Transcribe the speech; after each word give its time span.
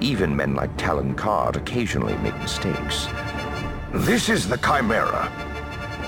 Even 0.00 0.36
men 0.36 0.54
like 0.54 0.76
Talon 0.76 1.14
Karrde 1.16 1.56
occasionally 1.56 2.16
make 2.18 2.36
mistakes. 2.38 3.08
This 3.92 4.28
is 4.28 4.48
the 4.48 4.58
Chimera. 4.58 5.30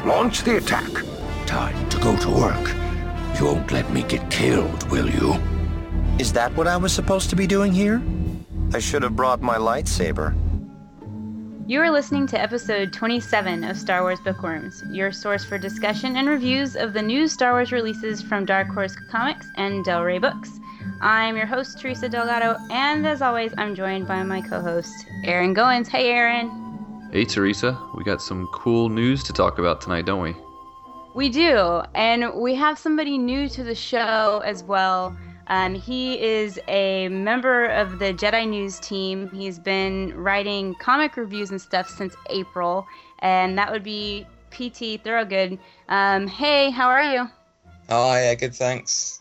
Launch 0.04 0.42
the 0.42 0.58
attack. 0.58 0.90
Time 1.46 1.88
to 1.88 1.98
go 1.98 2.16
to 2.18 2.30
work. 2.30 2.74
You 3.38 3.46
won't 3.46 3.72
let 3.72 3.90
me 3.90 4.02
get 4.04 4.30
killed, 4.30 4.88
will 4.90 5.10
you? 5.10 5.34
Is 6.18 6.32
that 6.34 6.54
what 6.56 6.68
I 6.68 6.76
was 6.76 6.92
supposed 6.92 7.30
to 7.30 7.36
be 7.36 7.46
doing 7.46 7.72
here? 7.72 8.00
I 8.72 8.78
should 8.78 9.02
have 9.02 9.16
brought 9.16 9.42
my 9.42 9.56
lightsaber. 9.56 10.36
You 11.66 11.80
are 11.80 11.90
listening 11.90 12.26
to 12.28 12.40
episode 12.40 12.92
27 12.92 13.64
of 13.64 13.76
Star 13.76 14.02
Wars 14.02 14.20
Bookworms, 14.20 14.82
your 14.90 15.10
source 15.10 15.44
for 15.44 15.58
discussion 15.58 16.16
and 16.16 16.28
reviews 16.28 16.76
of 16.76 16.92
the 16.92 17.02
new 17.02 17.26
Star 17.26 17.52
Wars 17.52 17.72
releases 17.72 18.22
from 18.22 18.44
Dark 18.44 18.68
Horse 18.68 18.94
Comics 19.10 19.46
and 19.56 19.84
Del 19.84 20.02
Rey 20.02 20.18
Books. 20.18 20.50
I'm 21.00 21.36
your 21.36 21.46
host, 21.46 21.78
Teresa 21.78 22.08
Delgado, 22.08 22.56
and 22.70 23.06
as 23.06 23.22
always, 23.22 23.52
I'm 23.56 23.74
joined 23.74 24.06
by 24.06 24.22
my 24.22 24.40
co 24.40 24.60
host, 24.60 25.06
Aaron 25.24 25.54
Goins. 25.54 25.88
Hey, 25.88 26.10
Aaron. 26.10 27.08
Hey, 27.12 27.24
Teresa. 27.24 27.78
We 27.96 28.04
got 28.04 28.22
some 28.22 28.48
cool 28.52 28.88
news 28.88 29.22
to 29.24 29.32
talk 29.32 29.58
about 29.58 29.80
tonight, 29.80 30.04
don't 30.06 30.22
we? 30.22 30.34
We 31.14 31.28
do, 31.28 31.82
and 31.94 32.34
we 32.34 32.54
have 32.54 32.78
somebody 32.78 33.18
new 33.18 33.48
to 33.48 33.64
the 33.64 33.74
show 33.74 34.42
as 34.44 34.62
well. 34.62 35.16
Um, 35.48 35.74
he 35.74 36.20
is 36.20 36.60
a 36.68 37.08
member 37.08 37.66
of 37.66 37.98
the 37.98 38.14
Jedi 38.14 38.48
News 38.48 38.78
team. 38.78 39.28
He's 39.30 39.58
been 39.58 40.14
writing 40.14 40.76
comic 40.76 41.16
reviews 41.16 41.50
and 41.50 41.60
stuff 41.60 41.88
since 41.88 42.14
April, 42.28 42.86
and 43.18 43.58
that 43.58 43.72
would 43.72 43.82
be 43.82 44.26
PT 44.50 45.02
Thorogood. 45.02 45.58
Um, 45.88 46.28
hey, 46.28 46.70
how 46.70 46.88
are 46.88 47.02
you? 47.02 47.28
Oh, 47.88 48.12
yeah, 48.14 48.34
good, 48.34 48.54
thanks. 48.54 49.19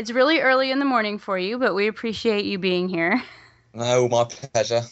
It's 0.00 0.10
really 0.10 0.40
early 0.40 0.70
in 0.70 0.78
the 0.78 0.86
morning 0.86 1.18
for 1.18 1.38
you, 1.38 1.58
but 1.58 1.74
we 1.74 1.86
appreciate 1.86 2.46
you 2.46 2.58
being 2.58 2.88
here. 2.88 3.22
No, 3.72 4.08
my 4.08 4.24
pleasure. 4.24 4.82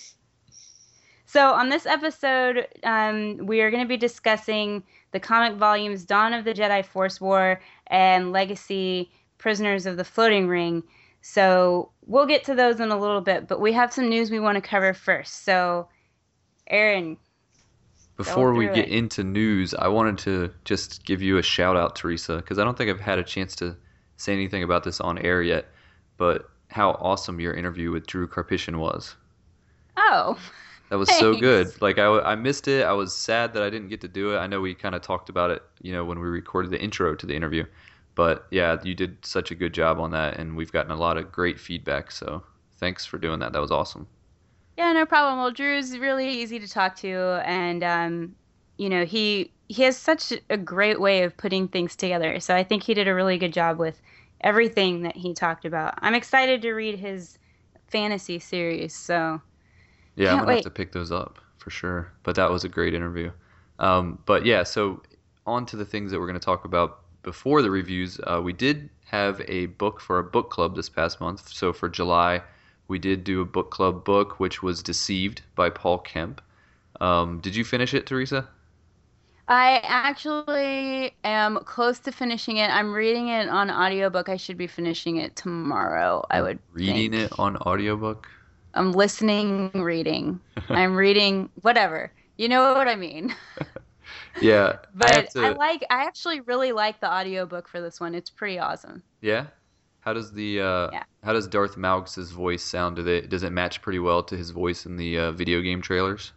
So, 1.27 1.51
on 1.51 1.69
this 1.69 1.85
episode, 1.85 2.69
um, 2.85 3.39
we 3.39 3.61
are 3.61 3.73
going 3.73 3.83
to 3.83 3.89
be 3.89 3.97
discussing 3.97 4.85
the 5.11 5.19
comic 5.19 5.59
volumes 5.59 6.05
Dawn 6.05 6.33
of 6.33 6.45
the 6.45 6.55
Jedi 6.55 6.85
Force 6.85 7.21
War 7.21 7.61
and 7.89 8.31
Legacy 8.31 9.11
Prisoners 9.37 9.85
of 9.87 9.97
the 9.97 10.05
Floating 10.05 10.47
Ring. 10.47 10.85
So 11.23 11.91
we'll 12.07 12.27
get 12.27 12.45
to 12.45 12.55
those 12.55 12.79
in 12.79 12.93
a 12.93 12.97
little 12.97 13.21
bit, 13.21 13.49
but 13.49 13.61
we 13.61 13.73
have 13.73 13.93
some 13.93 14.09
news 14.09 14.31
we 14.31 14.39
want 14.39 14.55
to 14.55 14.61
cover 14.63 14.95
first. 14.95 15.45
So, 15.45 15.89
Aaron. 16.69 17.17
Before 18.17 18.55
we 18.55 18.67
get 18.67 18.79
it. 18.79 18.91
into 18.91 19.25
news, 19.25 19.75
I 19.75 19.89
wanted 19.89 20.19
to 20.19 20.53
just 20.65 21.05
give 21.05 21.21
you 21.21 21.39
a 21.39 21.43
shout 21.43 21.77
out, 21.77 21.97
Teresa, 21.97 22.37
because 22.37 22.61
I 22.61 22.65
don't 22.65 22.79
think 22.79 22.91
I've 22.91 23.01
had 23.01 23.19
a 23.19 23.25
chance 23.25 23.57
to 23.57 23.77
say 24.19 24.35
anything 24.35 24.63
about 24.63 24.85
this 24.85 25.01
on 25.01 25.17
air 25.19 25.41
yet, 25.43 25.69
but 26.19 26.51
how 26.71 26.91
awesome 27.01 27.41
your 27.41 27.55
interview 27.55 27.91
with 27.91 28.07
Drew 28.07 28.29
Karpyshyn 28.29 28.79
was. 28.79 29.17
Oh. 29.97 30.39
That 30.91 30.99
was 30.99 31.11
so 31.19 31.39
good. 31.39 31.81
Like 31.81 31.99
I, 31.99 32.07
I 32.21 32.35
missed 32.35 32.69
it. 32.69 32.85
I 32.85 32.93
was 32.93 33.15
sad 33.15 33.55
that 33.55 33.63
I 33.63 33.71
didn't 33.71 33.89
get 33.89 34.01
to 34.03 34.09
do 34.09 34.35
it. 34.35 34.39
I 34.39 34.47
know 34.47 34.61
we 34.61 34.75
kind 34.75 34.95
of 34.95 35.03
talked 35.03 35.29
about 35.29 35.51
it, 35.51 35.63
you 35.83 35.93
know, 35.93 36.05
when 36.05 36.19
we 36.19 36.27
recorded 36.27 36.71
the 36.71 36.81
intro 36.81 37.15
to 37.15 37.27
the 37.27 37.35
interview. 37.35 37.65
But 38.15 38.47
yeah, 38.51 38.79
you 38.83 38.95
did 38.95 39.25
such 39.25 39.51
a 39.51 39.55
good 39.55 39.73
job 39.73 40.01
on 40.01 40.11
that, 40.11 40.39
and 40.39 40.57
we've 40.57 40.73
gotten 40.73 40.91
a 40.91 40.97
lot 40.97 41.17
of 41.17 41.31
great 41.31 41.61
feedback. 41.61 42.11
So 42.11 42.43
thanks 42.79 43.07
for 43.07 43.19
doing 43.19 43.39
that. 43.41 43.53
That 43.53 43.61
was 43.61 43.71
awesome. 43.71 44.09
Yeah, 44.77 44.93
no 44.93 45.07
problem. 45.07 45.39
Well, 45.39 45.51
Drew's 45.51 45.99
really 45.99 46.29
easy 46.29 46.59
to 46.59 46.67
talk 46.69 46.97
to, 46.97 47.43
and 47.45 47.85
um, 47.85 48.35
you 48.79 48.89
know 48.89 49.05
he 49.05 49.53
he 49.69 49.83
has 49.85 49.97
such 49.99 50.33
a 50.51 50.57
great 50.57 51.01
way 51.01 51.23
of 51.25 51.37
putting 51.37 51.69
things 51.69 51.97
together. 51.97 52.41
So 52.41 52.57
I 52.57 52.65
think 52.65 52.85
he 52.85 52.95
did 52.95 53.09
a 53.09 53.15
really 53.15 53.39
good 53.39 53.53
job 53.53 53.79
with 53.79 54.01
everything 54.43 55.03
that 55.03 55.17
he 55.17 55.35
talked 55.35 55.67
about. 55.67 55.95
I'm 56.01 56.15
excited 56.15 56.63
to 56.63 56.73
read 56.73 56.99
his 56.99 57.39
fantasy 57.89 58.39
series. 58.39 58.95
So 58.95 59.43
Yeah, 60.17 60.33
I'm 60.33 60.41
gonna 60.41 60.53
have 60.53 60.61
to 60.63 60.71
pick 60.71 60.93
those 60.93 61.13
up 61.13 61.39
for 61.59 61.71
sure. 61.71 62.13
But 62.23 62.37
that 62.37 62.51
was 62.51 62.65
a 62.65 62.69
great 62.69 62.95
interview. 62.95 63.33
Um, 63.79 64.19
but 64.27 64.45
yeah, 64.47 64.63
so 64.65 65.03
on 65.47 65.67
to 65.67 65.77
the 65.77 65.85
things 65.85 66.11
that 66.13 66.21
we're 66.21 66.27
gonna 66.27 66.39
talk 66.41 66.65
about 66.65 67.01
before 67.23 67.63
the 67.63 67.71
reviews. 67.71 68.21
Uh, 68.27 68.41
we 68.43 68.53
did 68.53 68.91
have 69.07 69.41
a 69.49 69.67
book 69.67 70.01
for 70.01 70.19
a 70.19 70.25
book 70.25 70.51
club 70.51 70.77
this 70.77 70.89
past 70.89 71.21
month. 71.21 71.49
So 71.49 71.73
for 71.73 71.89
July, 71.89 72.43
we 72.89 72.99
did 72.99 73.25
do 73.25 73.41
a 73.41 73.45
book 73.47 73.71
club 73.71 74.05
book, 74.05 74.41
which 74.41 74.63
was 74.63 74.83
Deceived 74.83 75.43
by 75.55 75.71
Paul 75.71 75.99
Kemp. 75.99 76.41
Um, 77.01 77.41
did 77.41 77.57
you 77.57 77.65
finish 77.65 77.95
it, 77.95 78.07
Teresa? 78.07 78.49
I 79.49 79.81
actually 79.83 81.17
am 81.25 81.59
close 81.65 81.99
to 82.01 82.13
finishing 82.13 82.59
it. 82.59 82.69
I'm 82.71 82.93
reading 82.93 83.29
it 83.29 83.49
on 83.49 83.71
audiobook. 83.71 84.29
I 84.29 84.37
should 84.37 84.59
be 84.59 84.67
finishing 84.67 85.17
it 85.17 85.37
tomorrow. 85.37 86.25
I 86.31 86.43
would 86.43 86.59
Reading 86.73 87.13
think. 87.13 87.15
it 87.15 87.33
on 87.39 87.57
audiobook. 87.59 88.29
I'm 88.75 88.93
listening, 88.93 89.71
reading. 89.75 90.41
I'm 90.69 90.95
reading 90.97 91.51
whatever. 91.63 92.13
You 92.37 92.49
know 92.49 92.75
what 92.75 92.89
I 92.89 92.97
mean. 92.97 93.35
Yeah, 94.41 94.79
I 95.03 95.23
But 95.25 95.31
to. 95.31 95.41
I 95.47 95.51
like 95.51 95.85
I 95.91 96.05
actually 96.05 96.41
really 96.41 96.73
like 96.73 97.01
the 97.01 97.13
audiobook 97.13 97.69
for 97.69 97.81
this 97.81 98.01
one. 98.01 98.15
It's 98.15 98.31
pretty 98.31 98.59
awesome. 98.59 99.03
Yeah. 99.21 99.47
How 100.01 100.13
does 100.13 100.33
the 100.33 100.61
uh, 100.61 100.91
Yeah. 100.93 101.05
how 101.23 101.33
does 101.33 101.47
Darth 101.49 101.77
Malgus' 101.77 102.31
voice 102.33 102.63
sound? 102.65 102.97
Do 102.97 103.03
they 103.03 103.21
does 103.23 103.43
it 103.43 103.51
match 103.53 103.83
pretty 103.83 103.99
well 103.99 104.23
to 104.25 104.37
his 104.37 104.51
voice 104.51 104.87
in 104.87 104.97
the 104.97 105.19
uh, 105.19 105.33
video 105.33 105.61
game 105.61 105.83
trailers? 105.83 106.33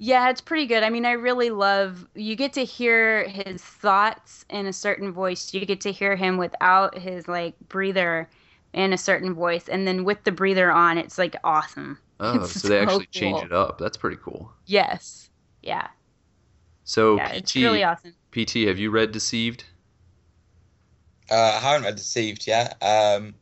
Yeah, 0.00 0.30
it's 0.30 0.40
pretty 0.40 0.66
good. 0.66 0.82
I 0.84 0.90
mean, 0.90 1.04
I 1.04 1.12
really 1.12 1.50
love 1.50 2.06
you 2.14 2.36
get 2.36 2.52
to 2.54 2.64
hear 2.64 3.26
his 3.28 3.62
thoughts 3.62 4.44
in 4.48 4.66
a 4.66 4.72
certain 4.72 5.12
voice. 5.12 5.52
You 5.52 5.64
get 5.66 5.80
to 5.82 5.92
hear 5.92 6.14
him 6.16 6.36
without 6.36 6.96
his 6.98 7.26
like 7.26 7.56
breather 7.68 8.30
in 8.72 8.92
a 8.92 8.98
certain 8.98 9.34
voice 9.34 9.68
and 9.68 9.86
then 9.88 10.04
with 10.04 10.22
the 10.24 10.30
breather 10.32 10.70
on, 10.70 10.98
it's 10.98 11.18
like 11.18 11.34
awesome. 11.42 11.98
Oh, 12.20 12.46
It's 12.54 12.62
so 12.62 12.68
they 12.68 12.78
so 12.78 12.78
actually 12.78 13.06
change 13.06 13.42
it 13.42 13.52
up. 13.52 13.78
That's 13.78 13.96
pretty 13.96 14.18
cool. 14.22 14.52
Yes. 14.66 15.30
Yeah. 15.62 15.88
So 16.82 17.18
Yeah, 17.18 17.20
PT, 17.20 17.42
it's 17.42 17.56
really 17.56 17.82
awesome. 17.84 18.16
PT, 18.32 18.64
have 18.64 18.78
you 18.80 18.90
read 18.90 19.12
Deceived? 19.12 19.64
Uh, 21.30 21.34
I 21.56 21.58
haven't 21.60 21.84
read 21.84 21.96
Deceived 21.96 22.46
yet, 22.46 22.76
um, 22.82 23.34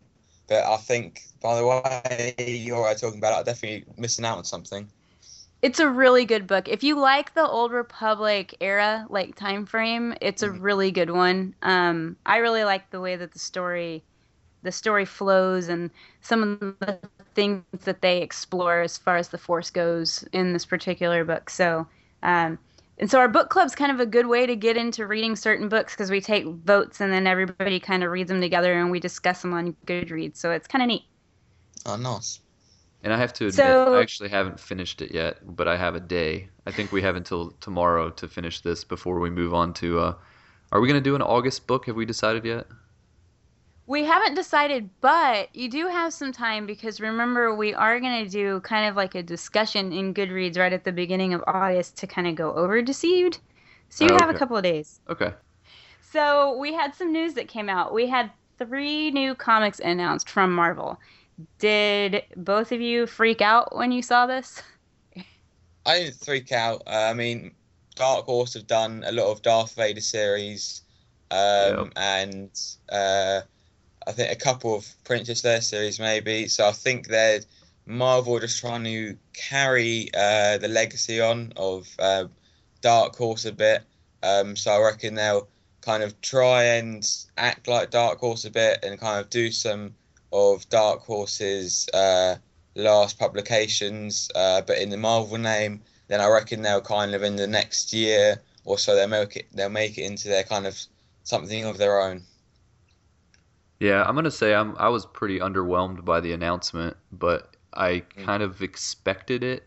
but 0.48 0.64
I 0.64 0.76
think 0.76 1.22
by 1.40 1.56
the 1.56 1.66
way 1.66 2.34
you're 2.48 2.94
talking 2.94 3.18
about 3.18 3.32
it, 3.34 3.38
I'm 3.38 3.44
definitely 3.44 3.92
missing 3.96 4.24
out 4.24 4.38
on 4.38 4.44
something. 4.44 4.90
It's 5.62 5.80
a 5.80 5.88
really 5.88 6.24
good 6.24 6.46
book. 6.46 6.68
If 6.68 6.84
you 6.84 6.98
like 6.98 7.34
the 7.34 7.46
old 7.46 7.72
Republic 7.72 8.54
era, 8.60 9.06
like 9.10 9.34
time 9.34 9.66
frame, 9.66 10.14
it's 10.20 10.42
a 10.42 10.50
Mhm. 10.50 10.60
really 10.60 10.90
good 10.92 11.10
one. 11.10 11.54
Um, 11.62 12.16
I 12.26 12.38
really 12.38 12.64
like 12.64 12.90
the 12.90 13.00
way 13.00 13.16
that 13.16 13.32
the 13.32 13.38
story, 13.38 14.04
the 14.62 14.72
story 14.72 15.04
flows, 15.06 15.68
and 15.68 15.90
some 16.22 16.42
of 16.44 16.60
the 16.80 17.00
things 17.34 17.64
that 17.84 18.02
they 18.02 18.22
explore 18.22 18.82
as 18.82 18.98
far 18.98 19.16
as 19.18 19.30
the 19.30 19.38
Force 19.38 19.70
goes 19.70 20.24
in 20.32 20.52
this 20.52 20.66
particular 20.66 21.24
book. 21.24 21.50
So, 21.50 21.88
um, 22.22 22.58
and 22.98 23.10
so 23.10 23.18
our 23.20 23.28
book 23.28 23.50
club's 23.50 23.74
kind 23.76 23.92
of 23.92 24.00
a 24.00 24.06
good 24.06 24.26
way 24.26 24.46
to 24.46 24.56
get 24.56 24.76
into 24.76 25.06
reading 25.06 25.36
certain 25.36 25.68
books 25.68 25.94
because 25.94 26.10
we 26.10 26.20
take 26.20 26.46
votes 26.46 27.00
and 27.00 27.12
then 27.12 27.26
everybody 27.26 27.80
kind 27.80 28.04
of 28.04 28.10
reads 28.12 28.28
them 28.30 28.40
together 28.42 28.74
and 28.78 28.90
we 28.90 29.00
discuss 29.00 29.42
them 29.42 29.54
on 29.54 29.76
Goodreads. 29.86 30.36
So 30.38 30.50
it's 30.52 30.68
kind 30.68 30.82
of 30.82 30.88
neat. 30.88 31.04
Oh, 31.86 31.96
nice. 31.96 32.40
And 33.06 33.14
I 33.14 33.18
have 33.18 33.32
to 33.34 33.44
admit, 33.46 33.54
So- 33.54 33.94
I 33.94 34.00
actually 34.02 34.30
haven't 34.30 34.58
finished 34.58 35.00
it 35.00 35.14
yet, 35.14 35.38
but 35.54 35.68
I 35.68 35.76
have 35.76 35.94
a 35.94 36.00
day. 36.00 36.48
I 36.66 36.72
think 36.72 36.90
we 36.90 37.02
have 37.02 37.14
until 37.14 37.52
tomorrow 37.60 38.10
to 38.10 38.26
finish 38.26 38.62
this 38.62 38.82
before 38.82 39.20
we 39.20 39.30
move 39.30 39.54
on 39.54 39.72
to. 39.74 40.00
Uh, 40.00 40.14
are 40.72 40.80
we 40.80 40.88
going 40.88 41.00
to 41.00 41.08
do 41.10 41.14
an 41.14 41.22
August 41.22 41.68
book? 41.68 41.86
Have 41.86 41.94
we 41.94 42.04
decided 42.04 42.44
yet? 42.44 42.66
We 43.86 44.02
haven't 44.02 44.34
decided, 44.34 44.90
but 45.00 45.54
you 45.54 45.70
do 45.70 45.86
have 45.86 46.12
some 46.12 46.32
time 46.32 46.66
because 46.66 47.00
remember, 47.00 47.54
we 47.54 47.72
are 47.72 48.00
going 48.00 48.24
to 48.24 48.28
do 48.28 48.58
kind 48.62 48.88
of 48.88 48.96
like 48.96 49.14
a 49.14 49.22
discussion 49.22 49.92
in 49.92 50.12
Goodreads 50.12 50.58
right 50.58 50.72
at 50.72 50.82
the 50.82 50.90
beginning 50.90 51.32
of 51.32 51.44
August 51.46 51.96
to 51.98 52.08
kind 52.08 52.26
of 52.26 52.34
go 52.34 52.52
over 52.54 52.82
Deceived. 52.82 53.38
So 53.88 54.04
you 54.04 54.10
Oh, 54.14 54.18
have 54.18 54.30
a 54.30 54.34
couple 54.34 54.56
of 54.56 54.64
days. 54.64 54.98
Okay. 55.08 55.32
So 56.00 56.58
we 56.58 56.72
had 56.74 56.92
some 56.92 57.12
news 57.12 57.34
that 57.34 57.46
came 57.46 57.68
out. 57.68 57.94
We 57.94 58.08
had 58.08 58.32
three 58.58 59.12
new 59.12 59.36
comics 59.36 59.78
announced 59.78 60.28
from 60.28 60.52
Marvel. 60.52 60.98
Did 61.58 62.22
both 62.36 62.72
of 62.72 62.80
you 62.80 63.06
freak 63.06 63.40
out 63.40 63.76
when 63.76 63.92
you 63.92 64.02
saw 64.02 64.26
this? 64.26 64.62
I 65.84 65.98
didn't 66.00 66.24
freak 66.24 66.50
out. 66.52 66.82
Uh, 66.86 67.08
I 67.10 67.14
mean, 67.14 67.52
Dark 67.94 68.24
Horse 68.24 68.54
have 68.54 68.66
done 68.66 69.04
a 69.06 69.12
lot 69.12 69.30
of 69.30 69.42
Darth 69.42 69.74
Vader 69.74 70.00
series, 70.00 70.82
um, 71.30 71.38
Yep. 71.38 71.92
and 71.96 72.60
uh, 72.90 73.40
I 74.06 74.12
think 74.12 74.32
a 74.32 74.36
couple 74.36 74.74
of 74.74 74.86
Princess 75.04 75.42
Leia 75.42 75.62
series 75.62 75.98
maybe. 76.00 76.48
So 76.48 76.68
I 76.68 76.72
think 76.72 77.08
they're 77.08 77.40
Marvel 77.86 78.40
just 78.40 78.60
trying 78.60 78.84
to 78.84 79.16
carry 79.32 80.10
uh, 80.14 80.58
the 80.58 80.68
legacy 80.68 81.20
on 81.20 81.52
of 81.56 81.88
uh, 81.98 82.24
Dark 82.80 83.14
Horse 83.16 83.44
a 83.44 83.52
bit. 83.52 83.82
Um, 84.22 84.56
so 84.56 84.72
I 84.72 84.80
reckon 84.80 85.14
they'll 85.14 85.48
kind 85.82 86.02
of 86.02 86.20
try 86.20 86.64
and 86.64 87.08
act 87.36 87.68
like 87.68 87.90
Dark 87.90 88.18
Horse 88.18 88.44
a 88.44 88.50
bit 88.50 88.80
and 88.82 88.98
kind 88.98 89.20
of 89.20 89.30
do 89.30 89.52
some 89.52 89.94
of 90.32 90.68
Dark 90.68 91.00
Horse's 91.00 91.88
uh, 91.94 92.36
last 92.74 93.18
publications, 93.18 94.30
uh, 94.34 94.60
but 94.62 94.78
in 94.78 94.90
the 94.90 94.96
Marvel 94.96 95.38
name. 95.38 95.82
Then 96.08 96.20
I 96.20 96.28
reckon 96.28 96.62
they'll 96.62 96.80
kind 96.80 97.14
of 97.14 97.22
in 97.22 97.34
the 97.36 97.48
next 97.48 97.92
year 97.92 98.40
or 98.64 98.78
so 98.78 98.94
they'll 98.94 99.08
make 99.08 99.36
it 99.36 99.46
they'll 99.52 99.68
make 99.68 99.98
it 99.98 100.02
into 100.02 100.28
their 100.28 100.44
kind 100.44 100.66
of 100.66 100.80
something 101.24 101.64
of 101.64 101.78
their 101.78 102.00
own. 102.00 102.22
Yeah, 103.80 104.04
I'm 104.04 104.14
gonna 104.14 104.30
say 104.30 104.54
I'm 104.54 104.76
I 104.78 104.88
was 104.88 105.04
pretty 105.04 105.40
underwhelmed 105.40 106.04
by 106.04 106.20
the 106.20 106.32
announcement, 106.32 106.96
but 107.10 107.56
I 107.72 108.00
kind 108.24 108.42
of 108.42 108.62
expected 108.62 109.42
it 109.42 109.64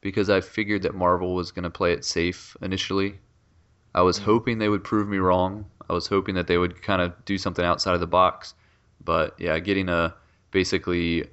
because 0.00 0.30
I 0.30 0.40
figured 0.40 0.82
that 0.82 0.94
Marvel 0.94 1.34
was 1.34 1.52
going 1.52 1.62
to 1.64 1.70
play 1.70 1.92
it 1.92 2.04
safe 2.04 2.56
initially. 2.60 3.18
I 3.94 4.02
was 4.02 4.18
hoping 4.18 4.58
they 4.58 4.68
would 4.68 4.84
prove 4.84 5.08
me 5.08 5.18
wrong. 5.18 5.66
I 5.88 5.92
was 5.92 6.06
hoping 6.06 6.34
that 6.34 6.46
they 6.46 6.58
would 6.58 6.82
kind 6.82 7.02
of 7.02 7.24
do 7.24 7.36
something 7.38 7.64
outside 7.64 7.94
of 7.94 8.00
the 8.00 8.06
box. 8.06 8.54
But 9.04 9.34
yeah, 9.38 9.58
getting 9.58 9.88
a 9.88 10.14
basically, 10.50 11.24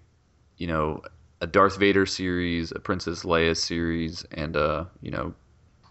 you 0.57 0.67
know, 0.67 1.01
a 1.41 1.47
Darth 1.47 1.77
Vader 1.77 2.05
series, 2.05 2.71
a 2.71 2.79
Princess 2.79 3.23
Leia 3.23 3.55
series, 3.55 4.25
and 4.31 4.55
a 4.55 4.87
you 5.01 5.11
know 5.11 5.33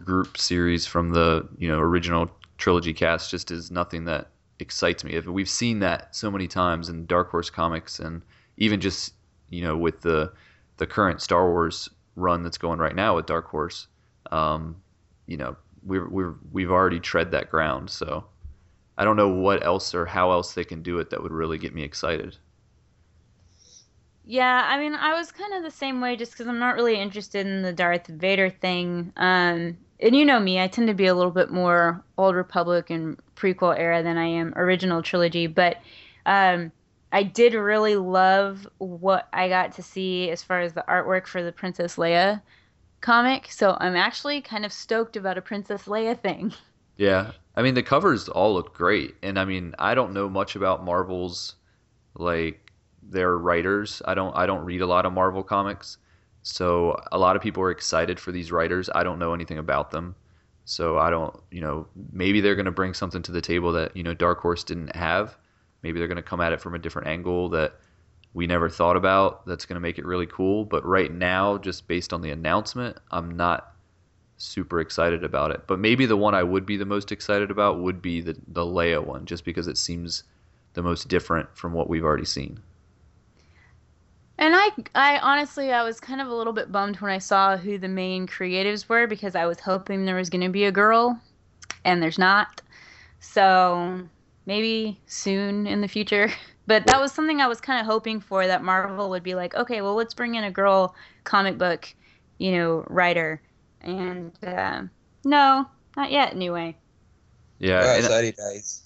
group 0.04 0.38
series 0.38 0.86
from 0.86 1.10
the 1.10 1.48
you 1.58 1.68
know 1.68 1.78
original 1.78 2.30
trilogy 2.58 2.92
cast 2.92 3.30
just 3.30 3.50
is 3.50 3.70
nothing 3.70 4.04
that 4.04 4.28
excites 4.58 5.04
me. 5.04 5.18
We've 5.20 5.48
seen 5.48 5.78
that 5.80 6.14
so 6.14 6.30
many 6.30 6.48
times 6.48 6.88
in 6.88 7.06
Dark 7.06 7.30
Horse 7.30 7.50
comics, 7.50 7.98
and 7.98 8.22
even 8.56 8.80
just 8.80 9.14
you 9.48 9.62
know 9.62 9.76
with 9.76 10.02
the 10.02 10.32
the 10.76 10.86
current 10.86 11.20
Star 11.20 11.48
Wars 11.48 11.88
run 12.16 12.42
that's 12.42 12.58
going 12.58 12.78
right 12.78 12.94
now 12.94 13.16
with 13.16 13.26
Dark 13.26 13.46
Horse, 13.46 13.86
um, 14.30 14.76
you 15.26 15.36
know 15.36 15.56
we're 15.84 16.08
we're 16.08 16.34
we've 16.52 16.70
already 16.70 17.00
tread 17.00 17.30
that 17.30 17.50
ground. 17.50 17.90
So 17.90 18.24
I 18.98 19.04
don't 19.04 19.16
know 19.16 19.28
what 19.28 19.64
else 19.64 19.94
or 19.94 20.04
how 20.04 20.32
else 20.32 20.54
they 20.54 20.64
can 20.64 20.82
do 20.82 20.98
it 20.98 21.10
that 21.10 21.22
would 21.22 21.32
really 21.32 21.56
get 21.56 21.72
me 21.72 21.84
excited. 21.84 22.36
Yeah, 24.24 24.66
I 24.66 24.78
mean, 24.78 24.94
I 24.94 25.14
was 25.14 25.32
kind 25.32 25.54
of 25.54 25.62
the 25.62 25.70
same 25.70 26.00
way 26.02 26.16
just 26.16 26.32
because 26.32 26.48
I'm 26.48 26.58
not 26.58 26.74
really 26.74 27.00
interested 27.00 27.46
in 27.46 27.62
the 27.62 27.72
Darth 27.72 28.08
Vader 28.08 28.50
thing. 28.50 29.12
Um, 29.16 29.78
and 30.00 30.14
you 30.14 30.24
know 30.24 30.40
me, 30.40 30.60
I 30.60 30.66
tend 30.66 30.88
to 30.88 30.94
be 30.94 31.06
a 31.06 31.14
little 31.14 31.30
bit 31.30 31.50
more 31.50 32.04
Old 32.18 32.34
Republic 32.34 32.90
and 32.90 33.16
prequel 33.36 33.78
era 33.78 34.02
than 34.02 34.18
I 34.18 34.26
am 34.26 34.52
original 34.56 35.00
trilogy. 35.00 35.46
But 35.46 35.78
um, 36.26 36.72
I 37.12 37.22
did 37.22 37.54
really 37.54 37.96
love 37.96 38.68
what 38.78 39.28
I 39.32 39.48
got 39.48 39.72
to 39.74 39.82
see 39.82 40.28
as 40.28 40.42
far 40.42 40.60
as 40.60 40.74
the 40.74 40.84
artwork 40.88 41.26
for 41.26 41.42
the 41.42 41.52
Princess 41.52 41.96
Leia 41.96 42.42
comic. 43.00 43.50
So 43.50 43.78
I'm 43.80 43.96
actually 43.96 44.42
kind 44.42 44.66
of 44.66 44.72
stoked 44.72 45.16
about 45.16 45.38
a 45.38 45.42
Princess 45.42 45.84
Leia 45.84 46.20
thing. 46.20 46.52
Yeah, 46.98 47.32
I 47.56 47.62
mean 47.62 47.74
the 47.74 47.82
covers 47.82 48.28
all 48.28 48.52
look 48.54 48.74
great, 48.74 49.16
and 49.22 49.38
I 49.38 49.44
mean 49.46 49.74
I 49.78 49.94
don't 49.94 50.12
know 50.12 50.28
much 50.28 50.54
about 50.56 50.84
Marvel's 50.84 51.54
like 52.14 52.72
their 53.02 53.38
writers. 53.38 54.02
I 54.04 54.14
don't 54.14 54.36
I 54.36 54.46
don't 54.46 54.64
read 54.64 54.82
a 54.82 54.86
lot 54.86 55.06
of 55.06 55.12
Marvel 55.14 55.42
comics, 55.42 55.96
so 56.42 57.00
a 57.12 57.18
lot 57.18 57.36
of 57.36 57.42
people 57.42 57.62
are 57.62 57.70
excited 57.70 58.20
for 58.20 58.32
these 58.32 58.52
writers. 58.52 58.90
I 58.94 59.02
don't 59.04 59.18
know 59.18 59.32
anything 59.32 59.58
about 59.58 59.90
them, 59.92 60.14
so 60.64 60.98
I 60.98 61.08
don't 61.10 61.34
you 61.50 61.60
know 61.60 61.86
maybe 62.12 62.40
they're 62.40 62.56
gonna 62.56 62.70
bring 62.72 62.94
something 62.94 63.22
to 63.22 63.32
the 63.32 63.40
table 63.40 63.72
that 63.72 63.96
you 63.96 64.02
know 64.02 64.14
Dark 64.14 64.40
Horse 64.40 64.64
didn't 64.64 64.94
have. 64.96 65.38
Maybe 65.82 65.98
they're 66.00 66.08
gonna 66.08 66.22
come 66.22 66.40
at 66.40 66.52
it 66.52 66.60
from 66.60 66.74
a 66.74 66.78
different 66.78 67.08
angle 67.08 67.48
that 67.50 67.78
we 68.34 68.46
never 68.46 68.68
thought 68.68 68.96
about. 68.96 69.46
That's 69.46 69.66
gonna 69.66 69.80
make 69.80 69.98
it 69.98 70.04
really 70.04 70.26
cool. 70.26 70.64
But 70.64 70.84
right 70.84 71.12
now, 71.12 71.58
just 71.58 71.86
based 71.88 72.12
on 72.12 72.22
the 72.22 72.30
announcement, 72.30 72.98
I'm 73.12 73.36
not 73.36 73.72
super 74.38 74.80
excited 74.80 75.24
about 75.24 75.50
it. 75.50 75.66
But 75.66 75.78
maybe 75.78 76.06
the 76.06 76.16
one 76.16 76.34
I 76.34 76.42
would 76.42 76.64
be 76.64 76.76
the 76.76 76.86
most 76.86 77.12
excited 77.12 77.50
about 77.50 77.80
would 77.80 78.00
be 78.00 78.20
the 78.20 78.36
the 78.48 78.64
Leia 78.64 79.04
one, 79.04 79.26
just 79.26 79.44
because 79.44 79.66
it 79.66 79.76
seems 79.76 80.24
the 80.74 80.82
most 80.82 81.08
different 81.08 81.54
from 81.56 81.72
what 81.72 81.88
we've 81.88 82.04
already 82.04 82.24
seen. 82.24 82.60
And 84.38 84.54
I, 84.54 84.68
I 84.94 85.18
honestly, 85.18 85.72
I 85.72 85.82
was 85.82 85.98
kind 85.98 86.20
of 86.20 86.28
a 86.28 86.34
little 86.34 86.52
bit 86.52 86.70
bummed 86.70 87.00
when 87.00 87.10
I 87.10 87.18
saw 87.18 87.56
who 87.56 87.76
the 87.76 87.88
main 87.88 88.28
creatives 88.28 88.88
were 88.88 89.08
because 89.08 89.34
I 89.34 89.46
was 89.46 89.58
hoping 89.58 90.04
there 90.04 90.14
was 90.14 90.30
going 90.30 90.44
to 90.44 90.48
be 90.48 90.64
a 90.64 90.72
girl, 90.72 91.20
and 91.84 92.00
there's 92.00 92.18
not. 92.18 92.62
So 93.18 94.08
maybe 94.46 95.00
soon 95.06 95.66
in 95.66 95.80
the 95.80 95.88
future. 95.88 96.30
But 96.68 96.86
that 96.88 97.00
was 97.00 97.12
something 97.12 97.40
I 97.40 97.46
was 97.46 97.62
kind 97.62 97.80
of 97.80 97.86
hoping 97.86 98.20
for 98.20 98.46
that 98.46 98.62
Marvel 98.62 99.08
would 99.08 99.22
be 99.22 99.34
like, 99.34 99.54
okay, 99.54 99.80
well, 99.80 99.94
let's 99.94 100.12
bring 100.12 100.34
in 100.34 100.44
a 100.44 100.50
girl 100.50 100.94
comic 101.24 101.56
book, 101.56 101.94
you 102.36 102.52
know, 102.52 102.84
writer. 102.88 103.40
And 103.80 104.32
uh, 104.44 104.82
no, 105.24 105.66
not 105.96 106.10
yet, 106.10 106.32
anyway. 106.34 106.76
Yeah, 107.58 107.80
Well, 107.80 107.96
and- 107.96 108.04
it's 108.04 108.12
early 108.14 108.32
days. 108.32 108.82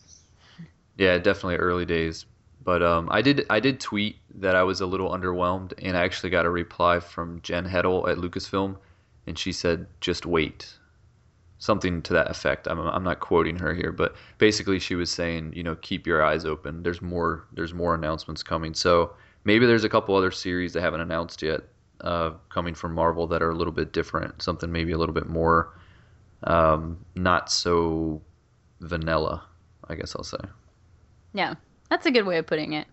Yeah, 0.98 1.18
definitely 1.18 1.56
early 1.56 1.84
days. 1.86 2.26
But 2.64 2.82
um, 2.82 3.08
I 3.10 3.22
did 3.22 3.44
I 3.50 3.58
did 3.58 3.80
tweet 3.80 4.18
that 4.36 4.54
I 4.54 4.62
was 4.62 4.80
a 4.80 4.86
little 4.86 5.10
underwhelmed, 5.10 5.72
and 5.82 5.96
I 5.96 6.04
actually 6.04 6.30
got 6.30 6.46
a 6.46 6.50
reply 6.50 7.00
from 7.00 7.40
Jen 7.42 7.66
Heddle 7.66 8.08
at 8.08 8.18
Lucasfilm, 8.18 8.76
and 9.26 9.36
she 9.36 9.50
said, 9.52 9.86
"Just 10.00 10.26
wait," 10.26 10.72
something 11.58 12.02
to 12.02 12.12
that 12.12 12.30
effect. 12.30 12.68
I'm 12.68 12.78
I'm 12.78 13.02
not 13.02 13.18
quoting 13.18 13.58
her 13.58 13.74
here, 13.74 13.90
but 13.90 14.14
basically 14.38 14.78
she 14.78 14.94
was 14.94 15.10
saying, 15.10 15.54
you 15.56 15.64
know, 15.64 15.74
keep 15.76 16.06
your 16.06 16.22
eyes 16.22 16.44
open. 16.44 16.84
There's 16.84 17.02
more 17.02 17.46
there's 17.52 17.74
more 17.74 17.96
announcements 17.96 18.44
coming. 18.44 18.74
So 18.74 19.12
maybe 19.44 19.66
there's 19.66 19.84
a 19.84 19.88
couple 19.88 20.14
other 20.14 20.30
series 20.30 20.72
they 20.72 20.80
haven't 20.80 21.00
announced 21.00 21.42
yet, 21.42 21.62
uh, 22.02 22.32
coming 22.49 22.75
from 22.75 22.94
Marvel 22.94 23.26
that 23.28 23.43
are 23.43 23.50
a 23.50 23.54
little 23.54 23.72
bit 23.72 23.93
different. 23.93 24.43
Something 24.43 24.70
maybe 24.72 24.93
a 24.93 24.99
little 24.99 25.14
bit 25.14 25.28
more, 25.28 25.72
um, 26.44 27.04
not 27.14 27.50
so 27.50 28.20
vanilla. 28.81 29.44
I 29.88 29.94
guess 29.94 30.14
I'll 30.16 30.25
say. 30.25 30.38
Yeah, 31.34 31.54
that's 31.90 32.06
a 32.06 32.10
good 32.10 32.26
way 32.26 32.38
of 32.38 32.46
putting 32.46 32.72
it. 32.75 32.87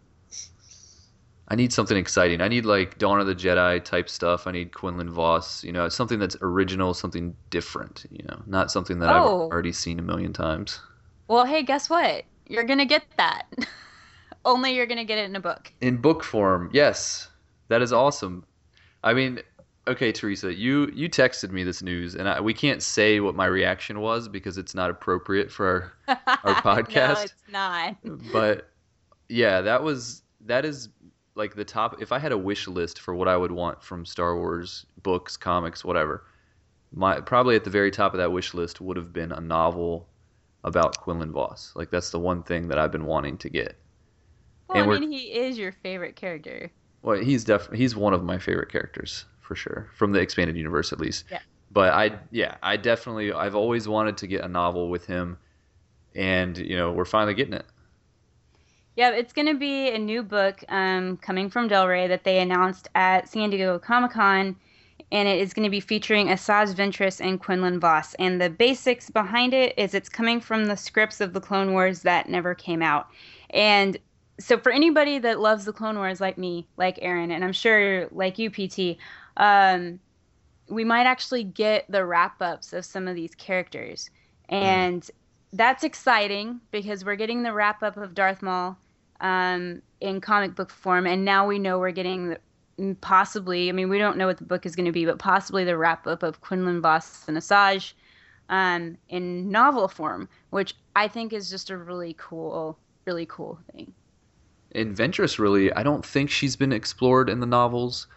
I 1.51 1.55
need 1.55 1.73
something 1.73 1.97
exciting. 1.97 2.41
I 2.41 2.47
need 2.47 2.65
like 2.65 2.99
Dawn 2.99 3.19
of 3.19 3.25
the 3.25 3.33
Jedi 3.33 3.83
type 3.83 4.07
stuff. 4.07 4.45
I 4.45 4.51
need 4.51 4.73
Quinlan 4.73 5.09
Vos. 5.09 5.63
You 5.63 5.71
know, 5.71 5.89
something 5.89 6.19
that's 6.19 6.37
original, 6.41 6.93
something 6.93 7.35
different. 7.49 8.05
You 8.11 8.23
know, 8.27 8.41
not 8.45 8.71
something 8.71 8.99
that 8.99 9.09
Oh. 9.09 9.45
I've 9.47 9.51
already 9.51 9.71
seen 9.71 9.97
a 9.97 10.03
million 10.03 10.31
times. 10.31 10.79
Well, 11.27 11.45
hey, 11.45 11.63
guess 11.63 11.89
what? 11.89 12.23
You're 12.47 12.63
going 12.63 12.79
to 12.79 12.85
get 12.85 13.03
that. 13.17 13.47
Only 14.45 14.75
you're 14.75 14.85
going 14.85 14.99
to 14.99 15.05
get 15.05 15.17
it 15.17 15.25
in 15.25 15.35
a 15.35 15.39
book. 15.39 15.71
In 15.81 15.97
book 15.97 16.23
form, 16.23 16.69
yes, 16.71 17.27
that 17.67 17.81
is 17.81 17.91
awesome. 17.91 18.45
I 19.03 19.13
mean, 19.13 19.39
okay, 19.87 20.11
Teresa, 20.11 20.53
you 20.53 20.91
you 20.93 21.09
texted 21.09 21.51
me 21.51 21.63
this 21.63 21.81
news, 21.81 22.15
and 22.15 22.29
I, 22.29 22.39
we 22.39 22.53
can't 22.53 22.81
say 22.81 23.19
what 23.19 23.35
my 23.35 23.45
reaction 23.45 23.99
was 23.99 24.27
because 24.27 24.57
it's 24.57 24.75
not 24.75 24.89
appropriate 24.89 25.51
for 25.51 25.93
our, 26.07 26.19
our 26.43 26.55
podcast. 26.61 27.33
no, 27.51 27.93
it's 28.03 28.13
not. 28.23 28.31
but 28.31 28.69
yeah, 29.27 29.61
that 29.61 29.83
was 29.83 30.21
that 30.41 30.65
is 30.65 30.89
like 31.35 31.55
the 31.55 31.65
top. 31.65 32.01
If 32.01 32.11
I 32.11 32.19
had 32.19 32.31
a 32.31 32.37
wish 32.37 32.67
list 32.67 32.99
for 32.99 33.15
what 33.15 33.27
I 33.27 33.35
would 33.37 33.51
want 33.51 33.81
from 33.83 34.05
Star 34.05 34.35
Wars 34.35 34.85
books, 35.01 35.37
comics, 35.37 35.83
whatever, 35.83 36.25
my 36.93 37.19
probably 37.21 37.55
at 37.55 37.63
the 37.63 37.69
very 37.69 37.91
top 37.91 38.13
of 38.13 38.17
that 38.19 38.31
wish 38.31 38.53
list 38.53 38.81
would 38.81 38.97
have 38.97 39.13
been 39.13 39.31
a 39.31 39.41
novel 39.41 40.07
about 40.63 40.97
Quinlan 40.99 41.31
Vos. 41.31 41.73
Like 41.75 41.89
that's 41.89 42.11
the 42.11 42.19
one 42.19 42.43
thing 42.43 42.67
that 42.67 42.77
I've 42.77 42.91
been 42.91 43.05
wanting 43.05 43.37
to 43.39 43.49
get. 43.49 43.77
Well, 44.67 44.83
And 44.83 44.91
I 44.91 44.99
mean, 44.99 45.11
he 45.11 45.33
is 45.33 45.57
your 45.57 45.71
favorite 45.71 46.15
character. 46.15 46.71
Well, 47.01 47.19
he's 47.19 47.43
def 47.43 47.69
he's 47.73 47.95
one 47.95 48.13
of 48.13 48.23
my 48.23 48.37
favorite 48.37 48.71
characters 48.71 49.25
for 49.39 49.55
sure 49.55 49.89
from 49.95 50.11
the 50.11 50.19
expanded 50.19 50.57
universe 50.57 50.91
at 50.91 50.99
least. 50.99 51.25
Yeah. 51.31 51.39
But 51.71 51.93
I 51.93 52.19
yeah 52.31 52.55
I 52.63 52.77
definitely 52.77 53.31
I've 53.31 53.55
always 53.55 53.87
wanted 53.87 54.17
to 54.17 54.27
get 54.27 54.43
a 54.43 54.47
novel 54.47 54.89
with 54.89 55.05
him, 55.05 55.37
and 56.15 56.57
you 56.57 56.75
know 56.75 56.91
we're 56.91 57.05
finally 57.05 57.33
getting 57.33 57.53
it. 57.53 57.65
Yeah, 58.95 59.11
it's 59.11 59.31
going 59.31 59.47
to 59.47 59.53
be 59.53 59.89
a 59.91 59.97
new 59.97 60.21
book 60.21 60.61
um, 60.67 61.15
coming 61.17 61.49
from 61.49 61.69
Del 61.69 61.87
Rey 61.87 62.07
that 62.07 62.25
they 62.25 62.39
announced 62.39 62.89
at 62.95 63.29
San 63.29 63.49
Diego 63.49 63.79
Comic 63.79 64.11
Con, 64.11 64.57
and 65.09 65.27
it 65.29 65.39
is 65.39 65.53
going 65.53 65.63
to 65.63 65.69
be 65.69 65.79
featuring 65.79 66.27
Asajj 66.27 66.75
Ventress 66.75 67.25
and 67.25 67.39
Quinlan 67.39 67.79
Vos. 67.79 68.13
And 68.15 68.41
the 68.41 68.49
basics 68.49 69.09
behind 69.09 69.53
it 69.53 69.73
is 69.77 69.93
it's 69.93 70.09
coming 70.09 70.41
from 70.41 70.65
the 70.65 70.75
scripts 70.75 71.21
of 71.21 71.31
the 71.31 71.39
Clone 71.39 71.71
Wars 71.71 72.01
that 72.01 72.27
never 72.27 72.53
came 72.53 72.81
out. 72.81 73.07
And 73.51 73.97
so, 74.39 74.57
for 74.57 74.71
anybody 74.71 75.19
that 75.19 75.39
loves 75.39 75.65
the 75.65 75.73
Clone 75.73 75.97
Wars 75.97 76.21
like 76.21 76.37
me, 76.37 76.67
like 76.77 76.97
Aaron, 77.01 77.31
and 77.31 77.43
I'm 77.43 77.53
sure 77.53 78.07
like 78.11 78.39
you, 78.39 78.49
PT, 78.49 78.97
um, 79.37 79.99
we 80.69 80.83
might 80.85 81.05
actually 81.05 81.43
get 81.43 81.85
the 81.89 82.05
wrap 82.05 82.41
ups 82.41 82.73
of 82.73 82.85
some 82.85 83.07
of 83.07 83.15
these 83.15 83.35
characters. 83.35 84.09
And 84.47 85.09
that's 85.53 85.83
exciting 85.83 86.61
because 86.71 87.03
we're 87.03 87.15
getting 87.15 87.43
the 87.43 87.53
wrap 87.53 87.83
up 87.83 87.97
of 87.97 88.15
Darth 88.15 88.41
Maul 88.41 88.77
um, 89.19 89.81
in 89.99 90.21
comic 90.21 90.55
book 90.55 90.71
form, 90.71 91.05
and 91.05 91.25
now 91.25 91.45
we 91.45 91.59
know 91.59 91.77
we're 91.77 91.91
getting 91.91 92.29
the, 92.29 92.39
mm, 92.79 93.01
possibly. 93.01 93.67
I 93.67 93.73
mean, 93.73 93.89
we 93.89 93.97
don't 93.97 94.17
know 94.17 94.27
what 94.27 94.37
the 94.37 94.45
book 94.45 94.65
is 94.65 94.75
going 94.75 94.85
to 94.85 94.91
be, 94.91 95.05
but 95.05 95.19
possibly 95.19 95.65
the 95.65 95.77
wrap 95.77 96.07
up 96.07 96.23
of 96.23 96.41
Quinlan 96.41 96.81
Vos 96.81 97.25
and 97.27 97.35
Asajj 97.35 97.93
um, 98.47 98.97
in 99.09 99.51
novel 99.51 99.87
form, 99.87 100.29
which 100.51 100.75
I 100.95 101.07
think 101.07 101.33
is 101.33 101.49
just 101.49 101.69
a 101.69 101.77
really 101.77 102.15
cool, 102.17 102.77
really 103.05 103.25
cool 103.25 103.59
thing. 103.73 103.93
And 104.73 104.95
Ventress 104.95 105.39
really, 105.39 105.73
I 105.73 105.83
don't 105.83 106.05
think 106.05 106.29
she's 106.29 106.55
been 106.55 106.71
explored 106.71 107.29
in 107.29 107.39
the 107.39 107.45
novels. 107.45 108.07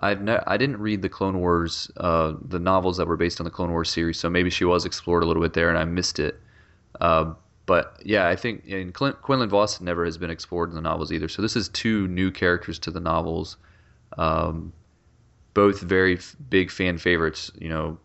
I've 0.00 0.20
ne- 0.20 0.42
I 0.46 0.56
didn't 0.56 0.78
read 0.78 1.02
the 1.02 1.08
Clone 1.08 1.38
Wars, 1.38 1.90
uh, 1.96 2.34
the 2.42 2.58
novels 2.58 2.96
that 2.96 3.06
were 3.06 3.16
based 3.16 3.40
on 3.40 3.44
the 3.44 3.50
Clone 3.50 3.70
Wars 3.70 3.90
series, 3.90 4.18
so 4.18 4.28
maybe 4.28 4.50
she 4.50 4.64
was 4.64 4.84
explored 4.84 5.22
a 5.22 5.26
little 5.26 5.42
bit 5.42 5.52
there, 5.54 5.68
and 5.68 5.78
I 5.78 5.84
missed 5.84 6.18
it. 6.18 6.40
Uh, 7.00 7.34
but 7.66 8.00
yeah, 8.04 8.28
I 8.28 8.36
think 8.36 8.66
Clin- 8.66 9.20
Quinlan 9.22 9.48
Vos 9.48 9.80
never 9.80 10.04
has 10.04 10.18
been 10.18 10.30
explored 10.30 10.68
in 10.68 10.74
the 10.74 10.82
novels 10.82 11.12
either. 11.12 11.28
So 11.28 11.40
this 11.40 11.56
is 11.56 11.68
two 11.70 12.06
new 12.08 12.30
characters 12.30 12.78
to 12.80 12.90
the 12.90 13.00
novels, 13.00 13.56
um, 14.18 14.72
both 15.54 15.80
very 15.80 16.16
f- 16.16 16.36
big 16.50 16.70
fan 16.70 16.98
favorites. 16.98 17.50
You 17.58 17.68
know, 17.70 17.98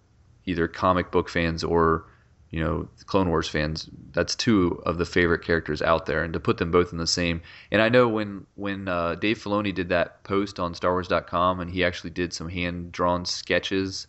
either 0.45 0.67
comic 0.67 1.11
book 1.11 1.27
fans 1.27 1.63
or 1.63 2.05
you 2.51 2.59
know, 2.59 2.87
Clone 3.05 3.29
Wars 3.29 3.47
fans, 3.47 3.87
that's 4.11 4.35
two 4.35 4.81
of 4.85 4.97
the 4.97 5.05
favorite 5.05 5.43
characters 5.43 5.81
out 5.81 6.07
there, 6.07 6.23
and 6.23 6.33
to 6.33 6.39
put 6.39 6.57
them 6.57 6.71
both 6.71 6.91
in 6.91 6.97
the 6.97 7.07
same. 7.07 7.41
And 7.71 7.81
I 7.81 7.89
know 7.89 8.07
when 8.07 8.47
when 8.55 8.87
uh, 8.87 9.15
Dave 9.15 9.37
Filoni 9.37 9.73
did 9.73 9.89
that 9.89 10.23
post 10.23 10.59
on 10.59 10.73
StarWars.com, 10.73 11.59
and 11.59 11.69
he 11.69 11.83
actually 11.83 12.09
did 12.09 12.33
some 12.33 12.49
hand 12.49 12.91
drawn 12.91 13.25
sketches 13.25 14.07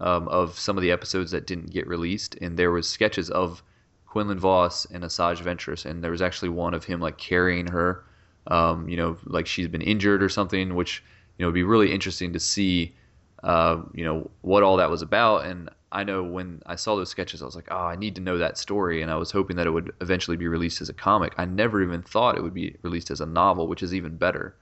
um, 0.00 0.28
of 0.28 0.58
some 0.58 0.76
of 0.76 0.82
the 0.82 0.90
episodes 0.90 1.30
that 1.30 1.46
didn't 1.46 1.70
get 1.70 1.86
released, 1.86 2.36
and 2.42 2.58
there 2.58 2.70
was 2.70 2.86
sketches 2.86 3.30
of 3.30 3.62
Quinlan 4.06 4.38
Vos 4.38 4.84
and 4.86 5.02
Asajj 5.02 5.38
Ventress, 5.38 5.86
and 5.86 6.04
there 6.04 6.10
was 6.10 6.22
actually 6.22 6.50
one 6.50 6.74
of 6.74 6.84
him 6.84 7.00
like 7.00 7.16
carrying 7.16 7.66
her, 7.68 8.04
um, 8.48 8.88
you 8.88 8.96
know, 8.96 9.16
like 9.24 9.46
she's 9.46 9.68
been 9.68 9.82
injured 9.82 10.22
or 10.22 10.28
something, 10.28 10.74
which 10.74 11.02
you 11.38 11.44
know 11.44 11.48
would 11.48 11.54
be 11.54 11.62
really 11.62 11.92
interesting 11.92 12.34
to 12.34 12.40
see, 12.40 12.94
uh, 13.42 13.80
you 13.94 14.04
know, 14.04 14.30
what 14.42 14.62
all 14.62 14.76
that 14.76 14.90
was 14.90 15.00
about, 15.00 15.46
and 15.46 15.70
I 15.92 16.04
know 16.04 16.22
when 16.22 16.62
I 16.66 16.76
saw 16.76 16.94
those 16.94 17.10
sketches, 17.10 17.42
I 17.42 17.46
was 17.46 17.56
like, 17.56 17.68
oh, 17.70 17.76
I 17.76 17.96
need 17.96 18.14
to 18.14 18.20
know 18.20 18.38
that 18.38 18.58
story. 18.58 19.02
And 19.02 19.10
I 19.10 19.16
was 19.16 19.32
hoping 19.32 19.56
that 19.56 19.66
it 19.66 19.70
would 19.70 19.92
eventually 20.00 20.36
be 20.36 20.46
released 20.46 20.80
as 20.80 20.88
a 20.88 20.94
comic. 20.94 21.34
I 21.36 21.44
never 21.44 21.82
even 21.82 22.02
thought 22.02 22.36
it 22.36 22.42
would 22.42 22.54
be 22.54 22.76
released 22.82 23.10
as 23.10 23.20
a 23.20 23.26
novel, 23.26 23.66
which 23.66 23.82
is 23.82 23.94
even 23.94 24.16
better. 24.16 24.54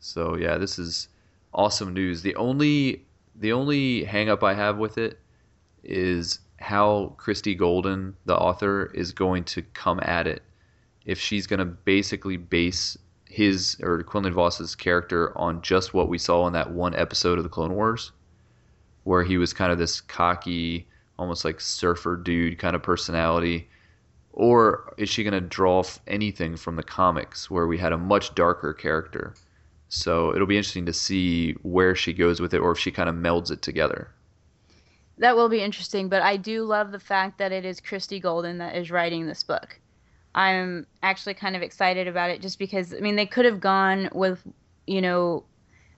So 0.00 0.36
yeah, 0.36 0.58
this 0.58 0.78
is 0.78 1.08
awesome 1.54 1.94
news. 1.94 2.22
The 2.22 2.36
only 2.36 3.06
the 3.34 3.52
only 3.52 4.04
hang 4.04 4.28
up 4.28 4.42
I 4.42 4.54
have 4.54 4.78
with 4.78 4.98
it 4.98 5.18
is 5.82 6.40
how 6.58 7.14
Christie 7.18 7.54
Golden, 7.54 8.16
the 8.24 8.36
author, 8.36 8.90
is 8.94 9.12
going 9.12 9.44
to 9.44 9.62
come 9.62 10.00
at 10.02 10.26
it. 10.26 10.42
If 11.04 11.18
she's 11.18 11.46
going 11.46 11.58
to 11.58 11.66
basically 11.66 12.36
base 12.36 12.96
his 13.26 13.76
or 13.82 14.02
Quinlan 14.02 14.32
Vos's 14.32 14.74
character 14.74 15.36
on 15.36 15.60
just 15.60 15.92
what 15.94 16.08
we 16.08 16.18
saw 16.18 16.46
in 16.46 16.52
that 16.54 16.70
one 16.70 16.94
episode 16.94 17.38
of 17.38 17.44
the 17.44 17.50
Clone 17.50 17.74
Wars, 17.74 18.12
where 19.06 19.22
he 19.22 19.38
was 19.38 19.52
kind 19.52 19.70
of 19.70 19.78
this 19.78 20.00
cocky, 20.00 20.84
almost 21.16 21.44
like 21.44 21.60
surfer 21.60 22.16
dude 22.16 22.58
kind 22.58 22.74
of 22.74 22.82
personality? 22.82 23.68
Or 24.32 24.92
is 24.98 25.08
she 25.08 25.22
going 25.22 25.32
to 25.32 25.40
draw 25.40 25.84
anything 26.08 26.56
from 26.56 26.74
the 26.74 26.82
comics 26.82 27.48
where 27.48 27.68
we 27.68 27.78
had 27.78 27.92
a 27.92 27.98
much 27.98 28.34
darker 28.34 28.74
character? 28.74 29.34
So 29.88 30.34
it'll 30.34 30.48
be 30.48 30.56
interesting 30.56 30.86
to 30.86 30.92
see 30.92 31.52
where 31.62 31.94
she 31.94 32.12
goes 32.12 32.40
with 32.40 32.52
it 32.52 32.58
or 32.58 32.72
if 32.72 32.80
she 32.80 32.90
kind 32.90 33.08
of 33.08 33.14
melds 33.14 33.52
it 33.52 33.62
together. 33.62 34.10
That 35.18 35.36
will 35.36 35.48
be 35.48 35.62
interesting, 35.62 36.08
but 36.08 36.22
I 36.22 36.36
do 36.36 36.64
love 36.64 36.90
the 36.90 36.98
fact 36.98 37.38
that 37.38 37.52
it 37.52 37.64
is 37.64 37.80
Christie 37.80 38.18
Golden 38.18 38.58
that 38.58 38.74
is 38.74 38.90
writing 38.90 39.24
this 39.24 39.44
book. 39.44 39.78
I'm 40.34 40.84
actually 41.04 41.34
kind 41.34 41.54
of 41.54 41.62
excited 41.62 42.08
about 42.08 42.30
it 42.30 42.42
just 42.42 42.58
because, 42.58 42.92
I 42.92 42.98
mean, 42.98 43.14
they 43.14 43.24
could 43.24 43.44
have 43.44 43.60
gone 43.60 44.08
with, 44.12 44.42
you 44.88 45.00
know, 45.00 45.44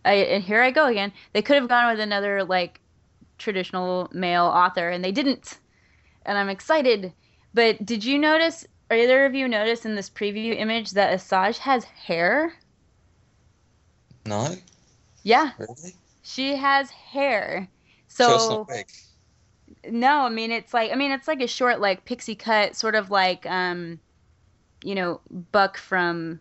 I, 0.05 0.13
and 0.13 0.45
here 0.45 0.61
I 0.61 0.71
go 0.71 0.87
again. 0.87 1.11
They 1.33 1.41
could 1.41 1.57
have 1.57 1.69
gone 1.69 1.91
with 1.91 2.01
another, 2.01 2.45
like, 2.45 2.81
traditional 3.39 4.09
male 4.13 4.45
author, 4.45 4.91
and 4.91 5.05
they 5.05 5.13
didn't. 5.13 5.59
And 6.25 6.37
I'm 6.39 6.49
excited. 6.49 7.13
But 7.55 7.85
did 7.85 8.05
you 8.05 8.19
notice, 8.19 8.67
or 8.91 8.97
either 8.97 9.25
of 9.25 9.35
you 9.35 9.49
notice 9.49 9.85
in 9.85 9.95
this 9.95 10.11
preview 10.11 10.57
image 10.59 10.93
that 10.93 11.15
Asajj 11.17 11.59
has 11.59 11.85
hair? 11.85 12.55
No. 14.27 14.55
Yeah. 15.23 15.53
Really? 15.59 15.95
She 16.23 16.57
has 16.57 16.91
hair. 16.91 17.69
So 18.09 18.67
So 18.67 18.67
no, 19.91 20.21
I 20.21 20.29
mean 20.29 20.51
it's 20.51 20.75
like 20.75 20.93
I 20.93 20.95
mean 20.97 21.13
it's 21.13 21.29
like 21.29 21.41
a 21.41 21.47
short 21.47 21.81
like 21.81 22.05
pixie 22.05 22.35
cut, 22.35 22.77
sort 22.77 22.95
of 22.95 23.11
like 23.11 23.47
um, 23.47 24.01
you 24.83 24.95
know, 24.95 25.21
Buck 25.31 25.77
from 25.77 26.41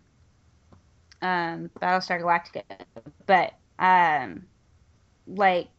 um 1.21 1.69
Battlestar 1.81 2.21
Galactica, 2.21 2.63
but 3.25 3.53
um, 3.79 4.45
like 5.27 5.69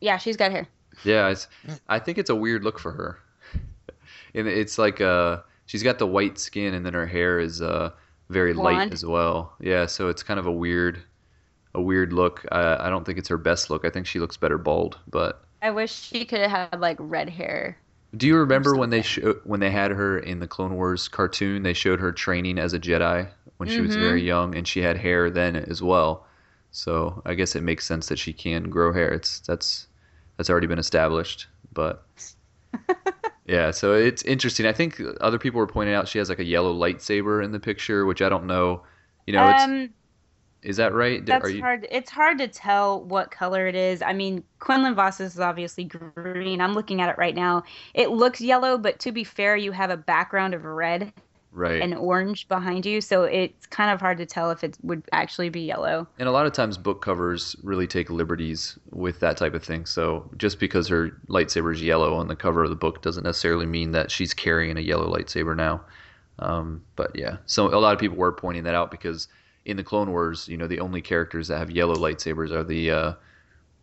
yeah, 0.00 0.16
she's 0.18 0.36
got 0.36 0.50
hair. 0.50 0.66
Yeah, 1.04 1.28
it's, 1.28 1.48
I 1.88 1.98
think 1.98 2.18
it's 2.18 2.30
a 2.30 2.34
weird 2.36 2.64
look 2.64 2.78
for 2.78 2.92
her. 2.92 3.18
and 4.34 4.48
it's 4.48 4.78
like 4.78 5.00
uh, 5.00 5.38
she's 5.66 5.82
got 5.82 5.98
the 5.98 6.06
white 6.06 6.38
skin 6.38 6.74
and 6.74 6.84
then 6.84 6.94
her 6.94 7.06
hair 7.06 7.38
is 7.40 7.62
uh, 7.62 7.90
very 8.30 8.52
light 8.54 8.92
as 8.92 9.04
well. 9.04 9.54
Yeah, 9.60 9.86
so 9.86 10.08
it's 10.08 10.22
kind 10.22 10.40
of 10.40 10.46
a 10.46 10.52
weird, 10.52 11.02
a 11.74 11.80
weird 11.80 12.12
look. 12.12 12.44
I, 12.50 12.86
I 12.86 12.90
don't 12.90 13.04
think 13.04 13.18
it's 13.18 13.28
her 13.28 13.38
best 13.38 13.70
look. 13.70 13.84
I 13.84 13.90
think 13.90 14.06
she 14.06 14.18
looks 14.18 14.36
better 14.36 14.58
bald. 14.58 14.98
But 15.08 15.44
I 15.62 15.70
wish 15.70 15.92
she 15.92 16.24
could 16.24 16.40
have 16.40 16.70
had 16.72 16.80
like 16.80 16.96
red 17.00 17.28
hair. 17.28 17.78
do 18.16 18.26
you 18.26 18.36
remember 18.38 18.74
when 18.76 18.90
they 18.90 19.02
show, 19.02 19.34
when 19.44 19.60
they 19.60 19.70
had 19.70 19.90
her 19.90 20.18
in 20.18 20.40
the 20.40 20.48
Clone 20.48 20.74
Wars 20.74 21.08
cartoon? 21.08 21.62
They 21.62 21.74
showed 21.74 22.00
her 22.00 22.12
training 22.12 22.58
as 22.58 22.72
a 22.72 22.78
Jedi 22.80 23.28
when 23.58 23.68
she 23.68 23.80
was 23.80 23.96
Mhm. 23.96 24.00
very 24.00 24.22
young, 24.22 24.54
and 24.54 24.66
she 24.66 24.80
had 24.82 24.96
hair 24.96 25.30
then 25.30 25.56
as 25.56 25.82
well. 25.82 26.26
So 26.70 27.22
I 27.26 27.34
guess 27.34 27.56
it 27.56 27.62
makes 27.62 27.86
sense 27.86 28.06
that 28.08 28.18
she 28.18 28.32
can 28.32 28.70
grow 28.70 28.92
hair. 28.92 29.10
It's 29.12 29.40
that's 29.40 29.87
that's 30.38 30.48
already 30.48 30.66
been 30.66 30.78
established. 30.78 31.48
But 31.74 32.02
yeah, 33.46 33.70
so 33.70 33.92
it's 33.92 34.22
interesting. 34.22 34.64
I 34.64 34.72
think 34.72 35.02
other 35.20 35.38
people 35.38 35.58
were 35.58 35.66
pointing 35.66 35.94
out 35.94 36.08
she 36.08 36.18
has 36.18 36.30
like 36.30 36.38
a 36.38 36.44
yellow 36.44 36.72
lightsaber 36.72 37.44
in 37.44 37.52
the 37.52 37.60
picture, 37.60 38.06
which 38.06 38.22
I 38.22 38.30
don't 38.30 38.46
know. 38.46 38.82
You 39.26 39.34
know, 39.34 39.50
it's, 39.50 39.62
um, 39.62 39.90
is 40.62 40.76
that 40.78 40.94
right? 40.94 41.24
that's 41.26 41.50
you? 41.52 41.60
hard. 41.60 41.86
It's 41.90 42.10
hard 42.10 42.38
to 42.38 42.48
tell 42.48 43.04
what 43.04 43.30
color 43.30 43.66
it 43.66 43.74
is. 43.74 44.00
I 44.00 44.14
mean, 44.14 44.42
Quinlan 44.60 44.94
Vos 44.94 45.20
is 45.20 45.38
obviously 45.38 45.84
green. 45.84 46.60
I'm 46.62 46.72
looking 46.72 47.02
at 47.02 47.10
it 47.10 47.18
right 47.18 47.34
now. 47.34 47.64
It 47.94 48.10
looks 48.10 48.40
yellow, 48.40 48.78
but 48.78 48.98
to 49.00 49.12
be 49.12 49.24
fair, 49.24 49.56
you 49.56 49.72
have 49.72 49.90
a 49.90 49.96
background 49.96 50.54
of 50.54 50.64
red 50.64 51.12
Right. 51.50 51.80
and 51.80 51.94
orange 51.94 52.46
behind 52.46 52.86
you, 52.86 53.00
so 53.00 53.24
it's 53.24 53.66
kind 53.66 53.90
of 53.90 54.00
hard 54.00 54.18
to 54.18 54.26
tell 54.26 54.50
if 54.50 54.62
it 54.62 54.76
would 54.82 55.02
actually 55.12 55.48
be 55.48 55.62
yellow. 55.62 56.06
And 56.18 56.28
a 56.28 56.32
lot 56.32 56.46
of 56.46 56.52
times 56.52 56.78
book 56.78 57.02
covers 57.02 57.56
really 57.62 57.86
take 57.86 58.10
liberties 58.10 58.78
with 58.90 59.20
that 59.20 59.36
type 59.36 59.54
of 59.54 59.64
thing. 59.64 59.86
So 59.86 60.30
just 60.36 60.60
because 60.60 60.86
her 60.88 61.10
lightsaber 61.28 61.74
is 61.74 61.82
yellow 61.82 62.14
on 62.14 62.28
the 62.28 62.36
cover 62.36 62.64
of 62.64 62.70
the 62.70 62.76
book 62.76 63.02
doesn't 63.02 63.24
necessarily 63.24 63.66
mean 63.66 63.92
that 63.92 64.10
she's 64.10 64.34
carrying 64.34 64.76
a 64.76 64.80
yellow 64.80 65.12
lightsaber 65.12 65.56
now. 65.56 65.80
Um, 66.38 66.84
but 66.96 67.10
yeah, 67.14 67.38
so 67.46 67.66
a 67.74 67.80
lot 67.80 67.92
of 67.92 67.98
people 67.98 68.16
were 68.16 68.32
pointing 68.32 68.64
that 68.64 68.74
out 68.74 68.90
because 68.90 69.28
in 69.64 69.76
the 69.76 69.84
Clone 69.84 70.10
Wars, 70.10 70.48
you 70.48 70.56
know, 70.56 70.66
the 70.66 70.80
only 70.80 71.02
characters 71.02 71.48
that 71.48 71.58
have 71.58 71.70
yellow 71.70 71.94
lightsabers 71.94 72.50
are 72.50 72.64
the 72.64 72.90
uh, 72.90 73.12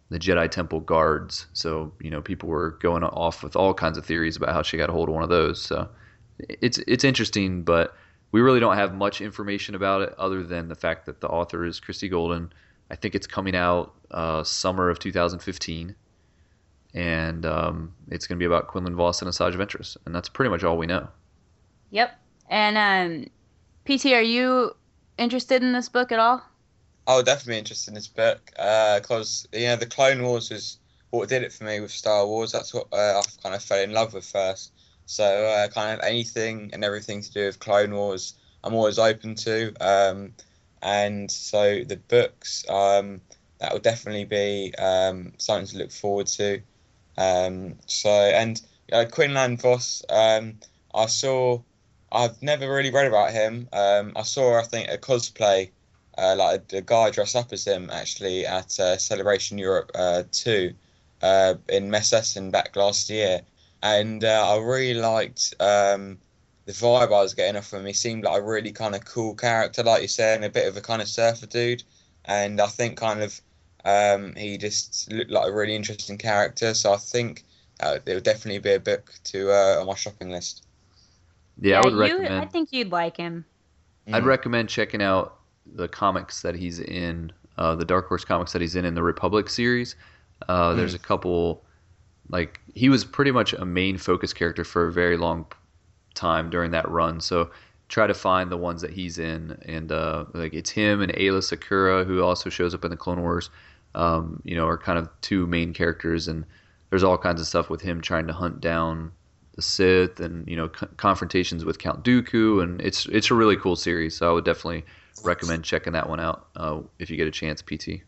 the 0.09 0.19
Jedi 0.19 0.49
Temple 0.49 0.79
guards. 0.79 1.47
So 1.53 1.91
you 1.99 2.09
know, 2.09 2.21
people 2.21 2.49
were 2.49 2.71
going 2.81 3.03
off 3.03 3.43
with 3.43 3.55
all 3.55 3.73
kinds 3.73 3.97
of 3.97 4.05
theories 4.05 4.37
about 4.37 4.49
how 4.49 4.61
she 4.61 4.77
got 4.77 4.89
a 4.89 4.93
hold 4.93 5.09
of 5.09 5.15
one 5.15 5.23
of 5.23 5.29
those. 5.29 5.61
So 5.61 5.89
it's 6.39 6.77
it's 6.79 7.03
interesting, 7.03 7.63
but 7.63 7.95
we 8.31 8.41
really 8.41 8.59
don't 8.59 8.75
have 8.75 8.93
much 8.93 9.21
information 9.21 9.75
about 9.75 10.01
it 10.01 10.13
other 10.17 10.43
than 10.43 10.67
the 10.67 10.75
fact 10.75 11.05
that 11.05 11.21
the 11.21 11.27
author 11.27 11.65
is 11.65 11.79
Christie 11.79 12.09
Golden. 12.09 12.51
I 12.91 12.95
think 12.95 13.15
it's 13.15 13.27
coming 13.27 13.55
out 13.55 13.93
uh, 14.11 14.43
summer 14.43 14.89
of 14.89 14.99
2015, 14.99 15.95
and 16.93 17.45
um, 17.45 17.93
it's 18.09 18.27
going 18.27 18.37
to 18.37 18.39
be 18.39 18.45
about 18.45 18.67
Quinlan 18.67 18.95
Vos 18.95 19.21
and 19.21 19.31
Asajj 19.31 19.55
Ventress, 19.55 19.97
and 20.05 20.13
that's 20.13 20.29
pretty 20.29 20.49
much 20.49 20.63
all 20.63 20.77
we 20.77 20.85
know. 20.85 21.07
Yep. 21.91 22.19
And 22.49 22.77
um, 22.77 23.29
PT, 23.85 24.07
are 24.07 24.21
you 24.21 24.75
interested 25.17 25.63
in 25.63 25.73
this 25.73 25.89
book 25.89 26.11
at 26.11 26.19
all? 26.19 26.43
I 27.07 27.15
would 27.15 27.25
definitely 27.25 27.53
be 27.53 27.59
interested 27.59 27.91
in 27.91 27.95
this 27.95 28.07
book 28.07 28.41
because 28.47 29.47
you 29.53 29.67
know 29.67 29.75
the 29.75 29.85
Clone 29.85 30.23
Wars 30.23 30.49
was 30.49 30.79
what 31.11 31.29
did 31.29 31.43
it 31.43 31.53
for 31.53 31.63
me 31.63 31.79
with 31.79 31.91
Star 31.91 32.25
Wars. 32.25 32.51
That's 32.51 32.73
what 32.73 32.87
uh, 32.91 33.19
I 33.19 33.21
kind 33.41 33.55
of 33.55 33.63
fell 33.63 33.79
in 33.79 33.93
love 33.93 34.13
with 34.13 34.25
first. 34.25 34.71
So 35.05 35.23
uh, 35.23 35.67
kind 35.69 35.93
of 35.93 36.05
anything 36.05 36.71
and 36.73 36.83
everything 36.83 37.21
to 37.21 37.31
do 37.31 37.45
with 37.45 37.59
Clone 37.59 37.93
Wars, 37.93 38.33
I'm 38.63 38.73
always 38.73 38.99
open 38.99 39.35
to. 39.35 39.73
Um, 39.79 40.33
and 40.81 41.29
so 41.29 41.83
the 41.83 41.97
books, 41.97 42.65
um, 42.69 43.21
that 43.59 43.71
will 43.71 43.79
definitely 43.79 44.25
be 44.25 44.73
um, 44.77 45.33
something 45.37 45.67
to 45.67 45.77
look 45.77 45.91
forward 45.91 46.27
to. 46.27 46.61
Um, 47.17 47.75
so 47.85 48.09
and 48.09 48.61
uh, 48.91 49.05
Quinlan 49.09 49.57
Vos, 49.57 50.03
um, 50.09 50.59
I 50.93 51.05
saw. 51.07 51.61
I've 52.11 52.41
never 52.41 52.71
really 52.71 52.91
read 52.91 53.07
about 53.07 53.31
him. 53.31 53.67
Um, 53.73 54.13
I 54.15 54.21
saw 54.21 54.57
I 54.59 54.63
think 54.63 54.89
a 54.89 54.97
cosplay 54.97 55.71
uh, 56.17 56.35
like 56.37 56.71
a, 56.71 56.77
a 56.77 56.81
guy 56.81 57.09
dressed 57.09 57.35
up 57.35 57.51
as 57.51 57.65
him 57.65 57.89
actually 57.91 58.45
at 58.45 58.79
uh, 58.79 58.97
Celebration 58.97 59.57
Europe 59.57 59.91
uh, 59.95 60.23
2 60.31 60.73
uh, 61.21 61.55
in 61.69 61.89
Messe 61.89 62.13
Essen 62.13 62.51
back 62.51 62.75
last 62.75 63.09
year. 63.09 63.41
And 63.85 64.23
uh, 64.23 64.53
I 64.53 64.57
really 64.57 64.99
liked 64.99 65.53
um, 65.59 66.17
the 66.65 66.71
vibe 66.73 67.07
I 67.07 67.21
was 67.21 67.35
getting 67.35 67.55
off 67.55 67.71
him. 67.71 67.85
He 67.85 67.93
seemed 67.93 68.23
like 68.23 68.41
a 68.41 68.43
really 68.43 68.71
kind 68.71 68.95
of 68.95 69.05
cool 69.05 69.35
character, 69.35 69.83
like 69.83 70.01
you 70.01 70.07
said, 70.07 70.37
and 70.37 70.45
a 70.45 70.49
bit 70.49 70.67
of 70.67 70.75
a 70.75 70.81
kind 70.81 71.01
of 71.01 71.07
surfer 71.07 71.45
dude. 71.45 71.83
And 72.25 72.59
I 72.59 72.65
think 72.65 72.97
kind 72.97 73.21
of 73.21 73.39
um, 73.85 74.33
he 74.35 74.57
just 74.57 75.11
looked 75.11 75.29
like 75.29 75.47
a 75.47 75.53
really 75.53 75.75
interesting 75.75 76.17
character. 76.17 76.73
So 76.73 76.93
I 76.93 76.97
think 76.97 77.43
uh, 77.79 77.99
it 78.05 78.13
would 78.15 78.23
definitely 78.23 78.59
be 78.59 78.73
a 78.73 78.79
book 78.79 79.13
to 79.25 79.51
uh, 79.51 79.81
on 79.81 79.87
my 79.87 79.95
shopping 79.95 80.31
list. 80.31 80.65
Yeah, 81.61 81.79
I 81.79 81.85
would 81.85 81.93
you, 81.93 81.99
recommend. 81.99 82.33
I 82.33 82.45
think 82.45 82.69
you'd 82.71 82.91
like 82.91 83.17
him. 83.17 83.45
I'd 84.11 84.23
Mm. 84.23 84.27
recommend 84.27 84.69
checking 84.69 85.01
out 85.01 85.37
the 85.65 85.87
comics 85.87 86.41
that 86.41 86.55
he's 86.55 86.79
in, 86.79 87.31
uh, 87.57 87.75
the 87.75 87.85
Dark 87.85 88.07
Horse 88.07 88.25
comics 88.25 88.53
that 88.53 88.61
he's 88.61 88.75
in 88.75 88.85
in 88.85 88.95
the 88.95 89.03
Republic 89.03 89.49
series. 89.49 89.95
Uh, 90.47 90.73
There's 90.73 90.93
a 90.93 90.99
couple, 90.99 91.64
like 92.29 92.59
he 92.73 92.89
was 92.89 93.05
pretty 93.05 93.31
much 93.31 93.53
a 93.53 93.65
main 93.65 93.97
focus 93.97 94.33
character 94.33 94.63
for 94.63 94.87
a 94.87 94.91
very 94.91 95.17
long 95.17 95.45
time 96.13 96.49
during 96.49 96.71
that 96.71 96.89
run. 96.89 97.19
So 97.19 97.51
try 97.87 98.07
to 98.07 98.13
find 98.13 98.51
the 98.51 98.57
ones 98.57 98.81
that 98.81 98.91
he's 98.91 99.19
in, 99.19 99.57
and 99.65 99.91
uh, 99.91 100.25
like 100.33 100.53
it's 100.53 100.69
him 100.69 101.01
and 101.01 101.13
Aayla 101.13 101.41
Secura, 101.41 102.05
who 102.05 102.23
also 102.23 102.49
shows 102.49 102.73
up 102.73 102.83
in 102.83 102.91
the 102.91 102.97
Clone 102.97 103.21
Wars. 103.21 103.49
Um, 103.93 104.41
you 104.43 104.55
know, 104.55 104.67
are 104.67 104.77
kind 104.77 104.99
of 104.99 105.09
two 105.21 105.47
main 105.47 105.73
characters, 105.73 106.27
and 106.27 106.45
there's 106.89 107.03
all 107.03 107.17
kinds 107.17 107.39
of 107.39 107.47
stuff 107.47 107.69
with 107.69 107.81
him 107.81 108.01
trying 108.01 108.27
to 108.27 108.33
hunt 108.33 108.59
down 108.59 109.11
the 109.55 109.61
Sith 109.61 110.19
and 110.19 110.47
you 110.49 110.55
know 110.55 110.67
co- 110.67 110.87
confrontations 110.97 111.63
with 111.63 111.79
Count 111.79 112.03
Dooku, 112.03 112.61
and 112.61 112.81
it's 112.81 113.05
it's 113.07 113.31
a 113.31 113.35
really 113.35 113.55
cool 113.55 113.75
series. 113.75 114.17
So 114.17 114.29
I 114.29 114.33
would 114.33 114.45
definitely 114.45 114.83
recommend 115.23 115.63
checking 115.63 115.93
that 115.93 116.09
one 116.09 116.19
out 116.19 116.47
uh, 116.55 116.81
if 116.99 117.09
you 117.09 117.17
get 117.17 117.27
a 117.27 117.31
chance, 117.31 117.61
PT. 117.61 118.01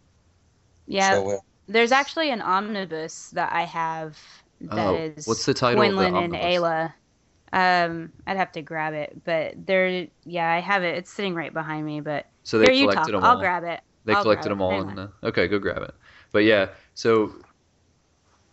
Yeah, 0.88 1.14
So, 1.14 1.30
uh, 1.32 1.40
there's 1.68 1.92
actually 1.92 2.32
an 2.32 2.42
omnibus 2.42 3.30
that 3.32 3.52
I 3.54 3.64
have 3.64 4.18
that 4.62 4.94
Oh, 4.94 4.96
is 4.96 5.26
what's 5.26 5.46
the 5.46 5.54
title 5.54 5.88
of 5.90 5.98
the 5.98 6.08
Quinlan 6.08 6.16
and? 6.16 6.34
Aayla. 6.34 6.94
Um, 7.54 8.14
I'd 8.28 8.38
have 8.38 8.52
to 8.54 8.62
grab 8.62 8.94
it, 8.94 9.24
but 9.24 9.54
there, 9.66 10.08
yeah, 10.26 10.52
I 10.52 10.60
have 10.60 10.84
it. 10.84 10.98
It's 10.98 11.12
sitting 11.12 11.36
right 11.36 11.54
behind 11.54 11.86
me. 11.86 12.02
But 12.02 12.28
So 12.44 12.60
they 12.60 12.66
here, 12.66 12.74
you 12.74 12.88
collected 12.88 12.90
talk. 12.90 13.14
them 13.14 13.24
I'll 13.24 13.38
grab 13.40 13.64
it. 13.64 13.82
They 14.06 14.16
I'll 14.16 14.24
collected 14.24 14.50
them 14.50 14.62
it. 14.62 14.62
all. 14.62 14.72
Hang 14.74 14.82
In 14.82 14.88
on. 14.90 14.96
the, 14.96 15.12
okay, 15.24 15.48
go 15.48 15.60
grab 15.60 15.82
it. 15.84 15.94
But 16.32 16.40
yeah, 16.40 16.70
so 16.94 17.36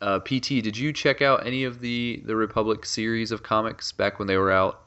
uh, 0.00 0.18
PT, 0.20 0.60
did 0.60 0.76
you 0.76 0.92
check 0.92 1.22
out 1.22 1.46
any 1.46 1.64
of 1.64 1.80
the 1.80 2.22
the 2.26 2.36
Republic 2.36 2.84
series 2.84 3.30
of 3.32 3.42
comics 3.42 3.92
back 3.92 4.18
when 4.18 4.28
they 4.28 4.36
were 4.36 4.50
out? 4.50 4.82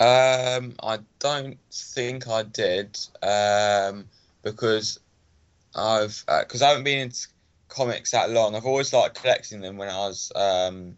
Um, 0.00 0.74
I 0.82 0.98
don't 1.18 1.58
think 1.72 2.28
I 2.28 2.42
did. 2.44 2.98
Um, 3.22 4.08
because 4.42 5.00
I've 5.78 6.24
because 6.26 6.62
I 6.62 6.68
haven't 6.70 6.84
been 6.84 7.00
into 7.00 7.28
comics 7.68 8.10
that 8.12 8.30
long. 8.30 8.54
I've 8.54 8.66
always 8.66 8.92
liked 8.92 9.20
collecting 9.20 9.60
them 9.60 9.76
when 9.76 9.88
I 9.88 9.98
was 10.08 10.32
um 10.36 10.96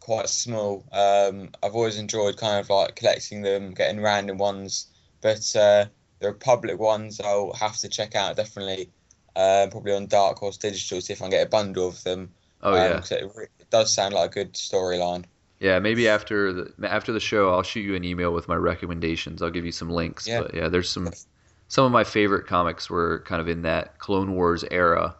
quite 0.00 0.28
small. 0.28 0.86
Um, 0.92 1.50
I've 1.62 1.74
always 1.74 1.98
enjoyed 1.98 2.36
kind 2.36 2.60
of 2.60 2.70
like 2.70 2.96
collecting 2.96 3.42
them, 3.42 3.72
getting 3.74 4.00
random 4.02 4.38
ones. 4.38 4.88
But 5.20 5.54
uh, 5.56 5.86
the 6.20 6.28
Republic 6.28 6.78
ones, 6.78 7.20
I'll 7.20 7.52
have 7.54 7.76
to 7.78 7.88
check 7.88 8.14
out 8.14 8.36
definitely. 8.36 8.92
Um, 9.36 9.70
probably 9.70 9.94
on 9.94 10.06
Dark 10.08 10.38
Horse 10.38 10.58
Digital, 10.58 11.00
see 11.00 11.12
if 11.14 11.22
I 11.22 11.26
can 11.26 11.30
get 11.30 11.46
a 11.46 11.50
bundle 11.50 11.88
of 11.88 12.02
them. 12.04 12.34
Oh 12.62 12.74
Um, 12.74 12.76
yeah, 12.76 13.00
'cause 13.00 13.12
it, 13.12 13.24
it 13.60 13.70
does 13.70 13.92
sound 13.94 14.14
like 14.14 14.30
a 14.30 14.34
good 14.34 14.54
storyline. 14.54 15.24
yeah. 15.60 15.78
Maybe 15.78 16.08
after 16.08 16.52
the 16.52 16.74
after 16.88 17.12
the 17.12 17.20
show, 17.20 17.50
I'll 17.50 17.62
shoot 17.62 17.80
you 17.82 17.94
an 17.94 18.04
email 18.04 18.32
with 18.32 18.48
my 18.48 18.56
recommendations. 18.56 19.42
I'll 19.42 19.50
give 19.50 19.64
you 19.64 19.72
some 19.72 19.90
links. 19.90 20.26
Yeah. 20.26 20.40
But 20.40 20.54
yeah, 20.54 20.68
there's 20.68 20.90
some 20.90 21.08
some 21.72 21.86
of 21.86 21.90
my 21.92 22.04
favorite 22.04 22.46
comics 22.46 22.90
were 22.90 23.20
kind 23.24 23.40
of 23.40 23.48
in 23.48 23.62
that 23.62 23.98
Clone 23.98 24.32
Wars 24.34 24.62
era, 24.70 25.16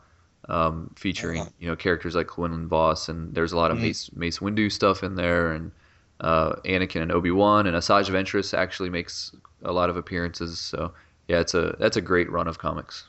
um, 0.51 0.91
featuring 0.97 1.41
Uh-huh. 1.41 1.51
you 1.59 1.67
know 1.69 1.75
characters 1.77 2.15
like 2.15 2.27
Quinlan 2.27 2.69
Vos, 2.69 3.09
and 3.09 3.35
there's 3.35 3.53
a 3.53 3.57
lot 3.57 3.71
of 3.71 3.79
Mhm. 3.79 3.83
Mace 3.83 4.11
Mace 4.13 4.39
Windu 4.41 4.71
stuff 4.71 5.03
in 5.03 5.15
there, 5.15 5.53
and 5.53 5.73
uh, 6.21 6.53
Anakin 6.67 7.01
and 7.03 7.11
Obi 7.11 7.31
Wan, 7.31 7.67
and 7.67 7.75
Asajj 7.75 8.11
Ventress 8.11 8.53
actually 8.53 8.91
makes 8.91 9.35
a 9.65 9.73
lot 9.73 9.89
of 9.89 9.97
appearances. 9.97 10.59
So 10.61 10.93
yeah, 11.27 11.41
it's 11.41 11.55
a 11.55 11.75
that's 11.79 11.97
a 11.97 12.03
great 12.03 12.31
run 12.31 12.47
of 12.47 12.59
comics. 12.59 13.09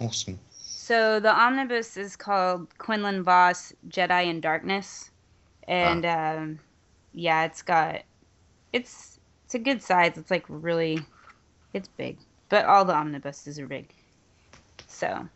Awesome. 0.00 0.38
So 0.50 1.20
the 1.20 1.32
omnibus 1.44 1.96
is 1.98 2.16
called 2.16 2.66
Quinlan 2.78 3.22
Vos 3.22 3.74
Jedi 3.88 4.26
in 4.32 4.40
Darkness, 4.40 5.10
and 5.68 6.06
Ah. 6.06 6.36
um, 6.38 6.58
yeah, 7.12 7.44
it's 7.44 7.60
got 7.60 8.02
it's 8.72 9.20
it's 9.44 9.54
a 9.54 9.58
good 9.58 9.82
size. 9.82 10.16
It's 10.16 10.30
like 10.30 10.46
really, 10.48 11.04
it's 11.74 11.88
big, 11.88 12.16
but 12.52 12.66
all 12.66 12.84
the 12.84 12.92
omnibuses 12.92 13.58
are 13.58 13.66
big. 13.66 13.88
So 14.86 15.26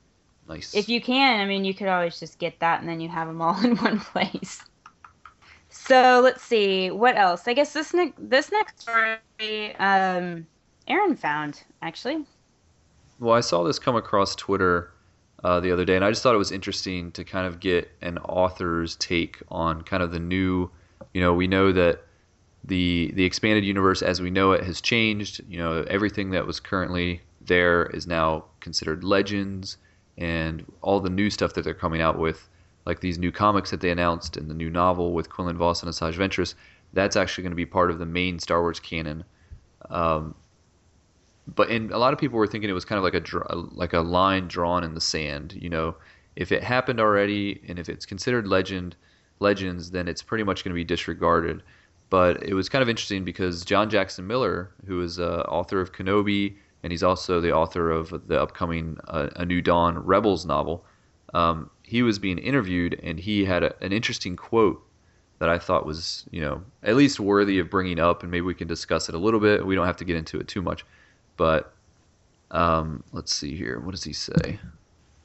Nice. 0.46 0.74
if 0.74 0.86
you 0.86 1.00
can, 1.00 1.40
I 1.40 1.46
mean, 1.46 1.64
you 1.64 1.72
could 1.72 1.88
always 1.88 2.20
just 2.20 2.38
get 2.38 2.60
that, 2.60 2.80
and 2.80 2.88
then 2.88 3.00
you 3.00 3.08
have 3.08 3.26
them 3.26 3.40
all 3.40 3.58
in 3.64 3.74
one 3.76 4.00
place. 4.00 4.62
So 5.70 6.20
let's 6.22 6.42
see 6.42 6.90
what 6.90 7.16
else. 7.16 7.48
I 7.48 7.54
guess 7.54 7.72
this 7.72 7.94
next 7.94 8.16
this 8.18 8.52
next 8.52 8.82
story, 8.82 9.74
um, 9.76 10.46
Aaron 10.88 11.16
found 11.16 11.62
actually. 11.80 12.26
Well, 13.18 13.34
I 13.34 13.40
saw 13.40 13.64
this 13.64 13.78
come 13.78 13.96
across 13.96 14.34
Twitter 14.34 14.90
uh, 15.42 15.60
the 15.60 15.72
other 15.72 15.86
day, 15.86 15.96
and 15.96 16.04
I 16.04 16.10
just 16.10 16.22
thought 16.22 16.34
it 16.34 16.38
was 16.38 16.52
interesting 16.52 17.12
to 17.12 17.24
kind 17.24 17.46
of 17.46 17.60
get 17.60 17.90
an 18.02 18.18
author's 18.18 18.94
take 18.96 19.38
on 19.48 19.80
kind 19.80 20.02
of 20.02 20.12
the 20.12 20.20
new. 20.20 20.70
You 21.14 21.22
know, 21.22 21.32
we 21.32 21.46
know 21.46 21.72
that 21.72 22.04
the 22.66 23.12
the 23.14 23.24
expanded 23.24 23.64
universe 23.64 24.02
as 24.02 24.20
we 24.20 24.30
know 24.30 24.52
it 24.52 24.64
has 24.64 24.80
changed. 24.80 25.40
You 25.48 25.58
know, 25.58 25.84
everything 25.88 26.30
that 26.30 26.46
was 26.46 26.60
currently 26.60 27.20
there 27.40 27.86
is 27.86 28.06
now 28.06 28.44
considered 28.60 29.04
legends, 29.04 29.78
and 30.18 30.64
all 30.82 31.00
the 31.00 31.10
new 31.10 31.30
stuff 31.30 31.54
that 31.54 31.62
they're 31.62 31.74
coming 31.74 32.00
out 32.00 32.18
with, 32.18 32.48
like 32.84 33.00
these 33.00 33.18
new 33.18 33.30
comics 33.30 33.70
that 33.70 33.80
they 33.80 33.90
announced 33.90 34.36
and 34.36 34.50
the 34.50 34.54
new 34.54 34.70
novel 34.70 35.12
with 35.12 35.30
Quinlan 35.30 35.56
Vos 35.56 35.82
and 35.82 35.92
Asajj 35.92 36.14
Ventress, 36.14 36.54
that's 36.92 37.16
actually 37.16 37.42
going 37.42 37.52
to 37.52 37.56
be 37.56 37.66
part 37.66 37.90
of 37.90 37.98
the 37.98 38.06
main 38.06 38.38
Star 38.38 38.60
Wars 38.60 38.80
canon. 38.80 39.24
Um, 39.90 40.34
but 41.54 41.70
and 41.70 41.92
a 41.92 41.98
lot 41.98 42.12
of 42.12 42.18
people 42.18 42.38
were 42.38 42.46
thinking 42.46 42.68
it 42.68 42.74
was 42.74 42.84
kind 42.84 42.98
of 42.98 43.04
like 43.04 43.14
a 43.14 43.56
like 43.72 43.92
a 43.92 44.00
line 44.00 44.48
drawn 44.48 44.82
in 44.82 44.94
the 44.94 45.00
sand. 45.00 45.56
You 45.60 45.68
know, 45.68 45.94
if 46.34 46.50
it 46.50 46.64
happened 46.64 46.98
already 46.98 47.60
and 47.68 47.78
if 47.78 47.88
it's 47.88 48.04
considered 48.04 48.48
legend 48.48 48.96
legends, 49.38 49.90
then 49.90 50.08
it's 50.08 50.22
pretty 50.22 50.44
much 50.44 50.64
going 50.64 50.70
to 50.70 50.74
be 50.74 50.84
disregarded. 50.84 51.62
But 52.08 52.42
it 52.42 52.54
was 52.54 52.68
kind 52.68 52.82
of 52.82 52.88
interesting 52.88 53.24
because 53.24 53.64
John 53.64 53.90
Jackson 53.90 54.26
Miller, 54.26 54.70
who 54.86 55.02
is 55.02 55.18
uh, 55.18 55.44
author 55.48 55.80
of 55.80 55.92
Kenobi, 55.92 56.56
and 56.82 56.92
he's 56.92 57.02
also 57.02 57.40
the 57.40 57.52
author 57.52 57.90
of 57.90 58.28
the 58.28 58.40
upcoming 58.40 58.96
uh, 59.08 59.28
A 59.36 59.44
New 59.44 59.60
Dawn 59.60 59.98
Rebels 59.98 60.46
novel, 60.46 60.84
um, 61.34 61.68
he 61.82 62.02
was 62.02 62.18
being 62.18 62.38
interviewed 62.38 63.00
and 63.02 63.18
he 63.18 63.44
had 63.44 63.64
a, 63.64 63.74
an 63.84 63.92
interesting 63.92 64.36
quote 64.36 64.82
that 65.38 65.48
I 65.48 65.58
thought 65.58 65.84
was, 65.84 66.24
you 66.30 66.40
know, 66.40 66.62
at 66.82 66.96
least 66.96 67.20
worthy 67.20 67.58
of 67.58 67.68
bringing 67.68 67.98
up, 67.98 68.22
and 68.22 68.30
maybe 68.30 68.42
we 68.42 68.54
can 68.54 68.68
discuss 68.68 69.08
it 69.08 69.14
a 69.14 69.18
little 69.18 69.40
bit. 69.40 69.66
We 69.66 69.74
don't 69.74 69.86
have 69.86 69.96
to 69.98 70.04
get 70.04 70.16
into 70.16 70.38
it 70.38 70.48
too 70.48 70.62
much, 70.62 70.84
but 71.36 71.74
um, 72.52 73.02
let's 73.12 73.34
see 73.34 73.54
here. 73.54 73.80
What 73.80 73.90
does 73.90 74.04
he 74.04 74.12
say? 74.12 74.58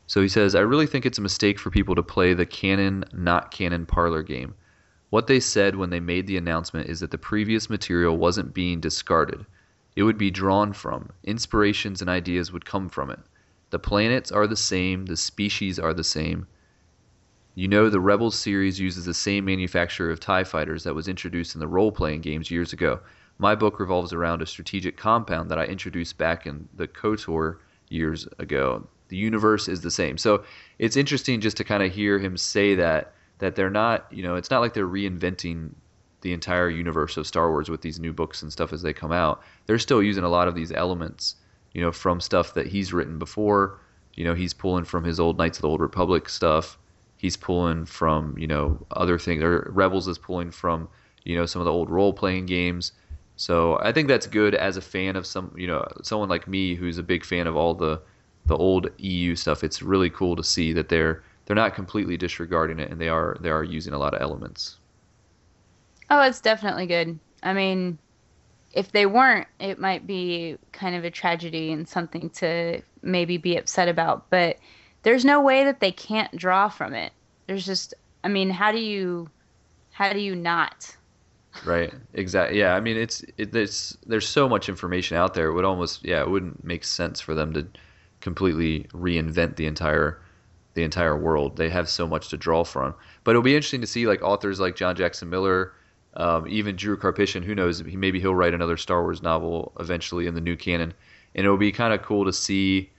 So 0.07 0.21
he 0.21 0.27
says, 0.27 0.55
I 0.55 0.61
really 0.61 0.87
think 0.87 1.05
it's 1.05 1.17
a 1.17 1.21
mistake 1.21 1.57
for 1.57 1.69
people 1.69 1.95
to 1.95 2.03
play 2.03 2.33
the 2.33 2.45
canon, 2.45 3.05
not 3.13 3.51
canon 3.51 3.85
parlor 3.85 4.23
game. 4.23 4.53
What 5.11 5.27
they 5.27 5.41
said 5.41 5.75
when 5.75 5.89
they 5.89 5.99
made 5.99 6.25
the 6.25 6.37
announcement 6.37 6.87
is 6.89 7.01
that 7.01 7.11
the 7.11 7.17
previous 7.17 7.69
material 7.69 8.17
wasn't 8.17 8.53
being 8.53 8.79
discarded. 8.79 9.45
It 9.93 10.03
would 10.03 10.17
be 10.17 10.31
drawn 10.31 10.71
from, 10.71 11.09
inspirations 11.25 11.99
and 11.99 12.09
ideas 12.09 12.53
would 12.53 12.63
come 12.63 12.87
from 12.87 13.09
it. 13.11 13.19
The 13.71 13.79
planets 13.79 14.31
are 14.31 14.47
the 14.47 14.55
same, 14.55 15.07
the 15.07 15.17
species 15.17 15.77
are 15.77 15.93
the 15.93 16.05
same. 16.05 16.47
You 17.55 17.67
know, 17.67 17.89
the 17.89 17.99
Rebels 17.99 18.39
series 18.39 18.79
uses 18.79 19.03
the 19.03 19.13
same 19.13 19.43
manufacturer 19.43 20.11
of 20.11 20.21
TIE 20.21 20.45
fighters 20.45 20.85
that 20.85 20.95
was 20.95 21.09
introduced 21.09 21.55
in 21.55 21.59
the 21.59 21.67
role 21.67 21.91
playing 21.91 22.21
games 22.21 22.49
years 22.49 22.71
ago. 22.71 23.01
My 23.37 23.53
book 23.53 23.81
revolves 23.81 24.13
around 24.13 24.41
a 24.41 24.45
strategic 24.45 24.95
compound 24.95 25.51
that 25.51 25.59
I 25.59 25.65
introduced 25.65 26.17
back 26.17 26.47
in 26.47 26.69
the 26.73 26.87
KOTOR 26.87 27.57
years 27.89 28.29
ago. 28.39 28.87
The 29.09 29.17
universe 29.17 29.67
is 29.67 29.81
the 29.81 29.91
same. 29.91 30.17
So 30.17 30.45
it's 30.79 30.95
interesting 30.95 31.41
just 31.41 31.57
to 31.57 31.65
kind 31.65 31.83
of 31.83 31.91
hear 31.91 32.17
him 32.17 32.37
say 32.37 32.75
that 32.75 33.13
that 33.41 33.55
they're 33.55 33.71
not, 33.71 34.05
you 34.11 34.23
know, 34.23 34.35
it's 34.35 34.51
not 34.51 34.61
like 34.61 34.73
they're 34.73 34.87
reinventing 34.87 35.71
the 36.21 36.31
entire 36.31 36.69
universe 36.69 37.17
of 37.17 37.25
Star 37.25 37.49
Wars 37.49 37.69
with 37.69 37.81
these 37.81 37.99
new 37.99 38.13
books 38.13 38.43
and 38.43 38.51
stuff 38.51 38.71
as 38.71 38.83
they 38.83 38.93
come 38.93 39.11
out. 39.11 39.41
They're 39.65 39.79
still 39.79 40.01
using 40.01 40.23
a 40.23 40.29
lot 40.29 40.47
of 40.47 40.53
these 40.53 40.71
elements, 40.71 41.35
you 41.73 41.81
know, 41.81 41.91
from 41.91 42.21
stuff 42.21 42.53
that 42.53 42.67
he's 42.67 42.93
written 42.93 43.17
before. 43.17 43.79
You 44.13 44.25
know, 44.25 44.35
he's 44.35 44.53
pulling 44.53 44.85
from 44.85 45.03
his 45.03 45.19
old 45.19 45.39
Knights 45.39 45.57
of 45.57 45.63
the 45.63 45.69
Old 45.69 45.81
Republic 45.81 46.29
stuff. 46.29 46.77
He's 47.17 47.35
pulling 47.35 47.85
from, 47.85 48.37
you 48.37 48.45
know, 48.45 48.85
other 48.91 49.17
things. 49.17 49.41
Or 49.41 49.71
Rebels 49.73 50.07
is 50.07 50.19
pulling 50.19 50.51
from, 50.51 50.87
you 51.23 51.35
know, 51.35 51.47
some 51.47 51.61
of 51.61 51.65
the 51.65 51.71
old 51.71 51.89
role 51.89 52.13
playing 52.13 52.45
games. 52.45 52.91
So 53.37 53.79
I 53.81 53.91
think 53.91 54.07
that's 54.07 54.27
good 54.27 54.53
as 54.53 54.77
a 54.77 54.81
fan 54.81 55.15
of 55.15 55.25
some, 55.25 55.51
you 55.57 55.65
know, 55.65 55.83
someone 56.03 56.29
like 56.29 56.47
me 56.47 56.75
who's 56.75 56.99
a 56.99 57.03
big 57.03 57.25
fan 57.25 57.47
of 57.47 57.55
all 57.55 57.73
the 57.73 58.01
the 58.45 58.57
old 58.57 58.89
EU 58.97 59.35
stuff. 59.35 59.63
It's 59.63 59.81
really 59.81 60.09
cool 60.09 60.35
to 60.35 60.43
see 60.43 60.73
that 60.73 60.89
they're 60.89 61.23
they're 61.51 61.55
not 61.55 61.75
completely 61.75 62.15
disregarding 62.15 62.79
it 62.79 62.89
and 62.89 63.01
they 63.01 63.09
are 63.09 63.35
they 63.41 63.49
are 63.49 63.61
using 63.61 63.91
a 63.91 63.97
lot 63.97 64.13
of 64.13 64.21
elements. 64.21 64.77
Oh, 66.09 66.21
it's 66.21 66.39
definitely 66.39 66.85
good. 66.85 67.19
I 67.43 67.51
mean, 67.51 67.97
if 68.71 68.93
they 68.93 69.05
weren't, 69.05 69.49
it 69.59 69.77
might 69.77 70.07
be 70.07 70.57
kind 70.71 70.95
of 70.95 71.03
a 71.03 71.11
tragedy 71.11 71.73
and 71.73 71.85
something 71.85 72.29
to 72.29 72.81
maybe 73.01 73.35
be 73.35 73.57
upset 73.57 73.89
about. 73.89 74.29
But 74.29 74.59
there's 75.03 75.25
no 75.25 75.41
way 75.41 75.65
that 75.65 75.81
they 75.81 75.91
can't 75.91 76.33
draw 76.37 76.69
from 76.69 76.93
it. 76.93 77.11
There's 77.47 77.65
just, 77.65 77.95
I 78.23 78.29
mean, 78.29 78.49
how 78.49 78.71
do 78.71 78.79
you, 78.79 79.29
how 79.91 80.13
do 80.13 80.19
you 80.19 80.37
not? 80.37 80.95
Right. 81.65 81.93
Exactly. 82.13 82.59
Yeah. 82.59 82.75
I 82.75 82.79
mean, 82.79 82.95
it's 82.95 83.25
it, 83.37 83.51
there's 83.51 83.97
there's 84.05 84.25
so 84.25 84.47
much 84.47 84.69
information 84.69 85.17
out 85.17 85.33
there. 85.33 85.47
It 85.47 85.53
would 85.53 85.65
almost 85.65 86.05
yeah, 86.05 86.21
it 86.21 86.29
wouldn't 86.29 86.63
make 86.63 86.85
sense 86.85 87.19
for 87.19 87.35
them 87.35 87.51
to 87.55 87.67
completely 88.21 88.87
reinvent 88.93 89.57
the 89.57 89.65
entire 89.65 90.21
the 90.73 90.83
entire 90.83 91.17
world. 91.17 91.57
They 91.57 91.69
have 91.69 91.89
so 91.89 92.07
much 92.07 92.29
to 92.29 92.37
draw 92.37 92.63
from. 92.63 92.93
But 93.23 93.31
it'll 93.31 93.41
be 93.41 93.55
interesting 93.55 93.81
to 93.81 93.87
see 93.87 94.07
like 94.07 94.21
authors 94.21 94.59
like 94.59 94.75
John 94.75 94.95
Jackson 94.95 95.29
Miller, 95.29 95.73
um, 96.15 96.47
even 96.47 96.75
Drew 96.75 96.97
Karpyshyn. 96.97 97.43
Who 97.43 97.55
knows? 97.55 97.83
Maybe 97.83 98.19
he'll 98.19 98.35
write 98.35 98.53
another 98.53 98.77
Star 98.77 99.01
Wars 99.01 99.21
novel 99.21 99.71
eventually 99.79 100.27
in 100.27 100.35
the 100.35 100.41
new 100.41 100.55
canon, 100.55 100.93
and 101.35 101.45
it'll 101.45 101.57
be 101.57 101.71
kind 101.71 101.93
of 101.93 102.01
cool 102.01 102.25
to 102.25 102.33
see 102.33 102.89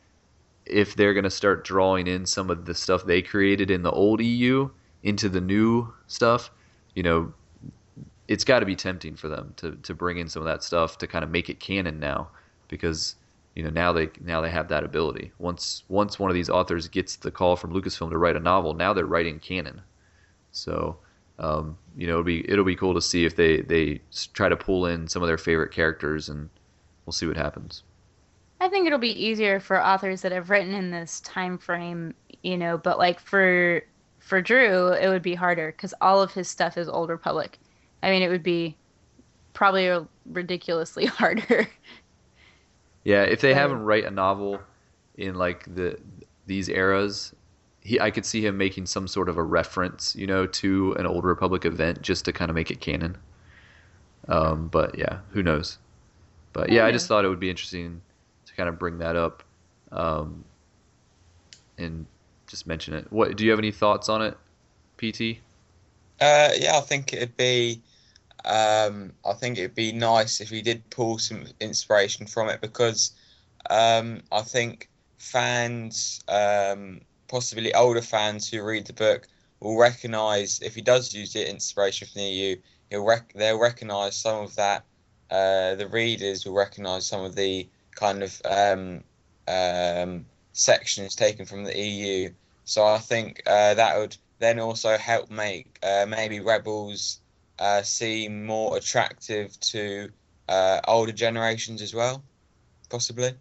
if 0.66 0.94
they're 0.94 1.14
going 1.14 1.24
to 1.24 1.30
start 1.30 1.64
drawing 1.64 2.06
in 2.06 2.24
some 2.24 2.50
of 2.50 2.66
the 2.66 2.74
stuff 2.74 3.04
they 3.04 3.20
created 3.20 3.70
in 3.70 3.82
the 3.82 3.90
old 3.90 4.22
EU 4.22 4.68
into 5.02 5.28
the 5.28 5.40
new 5.40 5.92
stuff. 6.06 6.50
You 6.94 7.02
know, 7.02 7.32
it's 8.28 8.44
got 8.44 8.60
to 8.60 8.66
be 8.66 8.76
tempting 8.76 9.16
for 9.16 9.28
them 9.28 9.52
to, 9.56 9.72
to 9.82 9.94
bring 9.94 10.18
in 10.18 10.28
some 10.28 10.40
of 10.40 10.46
that 10.46 10.62
stuff 10.62 10.98
to 10.98 11.06
kind 11.06 11.24
of 11.24 11.30
make 11.30 11.50
it 11.50 11.58
canon 11.58 11.98
now 11.98 12.28
because 12.68 13.16
you 13.54 13.62
know 13.62 13.70
now 13.70 13.92
they 13.92 14.08
now 14.20 14.40
they 14.40 14.50
have 14.50 14.68
that 14.68 14.84
ability 14.84 15.32
once 15.38 15.84
once 15.88 16.18
one 16.18 16.30
of 16.30 16.34
these 16.34 16.50
authors 16.50 16.88
gets 16.88 17.16
the 17.16 17.30
call 17.30 17.56
from 17.56 17.72
Lucasfilm 17.72 18.10
to 18.10 18.18
write 18.18 18.36
a 18.36 18.40
novel 18.40 18.74
now 18.74 18.92
they're 18.92 19.06
writing 19.06 19.38
canon 19.38 19.80
so 20.50 20.98
um, 21.38 21.76
you 21.96 22.06
know, 22.06 22.14
it'll 22.14 22.24
be 22.24 22.50
it'll 22.50 22.64
be 22.64 22.76
cool 22.76 22.94
to 22.94 23.00
see 23.00 23.24
if 23.24 23.36
they 23.36 23.60
they 23.62 24.00
try 24.32 24.48
to 24.48 24.56
pull 24.56 24.86
in 24.86 25.08
some 25.08 25.22
of 25.22 25.26
their 25.26 25.38
favorite 25.38 25.72
characters, 25.72 26.28
and 26.28 26.48
we'll 27.04 27.12
see 27.12 27.26
what 27.26 27.36
happens. 27.36 27.82
I 28.60 28.68
think 28.68 28.86
it'll 28.86 28.98
be 28.98 29.24
easier 29.24 29.58
for 29.58 29.82
authors 29.82 30.22
that 30.22 30.32
have 30.32 30.50
written 30.50 30.72
in 30.72 30.90
this 30.90 31.20
time 31.20 31.58
frame, 31.58 32.14
you 32.42 32.56
know, 32.56 32.78
but 32.78 32.98
like 32.98 33.18
for 33.18 33.82
for 34.20 34.40
Drew, 34.40 34.92
it 34.92 35.08
would 35.08 35.22
be 35.22 35.34
harder 35.34 35.72
because 35.72 35.94
all 36.00 36.22
of 36.22 36.32
his 36.32 36.48
stuff 36.48 36.78
is 36.78 36.88
Old 36.88 37.10
Republic. 37.10 37.58
I 38.04 38.10
mean, 38.10 38.22
it 38.22 38.28
would 38.28 38.44
be 38.44 38.76
probably 39.52 39.90
ridiculously 40.26 41.06
harder. 41.06 41.68
Yeah, 43.04 43.22
if 43.22 43.40
they 43.40 43.54
have 43.54 43.70
him 43.70 43.82
write 43.82 44.04
a 44.04 44.10
novel 44.10 44.60
in 45.16 45.34
like 45.34 45.72
the 45.74 45.98
these 46.46 46.68
eras, 46.68 47.34
he 47.80 48.00
I 48.00 48.10
could 48.10 48.24
see 48.24 48.44
him 48.44 48.56
making 48.56 48.86
some 48.86 49.08
sort 49.08 49.28
of 49.28 49.36
a 49.36 49.42
reference, 49.42 50.14
you 50.14 50.26
know, 50.26 50.46
to 50.46 50.92
an 50.94 51.06
Old 51.06 51.24
Republic 51.24 51.64
event 51.64 52.02
just 52.02 52.24
to 52.26 52.32
kind 52.32 52.50
of 52.50 52.54
make 52.54 52.70
it 52.70 52.80
canon. 52.80 53.16
Um, 54.28 54.68
but 54.68 54.96
yeah, 54.98 55.18
who 55.30 55.42
knows? 55.42 55.78
But 56.52 56.70
yeah, 56.70 56.84
I 56.86 56.92
just 56.92 57.08
thought 57.08 57.24
it 57.24 57.28
would 57.28 57.40
be 57.40 57.50
interesting 57.50 58.00
to 58.46 58.54
kind 58.54 58.68
of 58.68 58.78
bring 58.78 58.98
that 58.98 59.16
up, 59.16 59.42
um, 59.90 60.44
and 61.78 62.06
just 62.46 62.66
mention 62.66 62.94
it. 62.94 63.10
What 63.10 63.36
do 63.36 63.44
you 63.44 63.50
have 63.50 63.58
any 63.58 63.72
thoughts 63.72 64.08
on 64.08 64.22
it, 64.22 64.36
PT? 64.98 65.40
Uh, 66.20 66.50
yeah, 66.56 66.76
I 66.76 66.80
think 66.80 67.12
it'd 67.12 67.36
be. 67.36 67.80
Um, 68.44 69.12
I 69.24 69.34
think 69.34 69.58
it'd 69.58 69.74
be 69.74 69.92
nice 69.92 70.40
if 70.40 70.50
we 70.50 70.62
did 70.62 70.88
pull 70.90 71.18
some 71.18 71.46
inspiration 71.60 72.26
from 72.26 72.48
it 72.48 72.60
because 72.60 73.12
um, 73.70 74.22
I 74.32 74.42
think 74.42 74.88
fans, 75.18 76.22
um, 76.28 77.00
possibly 77.28 77.72
older 77.74 78.02
fans 78.02 78.48
who 78.48 78.62
read 78.62 78.86
the 78.86 78.92
book, 78.92 79.28
will 79.60 79.78
recognise 79.78 80.60
if 80.60 80.74
he 80.74 80.80
does 80.80 81.14
use 81.14 81.32
the 81.32 81.48
inspiration 81.48 82.08
from 82.08 82.20
the 82.20 82.28
EU, 82.28 82.56
he'll 82.90 83.04
rec- 83.04 83.32
they'll 83.34 83.60
recognise 83.60 84.16
some 84.16 84.42
of 84.42 84.54
that. 84.56 84.84
Uh, 85.30 85.76
the 85.76 85.88
readers 85.88 86.44
will 86.44 86.54
recognise 86.54 87.06
some 87.06 87.22
of 87.22 87.34
the 87.36 87.68
kind 87.94 88.22
of 88.22 88.42
um, 88.44 89.02
um, 89.48 90.26
sections 90.52 91.14
taken 91.14 91.46
from 91.46 91.64
the 91.64 91.78
EU. 91.78 92.30
So 92.64 92.84
I 92.84 92.98
think 92.98 93.42
uh, 93.46 93.74
that 93.74 93.96
would 93.98 94.16
then 94.40 94.58
also 94.58 94.98
help 94.98 95.30
make 95.30 95.78
uh, 95.82 96.06
maybe 96.06 96.40
Rebels 96.40 97.20
uh, 97.62 97.82
seem 97.82 98.44
more 98.44 98.76
attractive 98.76 99.58
to 99.60 100.10
uh, 100.48 100.80
older 100.88 101.12
generations 101.12 101.80
as 101.80 101.94
well, 101.94 102.24
possibly. 102.90 103.32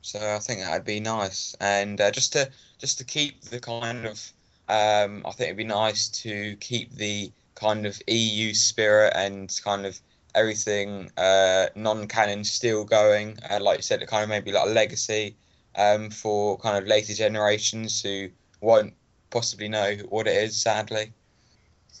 So 0.00 0.18
I 0.18 0.38
think 0.38 0.60
that'd 0.60 0.84
be 0.84 1.00
nice, 1.00 1.56
and 1.60 2.00
uh, 2.00 2.12
just 2.12 2.32
to 2.34 2.50
just 2.78 2.98
to 2.98 3.04
keep 3.04 3.42
the 3.42 3.58
kind 3.58 4.06
of 4.06 4.32
um, 4.68 5.22
I 5.26 5.32
think 5.32 5.48
it'd 5.48 5.56
be 5.56 5.64
nice 5.64 6.08
to 6.22 6.56
keep 6.56 6.94
the 6.94 7.32
kind 7.56 7.84
of 7.84 8.00
EU 8.06 8.54
spirit 8.54 9.12
and 9.16 9.60
kind 9.64 9.86
of 9.86 10.00
everything 10.34 11.10
uh, 11.16 11.66
non-canon 11.74 12.44
still 12.44 12.84
going. 12.84 13.38
Uh, 13.50 13.58
like 13.60 13.78
you 13.78 13.82
said, 13.82 14.02
it 14.02 14.08
kind 14.08 14.22
of 14.22 14.28
maybe 14.28 14.52
like 14.52 14.66
a 14.66 14.70
legacy 14.70 15.34
um, 15.76 16.10
for 16.10 16.58
kind 16.58 16.76
of 16.76 16.86
later 16.86 17.12
generations 17.12 18.02
who 18.02 18.28
won't 18.60 18.94
possibly 19.30 19.68
know 19.68 19.96
what 20.10 20.28
it 20.28 20.36
is, 20.36 20.56
sadly. 20.56 21.12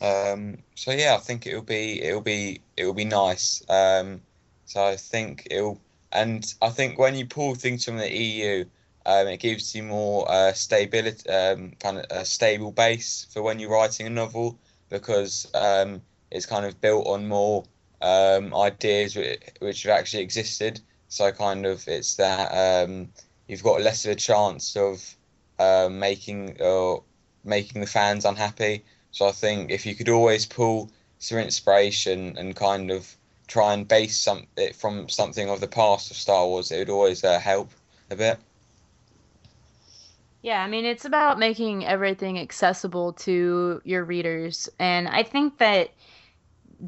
Um, 0.02 0.58
so 0.74 0.90
yeah, 0.90 1.14
I 1.14 1.18
think 1.18 1.46
it'll 1.46 1.62
be 1.62 2.02
it'll 2.02 2.20
be 2.20 2.60
it'll 2.76 2.92
be 2.92 3.04
nice. 3.04 3.62
Um, 3.68 4.20
so 4.66 4.84
I 4.84 4.96
think 4.96 5.46
it'll 5.50 5.80
and 6.10 6.52
I 6.60 6.70
think 6.70 6.98
when 6.98 7.14
you 7.14 7.26
pull 7.26 7.54
things 7.54 7.84
from 7.84 7.96
the 7.96 8.12
EU, 8.12 8.64
um, 9.06 9.28
it 9.28 9.38
gives 9.38 9.74
you 9.74 9.84
more 9.84 10.30
uh, 10.30 10.52
stability, 10.52 11.28
um, 11.30 11.72
kind 11.78 11.98
of 11.98 12.06
a 12.10 12.24
stable 12.24 12.72
base 12.72 13.26
for 13.32 13.42
when 13.42 13.58
you're 13.58 13.70
writing 13.70 14.06
a 14.06 14.10
novel 14.10 14.58
because 14.90 15.46
um, 15.54 16.02
it's 16.30 16.46
kind 16.46 16.66
of 16.66 16.80
built 16.80 17.06
on 17.06 17.28
more 17.28 17.64
um, 18.02 18.54
ideas 18.54 19.16
which, 19.16 19.84
have 19.84 19.98
actually 19.98 20.22
existed. 20.22 20.80
So 21.08 21.30
kind 21.30 21.64
of 21.64 21.86
it's 21.86 22.16
that 22.16 22.52
you've 23.46 23.62
got 23.62 23.82
less 23.82 24.04
of 24.04 24.12
a 24.12 24.16
chance 24.16 24.76
of 24.76 25.16
uh, 25.58 25.88
making 25.90 26.56
or 26.60 27.02
making 27.44 27.80
the 27.80 27.86
fans 27.86 28.24
unhappy. 28.24 28.84
So 29.12 29.28
I 29.28 29.32
think 29.32 29.70
if 29.70 29.86
you 29.86 29.94
could 29.94 30.08
always 30.08 30.46
pull 30.46 30.90
some 31.18 31.38
inspiration 31.38 32.36
and 32.36 32.56
kind 32.56 32.90
of 32.90 33.14
try 33.46 33.74
and 33.74 33.86
base 33.86 34.18
some 34.18 34.46
it 34.56 34.74
from 34.74 35.08
something 35.08 35.48
of 35.48 35.60
the 35.60 35.68
past 35.68 36.10
of 36.10 36.16
Star 36.16 36.46
Wars, 36.46 36.72
it 36.72 36.78
would 36.78 36.90
always 36.90 37.22
uh, 37.22 37.38
help 37.38 37.70
a 38.10 38.16
bit. 38.16 38.38
Yeah, 40.42 40.60
I 40.60 40.66
mean, 40.66 40.84
it's 40.84 41.04
about 41.04 41.38
making 41.38 41.86
everything 41.86 42.38
accessible 42.38 43.12
to 43.12 43.80
your 43.84 44.04
readers. 44.04 44.68
And 44.78 45.06
I 45.06 45.22
think 45.22 45.58
that 45.58 45.90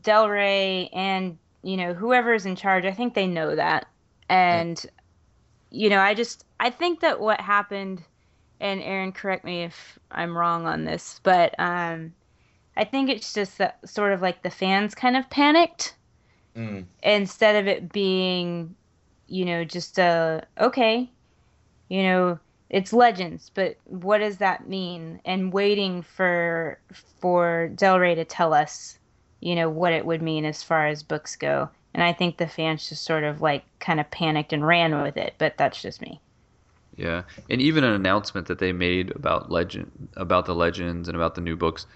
Del 0.02 0.28
Rey 0.28 0.90
and, 0.92 1.38
you 1.62 1.76
know, 1.76 1.94
whoever's 1.94 2.46
in 2.46 2.56
charge, 2.56 2.84
I 2.84 2.90
think 2.90 3.14
they 3.14 3.28
know 3.28 3.54
that. 3.54 3.86
And, 4.28 4.84
you 5.70 5.88
know, 5.88 6.00
I 6.00 6.14
just, 6.14 6.44
I 6.58 6.70
think 6.70 7.00
that 7.00 7.20
what 7.20 7.40
happened, 7.40 8.02
and 8.64 8.82
Aaron, 8.82 9.12
correct 9.12 9.44
me 9.44 9.62
if 9.64 9.98
I'm 10.10 10.36
wrong 10.36 10.66
on 10.66 10.84
this, 10.86 11.20
but 11.22 11.54
um, 11.58 12.14
I 12.76 12.84
think 12.84 13.10
it's 13.10 13.34
just 13.34 13.58
that 13.58 13.78
sort 13.88 14.12
of 14.12 14.22
like 14.22 14.42
the 14.42 14.50
fans 14.50 14.94
kind 14.94 15.16
of 15.16 15.28
panicked 15.30 15.94
Mm. 16.56 16.86
instead 17.02 17.56
of 17.56 17.66
it 17.66 17.92
being, 17.92 18.76
you 19.26 19.44
know, 19.44 19.64
just 19.64 19.98
a, 19.98 20.46
okay, 20.58 21.10
you 21.88 22.02
know, 22.04 22.38
it's 22.70 22.92
legends, 22.92 23.50
but 23.54 23.76
what 23.84 24.18
does 24.18 24.38
that 24.38 24.68
mean? 24.68 25.20
And 25.24 25.52
waiting 25.52 26.02
for 26.02 26.78
for 27.20 27.68
Del 27.74 27.98
Rey 27.98 28.14
to 28.14 28.24
tell 28.24 28.54
us, 28.54 28.98
you 29.40 29.54
know, 29.56 29.68
what 29.68 29.92
it 29.92 30.06
would 30.06 30.22
mean 30.22 30.44
as 30.44 30.62
far 30.62 30.86
as 30.86 31.02
books 31.02 31.36
go. 31.36 31.68
And 31.92 32.02
I 32.04 32.12
think 32.12 32.36
the 32.36 32.46
fans 32.48 32.88
just 32.88 33.04
sort 33.04 33.24
of 33.24 33.40
like 33.42 33.64
kind 33.80 34.00
of 34.00 34.10
panicked 34.10 34.52
and 34.52 34.66
ran 34.66 35.02
with 35.02 35.16
it, 35.16 35.34
but 35.38 35.56
that's 35.58 35.82
just 35.82 36.00
me. 36.00 36.20
Yeah, 36.96 37.22
and 37.50 37.60
even 37.60 37.82
an 37.82 37.92
announcement 37.92 38.46
that 38.46 38.58
they 38.58 38.72
made 38.72 39.10
about 39.16 39.50
legend, 39.50 40.08
about 40.16 40.46
the 40.46 40.54
legends, 40.54 41.08
and 41.08 41.16
about 41.16 41.34
the 41.34 41.40
new 41.40 41.56
books. 41.56 41.86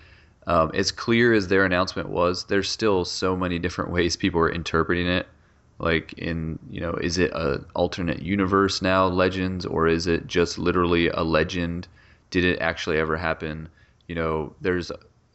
Um, 0.47 0.71
as 0.75 0.91
clear 0.91 1.35
as 1.35 1.49
their 1.49 1.65
announcement 1.65 2.09
was, 2.09 2.45
there's 2.45 2.69
still 2.69 3.05
so 3.05 3.37
many 3.37 3.59
different 3.59 3.91
ways 3.91 4.17
people 4.17 4.41
are 4.41 4.51
interpreting 4.51 5.07
it. 5.07 5.29
Like 5.79 6.15
in, 6.15 6.59
you 6.71 6.81
know, 6.81 6.95
is 6.95 7.19
it 7.19 7.31
a 7.33 7.65
alternate 7.75 8.23
universe 8.23 8.83
now, 8.83 9.07
legends, 9.07 9.65
or 9.67 9.87
is 9.87 10.07
it 10.07 10.27
just 10.27 10.59
literally 10.59 11.09
a 11.09 11.23
legend? 11.23 11.87
Did 12.31 12.45
it 12.45 12.61
actually 12.61 12.99
ever 12.99 13.17
happen? 13.17 13.69
You 14.09 14.17
know, 14.17 14.55
there's 14.61 14.91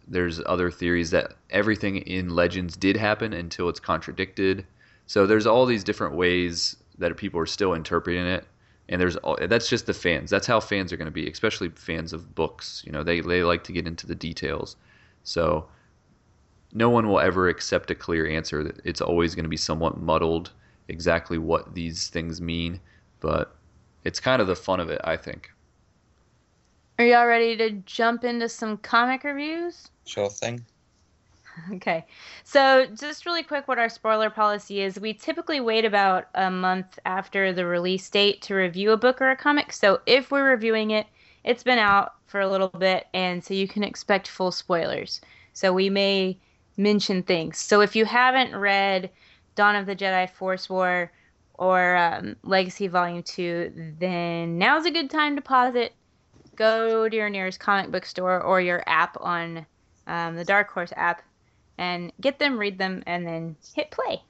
there's 0.08 0.41
other 0.45 0.69
theories 0.69 1.12
that 1.12 1.36
everything 1.49 1.97
in 1.97 2.30
legends 2.30 2.76
did 2.76 2.97
happen 2.97 3.32
until 3.32 3.69
it's 3.69 3.80
contradicted. 3.80 4.65
So 5.08 5.26
there's 5.26 5.47
all 5.47 5.65
these 5.65 5.84
different 5.86 6.15
ways 6.15 6.76
that 6.97 7.15
people 7.15 7.39
are 7.39 7.45
still 7.45 7.73
interpreting 7.73 8.26
it 8.26 8.45
and 8.89 9.00
there's 9.00 9.15
all, 9.17 9.38
that's 9.48 9.69
just 9.69 9.86
the 9.86 9.93
fans. 9.93 10.30
That's 10.30 10.48
how 10.48 10.60
fans 10.60 10.91
are 10.91 10.98
going 10.98 11.06
to 11.08 11.12
be, 11.12 11.30
especially 11.30 11.69
fans 11.69 12.13
of 12.13 12.36
books. 12.36 12.84
You 12.86 12.91
know, 12.91 13.04
they 13.04 13.22
they 13.22 13.43
like 13.43 13.63
to 13.65 13.72
get 13.72 13.88
into 13.88 14.08
the 14.08 14.15
details. 14.15 14.76
So 15.24 15.67
no 16.74 16.89
one 16.89 17.08
will 17.08 17.19
ever 17.19 17.48
accept 17.48 17.91
a 17.91 17.96
clear 17.96 18.28
answer. 18.28 18.74
It's 18.84 19.02
always 19.02 19.36
going 19.36 19.46
to 19.46 19.50
be 19.50 19.58
somewhat 19.58 20.00
muddled 20.00 20.52
exactly 20.88 21.38
what 21.38 21.74
these 21.74 22.10
things 22.10 22.41
mean, 22.41 22.80
but 23.19 23.56
it's 24.04 24.19
kind 24.19 24.41
of 24.41 24.48
the 24.48 24.56
fun 24.56 24.80
of 24.80 24.89
it, 24.89 25.00
I 25.04 25.15
think. 25.15 25.52
Are 27.00 27.06
y'all 27.06 27.26
ready 27.26 27.56
to 27.58 27.72
jump 27.86 28.24
into 28.24 28.50
some 28.50 28.78
comic 28.78 29.24
reviews? 29.24 29.89
Sure 30.06 30.30
thing. 30.30 30.65
Okay. 31.74 32.06
So, 32.44 32.86
just 32.86 33.26
really 33.26 33.44
quick, 33.44 33.68
what 33.68 33.80
our 33.80 33.89
spoiler 33.89 34.30
policy 34.30 34.82
is 34.82 35.00
we 35.00 35.13
typically 35.13 35.60
wait 35.60 35.86
about 35.86 36.28
a 36.36 36.50
month 36.50 37.00
after 37.06 37.54
the 37.54 37.66
release 37.66 38.10
date 38.10 38.42
to 38.44 38.56
review 38.56 38.92
a 38.92 38.98
book 38.98 39.22
or 39.22 39.30
a 39.32 39.36
comic. 39.36 39.72
So, 39.74 40.02
if 40.06 40.32
we're 40.32 40.50
reviewing 40.50 40.92
it, 40.92 41.08
it's 41.44 41.63
been 41.63 41.80
out 41.80 42.13
for 42.26 42.42
a 42.42 42.50
little 42.50 42.70
bit, 42.70 43.08
and 43.13 43.44
so 43.44 43.54
you 43.54 43.68
can 43.68 43.84
expect 43.84 44.28
full 44.28 44.52
spoilers. 44.52 45.22
So, 45.54 45.74
we 45.74 45.89
may 45.89 46.38
mention 46.78 47.24
things. 47.24 47.58
So, 47.58 47.82
if 47.82 47.96
you 47.96 48.06
haven't 48.06 48.56
read 48.56 49.10
Dawn 49.56 49.76
of 49.76 49.86
the 49.86 49.96
Jedi 49.96 50.30
Force 50.30 50.70
War 50.70 51.12
or 51.56 51.96
um, 51.96 52.36
Legacy 52.44 52.88
Volume 52.88 53.24
2, 53.24 53.96
then 54.00 54.58
now's 54.58 54.86
a 54.86 54.92
good 54.92 55.10
time 55.10 55.36
to 55.36 55.42
pause 55.42 55.76
it. 55.76 55.94
Go 56.56 57.10
to 57.10 57.16
your 57.16 57.30
nearest 57.30 57.60
comic 57.60 57.92
book 57.92 58.06
store 58.06 58.42
or 58.42 58.62
your 58.62 58.84
app 58.86 59.18
on 59.20 59.66
um, 60.06 60.36
the 60.36 60.46
Dark 60.46 60.70
Horse 60.72 60.94
app 60.96 61.24
and 61.78 62.12
get 62.22 62.40
them, 62.40 62.58
read 62.58 62.78
them, 62.78 63.04
and 63.06 63.26
then 63.26 63.56
hit 63.76 63.92
play. 63.92 64.22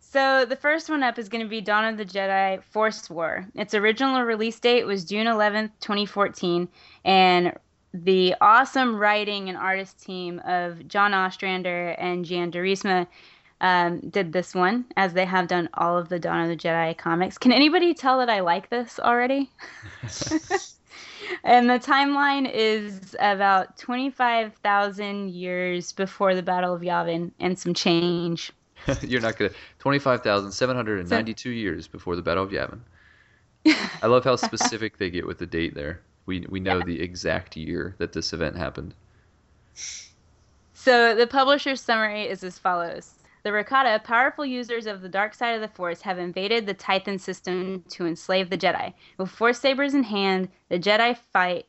So 0.00 0.44
the 0.44 0.56
first 0.56 0.90
one 0.90 1.02
up 1.02 1.18
is 1.18 1.30
going 1.30 1.42
to 1.42 1.48
be 1.48 1.62
Dawn 1.62 1.86
of 1.86 1.96
the 1.96 2.04
Jedi 2.04 2.62
Force 2.64 3.08
War. 3.08 3.46
Its 3.54 3.72
original 3.72 4.22
release 4.22 4.60
date 4.60 4.84
was 4.84 5.06
June 5.06 5.26
11th, 5.26 5.70
2014, 5.80 6.68
and 7.04 7.54
the 7.94 8.34
awesome 8.40 8.96
writing 8.96 9.48
and 9.48 9.56
artist 9.56 10.02
team 10.02 10.40
of 10.44 10.86
John 10.86 11.14
Ostrander 11.14 11.90
and 11.98 12.26
Jan 12.26 12.52
Duursema 12.52 13.06
um, 13.62 14.00
did 14.00 14.32
this 14.32 14.54
one, 14.54 14.84
as 14.98 15.14
they 15.14 15.24
have 15.24 15.46
done 15.46 15.70
all 15.74 15.96
of 15.96 16.10
the 16.10 16.18
Dawn 16.18 16.42
of 16.42 16.48
the 16.48 16.56
Jedi 16.56 16.96
comics. 16.98 17.38
Can 17.38 17.52
anybody 17.52 17.94
tell 17.94 18.18
that 18.18 18.28
I 18.28 18.40
like 18.40 18.68
this 18.68 18.98
already? 18.98 19.50
and 21.44 21.68
the 21.68 21.78
timeline 21.78 22.50
is 22.52 23.16
about 23.20 23.76
25,000 23.78 25.30
years 25.30 25.92
before 25.92 26.34
the 26.34 26.42
Battle 26.42 26.74
of 26.74 26.82
Yavin 26.82 27.30
and 27.40 27.58
some 27.58 27.74
change. 27.74 28.52
You're 29.02 29.20
not 29.20 29.38
gonna. 29.38 29.50
Twenty-five 29.78 30.22
thousand 30.22 30.52
seven 30.52 30.74
hundred 30.74 31.00
and 31.00 31.08
ninety-two 31.08 31.50
years 31.50 31.86
before 31.86 32.16
the 32.16 32.22
Battle 32.22 32.42
of 32.42 32.50
Yavin. 32.50 32.80
I 34.02 34.06
love 34.06 34.24
how 34.24 34.36
specific 34.36 34.98
they 34.98 35.08
get 35.08 35.26
with 35.26 35.38
the 35.38 35.46
date 35.46 35.74
there. 35.74 36.00
We 36.26 36.46
we 36.48 36.58
know 36.58 36.80
the 36.80 37.00
exact 37.00 37.56
year 37.56 37.94
that 37.98 38.12
this 38.12 38.32
event 38.32 38.56
happened. 38.56 38.94
So 40.74 41.14
the 41.14 41.28
publisher's 41.28 41.80
summary 41.80 42.22
is 42.22 42.42
as 42.42 42.58
follows. 42.58 43.14
The 43.42 43.50
Rakata, 43.50 44.04
powerful 44.04 44.46
users 44.46 44.86
of 44.86 45.02
the 45.02 45.08
dark 45.08 45.34
side 45.34 45.56
of 45.56 45.60
the 45.60 45.68
Force, 45.68 46.02
have 46.02 46.18
invaded 46.18 46.64
the 46.64 46.74
Tython 46.74 47.18
system 47.18 47.82
to 47.90 48.06
enslave 48.06 48.50
the 48.50 48.58
Jedi. 48.58 48.94
With 49.18 49.30
Force 49.30 49.58
sabers 49.58 49.94
in 49.94 50.04
hand, 50.04 50.48
the 50.68 50.78
Jedi 50.78 51.16
fight, 51.32 51.66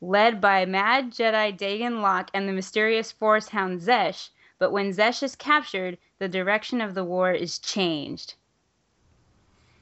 led 0.00 0.40
by 0.40 0.64
Mad 0.66 1.10
Jedi 1.10 1.58
Daegen 1.58 2.00
Lok 2.00 2.30
and 2.32 2.48
the 2.48 2.52
mysterious 2.52 3.10
Force 3.10 3.48
Hound 3.48 3.80
Xesh. 3.80 4.28
But 4.60 4.70
when 4.70 4.92
Xesh 4.92 5.22
is 5.24 5.34
captured, 5.34 5.98
the 6.18 6.28
direction 6.28 6.80
of 6.80 6.94
the 6.94 7.04
war 7.04 7.32
is 7.32 7.58
changed. 7.58 8.34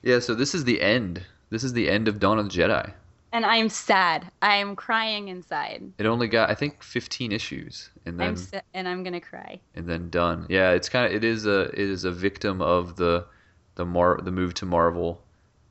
Yeah, 0.03 0.21
so 0.21 0.35
this 0.35 0.55
is 0.55 0.65
the 0.65 0.81
end. 0.81 1.23
This 1.51 1.65
is 1.65 1.75
the 1.75 1.91
end 1.91 2.09
of 2.09 2.19
Dawn 2.19 2.39
of 2.39 2.49
the 2.49 2.59
Jedi. 2.59 2.95
And 3.33 3.45
I'm 3.45 3.69
sad. 3.69 4.31
I 4.41 4.57
am 4.57 4.75
crying 4.75 5.29
inside. 5.29 5.83
It 5.99 6.07
only 6.07 6.29
got 6.29 6.51
I 6.51 6.55
think 6.55 6.83
15 6.83 7.31
issues, 7.33 7.91
and 8.07 8.19
then 8.19 8.29
I'm 8.29 8.37
sa- 8.37 8.61
and 8.75 8.89
I'm 8.89 9.03
gonna 9.03 9.21
cry. 9.21 9.61
and 9.75 9.87
then 9.87 10.09
done. 10.09 10.47
Yeah, 10.49 10.71
it's 10.73 10.89
kind 10.89 11.07
of 11.07 11.13
it 11.13 11.25
is 11.25 11.47
a 11.47 11.63
it 11.73 11.79
is 11.79 12.05
a 12.05 12.11
victim 12.11 12.63
of 12.63 12.97
the 12.97 13.27
the 13.75 13.85
mar 13.85 14.19
the 14.23 14.33
move 14.33 14.55
to 14.55 14.67
Marvel. 14.67 15.23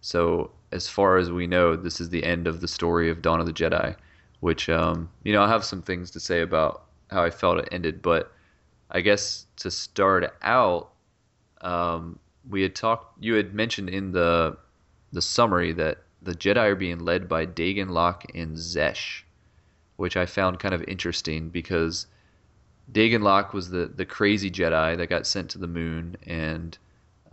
So 0.01 0.51
as 0.71 0.87
far 0.87 1.17
as 1.17 1.31
we 1.31 1.47
know, 1.47 1.75
this 1.75 1.99
is 1.99 2.09
the 2.09 2.23
end 2.23 2.45
of 2.47 2.61
the 2.61 2.67
story 2.67 3.09
of 3.09 3.21
Dawn 3.21 3.39
of 3.39 3.45
the 3.47 3.53
Jedi, 3.53 3.95
which 4.41 4.69
um 4.69 5.09
you 5.23 5.33
know 5.33 5.41
I 5.41 5.47
have 5.47 5.65
some 5.65 5.81
things 5.81 6.11
to 6.11 6.19
say 6.19 6.41
about 6.41 6.83
how 7.09 7.23
I 7.23 7.29
felt 7.31 7.57
it 7.57 7.69
ended, 7.71 8.01
but 8.01 8.31
I 8.91 9.01
guess 9.01 9.45
to 9.57 9.71
start 9.71 10.35
out, 10.43 10.91
um, 11.61 12.19
we 12.49 12.61
had 12.61 12.75
talked. 12.75 13.21
You 13.23 13.33
had 13.33 13.53
mentioned 13.53 13.89
in 13.89 14.11
the 14.11 14.57
the 15.11 15.21
summary 15.21 15.73
that 15.73 16.03
the 16.27 16.35
Jedi 16.35 16.57
are 16.57 16.75
being 16.75 16.99
led 16.99 17.29
by 17.29 17.45
Daegen 17.45 17.89
Lok 17.89 18.25
and 18.35 18.57
Xesh, 18.57 19.23
which 19.95 20.17
I 20.17 20.25
found 20.25 20.59
kind 20.59 20.75
of 20.75 20.83
interesting 20.83 21.49
because 21.49 22.05
Daegen 22.91 23.21
Lok 23.23 23.53
was 23.53 23.69
the 23.69 23.85
the 23.87 24.05
crazy 24.05 24.51
Jedi 24.51 24.97
that 24.97 25.07
got 25.07 25.25
sent 25.25 25.49
to 25.51 25.57
the 25.57 25.67
moon 25.67 26.17
and 26.27 26.77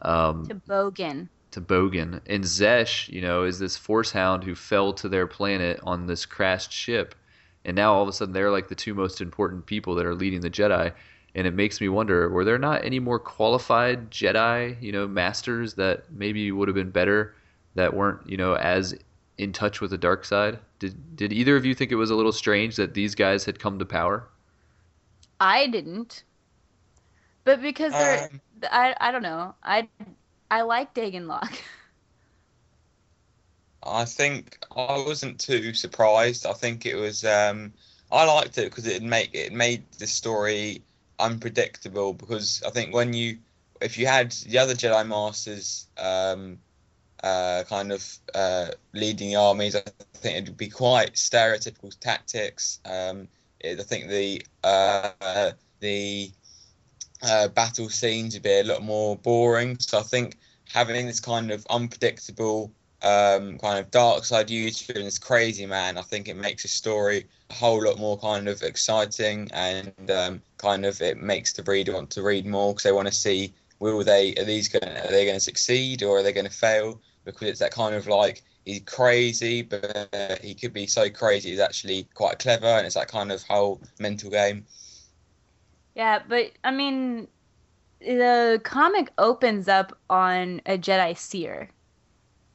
um, 0.01 0.47
To 0.47 0.55
Bogan. 0.55 1.29
to 1.51 1.61
Bogan. 1.61 2.21
And 2.27 2.45
Zesh, 2.45 3.09
you 3.09 3.21
know, 3.21 3.43
is 3.43 3.59
this 3.59 3.77
force 3.77 4.13
hound 4.13 4.45
who 4.45 4.55
fell 4.55 4.93
to 4.95 5.09
their 5.09 5.27
planet 5.27 5.81
on 5.83 6.07
this 6.07 6.25
crashed 6.25 6.73
ship. 6.73 7.17
And 7.65 7.75
now 7.75 7.95
all 7.95 8.03
of 8.03 8.09
a 8.09 8.13
sudden 8.13 8.33
they're 8.33 8.51
like 8.51 8.69
the 8.69 8.75
two 8.77 8.95
most 8.95 9.21
important 9.21 9.67
people 9.67 9.97
that 9.97 10.07
are 10.07 10.15
leading 10.15 10.41
the 10.41 10.51
Jedi. 10.51 10.93
And 11.35 11.49
it 11.49 11.55
makes 11.55 11.81
me 11.81 11.89
wonder, 11.89 12.29
were 12.29 12.45
there 12.45 12.59
not 12.59 12.85
any 12.85 13.01
more 13.01 13.19
qualified 13.19 14.11
Jedi, 14.13 14.81
you 14.81 14.93
know, 14.93 15.09
masters 15.09 15.75
that 15.75 16.13
maybe 16.13 16.53
would 16.53 16.69
have 16.69 16.77
been 16.77 16.91
better 16.91 17.35
that 17.75 17.95
weren't, 17.95 18.29
you 18.29 18.37
know, 18.37 18.55
as 18.55 18.95
in 19.39 19.53
touch 19.53 19.81
with 19.81 19.91
the 19.91 19.99
dark 19.99 20.25
side? 20.25 20.59
Did 20.79 21.17
did 21.17 21.33
either 21.33 21.57
of 21.57 21.65
you 21.65 21.75
think 21.75 21.93
it 21.93 21.97
was 21.97 22.11
a 22.11 22.15
little 22.17 22.33
strange 22.33 22.77
that 22.77 22.95
these 22.95 23.15
guys 23.15 23.45
had 23.45 23.59
come 23.59 23.79
to 23.79 23.85
power? 23.87 24.29
I 25.41 25.67
didn't. 25.69 26.25
But 27.45 27.61
because 27.63 27.97
they're, 27.97 28.29
Um, 28.33 28.41
I, 28.71 28.95
I 29.01 29.11
don't 29.13 29.23
know. 29.23 29.55
I, 29.63 29.89
I 30.51 30.63
like 30.63 30.95
Daegen 30.95 31.27
Lok. 31.27 31.53
I 33.83 34.05
think 34.05 34.59
I 34.75 35.03
wasn't 35.07 35.39
too 35.41 35.75
surprised. 35.75 36.47
I 36.47 36.53
think 36.55 36.87
it 36.87 36.95
was 36.97 37.25
um, 37.25 37.73
I 38.11 38.25
liked 38.25 38.57
it 38.59 38.71
because 38.71 38.87
it 38.87 39.03
make 39.03 39.35
it 39.35 39.53
made 39.53 39.85
the 39.99 40.07
story 40.07 40.83
unpredictable. 41.19 42.15
Because 42.15 42.63
I 42.67 42.71
think 42.71 42.95
when 42.95 43.13
you 43.13 43.39
if 43.81 43.99
you 43.99 44.07
had 44.07 44.33
the 44.33 44.59
other 44.59 44.75
Jedi 44.75 45.07
Masters 45.07 45.87
um, 45.99 46.59
uh, 47.25 47.65
kind 47.65 47.91
of 47.91 48.07
uh, 48.35 48.67
leading 48.93 49.31
the 49.31 49.37
armies, 49.37 49.75
I 49.75 49.83
think 50.13 50.37
it'd 50.37 50.57
be 50.59 50.69
quite 50.69 51.15
stereotypical 51.15 51.99
tactics. 51.99 52.81
Um, 52.85 53.29
it, 53.61 53.81
I 53.81 53.83
think 53.83 54.09
the 54.09 54.47
uh, 54.63 55.53
the 55.81 56.31
uh, 57.23 57.49
battle 57.49 57.89
scenes 57.89 58.35
would 58.35 58.43
be 58.43 58.61
a 58.61 58.65
lot 58.65 58.83
more 58.83 59.17
boring. 59.17 59.79
So 59.79 59.99
I 59.99 60.03
think 60.03 60.37
having 60.71 61.07
this 61.07 61.19
kind 61.19 61.51
of 61.51 61.67
unpredictable 61.71 62.71
um, 63.03 63.59
kind 63.59 63.79
of 63.79 63.91
dark 63.91 64.25
side 64.25 64.49
YouTuber 64.49 64.97
and 64.97 65.07
this 65.07 65.19
crazy 65.19 65.65
man, 65.65 65.97
I 65.97 66.03
think 66.03 66.29
it 66.29 66.37
makes 66.37 66.65
the 66.65 66.69
story 66.69 67.27
a 67.49 67.55
whole 67.55 67.83
lot 67.83 67.99
more 67.99 68.19
kind 68.19 68.49
of 68.49 68.63
exciting 68.63 69.51
and 69.55 70.11
um, 70.11 70.43
kind 70.59 70.85
of 70.85 71.01
it 71.01 71.17
makes 71.17 71.55
the 71.55 71.63
reader 71.63 71.95
want 71.95 72.11
to 72.11 72.23
read 72.23 72.45
more 72.45 72.75
because 72.75 72.83
they 72.83 72.93
want 72.93 73.09
to 73.09 73.15
see 73.15 73.55
will 73.81 74.05
they 74.05 74.35
are 74.37 74.45
these 74.45 74.69
going 74.69 74.97
are 74.97 75.11
they 75.11 75.25
going 75.25 75.37
to 75.37 75.41
succeed 75.41 76.03
or 76.03 76.19
are 76.19 76.23
they 76.23 76.33
going 76.33 76.47
to 76.47 76.53
fail 76.53 77.01
because 77.25 77.49
it's 77.49 77.61
that 77.61 77.73
kind 77.73 77.95
of 77.95 78.07
like 78.07 78.43
he's 78.65 78.83
crazy 78.87 79.63
but 79.63 80.39
he 80.43 80.55
could 80.55 80.73
be 80.73 80.87
so 80.87 81.09
crazy 81.11 81.51
he's 81.51 81.61
actually 81.61 82.09
quite 82.15 82.39
clever 82.39 82.67
and 82.67 82.87
it's 82.87 82.95
that 82.95 83.09
kind 83.09 83.33
of 83.33 83.43
whole 83.45 83.81
mental 83.99 84.31
game. 84.31 84.67
Yeah, 85.95 86.21
but 86.29 86.53
I 86.65 86.71
mean, 86.71 87.29
the 88.01 88.61
comic 88.65 89.11
opens 89.19 89.69
up 89.69 89.97
on 90.11 90.61
a 90.67 90.77
Jedi 90.79 91.17
seer, 91.17 91.71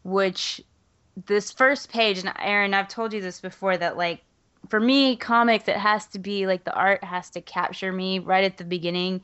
which 0.03 0.61
this 1.27 1.51
first 1.51 1.89
page, 1.91 2.19
and 2.19 2.33
Aaron, 2.39 2.73
I've 2.73 2.87
told 2.87 3.13
you 3.13 3.21
this 3.21 3.41
before 3.41 3.77
that 3.77 3.97
like 3.97 4.21
for 4.69 4.79
me, 4.79 5.15
comics 5.15 5.67
it 5.67 5.77
has 5.77 6.05
to 6.07 6.19
be 6.19 6.45
like 6.47 6.63
the 6.65 6.73
art 6.75 7.03
has 7.03 7.29
to 7.31 7.41
capture 7.41 7.91
me 7.91 8.19
right 8.19 8.43
at 8.43 8.57
the 8.57 8.65
beginning 8.65 9.21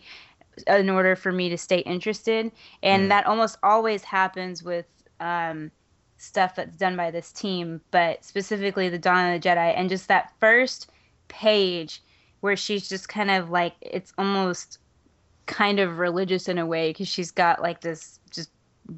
in 0.67 0.89
order 0.89 1.15
for 1.15 1.31
me 1.31 1.49
to 1.49 1.57
stay 1.57 1.79
interested, 1.79 2.51
and 2.83 3.05
Mm. 3.05 3.09
that 3.09 3.27
almost 3.27 3.57
always 3.63 4.03
happens 4.03 4.63
with 4.63 4.85
um, 5.19 5.71
stuff 6.17 6.55
that's 6.55 6.77
done 6.77 6.95
by 6.95 7.11
this 7.11 7.31
team, 7.31 7.81
but 7.91 8.23
specifically 8.23 8.89
the 8.89 8.97
Dawn 8.97 9.33
of 9.33 9.41
the 9.41 9.47
Jedi, 9.47 9.73
and 9.75 9.89
just 9.89 10.07
that 10.07 10.33
first 10.39 10.89
page 11.27 12.01
where 12.41 12.55
she's 12.55 12.87
just 12.87 13.09
kind 13.09 13.31
of 13.31 13.49
like 13.49 13.73
it's 13.81 14.13
almost 14.17 14.79
kind 15.45 15.79
of 15.79 15.99
religious 15.99 16.47
in 16.47 16.57
a 16.57 16.65
way 16.65 16.89
because 16.89 17.07
she's 17.07 17.31
got 17.31 17.61
like 17.61 17.81
this 17.81 18.19
just 18.31 18.49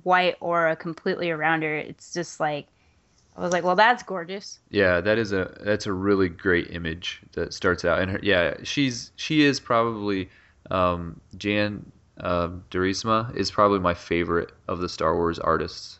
white 0.03 0.35
aura 0.39 0.75
completely 0.75 1.29
around 1.29 1.63
her. 1.63 1.77
It's 1.77 2.13
just 2.13 2.39
like 2.39 2.67
I 3.37 3.41
was 3.41 3.51
like, 3.51 3.63
well, 3.63 3.75
that's 3.75 4.01
gorgeous. 4.01 4.59
Yeah, 4.71 4.99
that 4.99 5.17
is 5.19 5.31
a 5.31 5.55
that's 5.61 5.85
a 5.85 5.93
really 5.93 6.27
great 6.27 6.71
image 6.71 7.21
that 7.33 7.53
starts 7.53 7.85
out. 7.85 7.99
And 7.99 8.11
her, 8.11 8.19
yeah, 8.23 8.55
she's 8.63 9.11
she 9.15 9.43
is 9.43 9.59
probably 9.59 10.29
um, 10.71 11.21
Jan 11.37 11.91
uh, 12.19 12.49
is 12.73 13.51
probably 13.51 13.79
my 13.79 13.93
favorite 13.93 14.51
of 14.67 14.79
the 14.79 14.89
Star 14.89 15.15
Wars 15.15 15.37
artists. 15.37 15.99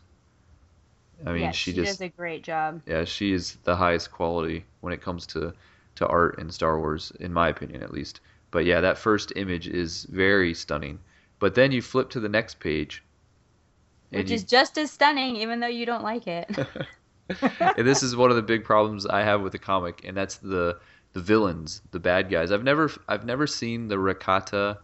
I 1.26 1.32
mean, 1.32 1.42
yeah, 1.42 1.52
she, 1.52 1.72
she 1.72 1.76
just 1.76 1.98
does 1.98 2.00
a 2.00 2.08
great 2.08 2.42
job. 2.42 2.82
yeah, 2.86 3.04
she 3.04 3.32
is 3.32 3.56
the 3.64 3.76
highest 3.76 4.10
quality 4.10 4.64
when 4.80 4.92
it 4.92 5.00
comes 5.02 5.26
to 5.28 5.52
to 5.96 6.06
art 6.06 6.38
in 6.38 6.50
Star 6.50 6.78
Wars, 6.78 7.12
in 7.20 7.32
my 7.32 7.48
opinion, 7.48 7.82
at 7.82 7.92
least. 7.92 8.20
But 8.50 8.64
yeah, 8.64 8.80
that 8.80 8.98
first 8.98 9.32
image 9.36 9.66
is 9.68 10.04
very 10.04 10.54
stunning. 10.54 11.00
But 11.38 11.54
then 11.54 11.72
you 11.72 11.82
flip 11.82 12.10
to 12.10 12.20
the 12.20 12.28
next 12.28 12.60
page, 12.60 13.02
Which 14.10 14.30
you- 14.30 14.34
is 14.36 14.44
just 14.44 14.78
as 14.78 14.90
stunning, 14.90 15.36
even 15.36 15.60
though 15.60 15.66
you 15.66 15.86
don't 15.86 16.02
like 16.02 16.26
it. 16.26 16.50
and 17.28 17.86
this 17.86 18.02
is 18.02 18.16
one 18.16 18.30
of 18.30 18.36
the 18.36 18.42
big 18.42 18.64
problems 18.64 19.06
I 19.06 19.22
have 19.22 19.42
with 19.42 19.52
the 19.52 19.58
comic, 19.58 20.02
and 20.04 20.16
that's 20.16 20.36
the 20.36 20.78
the 21.14 21.20
villains, 21.20 21.82
the 21.90 22.00
bad 22.00 22.30
guys. 22.30 22.52
I've 22.52 22.64
never 22.64 22.90
I've 23.08 23.24
never 23.24 23.46
seen 23.46 23.88
the 23.88 23.96
Rakata 23.96 24.78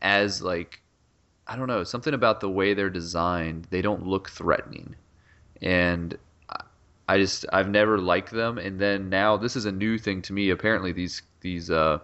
as 0.00 0.42
like 0.42 0.82
I 1.46 1.56
don't 1.56 1.68
know 1.68 1.84
something 1.84 2.14
about 2.14 2.40
the 2.40 2.50
way 2.50 2.74
they're 2.74 2.90
designed. 2.90 3.66
They 3.70 3.82
don't 3.82 4.06
look 4.06 4.28
threatening, 4.30 4.96
and 5.64 6.16
I- 7.08 7.18
just 7.18 7.44
I've 7.52 7.68
never 7.68 7.98
liked 7.98 8.30
them. 8.30 8.58
And 8.58 8.78
then 8.78 9.08
now 9.08 9.36
this 9.36 9.56
is 9.56 9.64
a 9.64 9.72
new 9.72 9.98
thing 9.98 10.22
to 10.22 10.32
me. 10.32 10.50
Apparently 10.50 10.92
these 10.92 11.22
these 11.40 11.70
uh 11.70 11.98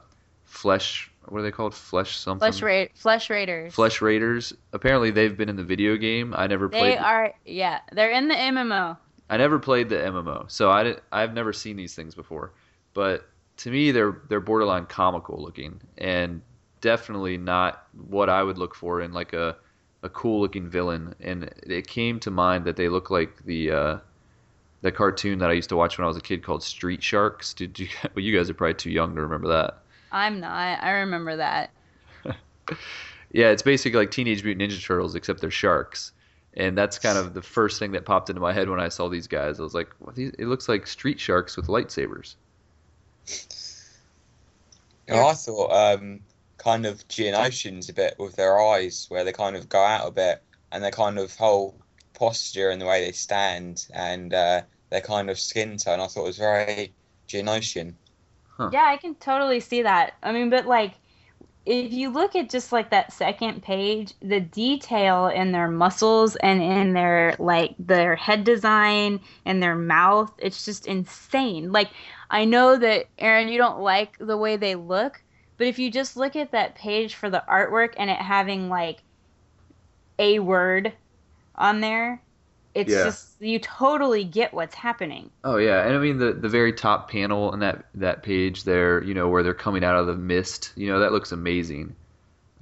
flesh 0.44 1.10
what 1.28 1.38
are 1.38 1.42
they 1.42 1.50
called 1.52 1.74
flesh 1.74 2.16
something 2.16 2.40
Flesh, 2.50 2.62
ra- 2.62 2.86
Flesh 2.94 3.30
Raiders. 3.30 3.72
Flesh 3.72 4.02
Raiders. 4.02 4.52
Apparently 4.72 5.10
they've 5.12 5.36
been 5.36 5.48
in 5.48 5.54
the 5.56 5.62
video 5.64 5.96
game. 5.96 6.34
I 6.36 6.46
never 6.48 6.66
They 6.68 6.78
played. 6.78 6.98
are, 6.98 7.32
yeah, 7.44 7.80
they're 7.92 8.10
in 8.10 8.26
the 8.26 8.34
MMO. 8.34 8.96
I 9.28 9.36
never 9.36 9.60
played 9.60 9.88
the 9.90 9.96
MMO, 9.96 10.50
so 10.50 10.70
I 10.72 10.82
did, 10.82 11.00
I've 11.12 11.34
never 11.34 11.52
seen 11.52 11.76
these 11.76 11.94
things 11.94 12.16
before. 12.16 12.52
But 12.94 13.28
to 13.58 13.70
me, 13.70 13.92
they're 13.92 14.22
they're 14.28 14.40
borderline 14.40 14.86
comical 14.86 15.40
looking, 15.40 15.80
and 15.98 16.42
definitely 16.80 17.36
not 17.36 17.86
what 18.08 18.28
I 18.28 18.42
would 18.42 18.58
look 18.58 18.74
for 18.74 19.00
in 19.02 19.12
like 19.12 19.32
a 19.32 19.56
a 20.02 20.08
cool 20.08 20.40
looking 20.40 20.68
villain. 20.68 21.14
And 21.20 21.50
it 21.62 21.86
came 21.86 22.20
to 22.20 22.30
mind 22.30 22.64
that 22.64 22.76
they 22.76 22.88
look 22.88 23.10
like 23.10 23.44
the 23.44 23.70
uh, 23.70 23.98
the 24.82 24.92
cartoon 24.92 25.38
that 25.40 25.50
I 25.50 25.54
used 25.54 25.68
to 25.70 25.76
watch 25.76 25.98
when 25.98 26.04
I 26.04 26.08
was 26.08 26.16
a 26.16 26.22
kid 26.22 26.42
called 26.42 26.62
Street 26.62 27.02
Sharks. 27.02 27.54
Did 27.54 27.78
you? 27.78 27.88
Well, 28.14 28.24
you 28.24 28.36
guys 28.36 28.50
are 28.50 28.54
probably 28.54 28.74
too 28.74 28.90
young 28.90 29.14
to 29.14 29.20
remember 29.20 29.48
that. 29.48 29.78
I'm 30.12 30.40
not. 30.40 30.82
I 30.82 30.90
remember 30.90 31.36
that. 31.36 31.70
Yeah, 33.32 33.50
it's 33.50 33.62
basically 33.62 33.98
like 33.98 34.10
Teenage 34.10 34.42
Mutant 34.42 34.70
Ninja 34.70 34.84
Turtles, 34.84 35.14
except 35.14 35.40
they're 35.40 35.50
sharks. 35.50 36.12
And 36.54 36.76
that's 36.76 36.98
kind 36.98 37.16
of 37.16 37.32
the 37.32 37.42
first 37.42 37.78
thing 37.78 37.92
that 37.92 38.04
popped 38.04 38.28
into 38.28 38.40
my 38.40 38.52
head 38.52 38.68
when 38.68 38.80
I 38.80 38.88
saw 38.88 39.08
these 39.08 39.28
guys. 39.28 39.60
I 39.60 39.62
was 39.62 39.74
like, 39.74 39.90
well, 40.00 40.12
these, 40.12 40.32
it 40.36 40.46
looks 40.46 40.68
like 40.68 40.86
street 40.86 41.20
sharks 41.20 41.56
with 41.56 41.68
lightsabers. 41.68 42.34
You 45.06 45.14
know, 45.14 45.28
I 45.28 45.34
thought 45.34 45.70
um, 45.70 46.20
kind 46.62 46.86
of 46.86 47.06
Geonosians 47.08 47.88
a 47.88 47.92
bit 47.92 48.14
with 48.18 48.36
their 48.36 48.60
eyes, 48.60 49.06
where 49.08 49.24
they 49.24 49.32
kind 49.32 49.56
of 49.56 49.68
go 49.68 49.82
out 49.82 50.06
a 50.06 50.10
bit, 50.10 50.42
and 50.70 50.84
their 50.84 50.90
kind 50.90 51.18
of 51.18 51.34
whole 51.36 51.74
posture 52.14 52.70
and 52.70 52.80
the 52.80 52.86
way 52.86 53.04
they 53.04 53.12
stand, 53.12 53.86
and 53.94 54.34
uh, 54.34 54.62
their 54.90 55.00
kind 55.00 55.30
of 55.30 55.38
skin 55.38 55.76
tone. 55.76 56.00
I 56.00 56.06
thought 56.06 56.24
was 56.24 56.38
very 56.38 56.92
Geonosian. 57.28 57.94
Yeah, 58.72 58.84
I 58.84 58.98
can 58.98 59.14
totally 59.14 59.60
see 59.60 59.82
that. 59.82 60.14
I 60.22 60.32
mean, 60.32 60.50
but 60.50 60.66
like, 60.66 60.92
if 61.64 61.92
you 61.92 62.10
look 62.10 62.36
at 62.36 62.50
just 62.50 62.72
like 62.72 62.90
that 62.90 63.12
second 63.12 63.62
page, 63.62 64.12
the 64.20 64.40
detail 64.40 65.28
in 65.28 65.52
their 65.52 65.68
muscles 65.68 66.36
and 66.36 66.62
in 66.62 66.92
their 66.92 67.36
like 67.38 67.74
their 67.78 68.16
head 68.16 68.44
design 68.44 69.20
and 69.46 69.62
their 69.62 69.76
mouth, 69.76 70.32
it's 70.38 70.64
just 70.64 70.86
insane. 70.86 71.72
Like, 71.72 71.88
I 72.30 72.44
know 72.44 72.76
that 72.76 73.06
Aaron, 73.18 73.48
you 73.48 73.58
don't 73.58 73.80
like 73.80 74.18
the 74.18 74.36
way 74.36 74.56
they 74.56 74.74
look, 74.74 75.22
but 75.60 75.68
if 75.68 75.78
you 75.78 75.92
just 75.92 76.16
look 76.16 76.36
at 76.36 76.52
that 76.52 76.74
page 76.74 77.14
for 77.14 77.30
the 77.30 77.44
artwork 77.48 77.94
and 77.98 78.10
it 78.10 78.18
having 78.18 78.70
like 78.70 79.04
a 80.18 80.38
word 80.38 80.92
on 81.56 81.80
there, 81.80 82.22
it's 82.74 82.92
Yeah. 82.92 83.04
just 83.04 83.40
you 83.40 83.58
totally 83.58 84.24
get 84.24 84.54
what's 84.54 84.74
happening. 84.74 85.30
Oh 85.44 85.56
yeah, 85.56 85.86
and 85.86 85.94
I 85.96 85.98
mean 85.98 86.18
the 86.18 86.32
the 86.34 86.48
very 86.48 86.72
top 86.72 87.10
panel 87.10 87.50
on 87.50 87.60
that 87.60 87.86
that 87.94 88.22
page 88.22 88.64
there, 88.64 89.02
you 89.02 89.14
know, 89.14 89.28
where 89.28 89.42
they're 89.42 89.54
coming 89.54 89.82
out 89.84 89.96
of 89.96 90.06
the 90.06 90.16
mist, 90.16 90.72
you 90.76 90.88
know, 90.88 90.98
that 91.00 91.12
looks 91.12 91.32
amazing. 91.32 91.96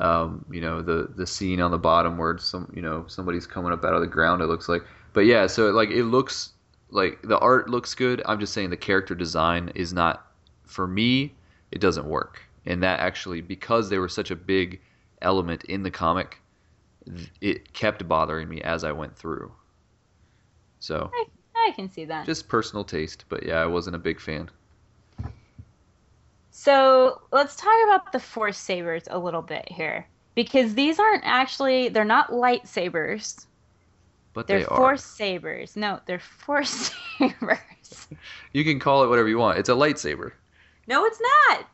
Um, 0.00 0.44
you 0.50 0.60
know, 0.60 0.82
the 0.82 1.10
the 1.16 1.26
scene 1.26 1.60
on 1.60 1.70
the 1.72 1.78
bottom 1.78 2.18
where 2.18 2.38
some, 2.38 2.72
you 2.74 2.82
know, 2.82 3.04
somebody's 3.08 3.46
coming 3.46 3.72
up 3.72 3.84
out 3.84 3.94
of 3.94 4.00
the 4.02 4.06
ground. 4.08 4.42
It 4.42 4.46
looks 4.46 4.68
like, 4.68 4.84
but 5.12 5.22
yeah, 5.26 5.46
so 5.48 5.70
like 5.70 5.90
it 5.90 6.04
looks 6.04 6.52
like 6.90 7.20
the 7.22 7.38
art 7.40 7.70
looks 7.70 7.94
good. 7.94 8.22
I'm 8.26 8.40
just 8.40 8.52
saying 8.54 8.70
the 8.70 8.76
character 8.76 9.14
design 9.16 9.72
is 9.74 9.92
not 9.92 10.26
for 10.66 10.86
me. 10.86 11.34
It 11.72 11.80
doesn't 11.80 12.06
work, 12.06 12.42
and 12.66 12.82
that 12.82 13.00
actually 13.00 13.40
because 13.40 13.88
they 13.88 13.98
were 13.98 14.08
such 14.08 14.30
a 14.30 14.36
big 14.36 14.80
element 15.22 15.64
in 15.64 15.82
the 15.82 15.90
comic, 15.90 16.40
it 17.40 17.72
kept 17.72 18.06
bothering 18.06 18.48
me 18.48 18.60
as 18.62 18.84
I 18.84 18.92
went 18.92 19.16
through. 19.16 19.52
So 20.80 21.10
I, 21.12 21.24
I 21.56 21.72
can 21.72 21.90
see 21.90 22.04
that. 22.04 22.26
just 22.26 22.48
personal 22.48 22.84
taste, 22.84 23.24
but 23.28 23.44
yeah, 23.44 23.56
I 23.56 23.66
wasn't 23.66 23.96
a 23.96 23.98
big 23.98 24.20
fan. 24.20 24.50
So 26.50 27.22
let's 27.30 27.56
talk 27.56 27.74
about 27.86 28.12
the 28.12 28.20
force 28.20 28.58
sabers 28.58 29.04
a 29.10 29.18
little 29.18 29.42
bit 29.42 29.70
here. 29.70 30.06
Because 30.34 30.74
these 30.74 30.98
aren't 30.98 31.24
actually 31.24 31.88
they're 31.88 32.04
not 32.04 32.30
lightsabers. 32.30 33.46
But 34.34 34.46
They're 34.46 34.60
they 34.60 34.64
are. 34.66 34.76
force 34.76 35.04
sabers. 35.04 35.74
No, 35.74 36.00
they're 36.06 36.20
force 36.20 36.92
sabers. 37.18 38.08
You 38.52 38.62
can 38.64 38.78
call 38.78 39.02
it 39.02 39.08
whatever 39.08 39.28
you 39.28 39.38
want. 39.38 39.58
It's 39.58 39.68
a 39.68 39.72
lightsaber. 39.72 40.32
No, 40.86 41.04
it's 41.04 41.20
not. 41.48 41.66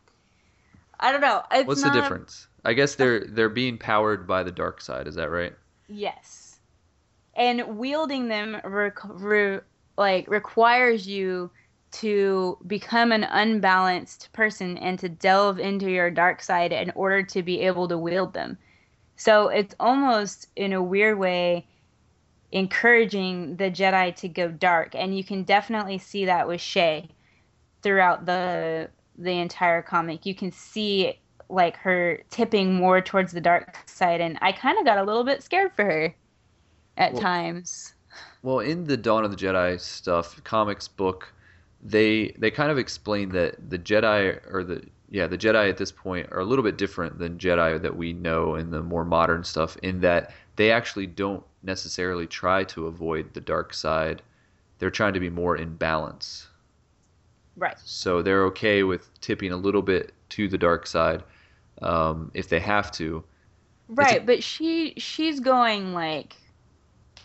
I 1.05 1.13
don't 1.13 1.21
know. 1.21 1.43
It's 1.53 1.67
What's 1.69 1.83
the 1.83 1.89
not 1.89 1.99
a- 1.99 2.01
difference? 2.01 2.49
I 2.65 2.73
guess 2.73 2.95
they're 2.95 3.27
they're 3.27 3.51
being 3.51 3.77
powered 3.77 4.27
by 4.27 4.43
the 4.43 4.51
dark 4.51 4.81
side. 4.81 5.07
Is 5.07 5.17
that 5.17 5.31
right? 5.31 5.53
Yes. 5.87 6.59
And 7.37 7.77
wielding 7.77 8.29
them 8.29 8.57
re- 8.65 9.61
like 9.99 10.29
requires 10.31 11.07
you 11.07 11.51
to 11.93 12.57
become 12.67 13.13
an 13.13 13.25
unbalanced 13.25 14.33
person 14.33 14.79
and 14.79 14.99
to 14.99 15.11
delve 15.11 15.59
into 15.59 15.91
your 15.91 16.11
dark 16.11 16.43
side 16.43 16.73
in 16.73 16.91
order 16.95 17.23
to 17.23 17.43
be 17.43 17.61
able 17.61 17.87
to 17.89 17.99
wield 17.99 18.33
them. 18.33 18.57
So 19.17 19.49
it's 19.49 19.75
almost 19.79 20.49
in 20.57 20.73
a 20.73 20.83
weird 20.83 21.19
way 21.19 21.67
encouraging 22.51 23.57
the 23.57 23.71
Jedi 23.71 24.17
to 24.17 24.29
go 24.29 24.49
dark 24.49 24.95
and 24.95 25.17
you 25.17 25.23
can 25.23 25.43
definitely 25.43 25.99
see 25.99 26.25
that 26.25 26.49
with 26.49 26.61
Shae 26.61 27.09
throughout 27.83 28.25
the 28.25 28.89
the 29.17 29.33
entire 29.33 29.83
comic. 29.83 30.27
You 30.27 30.35
can 30.35 30.51
see 30.53 31.19
like 31.49 31.77
her 31.77 32.21
tipping 32.31 32.75
more 32.75 33.01
towards 33.01 33.33
the 33.33 33.41
dark 33.41 33.77
side 33.87 34.21
and 34.21 34.39
I 34.41 34.53
kind 34.53 34.79
of 34.79 34.85
got 34.85 34.99
a 34.99 35.03
little 35.05 35.25
bit 35.25 35.43
scared 35.43 35.73
for 35.75 35.85
her 35.85 36.15
at 36.97 37.13
Well- 37.13 37.23
times. 37.23 37.95
Well, 38.43 38.61
in 38.61 38.85
the 38.85 38.97
Dawn 38.97 39.25
of 39.25 39.31
the 39.31 39.37
Jedi 39.37 39.79
stuff, 39.81 40.43
comics 40.45 40.87
book, 40.87 41.33
they 41.83 42.29
they 42.39 42.51
kind 42.51 42.71
of 42.71 42.79
explain 42.79 43.31
that 43.31 43.71
the 43.71 43.79
Jedi 43.79 44.41
or 44.53 44.63
the 44.65 44.85
yeah 45.11 45.27
the 45.27 45.37
Jedi 45.37 45.69
at 45.69 45.77
this 45.77 45.91
point 45.93 46.29
are 46.31 46.41
a 46.41 46.45
little 46.45 46.63
bit 46.63 46.79
different 46.79 47.19
than 47.19 47.39
Jedi 47.39 47.81
that 47.83 47.97
we 47.97 48.13
know 48.13 48.55
in 48.55 48.71
the 48.71 48.83
more 48.83 49.05
modern 49.05 49.43
stuff. 49.45 49.77
In 49.83 50.01
that 50.01 50.33
they 50.57 50.71
actually 50.71 51.07
don't 51.07 51.43
necessarily 51.63 52.27
try 52.27 52.65
to 52.65 52.87
avoid 52.87 53.35
the 53.35 53.41
dark 53.41 53.75
side. 53.75 54.23
They're 54.79 54.91
trying 54.91 55.15
to 55.15 55.21
be 55.21 55.31
more 55.31 55.57
in 55.57 55.75
balance. 55.77 56.49
Right. 57.57 57.77
So 57.85 58.23
they're 58.23 58.45
okay 58.47 58.83
with 58.83 59.09
tipping 59.21 59.53
a 59.53 59.57
little 59.57 59.83
bit 59.83 60.13
to 60.31 60.49
the 60.49 60.59
dark 60.59 60.87
side 60.87 61.23
um, 61.83 62.31
if 62.35 62.49
they 62.49 62.61
have 62.61 62.91
to. 62.93 63.25
Right, 63.89 64.25
but 64.25 64.43
she 64.43 64.95
she's 64.97 65.41
going 65.41 65.93
like 65.93 66.37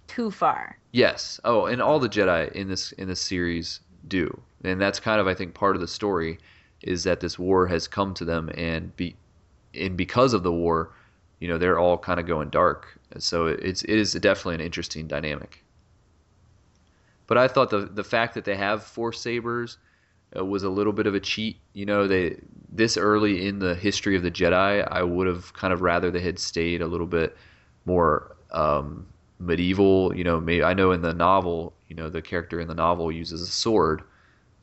too 0.07 0.29
far. 0.29 0.77
Yes. 0.91 1.39
Oh, 1.45 1.65
and 1.65 1.81
all 1.81 1.99
the 1.99 2.09
Jedi 2.09 2.51
in 2.51 2.67
this 2.67 2.91
in 2.93 3.07
this 3.07 3.21
series 3.21 3.79
do, 4.07 4.41
and 4.63 4.79
that's 4.79 4.99
kind 4.99 5.21
of 5.21 5.27
I 5.27 5.33
think 5.33 5.53
part 5.53 5.75
of 5.75 5.81
the 5.81 5.87
story 5.87 6.39
is 6.81 7.03
that 7.03 7.19
this 7.19 7.39
war 7.39 7.67
has 7.67 7.87
come 7.87 8.13
to 8.15 8.25
them, 8.25 8.49
and 8.55 8.95
be 8.95 9.15
and 9.73 9.95
because 9.95 10.33
of 10.33 10.43
the 10.43 10.51
war, 10.51 10.91
you 11.39 11.47
know, 11.47 11.57
they're 11.57 11.79
all 11.79 11.97
kind 11.97 12.19
of 12.19 12.25
going 12.25 12.49
dark. 12.49 12.99
So 13.17 13.47
it's 13.47 13.83
it 13.83 13.97
is 13.97 14.13
definitely 14.13 14.55
an 14.55 14.61
interesting 14.61 15.07
dynamic. 15.07 15.63
But 17.27 17.37
I 17.37 17.47
thought 17.47 17.69
the 17.69 17.81
the 17.85 18.03
fact 18.03 18.33
that 18.33 18.43
they 18.43 18.57
have 18.57 18.83
force 18.83 19.21
sabers 19.21 19.77
was 20.33 20.63
a 20.63 20.69
little 20.69 20.93
bit 20.93 21.07
of 21.07 21.15
a 21.15 21.19
cheat. 21.19 21.57
You 21.73 21.85
know, 21.85 22.07
they 22.07 22.37
this 22.71 22.97
early 22.97 23.47
in 23.47 23.59
the 23.59 23.75
history 23.75 24.15
of 24.15 24.23
the 24.23 24.31
Jedi, 24.31 24.87
I 24.89 25.03
would 25.03 25.27
have 25.27 25.53
kind 25.53 25.73
of 25.73 25.81
rather 25.81 26.11
they 26.11 26.21
had 26.21 26.39
stayed 26.39 26.81
a 26.81 26.87
little 26.87 27.07
bit 27.07 27.35
more 27.85 28.35
um, 28.51 29.07
medieval. 29.39 30.15
You 30.15 30.23
know, 30.23 30.39
maybe 30.39 30.63
I 30.63 30.73
know 30.73 30.91
in 30.91 31.01
the 31.01 31.13
novel, 31.13 31.73
you 31.87 31.95
know, 31.95 32.09
the 32.09 32.21
character 32.21 32.59
in 32.59 32.67
the 32.67 32.75
novel 32.75 33.11
uses 33.11 33.41
a 33.41 33.47
sword, 33.47 34.03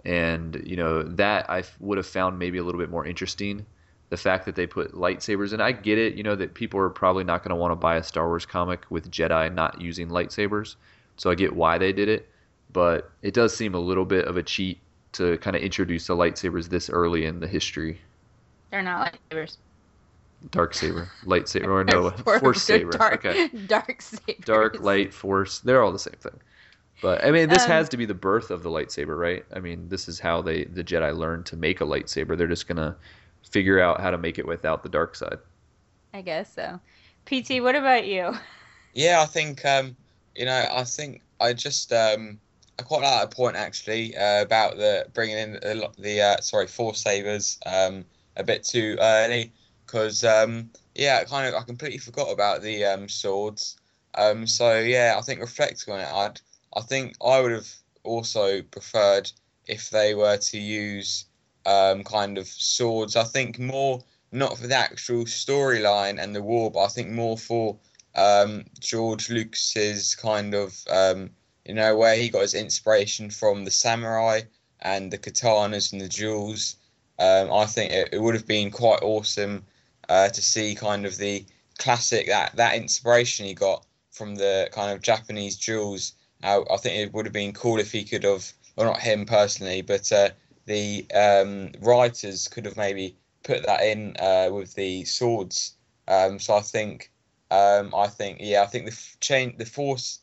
and 0.04 0.62
you 0.64 0.76
know 0.76 1.02
that 1.02 1.50
I 1.50 1.64
would 1.80 1.98
have 1.98 2.06
found 2.06 2.38
maybe 2.38 2.58
a 2.58 2.64
little 2.64 2.80
bit 2.80 2.90
more 2.90 3.06
interesting. 3.06 3.66
The 4.08 4.16
fact 4.16 4.46
that 4.46 4.54
they 4.54 4.68
put 4.68 4.92
lightsabers, 4.92 5.52
and 5.52 5.60
I 5.60 5.72
get 5.72 5.98
it, 5.98 6.14
you 6.14 6.22
know, 6.22 6.36
that 6.36 6.54
people 6.54 6.78
are 6.78 6.88
probably 6.88 7.24
not 7.24 7.42
going 7.42 7.50
to 7.50 7.56
want 7.56 7.72
to 7.72 7.76
buy 7.76 7.96
a 7.96 8.04
Star 8.04 8.28
Wars 8.28 8.46
comic 8.46 8.84
with 8.88 9.10
Jedi 9.10 9.52
not 9.52 9.80
using 9.80 10.08
lightsabers, 10.08 10.76
so 11.16 11.28
I 11.28 11.34
get 11.34 11.56
why 11.56 11.76
they 11.76 11.92
did 11.92 12.08
it, 12.08 12.28
but 12.72 13.10
it 13.22 13.34
does 13.34 13.56
seem 13.56 13.74
a 13.74 13.80
little 13.80 14.04
bit 14.04 14.26
of 14.26 14.36
a 14.36 14.44
cheat 14.44 14.78
to 15.16 15.38
kind 15.38 15.56
of 15.56 15.62
introduce 15.62 16.06
the 16.06 16.16
lightsabers 16.16 16.68
this 16.68 16.90
early 16.90 17.24
in 17.26 17.40
the 17.40 17.48
history. 17.48 18.00
They're 18.70 18.82
not 18.82 19.12
lightsabers. 19.30 19.56
Dark 20.50 20.74
saber, 20.74 21.08
lightsaber, 21.24 21.68
or 21.68 21.84
no, 21.84 22.10
They're 22.10 22.38
force 22.38 22.66
they're 22.66 22.78
saber. 22.78 22.90
Dark, 22.92 23.24
Okay. 23.24 23.48
dark 23.66 24.02
sabers. 24.02 24.44
dark 24.44 24.80
light 24.80 25.12
force 25.14 25.60
they're 25.60 25.82
all 25.82 25.92
the 25.92 25.98
same 25.98 26.14
thing 26.20 26.38
but 27.00 27.24
i 27.24 27.30
mean 27.30 27.48
this 27.48 27.64
Um, 27.64 27.70
has 27.70 27.88
to 27.90 27.96
be 27.96 28.04
the 28.06 28.14
birth 28.14 28.50
of 28.50 28.62
the 28.62 28.70
lightsaber 28.70 29.18
right 29.18 29.44
i 29.54 29.60
mean 29.60 29.88
this 29.88 30.08
is 30.08 30.20
how 30.20 30.42
they 30.42 30.64
the 30.64 30.84
jedi 30.84 31.16
learned 31.16 31.46
to 31.46 31.56
make 31.56 31.80
a 31.80 31.84
lightsaber 31.84 32.36
they're 32.36 32.46
just 32.46 32.68
gonna 32.68 32.96
figure 33.50 33.80
out 33.80 34.00
how 34.00 34.10
to 34.10 34.18
make 34.18 34.38
it 34.38 34.46
without 34.46 34.82
the 34.82 34.88
dark 34.88 35.14
side 35.16 35.38
I 36.14 36.22
guess 36.22 36.54
so. 36.54 36.80
PT, 37.26 37.60
what 37.62 37.74
about 37.76 38.06
you? 38.06 38.32
Yeah, 38.94 39.20
I 39.20 39.26
think 39.26 39.64
um, 39.64 39.96
you 40.34 40.46
know, 40.46 40.66
I 40.70 40.84
think 40.84 41.22
I 41.40 41.52
just 41.52 41.92
um, 41.92 42.40
I 42.78 42.82
quite 42.82 43.02
like 43.02 43.20
that 43.20 43.36
point 43.36 43.56
actually 43.56 44.16
uh, 44.16 44.42
about 44.42 44.76
the 44.76 45.06
bringing 45.14 45.38
in 45.38 45.52
the, 45.54 45.90
the 45.98 46.20
uh, 46.20 46.40
sorry 46.40 46.66
force 46.66 47.02
sabers 47.02 47.58
um, 47.64 48.04
a 48.36 48.44
bit 48.44 48.64
too 48.64 48.96
early 49.00 49.52
because 49.84 50.24
um, 50.24 50.70
yeah, 50.94 51.24
kind 51.24 51.48
of 51.48 51.60
I 51.60 51.64
completely 51.64 51.98
forgot 51.98 52.32
about 52.32 52.62
the 52.62 52.84
um, 52.84 53.08
swords. 53.08 53.76
Um, 54.14 54.46
so 54.46 54.78
yeah, 54.78 55.14
I 55.16 55.22
think 55.22 55.40
reflecting 55.40 55.94
on 55.94 56.00
it, 56.00 56.08
I'd 56.12 56.40
I 56.76 56.80
think 56.82 57.16
I 57.24 57.40
would 57.40 57.52
have 57.52 57.68
also 58.04 58.62
preferred 58.62 59.30
if 59.66 59.90
they 59.90 60.14
were 60.14 60.36
to 60.36 60.58
use 60.58 61.26
um, 61.64 62.04
kind 62.04 62.36
of 62.36 62.46
swords. 62.46 63.16
I 63.16 63.24
think 63.24 63.58
more 63.58 64.02
not 64.32 64.58
for 64.58 64.66
the 64.66 64.76
actual 64.76 65.24
storyline 65.24 66.22
and 66.22 66.34
the 66.34 66.42
war, 66.42 66.70
but 66.70 66.84
I 66.84 66.88
think 66.88 67.10
more 67.10 67.38
for 67.38 67.78
um, 68.14 68.64
George 68.80 69.30
Lucas's 69.30 70.14
kind 70.14 70.54
of 70.54 70.78
um, 70.90 71.30
you 71.66 71.74
know 71.74 71.96
where 71.96 72.14
he 72.16 72.28
got 72.28 72.42
his 72.42 72.54
inspiration 72.54 73.30
from 73.30 73.64
the 73.64 73.70
samurai 73.70 74.40
and 74.80 75.10
the 75.10 75.18
katanas 75.18 75.92
and 75.92 76.00
the 76.00 76.08
jewels. 76.08 76.76
Um, 77.18 77.52
I 77.52 77.66
think 77.66 77.92
it, 77.92 78.10
it 78.12 78.20
would 78.20 78.34
have 78.34 78.46
been 78.46 78.70
quite 78.70 79.02
awesome 79.02 79.64
uh, 80.08 80.28
to 80.28 80.42
see 80.42 80.74
kind 80.74 81.04
of 81.06 81.16
the 81.16 81.44
classic 81.78 82.28
that 82.28 82.56
that 82.56 82.76
inspiration 82.76 83.46
he 83.46 83.54
got 83.54 83.84
from 84.10 84.34
the 84.34 84.68
kind 84.72 84.92
of 84.92 85.02
Japanese 85.02 85.56
jewels. 85.56 86.14
Uh, 86.42 86.62
I 86.70 86.76
think 86.76 86.94
it 86.94 87.12
would 87.12 87.26
have 87.26 87.32
been 87.32 87.52
cool 87.52 87.78
if 87.78 87.92
he 87.92 88.04
could 88.04 88.24
have, 88.24 88.50
well, 88.76 88.86
not 88.86 89.00
him 89.00 89.26
personally, 89.26 89.82
but 89.82 90.10
uh, 90.12 90.30
the 90.66 91.06
um, 91.14 91.72
writers 91.80 92.48
could 92.48 92.64
have 92.66 92.76
maybe 92.76 93.16
put 93.42 93.64
that 93.66 93.82
in 93.82 94.16
uh, 94.18 94.50
with 94.52 94.74
the 94.74 95.04
swords. 95.04 95.74
Um, 96.08 96.38
so 96.38 96.56
I 96.56 96.60
think 96.60 97.10
um, 97.50 97.94
I 97.94 98.06
think 98.08 98.38
yeah, 98.40 98.62
I 98.62 98.66
think 98.66 98.86
the 98.86 98.96
chain 99.20 99.54
the 99.58 99.66
Force 99.66 100.20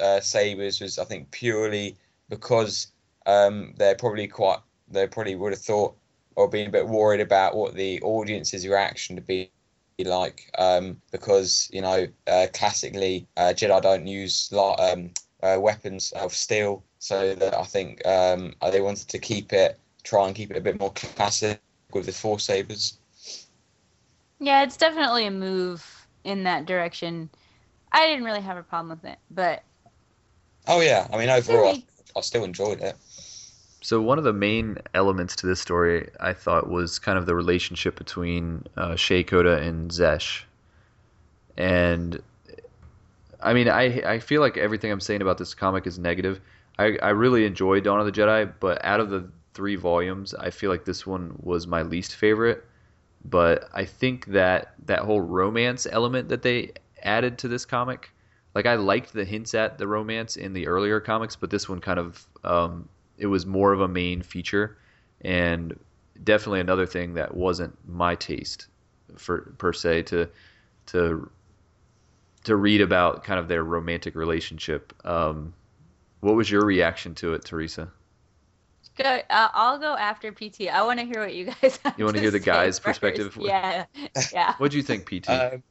uh, 0.00 0.20
sabers 0.20 0.80
was 0.80 0.98
I 0.98 1.04
think 1.04 1.30
purely 1.30 1.96
because 2.28 2.88
um, 3.26 3.74
they're 3.76 3.96
probably 3.96 4.28
quite 4.28 4.58
they 4.88 5.06
probably 5.06 5.34
would 5.34 5.52
have 5.52 5.62
thought 5.62 5.96
or 6.36 6.48
been 6.48 6.68
a 6.68 6.72
bit 6.72 6.86
worried 6.86 7.20
about 7.20 7.56
what 7.56 7.74
the 7.74 8.00
audience's 8.02 8.66
reaction 8.66 9.16
to 9.16 9.22
be 9.22 9.50
like 10.04 10.50
um, 10.58 11.00
because 11.12 11.68
you 11.72 11.80
know 11.80 12.06
uh, 12.26 12.46
classically 12.52 13.26
uh, 13.36 13.52
Jedi 13.54 13.82
don't 13.82 14.06
use 14.06 14.52
um, 14.52 15.10
uh, 15.42 15.58
weapons 15.60 16.12
of 16.12 16.34
steel, 16.34 16.82
so 16.98 17.34
that 17.34 17.54
I 17.54 17.64
think 17.64 18.04
um, 18.06 18.54
they 18.72 18.80
wanted 18.80 19.08
to 19.08 19.18
keep 19.18 19.52
it 19.52 19.78
try 20.02 20.26
and 20.26 20.34
keep 20.36 20.50
it 20.50 20.56
a 20.56 20.60
bit 20.60 20.78
more 20.78 20.92
classic 20.92 21.60
with 21.92 22.06
the 22.06 22.12
Force 22.12 22.44
sabers. 22.44 22.98
Yeah, 24.38 24.62
it's 24.62 24.76
definitely 24.76 25.26
a 25.26 25.30
move 25.30 26.06
in 26.24 26.44
that 26.44 26.66
direction. 26.66 27.30
I 27.94 28.08
didn't 28.08 28.24
really 28.24 28.40
have 28.42 28.56
a 28.56 28.62
problem 28.62 28.90
with 28.90 29.10
it, 29.10 29.18
but 29.30 29.62
oh 30.66 30.80
yeah, 30.80 31.06
I 31.12 31.16
mean 31.16 31.28
overall, 31.30 31.68
I, 31.68 31.84
I 32.16 32.20
still 32.20 32.44
enjoyed 32.44 32.80
it. 32.80 32.96
So 33.82 34.00
one 34.00 34.18
of 34.18 34.24
the 34.24 34.32
main 34.32 34.78
elements 34.94 35.36
to 35.36 35.46
this 35.46 35.60
story, 35.60 36.10
I 36.18 36.32
thought, 36.32 36.68
was 36.68 36.98
kind 36.98 37.18
of 37.18 37.26
the 37.26 37.34
relationship 37.34 37.96
between 37.96 38.64
uh, 38.76 38.92
Shae 38.92 39.26
Koda 39.26 39.58
and 39.58 39.90
Xesh. 39.90 40.42
And 41.56 42.20
I 43.40 43.54
mean, 43.54 43.68
I 43.68 44.14
I 44.14 44.18
feel 44.18 44.40
like 44.40 44.56
everything 44.56 44.90
I'm 44.90 45.00
saying 45.00 45.22
about 45.22 45.38
this 45.38 45.54
comic 45.54 45.86
is 45.86 45.98
negative. 45.98 46.40
I, 46.78 46.98
I 47.00 47.10
really 47.10 47.44
enjoyed 47.44 47.84
Dawn 47.84 48.00
of 48.00 48.06
the 48.06 48.12
Jedi, 48.12 48.52
but 48.58 48.84
out 48.84 48.98
of 48.98 49.10
the 49.10 49.28
three 49.52 49.76
volumes, 49.76 50.34
I 50.34 50.50
feel 50.50 50.70
like 50.70 50.84
this 50.84 51.06
one 51.06 51.38
was 51.40 51.68
my 51.68 51.82
least 51.82 52.16
favorite. 52.16 52.64
But 53.24 53.68
I 53.72 53.84
think 53.84 54.26
that 54.26 54.74
that 54.86 55.00
whole 55.00 55.20
romance 55.20 55.86
element 55.90 56.28
that 56.30 56.42
they 56.42 56.72
added 57.04 57.38
to 57.38 57.48
this 57.48 57.64
comic, 57.64 58.10
like 58.54 58.66
I 58.66 58.74
liked 58.76 59.12
the 59.12 59.24
hints 59.24 59.54
at 59.54 59.78
the 59.78 59.86
romance 59.86 60.36
in 60.36 60.52
the 60.52 60.66
earlier 60.66 61.00
comics, 61.00 61.36
but 61.36 61.50
this 61.50 61.68
one 61.68 61.80
kind 61.80 61.98
of 61.98 62.26
um, 62.44 62.88
it 63.18 63.26
was 63.26 63.46
more 63.46 63.72
of 63.72 63.80
a 63.80 63.88
main 63.88 64.22
feature, 64.22 64.78
and 65.20 65.78
definitely 66.22 66.60
another 66.60 66.86
thing 66.86 67.14
that 67.14 67.36
wasn't 67.36 67.76
my 67.88 68.14
taste 68.14 68.68
for 69.16 69.54
per 69.58 69.72
se 69.72 70.02
to 70.02 70.28
to 70.86 71.30
to 72.44 72.56
read 72.56 72.80
about 72.80 73.24
kind 73.24 73.40
of 73.40 73.48
their 73.48 73.64
romantic 73.64 74.14
relationship. 74.14 74.92
Um, 75.04 75.54
what 76.20 76.34
was 76.34 76.50
your 76.50 76.64
reaction 76.64 77.14
to 77.16 77.34
it, 77.34 77.44
Teresa? 77.44 77.90
Go, 78.96 79.04
uh, 79.04 79.48
I'll 79.52 79.78
go 79.78 79.96
after 79.96 80.30
PT. 80.30 80.68
I 80.72 80.82
want 80.84 81.00
to 81.00 81.06
hear 81.06 81.20
what 81.20 81.34
you 81.34 81.46
guys. 81.46 81.80
you 81.96 82.04
want 82.04 82.16
to 82.16 82.22
hear 82.22 82.30
the 82.30 82.38
guy's 82.38 82.78
first. 82.78 83.00
perspective? 83.00 83.36
Yeah, 83.40 83.86
yeah. 84.32 84.54
what 84.58 84.70
do 84.70 84.76
you 84.76 84.82
think, 84.82 85.06
PT? 85.06 85.28
Um, 85.28 85.62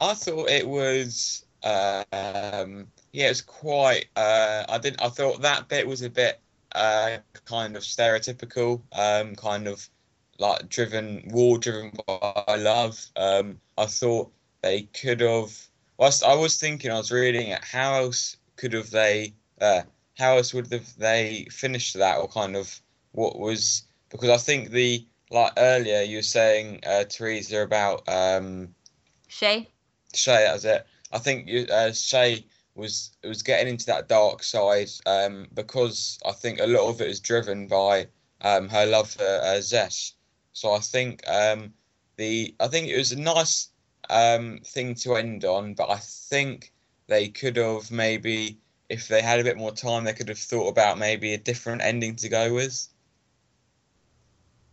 I 0.00 0.14
thought 0.14 0.48
it 0.48 0.66
was. 0.66 1.44
Um, 1.62 2.86
yeah, 3.12 3.26
it 3.26 3.30
was 3.30 3.42
quite. 3.42 4.06
Uh, 4.16 4.64
I 4.68 4.78
didn't. 4.78 5.02
I 5.02 5.08
thought 5.08 5.42
that 5.42 5.68
bit 5.68 5.86
was 5.86 6.02
a 6.02 6.10
bit 6.10 6.40
uh, 6.74 7.18
kind 7.44 7.76
of 7.76 7.82
stereotypical, 7.82 8.82
um, 8.92 9.34
kind 9.34 9.66
of 9.66 9.88
like 10.38 10.68
driven, 10.68 11.28
war 11.32 11.58
driven 11.58 11.92
by 12.06 12.56
love. 12.56 13.04
Um, 13.16 13.60
I 13.76 13.86
thought 13.86 14.30
they 14.62 14.82
could 14.82 15.20
have. 15.20 15.56
I 16.00 16.34
was 16.34 16.60
thinking, 16.60 16.92
I 16.92 16.98
was 16.98 17.10
reading 17.10 17.48
it. 17.48 17.64
How 17.64 17.94
else 17.94 18.36
could 18.56 18.72
have 18.72 18.90
they? 18.90 19.34
Uh, 19.60 19.82
how 20.16 20.36
else 20.36 20.54
would 20.54 20.72
have 20.72 20.96
they 20.96 21.48
finished 21.50 21.98
that, 21.98 22.18
or 22.18 22.28
kind 22.28 22.56
of 22.56 22.80
what 23.12 23.38
was? 23.38 23.82
Because 24.10 24.30
I 24.30 24.36
think 24.36 24.70
the 24.70 25.04
like 25.30 25.52
earlier 25.56 26.02
you 26.02 26.18
were 26.18 26.22
saying, 26.22 26.80
uh, 26.86 27.04
Teresa, 27.04 27.62
about 27.62 28.08
um, 28.08 28.74
Shae. 29.28 29.66
That 30.12 30.52
was 30.52 30.64
it. 30.64 30.86
I 31.12 31.18
think 31.18 31.48
you, 31.48 31.62
uh, 31.70 31.90
Shae 31.90 32.44
was 32.74 33.10
was 33.24 33.42
getting 33.42 33.68
into 33.68 33.86
that 33.86 34.08
dark 34.08 34.42
side 34.42 34.90
um, 35.06 35.48
because 35.54 36.18
I 36.24 36.32
think 36.32 36.60
a 36.60 36.66
lot 36.66 36.88
of 36.88 37.00
it 37.00 37.08
is 37.08 37.20
driven 37.20 37.66
by 37.66 38.08
um, 38.40 38.68
her 38.68 38.86
love 38.86 39.10
for 39.10 39.24
uh, 39.24 39.58
Xesh. 39.58 40.12
So 40.52 40.72
I 40.72 40.78
think 40.78 41.26
um, 41.28 41.74
the 42.16 42.54
I 42.60 42.68
think 42.68 42.88
it 42.88 42.96
was 42.96 43.12
a 43.12 43.20
nice 43.20 43.70
um, 44.10 44.60
thing 44.64 44.94
to 44.96 45.16
end 45.16 45.44
on, 45.44 45.74
but 45.74 45.90
I 45.90 45.98
think 45.98 46.72
they 47.06 47.28
could 47.28 47.56
have 47.56 47.90
maybe 47.90 48.58
if 48.88 49.08
they 49.08 49.22
had 49.22 49.40
a 49.40 49.44
bit 49.44 49.56
more 49.56 49.72
time, 49.72 50.04
they 50.04 50.14
could 50.14 50.28
have 50.28 50.38
thought 50.38 50.68
about 50.68 50.98
maybe 50.98 51.34
a 51.34 51.38
different 51.38 51.82
ending 51.82 52.16
to 52.16 52.28
go 52.28 52.54
with. 52.54 52.88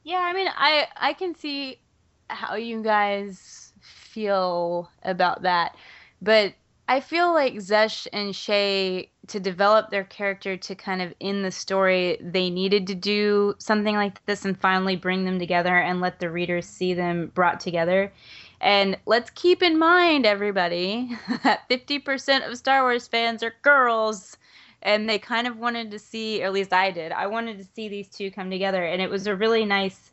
Yeah, 0.04 0.20
I 0.20 0.34
mean, 0.34 0.48
I 0.56 0.88
I 0.96 1.14
can 1.14 1.36
see 1.36 1.80
how 2.30 2.56
you 2.56 2.82
guys 2.84 3.65
feel 4.16 4.90
about 5.04 5.42
that, 5.42 5.76
but 6.22 6.54
I 6.88 7.00
feel 7.00 7.34
like 7.34 7.56
Xesh 7.56 8.08
and 8.14 8.34
Shae, 8.34 9.10
to 9.28 9.40
develop 9.40 9.90
their 9.90 10.04
character 10.04 10.56
to 10.56 10.76
kind 10.76 11.02
of 11.02 11.14
in 11.20 11.42
the 11.42 11.52
story, 11.52 12.18
they 12.22 12.50
needed 12.52 12.88
to 12.88 12.96
do 12.96 13.56
something 13.58 13.96
like 13.96 14.24
this 14.28 14.46
and 14.46 14.60
finally 14.60 14.96
bring 14.96 15.26
them 15.26 15.40
together 15.40 15.76
and 15.76 16.00
let 16.00 16.20
the 16.20 16.30
readers 16.30 16.68
see 16.68 16.94
them 16.94 17.32
brought 17.34 17.60
together. 17.60 18.14
And 18.62 18.98
let's 19.06 19.32
keep 19.32 19.64
in 19.64 19.80
mind, 19.80 20.26
everybody, 20.26 21.18
that 21.44 21.68
50% 21.70 22.48
of 22.48 22.58
Star 22.58 22.84
Wars 22.84 23.08
fans 23.08 23.42
are 23.42 23.54
girls. 23.64 24.38
And 24.84 25.10
they 25.10 25.18
kind 25.18 25.48
of 25.48 25.58
wanted 25.58 25.90
to 25.90 25.98
see, 25.98 26.44
or 26.44 26.46
at 26.46 26.54
least 26.54 26.72
I 26.72 26.92
did, 26.92 27.12
I 27.12 27.26
wanted 27.26 27.58
to 27.58 27.66
see 27.76 27.90
these 27.90 28.08
two 28.08 28.30
come 28.30 28.52
together. 28.52 28.86
And 28.86 29.02
it 29.02 29.10
was 29.10 29.26
a 29.26 29.36
really 29.36 29.66
nice 29.66 30.12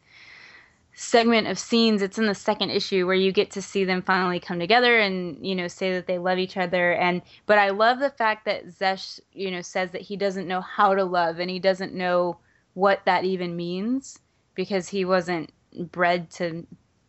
segment 0.94 1.46
of 1.46 1.58
scenes 1.58 2.02
it's 2.02 2.18
in 2.18 2.26
the 2.26 2.34
second 2.34 2.70
issue 2.70 3.06
where 3.06 3.14
you 3.14 3.32
get 3.32 3.50
to 3.50 3.62
see 3.62 3.84
them 3.84 4.02
finally 4.02 4.38
come 4.38 4.58
together 4.58 4.98
and 4.98 5.44
you 5.44 5.54
know 5.54 5.66
say 5.66 5.92
that 5.92 6.06
they 6.06 6.18
love 6.18 6.38
each 6.38 6.56
other. 6.56 6.92
And 6.92 7.22
but 7.46 7.58
i 7.58 7.70
love 7.70 7.98
the 7.98 8.10
fact 8.10 8.44
that 8.44 8.66
Xesh 8.66 9.20
you 9.32 9.50
know 9.50 9.62
says 9.62 9.90
that 9.92 10.02
he 10.02 10.16
doesn't 10.16 10.48
know 10.48 10.60
how 10.60 10.94
to 10.94 11.04
love 11.04 11.38
and 11.38 11.50
he 11.50 11.58
doesn't 11.58 11.94
know 11.94 12.38
what 12.74 13.04
that 13.06 13.24
even 13.24 13.56
means 13.56 14.18
because 14.54 14.88
he 14.88 15.04
wasn't 15.04 15.50
bred 15.90 16.30
to 16.30 16.66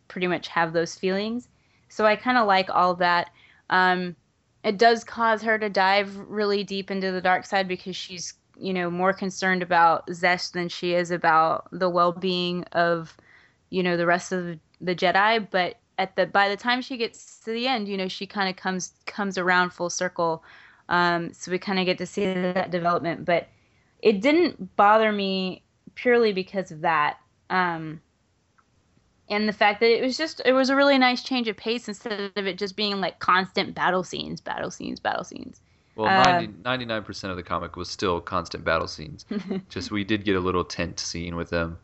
pretty 0.08 0.26
much 0.26 0.48
have 0.48 0.72
those 0.72 0.94
feelings. 0.94 1.48
So 1.88 2.06
i 2.06 2.16
kind 2.16 2.38
of 2.38 2.46
like 2.46 2.70
all 2.70 2.94
that. 2.96 3.30
Um, 3.70 4.16
it 4.62 4.78
does 4.78 5.04
cause 5.04 5.42
her 5.42 5.58
to 5.58 5.68
dive 5.68 6.16
really 6.16 6.64
deep 6.64 6.90
into 6.90 7.12
the 7.12 7.20
dark 7.20 7.44
side 7.44 7.68
because 7.68 7.96
she's 7.96 8.34
you 8.58 8.72
know 8.72 8.90
more 8.90 9.12
concerned 9.12 9.62
about 9.62 10.06
Xesh 10.06 10.52
than 10.52 10.68
she 10.68 10.94
is 10.94 11.10
about 11.10 11.68
the 11.70 11.90
well-being 11.90 12.64
of 12.72 13.16
you 13.74 13.82
know 13.82 13.96
the 13.96 14.06
rest 14.06 14.30
of 14.32 14.58
the 14.80 14.94
Jedi, 14.94 15.46
but 15.50 15.76
at 15.98 16.14
the 16.16 16.26
by 16.26 16.48
the 16.48 16.56
time 16.56 16.80
she 16.80 16.96
gets 16.96 17.40
to 17.40 17.50
the 17.50 17.66
end, 17.66 17.88
you 17.88 17.96
know 17.96 18.08
she 18.08 18.26
kind 18.26 18.48
of 18.48 18.56
comes 18.56 18.92
comes 19.06 19.36
around 19.36 19.70
full 19.70 19.90
circle. 19.90 20.44
Um, 20.88 21.32
so 21.32 21.50
we 21.50 21.58
kind 21.58 21.78
of 21.78 21.86
get 21.86 21.98
to 21.98 22.06
see 22.06 22.24
that 22.24 22.70
development, 22.70 23.24
but 23.24 23.48
it 24.00 24.20
didn't 24.20 24.76
bother 24.76 25.10
me 25.12 25.62
purely 25.94 26.32
because 26.32 26.70
of 26.70 26.82
that. 26.82 27.18
Um, 27.48 28.00
and 29.28 29.48
the 29.48 29.52
fact 29.52 29.80
that 29.80 29.90
it 29.90 30.02
was 30.02 30.16
just 30.16 30.40
it 30.44 30.52
was 30.52 30.70
a 30.70 30.76
really 30.76 30.98
nice 30.98 31.22
change 31.22 31.48
of 31.48 31.56
pace 31.56 31.88
instead 31.88 32.30
of 32.36 32.46
it 32.46 32.58
just 32.58 32.76
being 32.76 33.00
like 33.00 33.18
constant 33.18 33.74
battle 33.74 34.04
scenes 34.04 34.40
battle 34.40 34.70
scenes 34.70 35.00
battle 35.00 35.24
scenes 35.24 35.60
well 35.94 36.08
um, 36.08 36.54
99% 36.62 37.30
of 37.30 37.36
the 37.36 37.42
comic 37.42 37.76
was 37.76 37.88
still 37.88 38.20
constant 38.20 38.64
battle 38.64 38.88
scenes 38.88 39.24
just 39.70 39.90
we 39.90 40.04
did 40.04 40.24
get 40.24 40.36
a 40.36 40.40
little 40.40 40.64
tent 40.64 41.00
scene 41.00 41.36
with 41.36 41.50
them 41.50 41.78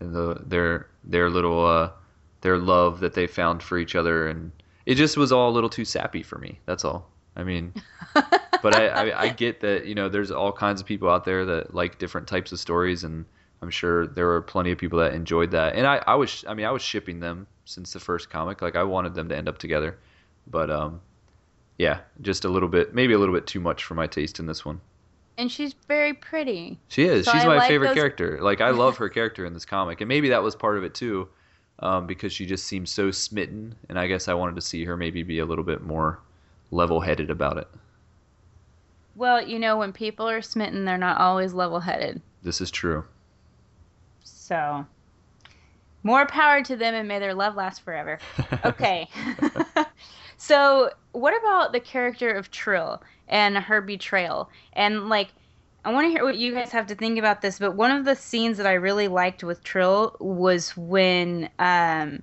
and 0.00 0.14
the 0.14 0.42
their 0.46 0.88
their 1.04 1.30
little 1.30 1.64
uh, 1.64 1.90
their 2.40 2.58
love 2.58 3.00
that 3.00 3.14
they 3.14 3.26
found 3.26 3.62
for 3.62 3.78
each 3.78 3.94
other, 3.94 4.28
and 4.28 4.52
it 4.84 4.94
just 4.94 5.16
was 5.16 5.32
all 5.32 5.50
a 5.50 5.52
little 5.52 5.70
too 5.70 5.84
sappy 5.84 6.22
for 6.22 6.38
me. 6.38 6.58
That's 6.66 6.84
all. 6.84 7.10
I 7.36 7.44
mean, 7.44 7.74
but 8.14 8.74
I, 8.74 8.88
I, 8.88 9.22
I 9.22 9.28
get 9.28 9.60
that 9.60 9.86
you 9.86 9.94
know 9.94 10.08
there's 10.08 10.30
all 10.30 10.52
kinds 10.52 10.80
of 10.80 10.86
people 10.86 11.10
out 11.10 11.24
there 11.24 11.44
that 11.44 11.74
like 11.74 11.98
different 11.98 12.26
types 12.26 12.52
of 12.52 12.60
stories, 12.60 13.04
and 13.04 13.24
I'm 13.62 13.70
sure 13.70 14.06
there 14.06 14.26
were 14.26 14.42
plenty 14.42 14.72
of 14.72 14.78
people 14.78 14.98
that 15.00 15.14
enjoyed 15.14 15.50
that. 15.52 15.74
And 15.74 15.86
I, 15.86 16.02
I 16.06 16.14
was 16.14 16.44
I 16.48 16.54
mean 16.54 16.66
I 16.66 16.70
was 16.70 16.82
shipping 16.82 17.20
them 17.20 17.46
since 17.64 17.92
the 17.92 18.00
first 18.00 18.30
comic. 18.30 18.62
Like 18.62 18.76
I 18.76 18.82
wanted 18.82 19.14
them 19.14 19.28
to 19.28 19.36
end 19.36 19.48
up 19.48 19.58
together, 19.58 19.98
but 20.46 20.70
um, 20.70 21.00
yeah, 21.78 22.00
just 22.22 22.44
a 22.44 22.48
little 22.48 22.68
bit 22.68 22.94
maybe 22.94 23.14
a 23.14 23.18
little 23.18 23.34
bit 23.34 23.46
too 23.46 23.60
much 23.60 23.84
for 23.84 23.94
my 23.94 24.06
taste 24.06 24.38
in 24.38 24.46
this 24.46 24.64
one 24.64 24.80
and 25.38 25.50
she's 25.50 25.74
very 25.86 26.14
pretty. 26.14 26.78
She 26.88 27.04
is. 27.04 27.26
So 27.26 27.32
she's 27.32 27.44
I 27.44 27.46
my 27.46 27.56
like 27.58 27.68
favorite 27.68 27.88
those... 27.88 27.96
character. 27.96 28.38
Like 28.40 28.60
I 28.60 28.70
love 28.70 28.96
her 28.98 29.08
character 29.08 29.44
in 29.44 29.52
this 29.52 29.64
comic, 29.64 30.00
and 30.00 30.08
maybe 30.08 30.28
that 30.30 30.42
was 30.42 30.56
part 30.56 30.78
of 30.78 30.84
it 30.84 30.94
too, 30.94 31.28
um, 31.80 32.06
because 32.06 32.32
she 32.32 32.46
just 32.46 32.66
seems 32.66 32.90
so 32.90 33.10
smitten. 33.10 33.74
And 33.88 33.98
I 33.98 34.06
guess 34.06 34.28
I 34.28 34.34
wanted 34.34 34.56
to 34.56 34.62
see 34.62 34.84
her 34.84 34.96
maybe 34.96 35.22
be 35.22 35.38
a 35.38 35.46
little 35.46 35.64
bit 35.64 35.82
more 35.82 36.20
level-headed 36.70 37.30
about 37.30 37.58
it. 37.58 37.68
Well, 39.14 39.46
you 39.46 39.58
know, 39.58 39.78
when 39.78 39.92
people 39.92 40.28
are 40.28 40.42
smitten, 40.42 40.84
they're 40.84 40.98
not 40.98 41.20
always 41.20 41.54
level-headed. 41.54 42.20
This 42.42 42.60
is 42.60 42.70
true. 42.70 43.04
So, 44.22 44.86
more 46.02 46.26
power 46.26 46.62
to 46.62 46.76
them, 46.76 46.94
and 46.94 47.08
may 47.08 47.18
their 47.18 47.34
love 47.34 47.56
last 47.56 47.82
forever. 47.82 48.18
Okay. 48.64 49.08
so, 50.36 50.90
what 51.12 51.36
about 51.40 51.72
the 51.72 51.80
character 51.80 52.30
of 52.30 52.50
Trill? 52.50 53.02
And 53.28 53.56
her 53.56 53.80
betrayal. 53.80 54.50
And 54.72 55.08
like 55.08 55.28
I 55.84 55.92
want 55.92 56.06
to 56.06 56.10
hear 56.10 56.24
what 56.24 56.36
you 56.36 56.52
guys 56.52 56.72
have 56.72 56.88
to 56.88 56.94
think 56.96 57.18
about 57.18 57.42
this, 57.42 57.58
but 57.58 57.76
one 57.76 57.90
of 57.92 58.04
the 58.04 58.16
scenes 58.16 58.58
that 58.58 58.66
I 58.66 58.72
really 58.72 59.06
liked 59.08 59.44
with 59.44 59.62
Trill 59.62 60.16
was 60.20 60.76
when 60.76 61.48
um 61.58 62.22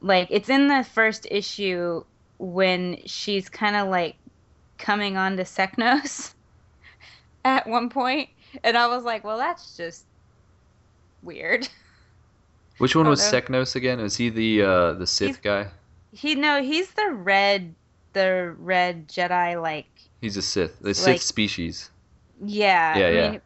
like 0.00 0.28
it's 0.30 0.48
in 0.48 0.68
the 0.68 0.84
first 0.84 1.26
issue 1.30 2.04
when 2.38 2.98
she's 3.06 3.48
kind 3.48 3.76
of 3.76 3.88
like 3.88 4.16
coming 4.78 5.16
on 5.16 5.36
to 5.36 5.44
Seknos 5.44 6.34
at 7.44 7.66
one 7.66 7.88
point, 7.88 8.28
and 8.64 8.76
I 8.76 8.86
was 8.88 9.04
like, 9.04 9.22
well, 9.24 9.38
that's 9.38 9.76
just 9.76 10.04
weird. 11.22 11.68
Which 12.78 12.96
one 12.96 13.08
was 13.08 13.32
no. 13.32 13.40
Seknos 13.40 13.76
again? 13.76 14.00
Was 14.00 14.16
he 14.16 14.28
the 14.28 14.62
uh, 14.62 14.92
the 14.94 15.06
Sith 15.06 15.28
He's- 15.28 15.40
guy? 15.42 15.68
He 16.14 16.34
no, 16.34 16.62
he's 16.62 16.90
the 16.90 17.10
red, 17.10 17.74
the 18.12 18.54
red 18.58 19.08
Jedi. 19.08 19.60
Like, 19.60 19.86
He's 20.22 20.38
a 20.38 20.42
Sith, 20.42 20.78
the 20.80 20.94
Sith 20.94 21.06
Like- 21.06 21.20
species. 21.20 21.90
yeah, 22.42 22.96
Yeah, 22.96 23.06
I 23.06 23.10
yeah. 23.10 23.30
mean, 23.32 23.40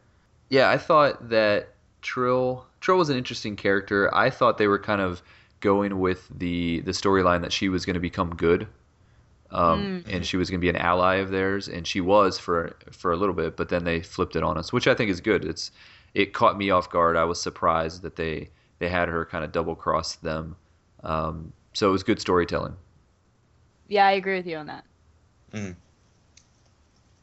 Yeah, 0.49 0.69
I 0.69 0.77
thought 0.77 1.27
that 1.29 1.73
Trill 2.01 2.65
Trill 2.79 2.97
was 2.97 3.09
an 3.09 3.17
interesting 3.17 3.57
character. 3.57 4.13
I 4.15 4.29
thought 4.29 4.57
they 4.57 4.67
were 4.67 4.79
kind 4.79 5.01
of 5.01 5.21
going 5.59 5.99
with 5.99 6.29
the 6.29 6.79
the 6.81 6.91
storyline 6.91 7.41
that 7.41 7.51
she 7.51 7.67
was 7.67 7.85
going 7.85 7.95
to 7.95 7.99
become 7.99 8.29
good, 8.35 8.67
um, 9.51 10.03
and 10.07 10.23
she 10.25 10.37
was 10.37 10.49
going 10.49 10.59
to 10.59 10.63
be 10.63 10.69
an 10.69 10.75
ally 10.77 11.15
of 11.15 11.31
theirs, 11.31 11.67
and 11.67 11.85
she 11.87 11.99
was 11.99 12.37
for 12.39 12.75
for 12.91 13.11
a 13.11 13.15
little 13.17 13.33
bit, 13.35 13.57
but 13.57 13.67
then 13.69 13.83
they 13.83 13.99
flipped 14.01 14.35
it 14.35 14.43
on 14.43 14.57
us, 14.57 14.71
which 14.71 14.87
I 14.87 14.93
think 14.93 15.09
is 15.09 15.19
good. 15.19 15.43
It's 15.43 15.71
it 16.13 16.33
caught 16.33 16.57
me 16.57 16.69
off 16.69 16.89
guard. 16.89 17.17
I 17.17 17.23
was 17.25 17.41
surprised 17.41 18.03
that 18.03 18.15
they 18.15 18.49
they 18.79 18.87
had 18.87 19.09
her 19.09 19.25
kind 19.25 19.43
of 19.43 19.51
double 19.51 19.75
cross 19.75 20.15
them. 20.15 20.55
Um, 21.03 21.51
so 21.73 21.89
it 21.89 21.91
was 21.91 22.03
good 22.03 22.19
storytelling. 22.21 22.75
Yeah, 23.87 24.05
I 24.05 24.11
agree 24.11 24.35
with 24.37 24.45
you 24.47 24.57
on 24.57 24.67
that. 24.67 24.83
Mm. 25.53 25.75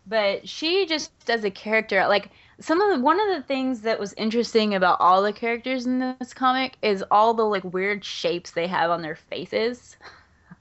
But 0.06 0.48
she 0.48 0.86
just 0.86 1.12
as 1.30 1.44
a 1.44 1.50
character, 1.50 2.06
like 2.08 2.30
some 2.60 2.80
of 2.80 2.96
the 2.96 3.02
one 3.04 3.20
of 3.20 3.28
the 3.36 3.42
things 3.42 3.82
that 3.82 3.98
was 4.00 4.12
interesting 4.14 4.74
about 4.74 5.00
all 5.00 5.22
the 5.22 5.32
characters 5.32 5.86
in 5.86 5.98
this 6.20 6.32
comic 6.34 6.76
is 6.82 7.04
all 7.10 7.34
the 7.34 7.44
like 7.44 7.64
weird 7.64 8.04
shapes 8.04 8.50
they 8.52 8.66
have 8.66 8.90
on 8.90 9.02
their 9.02 9.16
faces. 9.16 9.96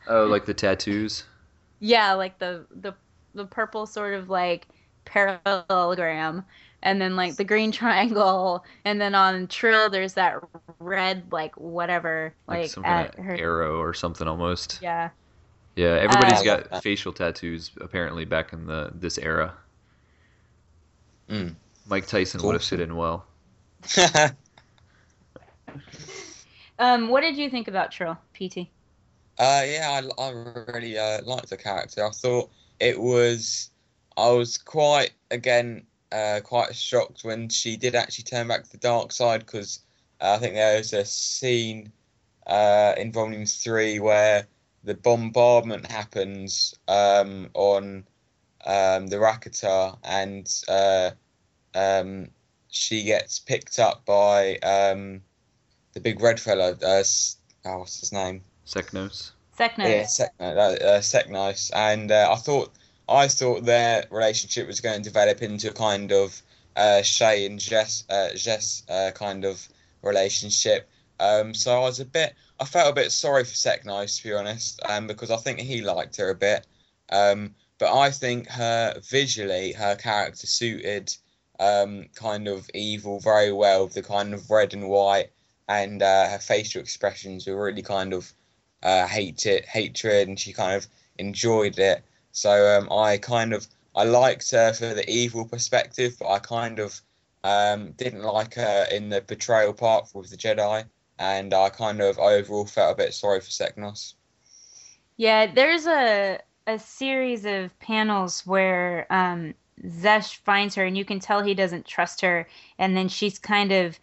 Oh, 0.07 0.25
like 0.27 0.45
the 0.45 0.53
tattoos. 0.53 1.25
Yeah, 1.79 2.13
like 2.13 2.39
the 2.39 2.65
the 2.71 2.93
the 3.33 3.45
purple 3.45 3.85
sort 3.85 4.13
of 4.13 4.29
like 4.29 4.67
parallelogram 5.05 6.45
and 6.81 7.01
then 7.01 7.15
like 7.15 7.35
the 7.37 7.43
green 7.43 7.71
triangle 7.71 8.63
and 8.85 9.01
then 9.01 9.15
on 9.15 9.47
Trill 9.47 9.89
there's 9.89 10.13
that 10.13 10.37
red 10.79 11.31
like 11.31 11.55
whatever 11.57 12.33
Like, 12.47 12.61
like, 12.61 12.71
some 12.71 12.85
kind 12.85 13.07
of 13.07 13.13
her 13.15 13.35
arrow 13.37 13.77
or 13.79 13.93
something 13.93 14.27
almost. 14.27 14.81
yeah. 14.81 15.09
Yeah, 15.75 15.97
everybody's 15.99 16.41
Uh, 16.41 16.57
got 16.57 16.83
facial 16.83 17.13
tattoos 17.13 17.71
apparently 17.81 18.25
back 18.25 18.53
in 18.53 18.67
the 18.67 18.91
this 18.93 19.17
era. 19.17 19.55
Mm. 21.29 21.55
Mike 21.87 22.05
Tyson 22.05 22.41
would 22.43 22.53
have 22.53 22.63
fit 22.63 22.79
in 22.79 22.95
well. 22.95 23.25
Um 26.79 27.09
what 27.09 27.21
did 27.21 27.37
you 27.37 27.49
think 27.49 27.67
about 27.67 27.91
Trill, 27.91 28.17
PT? 28.33 28.67
Uh, 29.39 29.63
yeah, 29.65 30.01
I, 30.17 30.21
I 30.21 30.29
really 30.73 30.97
uh, 30.97 31.21
liked 31.23 31.49
the 31.49 31.57
character. 31.57 32.05
I 32.05 32.11
thought 32.11 32.49
it 32.79 32.99
was. 32.99 33.71
I 34.15 34.29
was 34.29 34.57
quite 34.57 35.11
again 35.31 35.85
uh, 36.11 36.41
quite 36.43 36.75
shocked 36.75 37.23
when 37.23 37.49
she 37.49 37.75
did 37.77 37.95
actually 37.95 38.25
turn 38.25 38.47
back 38.47 38.63
to 38.63 38.71
the 38.71 38.77
dark 38.77 39.11
side 39.11 39.39
because 39.39 39.79
uh, 40.21 40.33
I 40.33 40.37
think 40.37 40.53
there 40.53 40.77
was 40.77 40.93
a 40.93 41.03
scene 41.05 41.91
uh, 42.45 42.93
in 42.97 43.11
volume 43.11 43.45
three 43.45 43.99
where 43.99 44.47
the 44.83 44.93
bombardment 44.93 45.89
happens 45.89 46.75
um, 46.87 47.49
on 47.53 48.03
um, 48.65 49.07
the 49.07 49.17
Rakata 49.17 49.97
and 50.03 50.49
uh, 50.67 51.11
um, 51.75 52.29
she 52.69 53.03
gets 53.03 53.39
picked 53.39 53.79
up 53.79 54.05
by 54.05 54.57
um, 54.57 55.21
the 55.93 55.99
big 55.99 56.21
red 56.21 56.39
fella. 56.39 56.71
Uh, 56.71 57.03
oh, 57.65 57.79
what's 57.79 57.99
his 57.99 58.11
name? 58.11 58.41
Seknos. 58.65 59.31
Seknos. 59.57 59.89
Yeah, 59.89 60.03
Sekno, 60.03 60.29
uh, 60.39 60.85
uh, 60.85 60.99
Seknos, 60.99 61.71
and 61.73 62.11
uh, 62.11 62.29
I 62.31 62.35
thought 62.35 62.71
I 63.07 63.27
thought 63.27 63.65
their 63.65 64.05
relationship 64.09 64.67
was 64.67 64.81
going 64.81 64.97
to 64.97 65.09
develop 65.09 65.41
into 65.41 65.69
a 65.69 65.73
kind 65.73 66.11
of 66.11 66.41
uh, 66.75 67.01
Shae 67.01 67.45
and 67.45 67.59
Jess, 67.59 68.05
uh, 68.09 68.29
Jess 68.35 68.83
uh, 68.89 69.11
kind 69.13 69.45
of 69.45 69.67
relationship. 70.01 70.89
Um, 71.23 71.53
so 71.53 71.77
I 71.77 71.79
was 71.79 72.01
a 72.01 72.05
bit, 72.05 72.33
I 72.59 72.65
felt 72.65 72.91
a 72.91 72.93
bit 72.93 73.11
sorry 73.11 73.45
for 73.45 73.53
Seknos 73.53 74.17
to 74.17 74.23
be 74.23 74.33
honest, 74.33 74.81
um, 74.89 75.07
because 75.07 75.31
I 75.31 75.37
think 75.37 75.59
he 75.59 75.81
liked 75.81 76.17
her 76.17 76.29
a 76.29 76.35
bit. 76.35 76.67
Um, 77.09 77.55
but 77.79 77.97
I 77.97 78.11
think 78.11 78.47
her 78.49 78.99
visually, 79.09 79.71
her 79.73 79.95
character 79.95 80.47
suited 80.47 81.15
um, 81.59 82.05
kind 82.13 82.47
of 82.47 82.69
evil 82.73 83.19
very 83.19 83.53
well. 83.53 83.87
The 83.87 84.03
kind 84.03 84.33
of 84.33 84.49
red 84.49 84.73
and 84.73 84.89
white, 84.89 85.31
and 85.69 86.01
uh, 86.01 86.29
her 86.29 86.39
facial 86.39 86.81
expressions 86.81 87.47
were 87.47 87.63
really 87.63 87.81
kind 87.81 88.13
of 88.13 88.33
uh, 88.81 89.07
hate 89.07 89.45
it, 89.45 89.65
hatred, 89.65 90.27
and 90.27 90.39
she 90.39 90.51
kind 90.51 90.75
of 90.75 90.87
enjoyed 91.17 91.79
it. 91.79 92.03
So 92.31 92.77
um, 92.77 92.91
I 92.91 93.17
kind 93.17 93.53
of 93.53 93.67
I 93.95 94.03
liked 94.03 94.51
her 94.51 94.73
for 94.73 94.93
the 94.93 95.09
evil 95.09 95.47
perspective, 95.47 96.15
but 96.19 96.29
I 96.29 96.39
kind 96.39 96.79
of 96.79 97.01
um, 97.43 97.91
didn't 97.91 98.23
like 98.23 98.55
her 98.55 98.87
in 98.91 99.09
the 99.09 99.21
betrayal 99.21 99.73
part 99.73 100.09
with 100.13 100.29
the 100.29 100.37
Jedi, 100.37 100.85
and 101.19 101.53
I 101.53 101.69
kind 101.69 102.01
of 102.01 102.19
overall 102.19 102.65
felt 102.65 102.93
a 102.93 102.97
bit 103.03 103.13
sorry 103.13 103.39
for 103.41 103.49
Seknos. 103.49 104.13
Yeah, 105.17 105.47
there's 105.51 105.85
a 105.87 106.39
a 106.67 106.79
series 106.79 107.45
of 107.45 107.77
panels 107.79 108.45
where 108.45 109.05
um, 109.11 109.53
Xesh 109.83 110.37
finds 110.37 110.75
her, 110.75 110.85
and 110.85 110.97
you 110.97 111.03
can 111.05 111.19
tell 111.19 111.41
he 111.41 111.53
doesn't 111.55 111.85
trust 111.87 112.21
her, 112.21 112.47
and 112.77 112.95
then 112.95 113.09
she's 113.09 113.37
kind 113.39 113.71
of, 113.71 113.99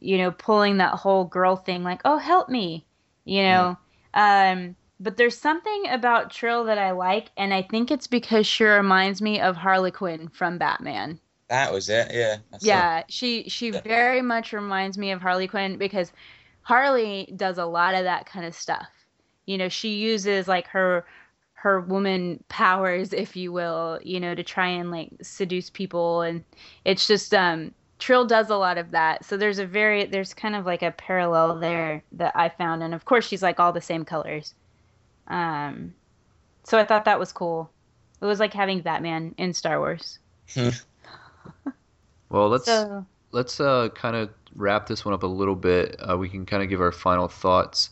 you 0.00 0.18
know, 0.18 0.30
pulling 0.32 0.76
that 0.78 0.94
whole 0.96 1.24
girl 1.24 1.56
thing, 1.56 1.82
like, 1.84 2.00
"Oh, 2.04 2.18
help 2.18 2.48
me," 2.48 2.86
you 3.24 3.42
know. 3.42 3.78
Um, 4.14 4.76
but 5.00 5.16
there's 5.16 5.38
something 5.38 5.88
about 5.88 6.30
Trill 6.30 6.64
that 6.64 6.78
I 6.78 6.90
like, 6.92 7.30
and 7.36 7.54
I 7.54 7.62
think 7.62 7.90
it's 7.90 8.06
because 8.08 8.46
she 8.46 8.64
reminds 8.64 9.22
me 9.22 9.40
of 9.40 9.56
Harley 9.56 9.90
Quinn 9.92 10.28
from 10.28 10.58
Batman. 10.58 11.20
That 11.48 11.72
was 11.72 11.88
it, 11.88 12.12
yeah. 12.12 12.38
Yeah, 12.60 13.02
she 13.08 13.48
she 13.48 13.70
Yeah. 13.70 13.82
very 13.84 14.22
much 14.22 14.52
reminds 14.52 14.96
me 14.96 15.10
of 15.10 15.20
Harley 15.20 15.48
Quinn 15.48 15.76
because 15.78 16.12
Harley 16.62 17.32
does 17.36 17.58
a 17.58 17.66
lot 17.66 17.94
of 17.94 18.04
that 18.04 18.26
kind 18.26 18.46
of 18.46 18.54
stuff. 18.54 18.88
You 19.46 19.58
know, 19.58 19.68
she 19.68 19.90
uses 19.96 20.48
like 20.48 20.66
her 20.68 21.04
her 21.54 21.80
woman 21.80 22.42
powers, 22.48 23.12
if 23.12 23.36
you 23.36 23.52
will, 23.52 24.00
you 24.02 24.18
know, 24.18 24.34
to 24.34 24.42
try 24.42 24.66
and 24.68 24.90
like 24.90 25.10
seduce 25.22 25.70
people 25.70 26.22
and 26.22 26.44
it's 26.84 27.06
just 27.06 27.34
um 27.34 27.72
Trill 27.98 28.26
does 28.26 28.50
a 28.50 28.56
lot 28.56 28.78
of 28.78 28.90
that. 28.90 29.24
So 29.24 29.36
there's 29.36 29.60
a 29.60 29.66
very 29.66 30.06
there's 30.06 30.34
kind 30.34 30.56
of 30.56 30.66
like 30.66 30.82
a 30.82 30.90
parallel 30.90 31.58
there 31.60 32.02
that 32.12 32.32
I 32.36 32.48
found 32.48 32.82
and 32.82 32.94
of 32.94 33.04
course 33.04 33.26
she's 33.26 33.42
like 33.42 33.60
all 33.60 33.72
the 33.72 33.80
same 33.80 34.04
colors. 34.04 34.54
Um 35.28 35.94
so 36.64 36.78
I 36.78 36.84
thought 36.84 37.04
that 37.04 37.18
was 37.18 37.32
cool. 37.32 37.70
It 38.20 38.26
was 38.26 38.40
like 38.40 38.54
having 38.54 38.80
Batman 38.82 39.34
in 39.38 39.52
Star 39.52 39.78
Wars. 39.78 40.18
Well, 42.28 42.48
let's 42.48 42.64
So 42.66 43.06
let's 43.32 43.60
uh, 43.60 43.90
kind 43.90 44.16
of 44.16 44.30
wrap 44.56 44.86
this 44.86 45.04
one 45.04 45.14
up 45.14 45.22
a 45.22 45.26
little 45.26 45.54
bit. 45.54 45.96
Uh, 45.98 46.16
we 46.16 46.28
can 46.28 46.46
kind 46.46 46.62
of 46.62 46.68
give 46.68 46.80
our 46.80 46.92
final 46.92 47.28
thoughts, 47.28 47.90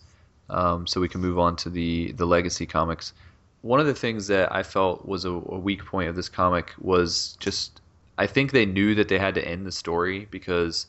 um, 0.48 0.86
so 0.86 1.00
we 1.00 1.08
can 1.08 1.20
move 1.20 1.38
on 1.38 1.56
to 1.56 1.70
the 1.70 2.12
the 2.12 2.26
legacy 2.26 2.66
comics. 2.66 3.12
One 3.62 3.80
of 3.80 3.86
the 3.86 3.94
things 3.94 4.26
that 4.28 4.52
I 4.54 4.62
felt 4.62 5.06
was 5.06 5.24
a, 5.24 5.30
a 5.30 5.58
weak 5.58 5.84
point 5.84 6.08
of 6.08 6.16
this 6.16 6.28
comic 6.28 6.72
was 6.78 7.36
just 7.40 7.80
I 8.18 8.26
think 8.26 8.52
they 8.52 8.66
knew 8.66 8.94
that 8.94 9.08
they 9.08 9.18
had 9.18 9.34
to 9.34 9.46
end 9.46 9.66
the 9.66 9.72
story 9.72 10.26
because 10.30 10.86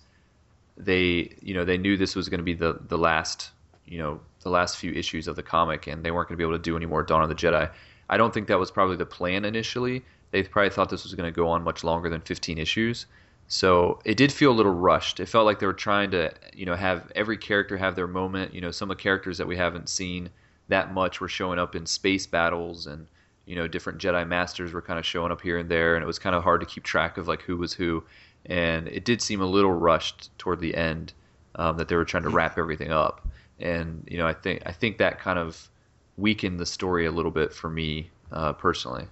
they 0.78 1.34
you 1.42 1.54
know 1.54 1.66
they 1.66 1.78
knew 1.78 1.98
this 1.98 2.16
was 2.16 2.30
going 2.30 2.40
to 2.40 2.44
be 2.44 2.54
the 2.54 2.80
the 2.88 2.98
last 2.98 3.52
you 3.86 3.98
know 3.98 4.20
the 4.42 4.50
last 4.50 4.78
few 4.78 4.92
issues 4.94 5.28
of 5.28 5.36
the 5.36 5.44
comic 5.44 5.88
and 5.88 6.04
they 6.04 6.12
weren't 6.12 6.28
going 6.28 6.36
to 6.36 6.42
be 6.42 6.44
able 6.44 6.58
to 6.58 6.64
do 6.64 6.76
any 6.76 6.86
more 6.86 7.04
Dawn 7.04 7.24
of 7.24 7.30
the 7.30 7.36
Jedi. 7.36 7.70
I 8.10 8.18
don't 8.18 8.34
think 8.34 8.48
that 8.48 8.60
was 8.60 8.72
probably 8.72 8.98
the 8.98 9.06
plan 9.06 9.46
initially. 9.46 10.04
They 10.32 10.44
probably 10.44 10.72
thought 10.72 10.90
this 10.90 11.04
was 11.04 11.14
going 11.14 11.32
to 11.32 11.36
go 11.36 11.48
on 11.48 11.64
much 11.64 11.84
longer 11.84 12.10
than 12.10 12.22
15 12.22 12.58
issues. 12.58 13.06
So 13.52 14.00
it 14.06 14.16
did 14.16 14.32
feel 14.32 14.50
a 14.50 14.54
little 14.54 14.72
rushed. 14.72 15.20
It 15.20 15.26
felt 15.26 15.46
like 15.46 15.60
they 15.60 15.66
were 15.66 15.74
trying 15.74 16.12
to, 16.12 16.32
you 16.54 16.66
know, 16.66 16.74
have 16.74 17.12
every 17.16 17.36
character 17.36 17.76
have 17.76 17.98
their 17.98 18.08
moment. 18.08 18.54
You 18.54 18.62
know, 18.62 18.72
some 18.72 18.90
of 18.90 18.96
the 18.96 19.04
characters 19.04 19.38
that 19.40 19.46
we 19.46 19.58
haven't 19.58 19.90
seen 19.90 20.30
that 20.70 20.94
much 20.94 21.20
were 21.20 21.28
showing 21.28 21.60
up 21.60 21.76
in 21.76 21.86
space 21.86 22.26
battles, 22.26 22.88
and 22.88 23.08
you 23.46 23.58
know, 23.58 23.68
different 23.68 24.00
Jedi 24.00 24.26
masters 24.26 24.72
were 24.72 24.82
kind 24.82 24.98
of 24.98 25.06
showing 25.06 25.34
up 25.34 25.42
here 25.42 25.58
and 25.58 25.68
there, 25.68 25.96
and 25.96 26.04
it 26.04 26.08
was 26.08 26.18
kind 26.18 26.34
of 26.34 26.44
hard 26.44 26.62
to 26.62 26.66
keep 26.66 26.86
track 26.86 27.18
of 27.18 27.28
like 27.28 27.42
who 27.42 27.58
was 27.58 27.74
who. 27.74 28.02
And 28.46 28.88
it 28.88 29.04
did 29.04 29.22
seem 29.22 29.42
a 29.42 29.46
little 29.46 29.74
rushed 29.74 30.30
toward 30.38 30.62
the 30.62 30.74
end 30.74 31.12
um, 31.56 31.76
that 31.76 31.90
they 31.90 31.98
were 31.98 32.06
trying 32.06 32.24
to 32.24 32.30
wrap 32.30 32.58
everything 32.58 32.94
up. 32.94 33.28
And 33.60 34.08
you 34.10 34.18
know, 34.18 34.28
I 34.28 34.34
think 34.34 34.64
I 34.66 34.72
think 34.72 34.98
that 35.00 35.20
kind 35.20 35.38
of 35.38 35.70
weakened 36.16 36.58
the 36.58 36.66
story 36.66 37.06
a 37.06 37.12
little 37.12 37.32
bit 37.32 37.52
for 37.52 37.70
me 37.70 38.12
uh, 38.32 38.54
personally. 38.54 39.08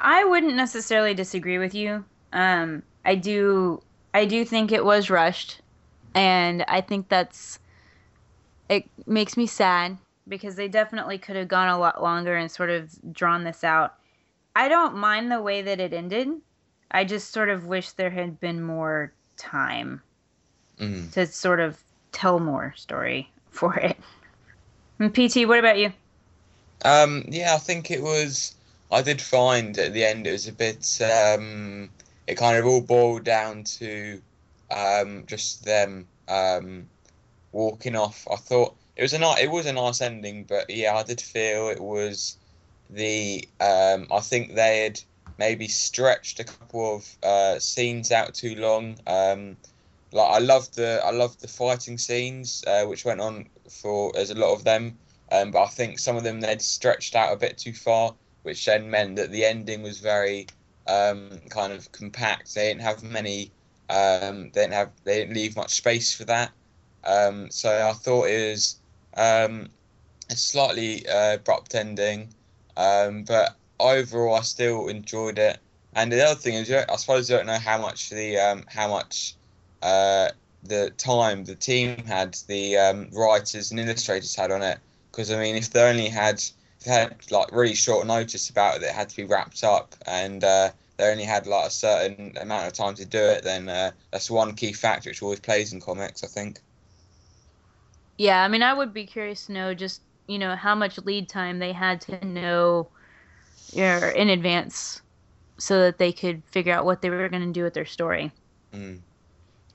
I 0.00 0.24
wouldn't 0.24 0.56
necessarily 0.56 1.14
disagree 1.14 1.58
with 1.58 1.76
you. 1.76 2.04
Um, 2.32 2.82
I 3.04 3.14
do, 3.16 3.82
I 4.14 4.24
do 4.24 4.44
think 4.44 4.72
it 4.72 4.84
was 4.84 5.10
rushed, 5.10 5.60
and 6.14 6.64
I 6.68 6.80
think 6.80 7.08
that's 7.08 7.58
it 8.68 8.88
makes 9.06 9.36
me 9.36 9.46
sad 9.46 9.98
because 10.28 10.56
they 10.56 10.68
definitely 10.68 11.18
could 11.18 11.36
have 11.36 11.48
gone 11.48 11.68
a 11.68 11.78
lot 11.78 12.02
longer 12.02 12.36
and 12.36 12.50
sort 12.50 12.70
of 12.70 12.90
drawn 13.12 13.44
this 13.44 13.64
out. 13.64 13.94
I 14.56 14.68
don't 14.68 14.96
mind 14.96 15.30
the 15.30 15.42
way 15.42 15.62
that 15.62 15.80
it 15.80 15.92
ended. 15.92 16.28
I 16.90 17.04
just 17.04 17.32
sort 17.32 17.48
of 17.48 17.66
wish 17.66 17.92
there 17.92 18.10
had 18.10 18.40
been 18.40 18.62
more 18.62 19.12
time 19.36 20.02
Mm. 20.78 21.10
to 21.12 21.26
sort 21.26 21.60
of 21.60 21.82
tell 22.12 22.38
more 22.40 22.74
story 22.76 23.30
for 23.50 23.74
it. 23.76 23.96
And 24.98 25.12
PT, 25.14 25.46
what 25.46 25.58
about 25.58 25.78
you? 25.78 25.92
Um, 26.84 27.24
yeah, 27.28 27.54
I 27.54 27.58
think 27.58 27.90
it 27.90 28.02
was. 28.02 28.54
I 28.90 29.02
did 29.02 29.20
find 29.22 29.76
at 29.78 29.92
the 29.92 30.04
end 30.04 30.26
it 30.26 30.32
was 30.32 30.46
a 30.48 30.52
bit. 30.52 31.00
Um, 31.00 31.90
it 32.26 32.36
kind 32.36 32.56
of 32.56 32.66
all 32.66 32.80
boiled 32.80 33.24
down 33.24 33.64
to 33.64 34.20
um, 34.70 35.24
just 35.26 35.64
them 35.64 36.06
um, 36.28 36.88
walking 37.52 37.96
off. 37.96 38.26
I 38.30 38.36
thought 38.36 38.76
it 38.96 39.02
was 39.02 39.12
a 39.12 39.18
nice. 39.18 39.42
It 39.42 39.50
was 39.50 39.66
a 39.66 39.72
nice 39.72 40.00
ending, 40.00 40.44
but 40.44 40.68
yeah, 40.70 40.94
I 40.94 41.02
did 41.02 41.20
feel 41.20 41.68
it 41.68 41.80
was 41.80 42.36
the. 42.90 43.48
Um, 43.60 44.06
I 44.10 44.20
think 44.20 44.54
they 44.54 44.84
had 44.84 45.00
maybe 45.38 45.66
stretched 45.68 46.40
a 46.40 46.44
couple 46.44 46.96
of 46.96 47.16
uh, 47.22 47.58
scenes 47.58 48.12
out 48.12 48.34
too 48.34 48.54
long. 48.56 48.96
Um, 49.06 49.56
like 50.12 50.30
I 50.30 50.38
loved 50.38 50.76
the 50.76 51.00
I 51.04 51.10
loved 51.10 51.40
the 51.40 51.48
fighting 51.48 51.98
scenes, 51.98 52.62
uh, 52.66 52.84
which 52.84 53.04
went 53.04 53.20
on 53.20 53.48
for 53.68 54.12
as 54.16 54.30
a 54.30 54.34
lot 54.34 54.52
of 54.52 54.64
them. 54.64 54.98
Um, 55.30 55.50
but 55.50 55.62
I 55.62 55.68
think 55.68 55.98
some 55.98 56.16
of 56.16 56.24
them 56.24 56.40
they'd 56.40 56.60
stretched 56.60 57.16
out 57.16 57.32
a 57.32 57.36
bit 57.36 57.56
too 57.56 57.72
far, 57.72 58.14
which 58.42 58.66
then 58.66 58.90
meant 58.90 59.16
that 59.16 59.30
the 59.30 59.46
ending 59.46 59.82
was 59.82 59.98
very 59.98 60.46
um, 60.86 61.40
kind 61.50 61.72
of 61.72 61.90
compact. 61.92 62.54
They 62.54 62.68
didn't 62.68 62.82
have 62.82 63.02
many. 63.02 63.52
Um, 63.88 64.50
they 64.52 64.62
didn't 64.62 64.74
have. 64.74 64.90
They 65.04 65.20
didn't 65.20 65.34
leave 65.34 65.56
much 65.56 65.74
space 65.74 66.14
for 66.14 66.24
that. 66.24 66.52
Um, 67.04 67.50
so 67.50 67.88
I 67.88 67.92
thought 67.92 68.28
it 68.28 68.50
was 68.50 68.76
um, 69.16 69.68
a 70.30 70.36
slightly 70.36 71.06
uh, 71.08 71.34
abrupt 71.34 71.74
ending, 71.74 72.32
um, 72.76 73.24
but 73.24 73.56
overall 73.80 74.34
I 74.34 74.42
still 74.42 74.88
enjoyed 74.88 75.38
it. 75.38 75.58
And 75.94 76.10
the 76.10 76.24
other 76.24 76.40
thing 76.40 76.54
is, 76.54 76.70
I 76.70 76.96
suppose 76.96 77.30
I 77.30 77.36
don't 77.36 77.46
know 77.46 77.58
how 77.58 77.78
much 77.78 78.10
the 78.10 78.38
um, 78.38 78.64
how 78.68 78.88
much 78.88 79.34
uh, 79.82 80.30
the 80.62 80.90
time 80.90 81.44
the 81.44 81.54
team 81.54 81.98
had, 82.06 82.34
the 82.46 82.76
um, 82.78 83.08
writers 83.12 83.70
and 83.70 83.80
illustrators 83.80 84.34
had 84.34 84.50
on 84.50 84.62
it. 84.62 84.78
Because 85.10 85.30
I 85.30 85.38
mean, 85.38 85.56
if 85.56 85.70
they 85.70 85.82
only 85.82 86.08
had 86.08 86.42
had 86.86 87.16
like 87.30 87.52
really 87.52 87.74
short 87.74 88.06
notice 88.06 88.50
about 88.50 88.76
it, 88.76 88.82
it 88.82 88.92
had 88.92 89.08
to 89.08 89.16
be 89.16 89.24
wrapped 89.24 89.64
up, 89.64 89.94
and 90.06 90.42
uh, 90.42 90.70
they 90.96 91.10
only 91.10 91.24
had 91.24 91.46
like 91.46 91.68
a 91.68 91.70
certain 91.70 92.36
amount 92.40 92.66
of 92.66 92.72
time 92.72 92.94
to 92.94 93.04
do 93.04 93.18
it, 93.18 93.44
then 93.44 93.68
uh, 93.68 93.90
that's 94.10 94.30
one 94.30 94.54
key 94.54 94.72
factor 94.72 95.10
which 95.10 95.22
always 95.22 95.40
plays 95.40 95.72
in 95.72 95.80
comics, 95.80 96.22
I 96.22 96.26
think. 96.26 96.60
Yeah, 98.18 98.44
I 98.44 98.48
mean, 98.48 98.62
I 98.62 98.74
would 98.74 98.92
be 98.92 99.06
curious 99.06 99.46
to 99.46 99.52
know 99.52 99.74
just 99.74 100.02
you 100.26 100.38
know 100.38 100.54
how 100.54 100.74
much 100.74 100.98
lead 100.98 101.28
time 101.28 101.58
they 101.58 101.72
had 101.72 102.00
to 102.02 102.24
know, 102.24 102.88
or 103.76 104.08
in 104.08 104.28
advance, 104.28 105.02
so 105.58 105.80
that 105.80 105.98
they 105.98 106.12
could 106.12 106.42
figure 106.50 106.72
out 106.72 106.84
what 106.84 107.02
they 107.02 107.10
were 107.10 107.28
going 107.28 107.46
to 107.46 107.52
do 107.52 107.64
with 107.64 107.74
their 107.74 107.86
story. 107.86 108.30
Mm. 108.72 109.00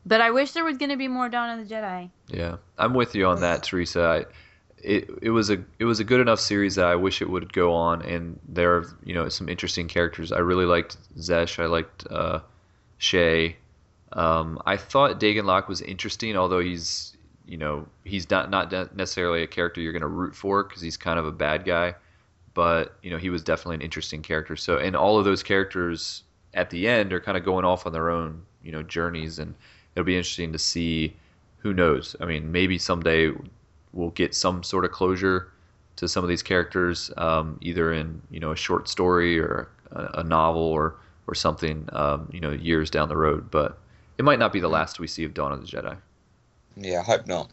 But 0.06 0.22
I 0.22 0.32
wish 0.32 0.54
there 0.54 0.64
was 0.64 0.78
going 0.78 0.92
to 0.92 0.98
be 0.98 1.10
more 1.10 1.28
Dawn 1.28 1.60
of 1.60 1.68
the 1.68 1.76
Jedi. 1.76 2.10
Yeah, 2.30 2.58
I'm 2.78 2.94
with 2.94 3.14
you 3.14 3.26
on 3.28 3.42
that, 3.42 3.64
Teresa. 3.64 4.02
I, 4.02 4.26
it 4.84 5.10
it 5.22 5.30
was 5.32 5.50
a 5.50 5.64
it 5.80 5.86
was 5.86 6.00
a 6.00 6.04
good 6.04 6.20
enough 6.20 6.40
series 6.40 6.76
that 6.76 6.86
I 6.86 6.96
wish 6.96 7.22
it 7.22 7.30
would 7.30 7.52
go 7.52 7.74
on, 7.74 8.02
and 8.04 8.40
there 8.48 8.76
are 8.76 8.86
you 9.04 9.14
know 9.14 9.30
some 9.30 9.50
interesting 9.50 9.88
characters. 9.88 10.32
I 10.32 10.40
really 10.40 10.66
liked 10.66 10.98
Xesh. 11.18 11.62
I 11.62 11.66
liked 11.66 12.06
uh, 12.10 12.40
Shae. 13.00 13.56
Um, 14.14 14.62
I 14.66 14.78
thought 14.78 15.20
Daegen 15.20 15.46
Lok 15.46 15.68
was 15.68 15.82
interesting, 15.82 16.38
although 16.38 16.60
he's 16.60 17.18
you 17.46 17.58
know 17.58 17.88
he's 18.04 18.30
not 18.30 18.50
not 18.52 18.96
necessarily 18.96 19.44
a 19.44 19.48
character 19.48 19.82
you're 19.82 19.94
going 19.94 20.02
to 20.02 20.08
root 20.08 20.36
for 20.36 20.64
because 20.64 20.82
he's 20.82 20.98
kind 20.98 21.20
of 21.20 21.26
a 21.26 21.32
bad 21.32 21.66
guy. 21.66 21.96
But 22.54 22.96
you 23.02 23.10
know 23.10 23.18
he 23.18 23.30
was 23.30 23.44
definitely 23.44 23.76
an 23.76 23.82
interesting 23.82 24.22
character. 24.22 24.56
So 24.56 24.78
and 24.78 24.96
all 24.96 25.18
of 25.18 25.26
those 25.26 25.44
characters 25.44 26.24
at 26.54 26.70
the 26.70 26.88
end 26.88 27.14
are 27.14 27.20
kind 27.20 27.38
of 27.38 27.44
going 27.44 27.66
off 27.66 27.86
on 27.86 27.94
their 27.94 28.10
own 28.10 28.44
you 28.64 28.72
know 28.72 28.84
journeys 28.84 29.40
and 29.40 29.56
it'll 29.96 30.06
be 30.06 30.18
interesting 30.18 30.52
to 30.54 30.60
see. 30.60 31.16
Who 31.62 31.74
knows? 31.74 32.16
I 32.22 32.26
mean, 32.26 32.52
maybe 32.52 32.78
someday 32.78 33.34
we'll 33.98 34.12
get 34.12 34.36
some 34.36 34.64
sort 34.64 34.86
of 34.86 34.92
closure 34.92 35.52
to 35.98 36.08
some 36.08 36.24
of 36.24 36.30
these 36.30 36.44
characters, 36.44 37.12
um, 37.18 37.58
either 37.62 37.92
in 37.92 38.22
you 38.30 38.40
know 38.40 38.52
a 38.52 38.56
short 38.56 38.88
story 38.88 39.40
or 39.40 39.70
a, 39.92 40.20
a 40.20 40.24
novel 40.24 40.62
or 40.62 40.96
or 41.28 41.36
something, 41.36 41.90
um, 41.92 42.30
you 42.32 42.40
know, 42.40 42.52
years 42.52 42.90
down 42.90 43.10
the 43.10 43.18
road. 43.18 43.52
But 43.52 43.78
it 44.18 44.24
might 44.24 44.40
not 44.40 44.54
be 44.54 44.62
the 44.62 44.70
last 44.70 45.00
we 45.00 45.08
see 45.08 45.26
of 45.26 45.34
Dawn 45.34 45.52
of 45.52 45.60
the 45.60 45.68
Jedi. 45.68 45.98
Yeah, 46.78 47.02
I 47.02 47.04
hope 47.04 47.28
not. 47.28 47.50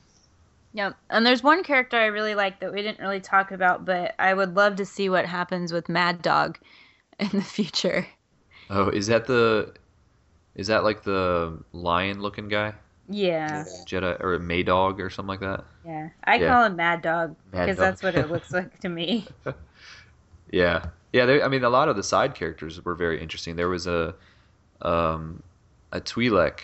Yeah, 0.73 0.93
and 1.09 1.25
there's 1.25 1.43
one 1.43 1.63
character 1.65 1.97
I 1.97 2.07
really 2.07 2.35
like 2.35 2.61
that 2.61 2.73
we 2.73 2.83
didn't 2.83 3.01
really 3.01 3.21
talk 3.21 3.53
about, 3.53 3.85
but 3.85 4.15
I 4.19 4.35
would 4.35 4.55
love 4.55 4.77
to 4.77 4.85
see 4.85 5.09
what 5.09 5.25
happens 5.25 5.73
with 5.73 5.89
Mad 5.89 6.21
Dog 6.21 6.59
in 7.19 7.31
the 7.31 7.43
future. 7.43 8.07
Oh, 8.71 8.89
is 8.89 9.07
that 9.07 9.27
the 9.27 9.75
is 10.55 10.67
that 10.69 10.85
like 10.85 11.03
the 11.03 11.59
lion 11.73 12.21
looking 12.21 12.49
guy? 12.49 12.75
Yeah. 13.09 13.65
Jedi 13.87 14.21
or 14.21 14.35
a 14.35 14.39
Maydog 14.39 15.01
or 15.01 15.11
something 15.11 15.29
like 15.29 15.41
that? 15.41 15.65
Yeah. 15.85 16.09
I 16.25 16.37
Yeah. 16.37 16.49
call 16.49 16.65
him 16.65 16.77
Mad 16.77 17.03
Dog 17.03 17.37
because 17.51 17.77
that's 17.79 18.03
what 18.03 18.15
it 18.15 18.29
looks 18.31 18.53
like 18.53 18.79
to 18.81 18.89
me. 18.89 19.27
Yeah, 20.51 20.87
yeah. 21.13 21.27
They, 21.27 21.43
I 21.43 21.49
mean, 21.49 21.65
a 21.65 21.71
lot 21.71 21.89
of 21.89 21.97
the 21.97 22.03
side 22.03 22.35
characters 22.35 22.85
were 22.85 22.95
very 22.95 23.21
interesting. 23.21 23.57
There 23.57 23.69
was 23.69 23.87
a 23.87 24.15
um, 24.83 25.43
a 25.93 26.01
Twi'lek 26.01 26.61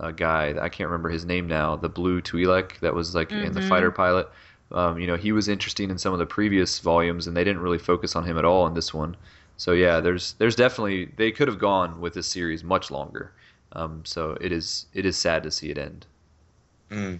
uh, 0.00 0.10
guy. 0.12 0.54
I 0.60 0.68
can't 0.68 0.88
remember 0.88 1.08
his 1.10 1.24
name 1.24 1.46
now. 1.46 1.76
The 1.76 1.88
blue 1.88 2.20
Twi'lek 2.22 2.80
that 2.80 2.94
was 2.94 3.14
like 3.14 3.34
in 3.34 3.54
the 3.54 3.60
fighter 3.62 3.90
pilot. 3.90 4.28
Um, 4.72 4.98
you 4.98 5.06
know, 5.06 5.16
he 5.16 5.32
was 5.32 5.48
interesting 5.48 5.90
in 5.90 5.98
some 5.98 6.12
of 6.12 6.18
the 6.18 6.26
previous 6.26 6.78
volumes, 6.80 7.26
and 7.26 7.36
they 7.36 7.44
didn't 7.44 7.62
really 7.62 7.78
focus 7.78 8.16
on 8.16 8.24
him 8.24 8.38
at 8.38 8.44
all 8.44 8.66
in 8.66 8.74
this 8.74 8.94
one. 8.94 9.16
So 9.56 9.72
yeah, 9.72 10.00
there's 10.00 10.34
there's 10.34 10.56
definitely 10.56 11.06
they 11.16 11.30
could 11.32 11.48
have 11.48 11.58
gone 11.58 12.00
with 12.00 12.14
this 12.14 12.28
series 12.28 12.64
much 12.64 12.90
longer. 12.90 13.32
Um, 13.74 14.02
so 14.04 14.36
it 14.40 14.52
is 14.52 14.86
it 14.94 15.04
is 15.04 15.16
sad 15.16 15.42
to 15.42 15.50
see 15.50 15.70
it 15.70 15.78
end. 15.78 16.06
Mm. 16.90 17.18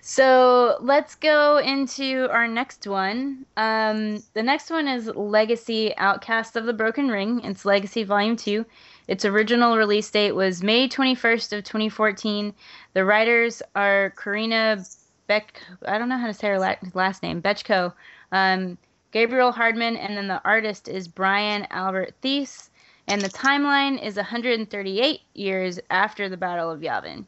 So 0.00 0.78
let's 0.80 1.14
go 1.14 1.58
into 1.58 2.26
our 2.30 2.48
next 2.48 2.86
one. 2.86 3.44
Um, 3.56 4.22
the 4.32 4.42
next 4.42 4.70
one 4.70 4.88
is 4.88 5.08
Legacy 5.08 5.94
Outcast 5.98 6.56
of 6.56 6.64
the 6.64 6.72
Broken 6.72 7.08
Ring. 7.08 7.40
It's 7.44 7.66
Legacy 7.66 8.02
Volume 8.04 8.34
2. 8.36 8.64
Its 9.08 9.24
original 9.24 9.76
release 9.76 10.10
date 10.10 10.32
was 10.32 10.62
May 10.62 10.88
21st 10.88 11.58
of 11.58 11.64
2014. 11.64 12.54
The 12.94 13.04
writers 13.04 13.62
are 13.74 14.10
Corinna 14.16 14.82
Beck, 15.26 15.62
I 15.86 15.98
don't 15.98 16.08
know 16.08 16.18
how 16.18 16.26
to 16.26 16.34
say 16.34 16.48
her 16.48 16.58
la- 16.58 16.74
last 16.94 17.22
name, 17.22 17.42
Bechko, 17.42 17.92
um, 18.32 18.78
Gabriel 19.12 19.52
Hardman, 19.52 19.96
and 19.96 20.16
then 20.16 20.28
the 20.28 20.40
artist 20.44 20.88
is 20.88 21.06
Brian 21.08 21.66
Albert 21.70 22.14
Thies. 22.22 22.69
And 23.10 23.22
the 23.22 23.28
timeline 23.28 24.00
is 24.00 24.14
138 24.14 25.20
years 25.34 25.80
after 25.90 26.28
the 26.28 26.36
Battle 26.36 26.70
of 26.70 26.80
Yavin. 26.80 27.24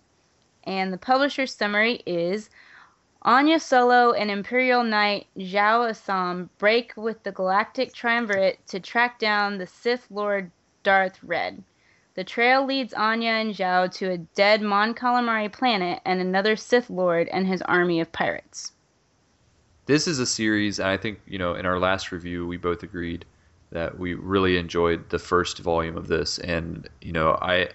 And 0.63 0.93
the 0.93 0.97
publisher's 0.97 1.53
summary 1.53 2.05
is 2.07 2.51
Ania 3.25 3.61
Solo 3.61 4.13
and 4.13 4.31
Imperial 4.31 4.85
Knight 4.85 5.27
Jao 5.37 5.83
Assam 5.83 6.51
break 6.59 6.93
with 6.97 7.25
the 7.25 7.33
Galactic 7.33 7.93
Triumvirate 7.93 8.65
to 8.69 8.79
track 8.79 9.19
down 9.19 9.59
the 9.59 9.67
Sith 9.67 10.07
Lord 10.09 10.53
Darth 10.85 11.19
Wredd. 11.21 11.65
The 12.15 12.23
trail 12.23 12.65
leads 12.65 12.95
Ania 12.95 13.41
and 13.41 13.53
Zhao 13.53 13.93
to 13.95 14.11
a 14.13 14.19
dead 14.19 14.63
Mon 14.63 14.95
Calamari 14.95 15.51
planet 15.51 16.01
and 16.05 16.21
another 16.21 16.55
Sith 16.55 16.91
Lord 16.91 17.27
and 17.33 17.49
his 17.49 17.63
army 17.63 18.01
of 18.01 18.13
pirates. 18.13 18.71
this 19.87 20.07
is 20.07 20.21
a 20.21 20.27
series 20.27 20.79
and 20.79 20.89
i 20.89 20.97
think 20.97 21.21
you 21.27 21.39
know 21.39 21.55
in 21.57 21.67
our 21.67 21.81
last 21.81 22.13
review 22.13 22.47
we 22.47 22.57
both 22.57 22.85
agreed 22.85 23.25
that 23.73 23.99
we 23.99 24.15
really 24.15 24.59
enjoyed 24.59 25.09
the 25.09 25.19
first 25.19 25.59
volume 25.59 25.97
of 25.97 26.07
this. 26.07 26.39
And 26.39 26.89
you 27.01 27.13
know 27.13 27.39
i 27.43 27.69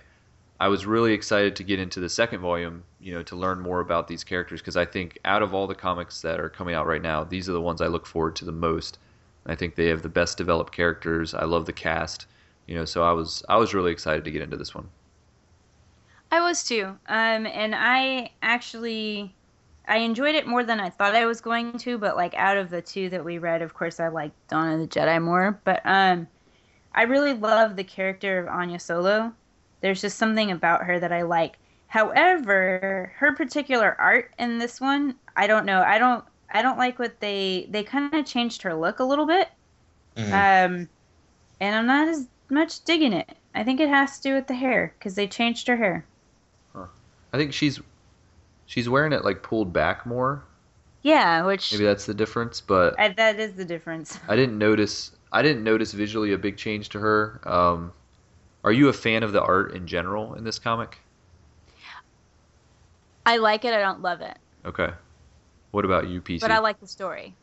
i 0.60 0.68
was 0.68 0.86
really 0.86 1.14
excited 1.14 1.56
to 1.56 1.64
get 1.64 1.80
into 1.80 2.00
the 2.00 2.10
second 2.10 2.40
volume 2.40 2.84
you 3.00 3.14
know 3.14 3.22
to 3.24 3.36
learn 3.36 3.60
more 3.60 3.80
about 3.80 4.08
these 4.08 4.24
characters 4.24 4.60
because 4.62 4.78
i 4.78 4.86
think 4.86 5.20
out 5.26 5.44
of 5.44 5.54
all 5.54 5.68
the 5.68 5.76
comics 5.76 6.22
that 6.22 6.40
are 6.40 6.50
coming 6.50 6.74
out 6.74 6.88
right 6.88 7.02
now 7.02 7.24
these 7.24 7.48
are 7.48 7.54
the 7.54 7.62
ones 7.62 7.82
i 7.82 7.88
look 7.88 8.06
forward 8.06 8.36
to 8.36 8.46
the 8.46 8.52
most. 8.52 9.00
I 9.46 9.56
think 9.56 9.76
they 9.76 9.88
have 9.88 10.02
the 10.02 10.10
best 10.10 10.38
developed 10.38 10.74
characters. 10.74 11.34
I 11.34 11.46
love 11.46 11.66
the 11.66 11.74
cast 11.74 12.28
you 12.66 12.76
know 12.76 12.86
so 12.86 13.04
i 13.04 13.12
was 13.12 13.44
i 13.50 13.58
was 13.58 13.74
really 13.74 13.92
excited 13.92 14.24
to 14.24 14.32
get 14.32 14.42
into 14.42 14.58
this 14.58 14.74
one. 14.76 14.90
I 16.30 16.42
was 16.42 16.64
too. 16.66 16.84
Um, 17.08 17.46
and 17.46 17.74
I 17.74 18.32
actually 18.42 19.34
I 19.88 19.98
enjoyed 20.00 20.36
it 20.36 20.48
more 20.48 20.64
than 20.64 20.80
I 20.80 20.90
thought 20.90 21.16
I 21.16 21.26
was 21.26 21.40
going 21.40 21.78
to, 21.80 21.98
but 21.98 22.18
like 22.18 22.34
out 22.36 22.58
of 22.58 22.70
the 22.70 22.82
two 22.82 23.10
that 23.10 23.24
we 23.24 23.38
read, 23.38 23.62
of 23.62 23.74
course 23.74 24.00
I 24.00 24.10
like 24.10 24.32
Dawn 24.50 24.74
of 24.74 24.80
the 24.80 24.88
Jedi 24.88 25.22
more. 25.22 25.60
But 25.64 25.82
um 25.86 26.28
I 26.94 27.04
really 27.04 27.34
love 27.34 27.76
the 27.76 27.84
character 27.84 28.40
of 28.40 28.48
Ania 28.48 28.82
Solo. 28.82 29.34
There's 29.82 30.02
just 30.02 30.18
something 30.18 30.52
about 30.52 30.84
her 30.84 31.00
that 31.00 31.12
I 31.12 31.22
like. 31.22 31.58
However, 31.88 33.14
her 33.18 33.32
particular 33.34 33.96
art 34.00 34.32
in 34.40 34.58
this 34.58 34.82
one, 34.82 35.16
I 35.36 35.48
don't 35.48 35.66
know. 35.66 35.82
I 35.82 36.00
don't 36.00 36.26
I 36.52 36.62
don't 36.62 36.78
like 36.78 37.00
what 37.00 37.20
they 37.22 37.68
they 37.70 37.84
kind 37.84 38.14
of 38.14 38.26
changed 38.26 38.64
her 38.64 38.76
look 38.76 39.00
a 39.00 39.06
little 39.06 39.26
bit. 39.26 39.50
Mm. 40.18 40.26
Um 40.26 40.90
and 41.62 41.76
I'm 41.76 41.88
not 41.88 42.10
as 42.10 42.28
much 42.50 42.84
digging 42.84 43.14
it. 43.14 43.30
I 43.56 43.64
think 43.64 43.80
it 43.80 43.90
has 43.90 44.18
to 44.18 44.30
do 44.30 44.36
with 44.36 44.48
the 44.48 44.54
hair 44.56 44.94
cuz 45.00 45.16
they 45.16 45.28
changed 45.28 45.68
her 45.70 45.78
hair. 45.78 46.06
i 47.34 47.38
think 47.38 47.54
she's 47.54 47.80
she's 48.68 48.88
wearing 48.88 49.14
it 49.14 49.26
like 49.26 49.42
pulled 49.44 49.74
back 49.74 50.06
more 50.06 50.44
Yeah, 51.02 51.44
which 51.46 51.72
maybe 51.72 51.86
that's 51.86 52.06
the 52.06 52.14
difference 52.14 52.62
but 52.62 53.00
I, 53.00 53.10
that 53.10 53.40
is 53.40 53.54
the 53.56 53.66
difference. 53.66 54.18
I 54.28 54.36
didn't 54.36 54.58
notice. 54.58 55.12
I 55.32 55.42
didn't 55.42 55.64
notice 55.64 55.92
visually 55.92 56.34
a 56.34 56.38
big 56.38 56.58
change 56.58 56.90
to 56.90 57.00
her. 57.00 57.42
Um, 57.44 57.92
are 58.64 58.72
you 58.72 58.90
a 58.90 58.94
fan 58.94 59.24
of 59.24 59.32
the 59.32 59.42
art 59.42 59.74
in 59.74 59.88
general 59.88 60.36
in 60.36 60.44
this 60.44 60.60
comic? 60.60 61.00
I 63.26 63.38
like 63.38 63.66
it. 63.66 63.74
I 63.74 63.80
don't 63.80 64.02
love 64.02 64.22
it, 64.22 64.38
Okay. 64.66 64.90
What 65.72 65.86
about 65.86 66.08
you, 66.08 66.22
PT? 66.22 66.40
but 66.40 66.52
I 66.52 66.60
like 66.60 66.80
the 66.80 66.88
story. 66.88 67.36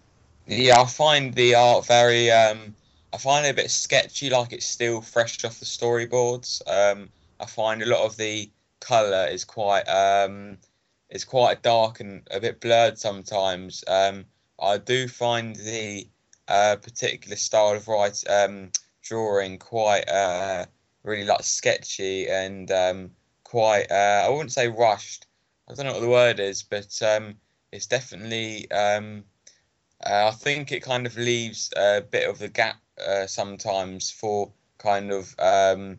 Yeah, 0.47 0.81
I 0.81 0.87
find 0.87 1.35
the 1.35 1.55
art 1.55 1.87
very. 1.87 2.31
Um, 2.31 2.75
I 3.13 3.19
find 3.19 3.47
it 3.47 3.51
a 3.51 3.55
bit 3.55 3.71
sketchy, 3.71 4.31
like 4.31 4.53
it's 4.53 4.67
still 4.67 5.01
fresh 5.01 5.45
off 5.45 5.59
the 5.61 5.67
storyboards. 5.67 6.61
Um, 6.67 7.11
I 7.41 7.47
find 7.47 7.83
a 7.83 7.87
lot 7.87 8.05
of 8.05 8.17
the 8.17 8.51
color 8.81 9.27
is 9.31 9.45
quite 9.45 9.83
um, 9.85 10.59
is 11.15 11.25
quite 11.25 11.63
dark 11.63 12.01
and 12.01 12.27
a 12.33 12.41
bit 12.41 12.61
blurred 12.61 12.99
sometimes. 12.99 13.85
Um, 13.87 14.27
I 14.61 14.79
do 14.79 15.07
find 15.07 15.55
the 15.55 16.09
uh, 16.49 16.77
particular 16.77 17.37
style 17.37 17.77
of 17.77 17.87
write 17.89 18.23
um, 18.29 18.73
drawing 19.01 19.59
quite 19.59 20.09
uh, 20.09 20.67
really 21.05 21.25
like 21.25 21.45
sketchy 21.45 22.29
and 22.29 22.71
um, 22.73 23.11
quite 23.45 23.91
uh, 23.91 24.25
I 24.27 24.29
wouldn't 24.29 24.53
say 24.53 24.69
rushed. 24.69 25.27
I 25.69 25.75
don't 25.75 25.87
know 25.87 25.93
what 25.93 26.03
the 26.03 26.09
word 26.09 26.41
is, 26.41 26.63
but 26.65 27.01
um, 27.03 27.37
it's 27.73 27.87
definitely. 27.87 28.71
Um, 28.71 29.25
uh, 30.05 30.27
I 30.29 30.31
think 30.33 30.73
it 30.73 30.83
kind 30.83 31.07
of 31.07 31.17
leaves 31.17 31.73
a 31.77 32.03
bit 32.03 32.29
of 32.29 32.43
a 32.43 32.49
gap 32.49 32.77
uh, 33.07 33.27
sometimes 33.27 34.11
for 34.11 34.53
kind 34.79 35.13
of 35.13 35.35
um, 35.39 35.99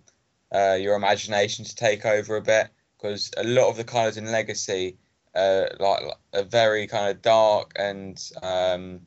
uh, 0.53 0.78
your 0.80 0.95
imagination 0.95 1.66
to 1.66 1.76
take 1.76 2.05
over 2.05 2.36
a 2.36 2.41
bit 2.41 2.68
because 2.97 3.32
a 3.38 3.43
lot 3.43 3.70
of 3.70 3.78
the 3.78 3.84
colours 3.84 4.18
in 4.18 4.32
Legacy 4.32 4.97
uh, 5.36 5.65
like 5.79 6.03
a 6.33 6.43
very 6.43 6.88
kind 6.88 7.09
of 7.09 7.21
dark 7.21 7.73
and 7.75 8.21
um, 8.41 9.01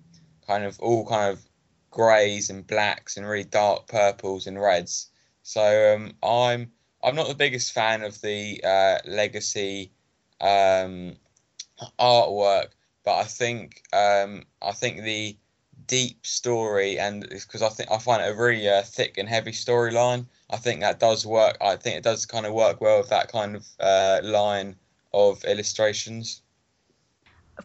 kind 0.47 0.65
of 0.65 0.79
all 0.81 1.07
kind 1.07 1.33
of 1.33 1.45
greys 1.91 2.51
and 2.51 2.67
blacks 2.67 3.17
and 3.17 3.27
really 3.27 3.45
dark 3.45 3.87
purples 3.89 4.47
and 4.47 4.61
reds. 4.61 5.11
So 5.43 5.95
um, 5.95 6.13
I'm 6.23 6.71
I'm 7.03 7.15
not 7.15 7.29
the 7.29 7.35
biggest 7.35 7.73
fan 7.73 8.03
of 8.03 8.21
the 8.21 8.61
uh, 8.65 8.99
Legacy 9.07 9.93
um, 10.41 11.17
artwork, 11.99 12.69
but 13.05 13.19
I 13.19 13.25
think 13.25 13.83
um, 13.93 14.45
I 14.61 14.73
think 14.73 15.03
the 15.03 15.37
deep 15.87 16.27
story 16.27 16.99
and 16.99 17.27
because 17.29 17.63
I 17.63 17.69
think 17.71 17.91
I 17.91 17.99
find 17.99 18.23
it 18.23 18.31
a 18.31 18.35
really 18.35 18.69
uh, 18.69 18.83
thick 18.83 19.17
and 19.17 19.29
heavy 19.29 19.53
storyline. 19.53 20.27
I 20.51 20.57
think 20.57 20.81
that 20.81 20.99
does 21.01 21.27
work. 21.27 21.57
I 21.61 21.77
think 21.77 21.97
it 21.97 22.05
does 22.05 22.27
kind 22.27 22.47
of 22.47 22.53
work 22.53 22.81
well 22.81 22.99
with 22.99 23.11
that 23.11 23.31
kind 23.31 23.57
of 23.57 23.67
uh, 23.81 24.21
line 24.23 24.77
of 25.13 25.45
illustrations. 25.45 26.43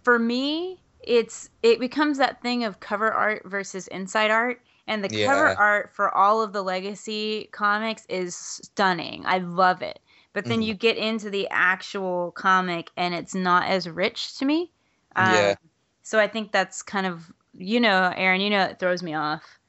For 0.03 0.19
me, 0.19 0.83
it's 1.01 1.49
it 1.61 1.79
becomes 1.79 2.17
that 2.17 2.41
thing 2.41 2.63
of 2.63 2.79
cover 2.79 3.11
art 3.11 3.43
versus 3.45 3.87
inside 3.87 4.31
art. 4.31 4.61
And 4.87 5.03
the 5.03 5.09
Yeah. 5.09 5.25
cover 5.25 5.57
art 5.57 5.91
for 5.95 6.13
all 6.13 6.41
of 6.41 6.51
the 6.53 6.61
legacy 6.63 7.49
comics 7.53 8.05
is 8.09 8.35
stunning. 8.35 9.25
I 9.25 9.37
love 9.37 9.81
it. 9.81 9.99
But 10.33 10.47
then 10.47 10.61
Mhm. 10.61 10.67
you 10.67 10.73
get 10.73 10.97
into 10.97 11.29
the 11.29 11.47
actual 11.49 12.31
comic 12.31 12.91
and 12.97 13.13
it's 13.13 13.33
not 13.35 13.67
as 13.67 13.87
rich 13.87 14.37
to 14.39 14.45
me. 14.45 14.71
Um, 15.15 15.25
Yeah. 15.29 15.55
So 16.03 16.19
I 16.19 16.27
think 16.27 16.51
that's 16.51 16.83
kind 16.83 17.07
of, 17.07 17.31
you 17.53 17.79
know, 17.79 18.11
Aaron, 18.15 18.41
you 18.41 18.49
know, 18.49 18.63
it 18.65 18.79
throws 18.79 19.01
me 19.03 19.13
off. 19.13 19.59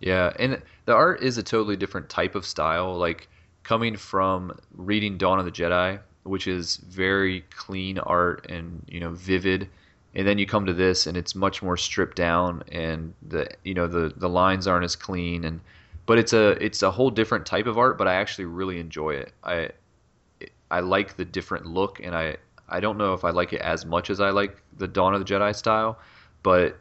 Yeah, 0.00 0.32
and 0.38 0.62
the 0.84 0.92
art 0.94 1.22
is 1.22 1.38
a 1.38 1.42
totally 1.42 1.76
different 1.76 2.08
type 2.08 2.34
of 2.34 2.44
style. 2.46 2.96
Like 2.96 3.28
coming 3.62 3.96
from 3.96 4.58
reading 4.72 5.18
Dawn 5.18 5.38
of 5.38 5.44
the 5.46 5.50
Jedi, 5.50 6.00
which 6.24 6.46
is 6.46 6.76
very 6.76 7.42
clean 7.56 7.98
art 7.98 8.46
and 8.48 8.82
you 8.88 9.00
know 9.00 9.10
vivid, 9.10 9.68
and 10.14 10.26
then 10.26 10.38
you 10.38 10.46
come 10.46 10.66
to 10.66 10.74
this 10.74 11.06
and 11.06 11.16
it's 11.16 11.34
much 11.34 11.62
more 11.62 11.76
stripped 11.76 12.16
down 12.16 12.62
and 12.70 13.14
the 13.22 13.48
you 13.64 13.74
know 13.74 13.86
the 13.86 14.12
the 14.16 14.28
lines 14.28 14.66
aren't 14.66 14.84
as 14.84 14.96
clean 14.96 15.44
and 15.44 15.60
but 16.06 16.18
it's 16.18 16.32
a 16.32 16.50
it's 16.64 16.82
a 16.82 16.90
whole 16.90 17.10
different 17.10 17.46
type 17.46 17.66
of 17.66 17.78
art. 17.78 17.98
But 17.98 18.08
I 18.08 18.14
actually 18.14 18.46
really 18.46 18.78
enjoy 18.78 19.14
it. 19.14 19.32
I 19.42 19.70
I 20.70 20.80
like 20.80 21.16
the 21.16 21.24
different 21.24 21.66
look 21.66 22.00
and 22.00 22.14
I 22.14 22.36
I 22.68 22.80
don't 22.80 22.98
know 22.98 23.14
if 23.14 23.24
I 23.24 23.30
like 23.30 23.52
it 23.52 23.60
as 23.60 23.84
much 23.84 24.10
as 24.10 24.20
I 24.20 24.30
like 24.30 24.60
the 24.78 24.88
Dawn 24.88 25.14
of 25.14 25.24
the 25.24 25.34
Jedi 25.34 25.54
style, 25.54 25.98
but 26.42 26.78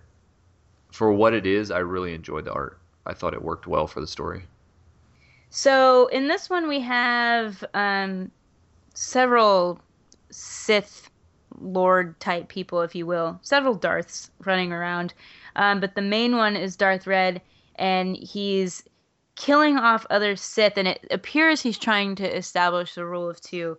for 0.92 1.12
what 1.12 1.34
it 1.34 1.46
is, 1.46 1.72
I 1.72 1.80
really 1.80 2.14
enjoyed 2.14 2.46
the 2.46 2.54
art. 2.54 2.78
I 3.06 3.14
thought 3.14 3.34
it 3.34 3.42
worked 3.42 3.68
well 3.68 3.88
for 3.88 4.00
the 4.00 4.08
story. 4.08 4.44
So 5.50 6.08
in 6.08 6.28
this 6.28 6.50
one, 6.50 6.68
we 6.68 6.80
have 6.82 7.64
um, 7.74 8.32
several 8.94 9.80
Sith 10.30 11.10
Lord 11.60 12.20
type 12.20 12.48
people, 12.48 12.82
if 12.82 12.96
you 12.96 13.06
will, 13.06 13.40
several 13.42 13.76
Darths 13.76 14.32
running 14.46 14.72
around. 14.72 15.14
Um, 15.56 15.80
but 15.80 15.96
the 15.96 16.02
main 16.02 16.36
one 16.36 16.56
is 16.56 16.76
Darth 16.76 17.06
Wredd, 17.06 17.42
and 17.76 18.16
he's 18.16 18.84
killing 19.36 19.78
off 19.78 20.06
other 20.10 20.36
Sith, 20.36 20.78
and 20.78 20.88
it 20.88 21.06
appears 21.12 21.62
he's 21.62 21.78
trying 21.78 22.16
to 22.16 22.38
establish 22.38 22.96
the 22.96 23.06
rule 23.06 23.30
of 23.30 23.40
two. 23.42 23.78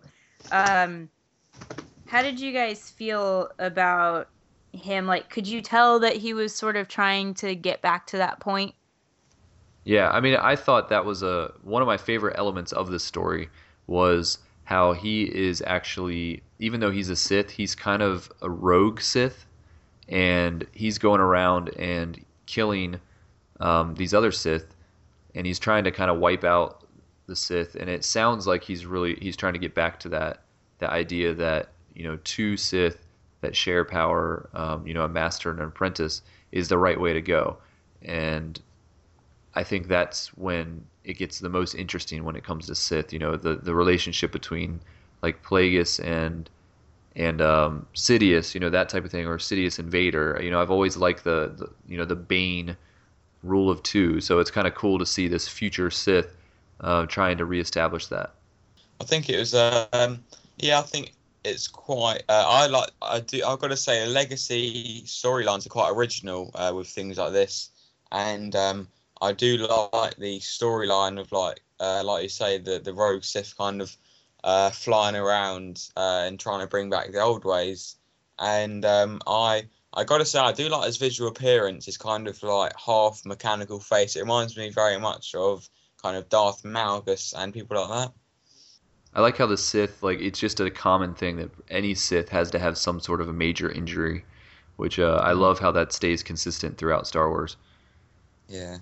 Um, 0.51 1.09
how 2.05 2.21
did 2.21 2.39
you 2.39 2.53
guys 2.53 2.89
feel 2.89 3.49
about 3.59 4.29
him? 4.73 5.07
Like, 5.07 5.29
could 5.29 5.47
you 5.47 5.61
tell 5.61 5.99
that 5.99 6.15
he 6.15 6.33
was 6.33 6.53
sort 6.53 6.75
of 6.75 6.87
trying 6.87 7.33
to 7.35 7.55
get 7.55 7.81
back 7.81 8.07
to 8.07 8.17
that 8.17 8.39
point? 8.39 8.73
Yeah, 9.83 10.09
I 10.09 10.19
mean, 10.19 10.35
I 10.35 10.55
thought 10.55 10.89
that 10.89 11.05
was 11.05 11.23
a 11.23 11.53
one 11.61 11.81
of 11.81 11.87
my 11.87 11.97
favorite 11.97 12.37
elements 12.37 12.71
of 12.71 12.89
this 12.89 13.03
story 13.03 13.49
was 13.87 14.39
how 14.65 14.93
he 14.93 15.23
is 15.23 15.63
actually, 15.65 16.41
even 16.59 16.79
though 16.79 16.91
he's 16.91 17.09
a 17.09 17.15
Sith, 17.15 17.51
he's 17.51 17.75
kind 17.75 18.01
of 18.01 18.31
a 18.41 18.49
rogue 18.49 18.99
Sith, 18.99 19.45
and 20.09 20.65
he's 20.73 20.97
going 20.97 21.21
around 21.21 21.69
and 21.77 22.23
killing 22.47 22.99
um, 23.59 23.95
these 23.95 24.13
other 24.13 24.31
Sith, 24.31 24.75
and 25.35 25.45
he's 25.45 25.59
trying 25.59 25.83
to 25.83 25.91
kind 25.91 26.11
of 26.11 26.17
wipe 26.17 26.43
out 26.43 26.83
the 27.27 27.35
Sith, 27.35 27.75
and 27.75 27.89
it 27.89 28.03
sounds 28.03 28.47
like 28.47 28.63
he's 28.63 28.85
really 28.85 29.15
he's 29.21 29.37
trying 29.37 29.53
to 29.53 29.59
get 29.59 29.73
back 29.73 29.99
to 30.01 30.09
that 30.09 30.41
that 30.79 30.89
idea 30.89 31.33
that 31.33 31.69
you 31.93 32.03
know 32.03 32.17
two 32.23 32.57
Sith 32.57 33.05
that 33.41 33.55
share 33.55 33.85
power, 33.85 34.49
um, 34.53 34.85
you 34.87 34.93
know, 34.93 35.03
a 35.03 35.09
master 35.09 35.51
and 35.51 35.59
an 35.59 35.67
apprentice 35.67 36.23
is 36.51 36.67
the 36.67 36.77
right 36.77 36.99
way 36.99 37.13
to 37.13 37.21
go, 37.21 37.57
and 38.01 38.59
I 39.53 39.63
think 39.63 39.87
that's 39.87 40.35
when 40.35 40.85
it 41.05 41.17
gets 41.17 41.39
the 41.39 41.49
most 41.49 41.75
interesting 41.75 42.23
when 42.23 42.35
it 42.35 42.43
comes 42.43 42.67
to 42.67 42.75
Sith. 42.75 43.13
You 43.13 43.19
know, 43.19 43.35
the 43.35 43.55
the 43.55 43.75
relationship 43.75 44.31
between 44.31 44.79
like 45.21 45.43
Plagueis 45.43 46.03
and 46.03 46.49
and 47.15 47.41
um, 47.41 47.87
Sidious, 47.95 48.53
you 48.53 48.59
know, 48.59 48.69
that 48.69 48.89
type 48.89 49.05
of 49.05 49.11
thing, 49.11 49.25
or 49.25 49.37
Sidious 49.37 49.79
and 49.79 49.89
Vader. 49.89 50.39
You 50.41 50.51
know, 50.51 50.61
I've 50.61 50.71
always 50.71 50.97
liked 50.97 51.23
the, 51.23 51.53
the 51.55 51.69
you 51.87 51.97
know 51.97 52.05
the 52.05 52.15
Bane 52.15 52.75
rule 53.43 53.69
of 53.69 53.81
two, 53.83 54.19
so 54.19 54.39
it's 54.39 54.51
kind 54.51 54.67
of 54.67 54.75
cool 54.75 54.99
to 54.99 55.05
see 55.05 55.27
this 55.27 55.47
future 55.47 55.89
Sith 55.89 56.35
uh, 56.81 57.05
trying 57.05 57.37
to 57.37 57.45
reestablish 57.45 58.07
that. 58.07 58.33
I 58.99 59.05
think 59.05 59.29
it 59.29 59.39
was. 59.39 59.53
Um, 59.53 60.23
yeah, 60.57 60.79
I 60.79 60.81
think 60.81 61.13
it's 61.43 61.67
quite. 61.67 62.23
Uh, 62.27 62.43
I 62.47 62.67
like. 62.67 62.89
I 63.01 63.19
do. 63.21 63.43
I've 63.45 63.59
got 63.59 63.67
to 63.69 63.77
say, 63.77 64.05
legacy 64.07 65.03
storylines 65.05 65.65
are 65.65 65.69
quite 65.69 65.91
original 65.91 66.51
uh, 66.55 66.73
with 66.75 66.87
things 66.87 67.17
like 67.17 67.33
this, 67.33 67.69
and 68.11 68.55
um, 68.55 68.87
I 69.25 69.33
do 69.33 69.57
like 69.57 70.15
the 70.17 70.39
storyline 70.39 71.19
of 71.19 71.31
like, 71.31 71.61
uh, 71.79 72.03
like 72.03 72.23
you 72.23 72.29
say, 72.29 72.59
the 72.59 72.79
the 72.79 72.93
rogue 72.93 73.23
Sith 73.23 73.57
kind 73.57 73.81
of 73.81 73.95
uh, 74.43 74.69
flying 74.69 75.15
around 75.15 75.89
uh, 75.97 76.23
and 76.25 76.39
trying 76.39 76.61
to 76.61 76.67
bring 76.67 76.89
back 76.89 77.11
the 77.11 77.21
old 77.21 77.43
ways. 77.43 77.97
And 78.37 78.85
um, 78.85 79.21
I 79.25 79.67
I 79.93 80.03
got 80.03 80.19
to 80.19 80.25
say, 80.25 80.39
I 80.39 80.51
do 80.51 80.69
like 80.69 80.85
his 80.85 80.97
visual 80.97 81.29
appearance. 81.29 81.87
It's 81.87 81.97
kind 81.97 82.27
of 82.27 82.41
like 82.43 82.73
half 82.77 83.25
mechanical 83.25 83.79
face. 83.79 84.15
It 84.15 84.21
reminds 84.21 84.55
me 84.57 84.69
very 84.69 84.99
much 84.99 85.33
of 85.33 85.67
kind 86.01 86.17
of 86.17 86.29
Darth 86.29 86.63
Malgus 86.63 87.33
and 87.35 87.53
people 87.53 87.77
like 87.77 87.89
that. 87.89 88.13
I 89.13 89.21
like 89.21 89.37
how 89.37 89.47
the 89.47 89.57
Sith, 89.57 90.03
like, 90.03 90.19
it's 90.19 90.39
just 90.39 90.59
a 90.59 90.69
common 90.69 91.15
thing 91.15 91.37
that 91.37 91.49
any 91.69 91.95
Sith 91.95 92.29
has 92.29 92.51
to 92.51 92.59
have 92.59 92.77
some 92.77 92.99
sort 92.99 93.21
of 93.21 93.29
a 93.29 93.33
major 93.33 93.71
injury, 93.71 94.25
which 94.75 94.99
uh, 94.99 95.21
I 95.23 95.31
love 95.31 95.57
how 95.57 95.71
that 95.71 95.93
stays 95.93 96.21
consistent 96.21 96.77
throughout 96.77 97.07
Star 97.07 97.29
Wars. 97.29 97.55
Yeah. 98.49 98.79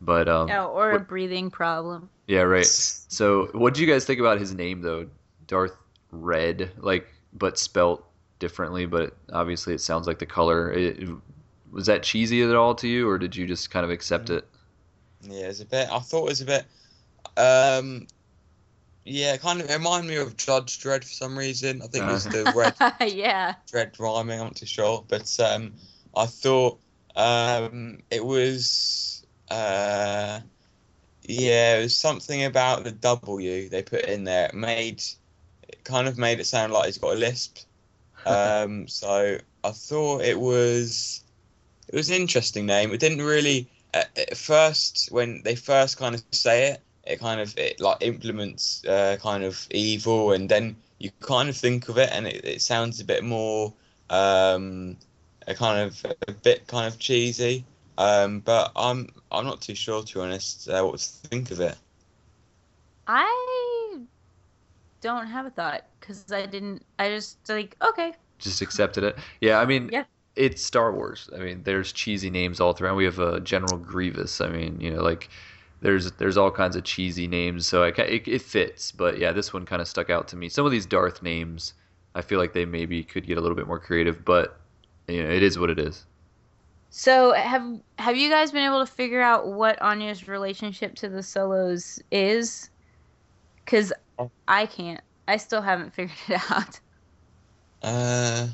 But 0.00 0.28
um, 0.28 0.50
Oh, 0.50 0.66
or 0.66 0.92
a 0.92 1.00
breathing 1.00 1.50
problem. 1.50 2.08
yeah, 2.26 2.42
right. 2.42 2.66
So, 3.10 3.46
what 3.52 3.74
do 3.74 3.80
you 3.80 3.86
guys 3.92 4.04
think 4.04 4.20
about 4.20 4.38
his 4.38 4.54
name 4.54 4.80
though, 4.80 5.08
Darth 5.46 5.76
Wredd? 6.12 6.70
Like, 6.78 7.08
but 7.32 7.58
spelt 7.58 8.04
differently. 8.38 8.86
But 8.86 9.16
obviously, 9.32 9.74
it 9.74 9.80
sounds 9.80 10.06
like 10.06 10.18
the 10.18 10.26
color. 10.26 10.72
It, 10.72 11.08
was 11.72 11.86
that 11.86 12.02
cheesy 12.02 12.42
at 12.42 12.54
all 12.54 12.74
to 12.76 12.88
you, 12.88 13.08
or 13.08 13.18
did 13.18 13.34
you 13.34 13.46
just 13.46 13.70
kind 13.70 13.84
of 13.84 13.90
accept 13.90 14.30
it? 14.30 14.46
Yeah, 15.22 15.48
it's 15.48 15.60
a 15.60 15.66
bit. 15.66 15.88
I 15.90 15.98
thought 15.98 16.26
it 16.26 16.28
was 16.28 16.40
a 16.40 16.44
bit. 16.44 16.64
Um, 17.36 18.06
yeah, 19.04 19.36
kind 19.36 19.60
of 19.60 19.68
it 19.68 19.74
reminded 19.74 20.08
me 20.08 20.16
of 20.16 20.36
Judge 20.36 20.80
Dredd 20.80 21.02
for 21.02 21.12
some 21.12 21.36
reason. 21.36 21.82
I 21.82 21.86
think 21.86 22.04
it 22.04 22.12
was 22.12 22.24
the 22.24 22.52
red 22.54 22.74
yeah. 23.12 23.54
Dread 23.70 23.98
rhyming. 23.98 24.38
I'm 24.38 24.46
not 24.46 24.56
too 24.56 24.66
sure, 24.66 25.04
but 25.08 25.34
um, 25.40 25.74
I 26.14 26.26
thought 26.26 26.78
um, 27.16 27.98
it 28.10 28.24
was. 28.24 29.17
Uh, 29.50 30.40
yeah, 31.22 31.78
it 31.78 31.82
was 31.82 31.96
something 31.96 32.44
about 32.44 32.84
the 32.84 32.92
W 32.92 33.68
they 33.68 33.82
put 33.82 34.04
in 34.04 34.24
there. 34.24 34.46
It 34.46 34.54
made 34.54 35.02
it 35.68 35.84
kind 35.84 36.08
of 36.08 36.18
made 36.18 36.40
it 36.40 36.46
sound 36.46 36.72
like 36.72 36.86
he's 36.86 36.98
got 36.98 37.14
a 37.14 37.18
lisp. 37.18 37.58
Um, 38.26 38.88
so 38.88 39.38
I 39.64 39.70
thought 39.70 40.22
it 40.22 40.38
was 40.38 41.22
it 41.88 41.94
was 41.94 42.10
an 42.10 42.16
interesting 42.16 42.66
name. 42.66 42.92
It 42.92 43.00
didn't 43.00 43.22
really 43.22 43.70
at, 43.94 44.10
at 44.18 44.36
first 44.36 45.08
when 45.10 45.42
they 45.44 45.54
first 45.54 45.96
kind 45.96 46.14
of 46.14 46.22
say 46.32 46.68
it, 46.72 46.82
it 47.04 47.20
kind 47.20 47.40
of 47.40 47.56
it 47.56 47.80
like 47.80 47.98
implements 48.02 48.84
uh, 48.84 49.16
kind 49.20 49.44
of 49.44 49.66
evil, 49.70 50.32
and 50.32 50.48
then 50.48 50.76
you 50.98 51.10
kind 51.20 51.48
of 51.48 51.56
think 51.56 51.88
of 51.88 51.96
it, 51.96 52.10
and 52.12 52.26
it, 52.26 52.44
it 52.44 52.60
sounds 52.62 53.00
a 53.00 53.04
bit 53.04 53.24
more 53.24 53.72
um, 54.10 54.96
are 55.46 55.54
kind 55.54 55.80
of 55.86 56.04
a 56.26 56.32
bit 56.32 56.66
kind 56.66 56.86
of 56.92 56.98
cheesy. 56.98 57.64
Um, 57.98 58.40
but 58.40 58.72
I'm 58.76 59.08
I'm 59.30 59.44
not 59.44 59.60
too 59.60 59.74
sure 59.74 60.02
to 60.02 60.14
be 60.14 60.20
honest 60.20 60.68
uh, 60.70 60.82
what 60.84 61.00
to 61.00 61.28
think 61.28 61.50
of 61.50 61.60
it. 61.60 61.76
I 63.08 63.98
don't 65.00 65.26
have 65.26 65.46
a 65.46 65.50
thought 65.50 65.84
because 66.00 66.30
I 66.32 66.46
didn't. 66.46 66.84
I 66.98 67.10
just 67.10 67.38
like 67.48 67.76
okay. 67.82 68.14
Just 68.38 68.62
accepted 68.62 69.04
it. 69.04 69.18
Yeah, 69.40 69.58
I 69.60 69.66
mean, 69.66 69.90
Yeah. 69.92 70.04
it's 70.36 70.62
Star 70.64 70.92
Wars. 70.92 71.28
I 71.34 71.38
mean, 71.38 71.62
there's 71.64 71.92
cheesy 71.92 72.30
names 72.30 72.60
all 72.60 72.72
throughout. 72.72 72.96
We 72.96 73.04
have 73.04 73.18
uh, 73.20 73.40
General 73.40 73.76
Grievous. 73.78 74.40
I 74.40 74.48
mean, 74.48 74.80
you 74.80 74.92
know, 74.92 75.02
like 75.02 75.28
there's 75.80 76.12
there's 76.12 76.36
all 76.36 76.50
kinds 76.50 76.76
of 76.76 76.84
cheesy 76.84 77.26
names, 77.26 77.66
so 77.66 77.82
I, 77.84 77.88
it, 77.88 78.28
it 78.28 78.42
fits. 78.42 78.92
But 78.92 79.18
yeah, 79.18 79.32
this 79.32 79.52
one 79.52 79.66
kind 79.66 79.82
of 79.82 79.88
stuck 79.88 80.10
out 80.10 80.28
to 80.28 80.36
me. 80.36 80.48
Some 80.48 80.64
of 80.66 80.72
these 80.72 80.86
Darth 80.86 81.22
names, 81.22 81.74
I 82.14 82.22
feel 82.22 82.38
like 82.38 82.52
they 82.52 82.64
maybe 82.64 83.02
could 83.04 83.26
get 83.26 83.38
a 83.38 83.40
little 83.40 83.56
bit 83.56 83.66
more 83.66 83.80
creative, 83.80 84.24
but 84.24 84.60
you 85.08 85.22
know, 85.22 85.30
it 85.30 85.42
is 85.42 85.58
what 85.58 85.70
it 85.70 85.78
is. 85.80 86.06
So 86.90 87.32
have 87.32 87.64
have 87.98 88.16
you 88.16 88.30
guys 88.30 88.50
been 88.50 88.64
able 88.64 88.84
to 88.84 88.90
figure 88.90 89.20
out 89.20 89.46
what 89.46 89.78
Ania's 89.80 90.26
relationship 90.26 90.94
to 90.96 91.08
the 91.08 91.22
Solos 91.22 92.00
is? 92.10 92.70
Because 93.64 93.92
I 94.46 94.66
can't. 94.66 95.00
I 95.26 95.36
still 95.36 95.60
haven't 95.60 95.92
figured 95.94 96.18
it 96.28 96.40
out. 96.50 96.80
Uh, 97.82 98.48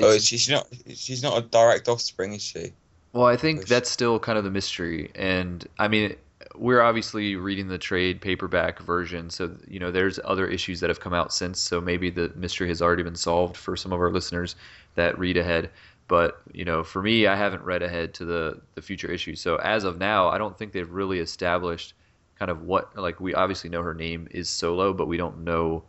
oh, 0.00 0.18
she's 0.18 0.48
not 0.48 0.68
she's 0.94 1.22
not 1.22 1.38
a 1.38 1.42
direct 1.42 1.88
offspring, 1.88 2.34
is 2.34 2.42
she? 2.42 2.72
Well, 3.12 3.26
I 3.26 3.36
think 3.36 3.66
that's 3.66 3.90
still 3.90 4.20
kind 4.20 4.38
of 4.38 4.44
the 4.44 4.50
mystery, 4.50 5.10
and 5.16 5.66
I 5.78 5.88
mean, 5.88 6.14
we're 6.54 6.80
obviously 6.80 7.34
reading 7.36 7.66
the 7.66 7.78
trade 7.78 8.20
paperback 8.20 8.78
version, 8.80 9.30
so 9.30 9.56
you 9.66 9.80
know 9.80 9.90
there's 9.90 10.20
other 10.22 10.46
issues 10.46 10.80
that 10.80 10.90
have 10.90 11.00
come 11.00 11.14
out 11.14 11.32
since, 11.32 11.58
so 11.58 11.80
maybe 11.80 12.10
the 12.10 12.30
mystery 12.36 12.68
has 12.68 12.80
already 12.80 13.02
been 13.02 13.16
solved 13.16 13.56
for 13.56 13.76
some 13.76 13.92
of 13.92 14.00
our 14.00 14.10
listeners 14.10 14.54
that 14.94 15.18
read 15.18 15.36
ahead. 15.36 15.70
But 16.10 16.42
you 16.52 16.64
know, 16.66 16.82
for 16.84 17.00
me, 17.02 17.26
I 17.26 17.36
haven't 17.36 17.62
read 17.62 17.82
ahead 17.82 18.12
to 18.14 18.24
the 18.26 18.60
the 18.74 18.82
future 18.82 19.10
issues, 19.10 19.40
so 19.40 19.56
as 19.56 19.84
of 19.84 19.98
now, 19.98 20.28
I 20.28 20.36
don't 20.38 20.58
think 20.58 20.72
they've 20.72 20.90
really 20.90 21.20
established 21.20 21.94
kind 22.38 22.50
of 22.50 22.62
what 22.62 22.94
like 22.96 23.20
we 23.20 23.32
obviously 23.34 23.70
know 23.70 23.82
her 23.82 23.94
name 23.94 24.28
is 24.30 24.48
Solo, 24.50 24.92
but 24.92 25.08
we 25.08 25.16
don't 25.16 25.44
know 25.44 25.84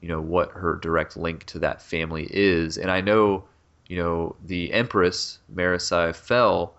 you 0.00 0.08
know 0.08 0.20
what 0.20 0.50
her 0.52 0.76
direct 0.76 1.16
link 1.16 1.44
to 1.46 1.58
that 1.60 1.82
family 1.82 2.26
is, 2.30 2.78
and 2.78 2.90
I 2.90 3.00
know 3.00 3.44
you 3.88 3.96
know, 3.96 4.34
the 4.44 4.72
Empress 4.72 5.38
Marasiah 5.54 6.14
Fel, 6.14 6.74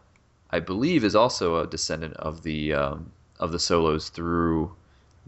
I 0.52 0.60
believe, 0.60 1.04
is 1.04 1.16
also 1.16 1.60
a 1.60 1.68
descendant 1.68 2.16
of 2.18 2.44
the 2.44 2.74
um, 2.74 3.12
of 3.40 3.52
the 3.52 3.60
Solos 3.60 4.10
through 4.10 4.76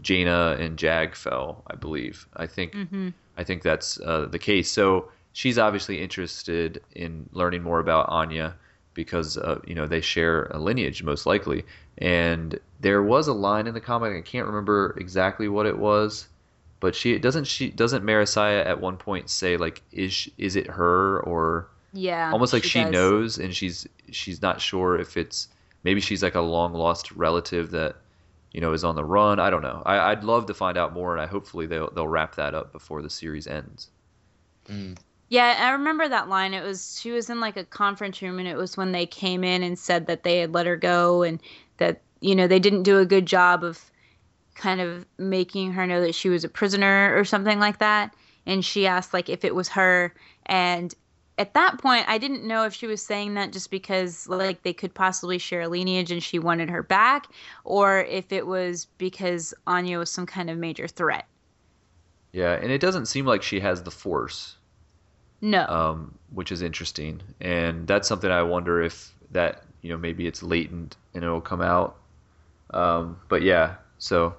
Jaina 0.02 0.56
and 0.58 0.76
Jag 0.76 1.14
Fel. 1.14 1.62
I 1.66 1.76
believe. 1.76 2.26
I 2.36 2.46
think 2.46 2.72
Mm-hmm. 2.74 3.08
I 3.36 3.44
think 3.44 3.62
that's 3.62 3.98
uh, 4.00 4.26
the 4.30 4.38
case. 4.38 4.70
So 4.70 5.08
she's 5.32 5.58
obviously 5.58 6.00
interested 6.02 6.82
in 6.94 7.28
learning 7.32 7.62
more 7.62 7.78
about 7.80 8.08
Ania 8.08 8.54
because 8.94 9.38
uh, 9.38 9.60
you 9.66 9.74
know 9.74 9.86
they 9.86 10.00
share 10.00 10.44
a 10.46 10.58
lineage 10.58 11.02
most 11.02 11.26
likely. 11.26 11.64
And 11.98 12.58
there 12.80 13.02
was 13.02 13.28
a 13.28 13.32
line 13.32 13.66
in 13.66 13.74
the 13.74 13.80
comic 13.80 14.16
I 14.16 14.22
can't 14.22 14.46
remember 14.46 14.96
exactly 14.98 15.48
what 15.48 15.66
it 15.66 15.78
was, 15.78 16.28
but 16.80 16.94
she 16.94 17.18
doesn't 17.18 17.44
she 17.46 17.70
doesn't 17.70 18.04
Marasiah 18.04 18.64
at 18.66 18.80
one 18.80 18.96
point 18.96 19.28
say 19.30 19.56
like 19.56 19.82
is 19.92 20.12
sh- 20.12 20.28
is 20.38 20.56
it 20.56 20.66
her 20.66 21.20
or 21.20 21.68
Yeah. 21.92 22.30
almost 22.32 22.52
like 22.52 22.64
she, 22.64 22.82
does. 22.82 22.92
knows 22.92 23.38
and 23.38 23.54
she's 23.54 23.86
she's 24.10 24.40
not 24.42 24.60
sure 24.60 24.98
if 24.98 25.16
it's 25.16 25.48
maybe 25.84 26.00
she's 26.00 26.22
like 26.22 26.34
a 26.34 26.40
long 26.40 26.72
lost 26.72 27.12
relative 27.12 27.70
that 27.72 27.96
you 28.52 28.60
know 28.60 28.72
is 28.72 28.82
on 28.82 28.96
the 28.96 29.04
run. 29.04 29.38
I 29.38 29.50
don't 29.50 29.62
know. 29.62 29.82
I, 29.86 30.10
I'd 30.10 30.24
love 30.24 30.46
to 30.46 30.54
find 30.54 30.76
out 30.76 30.92
more, 30.92 31.12
and 31.12 31.20
I 31.22 31.26
hopefully 31.26 31.66
they'll 31.66 31.90
they'll 31.90 32.08
wrap 32.08 32.34
that 32.36 32.54
up 32.54 32.72
before 32.72 33.02
the 33.02 33.10
series 33.10 33.46
ends. 33.46 33.90
Mm. 34.68 34.96
Yeah, 35.30 35.56
I 35.60 35.70
remember 35.70 36.08
that 36.08 36.28
line. 36.28 36.54
It 36.54 36.64
was 36.64 36.98
she 37.00 37.12
was 37.12 37.30
in 37.30 37.38
like 37.38 37.56
a 37.56 37.64
conference 37.64 38.20
room, 38.20 38.40
and 38.40 38.48
it 38.48 38.56
was 38.56 38.76
when 38.76 38.90
they 38.90 39.06
came 39.06 39.44
in 39.44 39.62
and 39.62 39.78
said 39.78 40.06
that 40.08 40.24
they 40.24 40.40
had 40.40 40.52
let 40.52 40.66
her 40.66 40.76
go, 40.76 41.22
and 41.22 41.40
that 41.78 42.02
you 42.20 42.34
know 42.34 42.48
they 42.48 42.58
didn't 42.58 42.82
do 42.82 42.98
a 42.98 43.06
good 43.06 43.26
job 43.26 43.62
of 43.62 43.90
kind 44.56 44.80
of 44.80 45.06
making 45.18 45.72
her 45.72 45.86
know 45.86 46.00
that 46.00 46.16
she 46.16 46.28
was 46.28 46.42
a 46.42 46.48
prisoner 46.48 47.16
or 47.16 47.24
something 47.24 47.60
like 47.60 47.78
that. 47.78 48.14
And 48.44 48.64
she 48.64 48.86
asked 48.88 49.14
like 49.14 49.28
if 49.28 49.44
it 49.44 49.54
was 49.54 49.68
her, 49.68 50.12
and 50.46 50.92
at 51.38 51.54
that 51.54 51.78
point, 51.78 52.08
I 52.08 52.18
didn't 52.18 52.44
know 52.44 52.64
if 52.64 52.74
she 52.74 52.88
was 52.88 53.00
saying 53.00 53.34
that 53.34 53.52
just 53.52 53.70
because 53.70 54.28
like 54.28 54.64
they 54.64 54.72
could 54.72 54.92
possibly 54.92 55.38
share 55.38 55.62
a 55.62 55.68
lineage 55.68 56.10
and 56.10 56.22
she 56.22 56.40
wanted 56.40 56.68
her 56.70 56.82
back, 56.82 57.28
or 57.62 58.00
if 58.00 58.32
it 58.32 58.48
was 58.48 58.86
because 58.98 59.54
Ania 59.68 59.98
was 59.98 60.10
some 60.10 60.26
kind 60.26 60.50
of 60.50 60.58
major 60.58 60.88
threat. 60.88 61.26
Yeah, 62.32 62.54
and 62.54 62.72
it 62.72 62.80
doesn't 62.80 63.06
seem 63.06 63.26
like 63.26 63.44
she 63.44 63.60
has 63.60 63.84
the 63.84 63.90
force, 63.92 64.56
No. 65.40 65.66
um, 65.66 66.14
which 66.32 66.52
is 66.52 66.62
interesting, 66.62 67.22
and 67.40 67.86
that's 67.86 68.08
something 68.08 68.30
I 68.30 68.42
wonder 68.42 68.82
if 68.82 69.14
that 69.32 69.64
you 69.82 69.90
know 69.90 69.96
maybe 69.96 70.26
it's 70.26 70.42
latent 70.42 70.96
and 71.14 71.24
it'll 71.24 71.40
come 71.40 71.60
out. 71.62 71.96
Um, 72.72 73.18
but 73.28 73.42
yeah, 73.42 73.76
so 73.98 74.34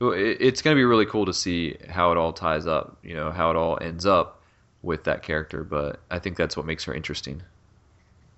it, 0.00 0.38
it's 0.40 0.62
going 0.62 0.74
to 0.74 0.78
be 0.78 0.84
really 0.84 1.06
cool 1.06 1.26
to 1.26 1.34
see 1.34 1.76
how 1.88 2.12
it 2.12 2.18
all 2.18 2.32
ties 2.32 2.66
up. 2.66 2.98
You 3.02 3.14
know 3.14 3.30
how 3.30 3.50
it 3.50 3.56
all 3.56 3.78
ends 3.80 4.06
up 4.06 4.42
with 4.82 5.04
that 5.04 5.22
character, 5.22 5.62
but 5.64 6.00
I 6.10 6.18
think 6.18 6.36
that's 6.36 6.56
what 6.56 6.66
makes 6.66 6.84
her 6.84 6.94
interesting. 6.94 7.42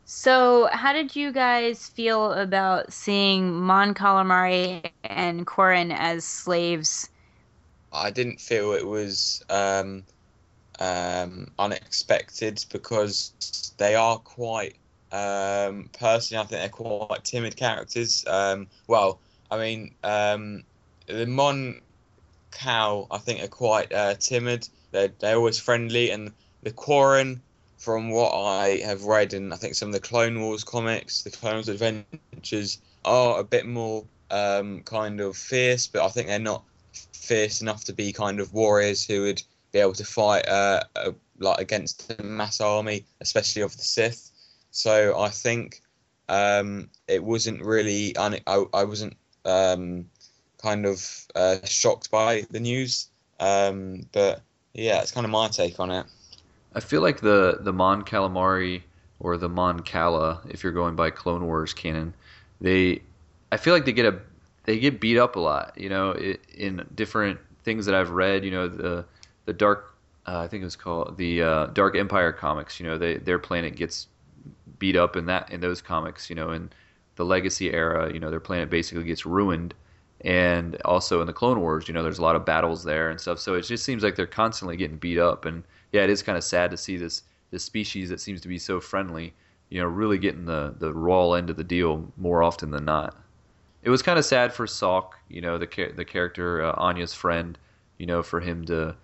So, 0.05 0.69
how 0.73 0.93
did 0.93 1.17
you 1.17 1.33
guys 1.33 1.89
feel 1.89 2.33
about 2.33 2.93
seeing 2.93 3.53
Mon 3.53 3.95
Calamari 3.95 4.91
and 5.05 5.47
Quarren 5.47 5.91
as 5.93 6.25
slaves? 6.25 7.09
I 7.93 8.11
didn't 8.11 8.41
feel 8.41 8.73
it 8.73 8.87
was 8.87 9.43
um, 9.49 10.05
um, 10.83 11.53
unexpected 11.59 12.65
because 12.73 13.73
they 13.79 13.95
are 13.95 14.19
quite. 14.19 14.75
Um, 15.13 15.91
personally, 15.93 16.43
I 16.43 16.47
think 16.47 16.61
they're 16.61 16.69
quite 16.69 17.25
timid 17.25 17.57
characters. 17.57 18.25
Um, 18.27 18.67
well, 18.87 19.21
I 19.51 19.59
mean, 19.59 19.95
um, 20.03 20.65
the 21.07 21.27
Mon 21.27 21.81
Cal, 22.51 23.07
I 23.11 23.19
think, 23.19 23.45
are 23.45 23.49
quite 23.49 23.93
uh, 23.93 24.15
timid. 24.15 24.69
They're, 24.91 25.13
they're 25.21 25.37
always 25.37 25.61
friendly, 25.61 26.11
and 26.11 26.33
the 26.63 26.73
Quarren, 26.73 27.43
from 27.77 28.11
what 28.11 28.33
I 28.33 28.79
have 28.85 29.05
read 29.05 29.35
in, 29.35 29.53
I 29.53 29.57
think 29.57 29.75
some 29.75 29.91
of 29.91 29.95
the 29.95 30.01
Clone 30.01 30.41
Wars 30.41 30.65
comics, 30.65 31.23
the 31.23 31.31
Clone 31.31 31.55
Wars 31.55 31.69
Adventures, 31.69 32.81
are 33.05 33.39
a 33.39 33.45
bit 33.45 33.67
more 33.67 34.05
um, 34.31 34.81
kind 34.83 35.21
of 35.21 35.37
fierce, 35.37 35.87
but 35.87 36.05
I 36.05 36.09
think 36.09 36.27
they're 36.27 36.39
not 36.39 36.65
fierce 37.13 37.61
enough 37.61 37.85
to 37.85 37.93
be 37.93 38.13
kind 38.13 38.41
of 38.41 38.53
warriors 38.53 39.07
who 39.07 39.23
would 39.23 39.43
be 39.73 39.79
able 39.79 39.95
to 39.95 40.05
fight 40.05 40.47
uh, 40.49 40.83
uh, 40.97 41.13
like 41.39 41.61
against 41.61 42.13
a 42.19 42.23
mass 42.23 42.61
army, 42.61 43.05
especially 43.21 43.63
of 43.63 43.77
the 43.77 43.83
Sith. 43.83 44.31
So 44.71 45.19
I 45.19 45.29
think 45.29 45.81
um, 46.29 46.89
it 47.09 47.23
wasn't 47.23 47.63
really. 47.63 48.17
I, 48.17 48.41
I 48.47 48.85
wasn't 48.85 49.17
um, 49.45 50.07
kind 50.63 50.87
of 50.87 51.27
uh, 51.35 51.57
shocked 51.65 52.11
by 52.11 52.47
the 52.51 52.61
news, 52.61 53.09
um, 53.41 54.07
but 54.13 54.43
yeah, 54.75 55.01
it's 55.01 55.11
kind 55.11 55.25
of 55.25 55.31
my 55.31 55.49
take 55.49 55.81
on 55.81 55.91
it. 55.91 56.07
I 56.75 56.81
feel 56.81 57.03
like 57.03 57.21
the 57.21 57.59
the 57.61 57.73
Mon 57.73 58.03
Calamari 58.03 58.83
or 59.21 59.37
the 59.37 59.49
Mon 59.49 59.81
Cala, 59.81 60.41
if 60.49 60.63
you're 60.63 60.73
going 60.73 60.97
by 60.97 61.11
Clone 61.11 61.47
Wars 61.47 61.75
canon, 61.75 62.15
they 62.61 63.03
I 63.51 63.57
feel 63.57 63.75
like 63.75 63.85
they 63.85 63.93
get 63.93 64.07
a 64.07 64.19
they 64.65 64.79
get 64.79 65.01
beat 65.01 65.19
up 65.19 65.37
a 65.37 65.41
lot. 65.41 65.75
You 65.77 65.89
know, 65.89 66.13
in 66.55 66.87
different 66.95 67.41
things 67.65 67.87
that 67.87 67.95
I've 67.95 68.11
read. 68.11 68.45
You 68.45 68.51
know, 68.53 68.69
the 68.69 69.05
the 69.45 69.53
Dark 69.53 69.93
uh, 70.27 70.39
I 70.39 70.49
think 70.49 70.63
it 70.63 70.65
was 70.65 70.77
called 70.77 71.17
the 71.17 71.43
uh, 71.43 71.67
Dark 71.67 71.97
Empire 71.97 72.33
comics. 72.33 72.79
You 72.79 72.87
know, 72.87 72.99
they 72.99 73.17
their 73.17 73.39
planet 73.39 73.77
gets 73.77 74.09
beat 74.79 74.97
up 74.97 75.17
in 75.17 75.27
that 75.27 75.51
in 75.51 75.61
those 75.61 75.83
comics. 75.83 76.31
You 76.31 76.37
know, 76.37 76.53
in 76.53 76.71
the 77.17 77.25
Legacy 77.25 77.73
era, 77.73 78.13
you 78.13 78.21
know, 78.21 78.31
their 78.31 78.41
planet 78.41 78.71
basically 78.71 79.05
gets 79.05 79.27
ruined. 79.27 79.75
And 80.25 80.81
also 80.85 81.21
in 81.21 81.27
the 81.27 81.33
Clone 81.33 81.61
Wars, 81.61 81.89
you 81.89 81.95
know, 81.95 82.03
there's 82.05 82.21
a 82.21 82.23
lot 82.23 82.37
of 82.37 82.45
battles 82.45 82.85
there 82.85 83.11
and 83.11 83.21
stuff. 83.21 83.41
So 83.41 83.55
it 83.55 83.63
just 83.63 83.85
seems 83.85 84.05
like 84.05 84.15
they're 84.15 84.27
constantly 84.27 84.77
getting 84.77 84.97
beat 84.97 85.19
up. 85.19 85.45
And 85.45 85.65
yeah, 85.91 86.05
it 86.05 86.11
is 86.11 86.23
kind 86.23 86.39
of 86.39 86.45
sad 86.45 86.71
to 86.71 86.77
see 86.77 86.97
this 86.97 87.25
this 87.51 87.65
species 87.65 88.09
that 88.09 88.21
seems 88.21 88.41
to 88.43 88.49
be 88.49 88.59
so 88.59 88.81
friendly, 88.81 89.35
you 89.69 89.81
know, 89.81 89.87
really 89.87 90.19
getting 90.19 90.45
the 90.45 90.75
the 90.79 90.93
raw 90.93 91.33
end 91.33 91.51
of 91.51 91.57
the 91.57 91.65
deal 91.65 92.13
more 92.17 92.43
often 92.43 92.71
than 92.71 92.85
not. 92.85 93.17
It 93.83 93.91
was 93.91 94.03
kind 94.03 94.17
of 94.17 94.25
sad 94.25 94.53
for 94.53 94.69
Sauk, 94.69 95.19
you 95.29 95.41
know, 95.41 95.59
the 95.59 95.93
the 95.97 96.05
character 96.05 96.63
uh, 96.63 96.75
Ania's 96.77 97.13
friend, 97.13 97.59
you 97.99 98.07
know, 98.07 98.23
for 98.23 98.39
him 98.39 98.65
to 98.67 98.95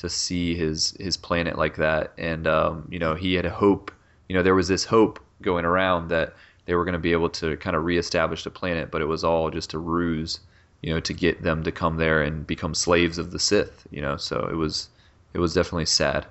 to 0.00 0.08
see 0.08 0.54
his 0.54 0.96
his 0.98 1.16
planet 1.16 1.58
like 1.58 1.76
that, 1.76 2.12
and 2.16 2.46
um, 2.46 2.88
you 2.90 2.98
know, 2.98 3.14
he 3.14 3.34
had 3.34 3.44
a 3.44 3.50
hope, 3.50 3.92
you 4.28 4.34
know, 4.34 4.42
there 4.42 4.54
was 4.54 4.66
this 4.66 4.84
hope 4.84 5.20
going 5.42 5.66
around 5.66 6.08
that 6.08 6.34
they 6.64 6.74
were 6.74 6.84
going 6.84 6.94
to 6.94 6.98
be 6.98 7.12
able 7.12 7.28
to 7.28 7.56
kind 7.58 7.76
of 7.76 7.84
reestablish 7.84 8.44
the 8.44 8.50
planet, 8.50 8.90
but 8.90 9.02
it 9.02 9.06
was 9.06 9.24
all 9.24 9.50
just 9.50 9.74
a 9.74 9.78
ruse, 9.78 10.40
you 10.82 10.92
know, 10.92 11.00
to 11.00 11.12
get 11.12 11.42
them 11.42 11.62
to 11.64 11.72
come 11.72 11.96
there 11.96 12.22
and 12.22 12.46
become 12.46 12.74
slaves 12.74 13.18
of 13.18 13.30
the 13.30 13.38
Sith, 13.38 13.86
you 13.90 14.00
know. 14.00 14.16
So 14.16 14.48
it 14.50 14.56
was 14.56 14.88
it 15.34 15.38
was 15.38 15.52
definitely 15.52 15.86
sad. 15.86 16.26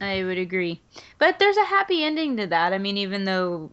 I 0.00 0.22
would 0.24 0.38
agree. 0.38 0.80
But 1.18 1.38
there's 1.38 1.56
a 1.56 1.64
happy 1.64 2.04
ending 2.04 2.36
to 2.36 2.46
that. 2.48 2.74
I 2.74 2.78
mean, 2.78 2.98
even 2.98 3.24
though, 3.24 3.70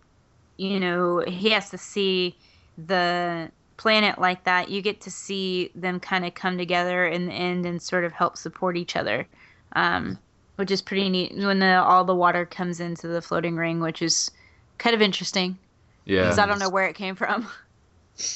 you 0.58 0.80
know, 0.80 1.20
he 1.20 1.50
has 1.50 1.70
to 1.72 1.78
see 1.78 2.38
the 2.78 3.52
planet 3.78 4.19
like 4.19 4.43
that, 4.45 4.69
you 4.69 4.82
get 4.82 5.01
to 5.01 5.11
see 5.11 5.71
them 5.76 5.99
kind 5.99 6.26
of 6.26 6.34
come 6.34 6.57
together 6.57 7.05
in 7.07 7.28
the 7.28 7.34
end 7.34 7.65
and 7.65 7.82
sort 7.82 8.05
of 8.05 8.11
help 8.13 8.38
support 8.38 8.78
each 8.78 8.95
other. 8.95 9.28
Um, 9.73 10.17
which 10.55 10.71
is 10.71 10.82
pretty 10.82 11.09
neat. 11.09 11.36
When 11.36 11.59
the, 11.59 11.84
all 11.84 12.05
the 12.05 12.15
water 12.15 12.45
comes 12.45 12.80
into 12.80 13.07
the 13.07 13.21
floating 13.21 13.57
ring, 13.57 13.82
which 13.82 14.01
is 14.01 14.32
kind 14.78 14.95
of 14.95 15.01
interesting 15.01 15.57
Yeah. 16.05 16.21
because 16.21 16.39
I 16.39 16.45
don't 16.45 16.59
know 16.59 16.69
where 16.69 16.88
it 16.88 16.95
came 16.95 17.15
from. 17.15 17.47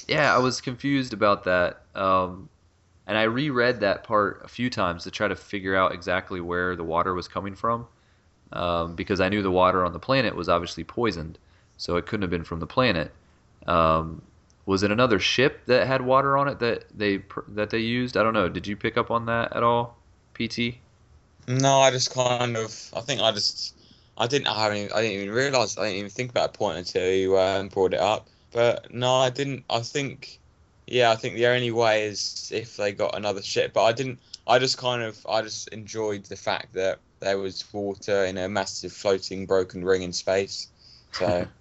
Yeah, 0.09 0.35
I 0.35 0.39
was 0.39 0.59
confused 0.59 1.13
about 1.13 1.45
that. 1.45 1.83
Um, 1.95 2.49
and 3.07 3.17
I 3.17 3.23
reread 3.23 3.79
that 3.79 4.03
part 4.03 4.41
a 4.43 4.47
few 4.49 4.69
times 4.69 5.05
to 5.05 5.11
try 5.11 5.29
to 5.29 5.37
figure 5.37 5.73
out 5.75 5.93
exactly 5.93 6.41
where 6.41 6.75
the 6.75 6.83
water 6.83 7.13
was 7.13 7.29
coming 7.29 7.55
from. 7.55 7.87
Um, 8.51 8.95
because 8.95 9.21
I 9.21 9.29
knew 9.29 9.41
the 9.41 9.51
water 9.51 9.85
on 9.85 9.93
the 9.93 9.99
planet 9.99 10.35
was 10.35 10.49
obviously 10.49 10.83
poisoned, 10.83 11.37
so 11.77 11.95
it 11.95 12.07
couldn't 12.07 12.23
have 12.23 12.29
been 12.29 12.43
from 12.43 12.59
the 12.59 12.67
planet. 12.67 13.11
Um, 13.67 14.21
was 14.69 14.83
it 14.83 14.91
another 14.91 15.17
ship 15.17 15.65
that 15.65 15.87
had 15.87 15.99
water 15.99 16.37
on 16.37 16.47
it 16.47 16.59
that 16.59 16.85
they 16.95 17.23
that 17.47 17.71
they 17.71 17.79
used? 17.79 18.15
I 18.15 18.21
don't 18.21 18.35
know. 18.35 18.47
Did 18.47 18.67
you 18.67 18.75
pick 18.75 18.97
up 18.97 19.09
on 19.09 19.25
that 19.25 19.55
at 19.55 19.63
all, 19.63 19.97
PT? 20.35 20.75
No, 21.47 21.79
I 21.79 21.89
just 21.89 22.13
kind 22.13 22.55
of. 22.55 22.71
I 22.95 23.01
think 23.01 23.19
I 23.19 23.31
just. 23.31 23.73
I 24.15 24.27
didn't. 24.27 24.45
I 24.45 24.61
haven't. 24.61 24.93
I 24.93 25.01
didn't 25.01 25.23
even 25.23 25.31
realize. 25.33 25.75
I 25.75 25.85
didn't 25.85 25.97
even 25.97 26.11
think 26.11 26.29
about 26.29 26.49
a 26.49 26.57
point 26.59 26.77
until 26.77 27.11
you 27.11 27.39
um, 27.39 27.69
brought 27.69 27.95
it 27.95 27.99
up. 27.99 28.27
But 28.51 28.93
no, 28.93 29.15
I 29.15 29.31
didn't. 29.31 29.65
I 29.71 29.79
think. 29.79 30.39
Yeah, 30.85 31.09
I 31.09 31.15
think 31.15 31.33
the 31.33 31.47
only 31.47 31.71
way 31.71 32.05
is 32.05 32.51
if 32.53 32.77
they 32.77 32.91
got 32.91 33.17
another 33.17 33.41
ship. 33.41 33.73
But 33.73 33.85
I 33.85 33.91
didn't. 33.91 34.19
I 34.45 34.59
just 34.59 34.77
kind 34.77 35.01
of. 35.01 35.17
I 35.27 35.41
just 35.41 35.69
enjoyed 35.69 36.25
the 36.25 36.35
fact 36.35 36.73
that 36.73 36.99
there 37.21 37.39
was 37.39 37.65
water 37.73 38.23
in 38.25 38.37
a 38.37 38.47
massive 38.47 38.93
floating 38.93 39.47
broken 39.47 39.83
ring 39.83 40.03
in 40.03 40.13
space. 40.13 40.67
So 41.13 41.47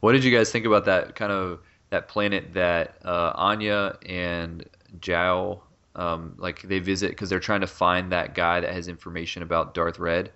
What 0.00 0.12
did 0.12 0.24
you 0.24 0.34
guys 0.34 0.50
think 0.50 0.64
about 0.64 0.86
that 0.86 1.14
kind 1.14 1.30
of 1.30 1.60
that 1.90 2.08
planet 2.08 2.54
that 2.54 2.96
uh, 3.04 3.32
Ania 3.34 3.96
and 4.08 4.64
Jao 5.00 5.60
um, 5.96 6.34
like 6.38 6.62
they 6.62 6.78
visit 6.78 7.10
because 7.10 7.28
they're 7.28 7.40
trying 7.40 7.60
to 7.60 7.66
find 7.66 8.12
that 8.12 8.34
guy 8.34 8.60
that 8.60 8.72
has 8.72 8.88
information 8.88 9.42
about 9.42 9.74
Darth 9.74 9.98
Wredd, 9.98 10.30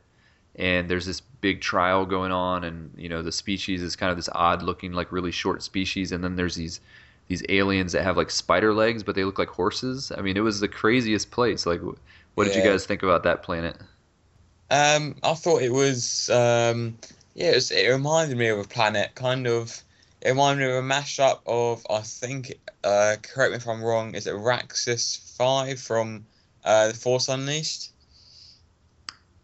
and 0.57 0.89
there's 0.89 1.07
this 1.07 1.21
big 1.21 1.61
trial 1.61 2.05
going 2.05 2.33
on, 2.33 2.65
and 2.65 2.93
you 2.97 3.09
know 3.09 3.23
the 3.23 3.33
species 3.33 3.83
is 3.83 3.97
kind 3.97 4.11
of 4.11 4.17
this 4.17 4.29
odd 4.33 4.63
looking 4.63 4.93
like 4.93 5.13
really 5.13 5.31
short 5.31 5.63
species, 5.63 6.13
and 6.13 6.23
then 6.23 6.37
there's 6.37 6.57
these 6.57 6.81
these 7.29 7.43
aliens 7.49 7.93
that 7.93 8.03
have 8.03 8.17
like 8.17 8.31
spider 8.31 8.75
legs, 8.75 9.03
but 9.03 9.15
they 9.15 9.25
look 9.25 9.39
like 9.39 9.49
horses. 9.49 10.13
I 10.17 10.21
mean, 10.21 10.37
it 10.37 10.41
was 10.41 10.61
the 10.61 10.69
craziest 10.69 11.31
place. 11.31 11.67
Like, 11.67 11.81
what 12.35 12.45
did 12.45 12.55
you 12.55 12.63
guys 12.63 12.85
think 12.85 13.03
about 13.03 13.23
that 13.23 13.43
planet? 13.43 13.77
Um, 14.71 15.17
I 15.23 15.35
thought 15.35 15.63
it 15.63 15.73
was, 15.73 16.29
um, 16.31 16.99
yeah, 17.35 17.53
it, 17.53 17.55
was, 17.55 17.71
it 17.71 17.89
reminded 17.89 18.37
me 18.37 18.49
of 18.49 18.59
a 18.59 18.65
planet, 18.65 19.15
kind 19.15 19.47
of. 19.47 19.83
It 20.25 20.31
reminded 20.31 20.67
me 20.67 20.73
of 20.73 20.83
a 20.83 20.89
mashup 20.89 21.41
of, 21.47 21.87
I 21.91 22.01
think, 22.01 22.55
uh, 22.83 23.17
correct 23.23 23.51
me 23.51 23.57
if 23.59 23.69
I'm 23.69 23.83
wrong, 23.85 24.15
is 24.15 24.27
it 24.27 24.35
Raxus 24.35 25.19
5 25.37 25.79
from 25.79 26.25
uh, 26.65 26.89
The 26.89 26.95
Force 26.95 27.29
Unleashed? 27.29 27.91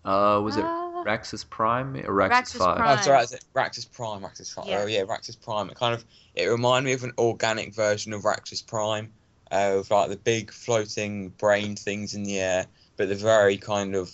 Uh, 0.06 0.40
was 0.42 0.56
it 0.56 0.64
Uh, 0.64 1.04
Raxus 1.04 1.48
Prime 1.48 1.94
or 1.96 2.14
Raxus, 2.14 2.30
Raxus 2.30 2.56
Five? 2.56 2.76
Prime. 2.78 2.98
Oh, 2.98 3.02
sorry, 3.02 3.22
is 3.24 3.32
it 3.32 3.44
Raxus 3.54 3.92
Prime, 3.92 4.22
Raxus 4.22 4.52
5. 4.54 4.64
Yeah. 4.66 4.80
Oh, 4.82 4.86
yeah, 4.86 5.02
Raxus 5.02 5.40
Prime. 5.42 5.68
It 5.68 5.76
kind 5.76 5.94
of, 5.94 6.04
it 6.34 6.46
reminded 6.46 6.86
me 6.86 6.94
of 6.94 7.04
an 7.04 7.12
organic 7.18 7.74
version 7.74 8.14
of 8.14 8.22
Raxus 8.22 8.66
Prime, 8.66 9.12
uh, 9.50 9.74
with 9.76 9.90
like 9.90 10.08
the 10.08 10.16
big 10.16 10.50
floating 10.50 11.28
brain 11.28 11.76
things 11.76 12.14
in 12.14 12.22
the 12.22 12.40
air, 12.40 12.66
but 12.96 13.10
the 13.10 13.14
very 13.16 13.58
kind 13.58 13.94
of, 13.94 14.10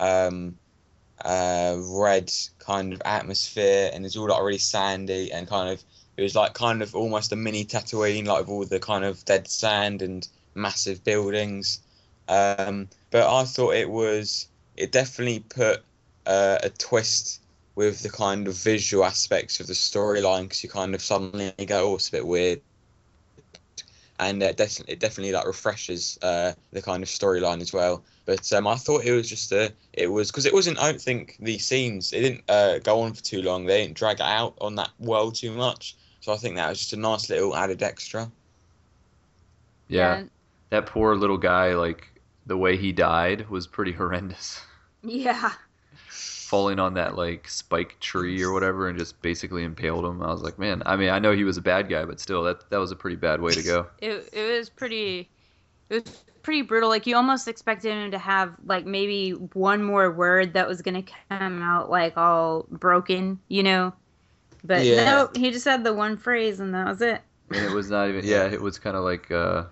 um, 0.00 0.56
uh, 1.24 1.76
red 1.78 2.30
kind 2.58 2.92
of 2.92 3.02
atmosphere, 3.04 3.90
and 3.92 4.04
it's 4.04 4.16
all 4.16 4.28
like 4.28 4.42
really 4.42 4.58
sandy 4.58 5.32
and 5.32 5.48
kind 5.48 5.70
of 5.70 5.82
it 6.16 6.22
was 6.22 6.34
like 6.34 6.54
kind 6.54 6.82
of 6.82 6.94
almost 6.94 7.32
a 7.32 7.36
mini 7.36 7.64
Tatooine, 7.64 8.26
like 8.26 8.40
with 8.40 8.48
all 8.48 8.64
the 8.64 8.80
kind 8.80 9.04
of 9.04 9.24
dead 9.24 9.48
sand 9.48 10.02
and 10.02 10.26
massive 10.54 11.04
buildings. 11.04 11.80
Um, 12.28 12.88
but 13.10 13.26
I 13.28 13.44
thought 13.44 13.74
it 13.74 13.90
was 13.90 14.48
it 14.76 14.92
definitely 14.92 15.40
put 15.40 15.82
uh, 16.26 16.58
a 16.62 16.70
twist 16.70 17.40
with 17.74 18.02
the 18.02 18.10
kind 18.10 18.48
of 18.48 18.54
visual 18.54 19.04
aspects 19.04 19.60
of 19.60 19.66
the 19.66 19.74
storyline 19.74 20.44
because 20.44 20.64
you 20.64 20.70
kind 20.70 20.94
of 20.94 21.02
suddenly 21.02 21.52
go, 21.66 21.92
oh, 21.92 21.94
it's 21.94 22.08
a 22.08 22.12
bit 22.12 22.26
weird. 22.26 22.60
And 24.18 24.42
it 24.42 24.56
definitely, 24.56 24.94
it 24.94 25.00
definitely 25.00 25.32
like 25.32 25.46
refreshes 25.46 26.18
uh, 26.22 26.52
the 26.72 26.80
kind 26.80 27.02
of 27.02 27.08
storyline 27.10 27.60
as 27.60 27.74
well. 27.74 28.02
But 28.24 28.50
um, 28.54 28.66
I 28.66 28.76
thought 28.76 29.04
it 29.04 29.12
was 29.12 29.28
just 29.28 29.52
a, 29.52 29.72
it 29.92 30.06
was 30.06 30.30
because 30.30 30.46
it 30.46 30.54
wasn't. 30.54 30.78
I 30.78 30.90
don't 30.90 31.00
think 31.00 31.36
the 31.38 31.58
scenes 31.58 32.14
it 32.14 32.22
didn't 32.22 32.44
uh, 32.48 32.78
go 32.78 33.02
on 33.02 33.12
for 33.12 33.22
too 33.22 33.42
long. 33.42 33.66
They 33.66 33.82
didn't 33.82 33.96
drag 33.96 34.16
it 34.16 34.22
out 34.22 34.54
on 34.60 34.74
that 34.76 34.90
world 34.98 35.34
too 35.34 35.52
much. 35.52 35.96
So 36.26 36.32
I 36.32 36.38
think 36.38 36.56
that 36.56 36.68
was 36.68 36.80
just 36.80 36.92
a 36.92 36.96
nice 36.96 37.30
little 37.30 37.54
added 37.54 37.84
extra. 37.84 38.28
yeah. 39.86 40.24
that 40.70 40.86
poor 40.86 41.14
little 41.14 41.38
guy 41.38 41.74
like 41.74 42.08
the 42.46 42.56
way 42.56 42.76
he 42.76 42.90
died 42.90 43.48
was 43.48 43.68
pretty 43.68 43.92
horrendous 43.92 44.60
Yeah. 45.04 45.52
falling 46.08 46.80
on 46.80 46.94
that 46.94 47.14
like 47.14 47.48
spike 47.48 47.96
tree 48.00 48.42
or 48.42 48.52
whatever 48.52 48.88
and 48.88 48.98
just 48.98 49.22
basically 49.22 49.62
impaled 49.62 50.04
him 50.04 50.20
i 50.20 50.26
was 50.32 50.42
like 50.42 50.58
man 50.58 50.82
i 50.84 50.96
mean 50.96 51.10
i 51.10 51.20
know 51.20 51.30
he 51.32 51.44
was 51.44 51.58
a 51.58 51.62
bad 51.62 51.88
guy 51.88 52.04
but 52.04 52.18
still 52.18 52.42
that 52.42 52.68
that 52.70 52.78
was 52.78 52.90
a 52.90 52.96
pretty 52.96 53.14
bad 53.16 53.40
way 53.40 53.52
to 53.52 53.62
go 53.62 53.86
It 54.00 54.28
it 54.32 54.58
was 54.58 54.68
pretty 54.68 55.28
it 55.90 55.94
was 56.04 56.24
pretty 56.42 56.62
brutal. 56.62 56.88
Like 56.88 57.06
you 57.06 57.14
almost 57.14 57.46
expected 57.46 57.92
him 57.92 58.10
to 58.10 58.18
have 58.18 58.52
like 58.64 58.84
maybe 58.84 59.30
one 59.30 59.80
more 59.84 60.10
word 60.10 60.54
that 60.54 60.66
was 60.66 60.82
gonna 60.82 61.04
come 61.28 61.62
out 61.62 61.88
like 61.88 62.16
all 62.16 62.66
broken, 62.70 63.38
you 63.46 63.62
know. 63.62 63.92
But 64.66 64.84
Yeah. 64.84 65.04
no, 65.04 65.30
he 65.34 65.50
just 65.50 65.64
had 65.64 65.84
the 65.84 65.94
one 65.94 66.16
phrase 66.16 66.60
and 66.60 66.74
that 66.74 66.86
was 66.86 67.00
it. 67.00 67.22
and 67.50 67.64
it 67.64 67.70
was 67.70 67.90
not 67.90 68.08
even 68.08 68.24
yeah 68.28 68.44
it 68.46 68.60
was 68.60 68.78
kind 68.78 68.96
of 68.96 69.04
like 69.04 69.30
uh 69.30 69.64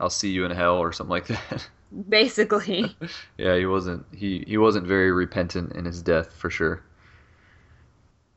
i'll 0.00 0.10
see 0.10 0.28
you 0.30 0.44
in 0.44 0.50
hell 0.50 0.76
or 0.76 0.92
something 0.92 1.10
like 1.10 1.26
that 1.26 1.68
Basically. 2.08 2.94
yeah 3.38 3.56
he 3.56 3.64
wasn't 3.66 4.04
he 4.14 4.44
he 4.46 4.58
wasn't 4.58 4.86
very 4.86 5.10
repentant 5.12 5.72
in 5.72 5.84
his 5.86 6.02
death 6.02 6.32
for 6.34 6.50
sure 6.50 6.82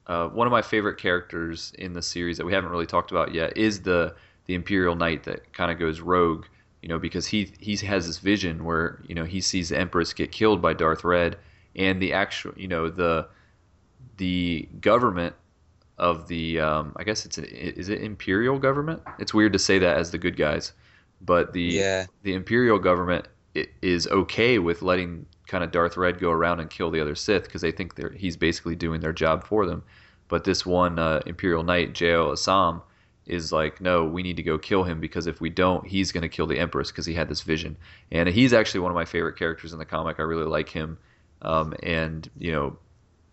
uh, 0.08 0.28
one 0.30 0.47
of 0.47 0.52
my 0.52 0.62
favorite 0.62 0.97
characters 0.97 1.72
in 1.78 1.93
the 1.93 2.02
series 2.02 2.38
that 2.38 2.45
we 2.45 2.54
haven't 2.54 2.72
really 2.72 2.88
talked 2.88 3.12
about 3.12 3.34
yet 3.34 3.56
is 3.58 3.82
the 3.82 4.16
the 4.45 4.56
imperial 4.56 4.95
knight 4.95 5.24
that 5.24 5.52
kind 5.54 5.72
of 5.72 5.78
goes 5.78 6.00
rogue 6.00 6.45
you 6.82 6.89
know 6.89 6.97
because 6.97 7.28
he 7.28 7.52
he 7.60 7.76
has 7.76 8.08
this 8.08 8.18
vision 8.20 8.64
where 8.64 9.02
you 9.08 9.14
know 9.14 9.26
he 9.26 9.41
sees 9.41 9.70
the 9.70 9.78
empress 9.78 10.14
get 10.14 10.32
killed 10.32 10.62
by 10.62 10.74
Darth 10.74 11.04
Wredd 11.04 11.36
and 11.76 12.02
the 12.02 12.14
actual 12.14 12.54
you 12.56 12.68
know 12.68 12.89
the 12.89 13.28
the 14.18 14.68
government 14.82 15.36
of 16.00 16.28
the 16.28 16.60
um, 16.60 16.93
i 16.95 17.04
guess 17.04 17.26
it's 17.26 17.38
a, 17.38 17.78
is 17.80 17.89
it 17.89 18.02
imperial 18.02 18.58
government 18.58 19.02
it's 19.20 19.34
weird 19.34 19.54
to 19.54 19.60
say 19.60 19.80
that 19.80 19.97
as 19.97 20.12
the 20.12 20.18
good 20.18 20.38
guys 20.38 20.74
but 21.22 21.54
the 21.54 21.62
Yeah. 21.62 22.06
the 22.24 22.34
imperial 22.34 22.80
government 22.80 23.28
is 23.82 24.08
okay 24.08 24.60
with 24.60 24.82
letting 24.82 25.26
kind 25.47 25.64
of 25.64 25.72
Darth 25.72 25.95
Wredd 25.97 26.20
go 26.20 26.32
around 26.32 26.60
and 26.60 26.70
kill 26.70 26.91
the 26.91 27.02
other 27.02 27.16
Sith 27.16 27.43
because 27.45 27.62
they 27.62 27.72
think 27.72 27.95
they're 27.95 28.12
he's 28.12 28.38
basically 28.38 28.76
doing 28.76 29.02
their 29.02 29.14
job 29.14 29.43
for 29.43 29.66
them. 29.66 29.84
But 30.28 30.43
this 30.43 30.66
one 30.66 31.00
uh, 31.00 31.22
Imperial 31.26 31.64
Knight, 31.64 31.93
Jao 31.93 32.32
Assam, 32.32 32.82
is 33.26 33.52
like, 33.52 33.82
no, 33.82 34.06
we 34.06 34.22
need 34.22 34.38
to 34.38 34.43
go 34.43 34.58
kill 34.60 34.84
him 34.84 35.00
because 35.00 35.26
if 35.28 35.41
we 35.41 35.50
don't, 35.50 35.86
he's 35.88 36.12
going 36.12 36.22
to 36.22 36.30
kill 36.30 36.45
the 36.47 36.60
Empress 36.60 36.91
because 36.91 37.06
he 37.08 37.16
had 37.16 37.28
this 37.28 37.41
vision. 37.41 37.76
And 38.12 38.30
he's 38.30 38.54
actually 38.54 38.82
one 38.82 38.91
of 38.91 38.95
my 38.95 39.06
favorite 39.06 39.38
characters 39.38 39.74
in 39.74 39.80
the 39.80 39.86
comic. 39.86 40.20
I 40.20 40.24
really 40.24 40.45
like 40.45 40.70
him. 40.70 40.97
Um, 41.41 41.74
and 41.82 42.30
you 42.38 42.52
know, 42.52 42.78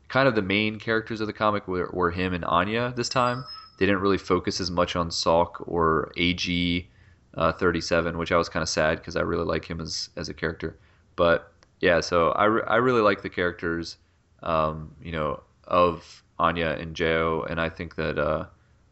kind 0.08 0.28
of 0.28 0.34
the 0.34 0.42
main 0.42 0.78
characters 0.78 1.20
of 1.20 1.26
the 1.26 1.32
comic 1.32 1.66
were, 1.66 1.90
were 1.92 2.10
him 2.10 2.32
and 2.32 2.44
Ania 2.44 2.94
this 2.94 3.08
time. 3.08 3.44
They 3.78 3.86
didn't 3.86 4.00
really 4.00 4.18
focus 4.18 4.60
as 4.60 4.70
much 4.70 4.96
on 4.96 5.10
Sauk 5.10 5.62
or 5.66 6.12
AG 6.16 6.88
uh, 7.34 7.52
37, 7.52 8.16
which 8.16 8.32
I 8.32 8.36
was 8.36 8.48
kind 8.48 8.62
of 8.62 8.68
sad 8.68 8.98
because 8.98 9.16
I 9.16 9.20
really 9.20 9.44
like 9.44 9.64
him 9.64 9.80
as 9.80 10.08
as 10.16 10.28
a 10.28 10.34
character. 10.34 10.76
But 11.16 11.52
yeah, 11.80 12.00
so 12.00 12.30
I, 12.30 12.44
re- 12.44 12.62
I 12.66 12.76
really 12.76 13.02
like 13.02 13.22
the 13.22 13.28
characters, 13.28 13.98
um, 14.42 14.94
you 15.02 15.12
know, 15.12 15.42
of 15.64 16.22
Ania 16.38 16.80
and 16.80 16.94
Jao, 16.94 17.42
and 17.42 17.60
I 17.60 17.68
think 17.68 17.96
that 17.96 18.18
uh, 18.18 18.46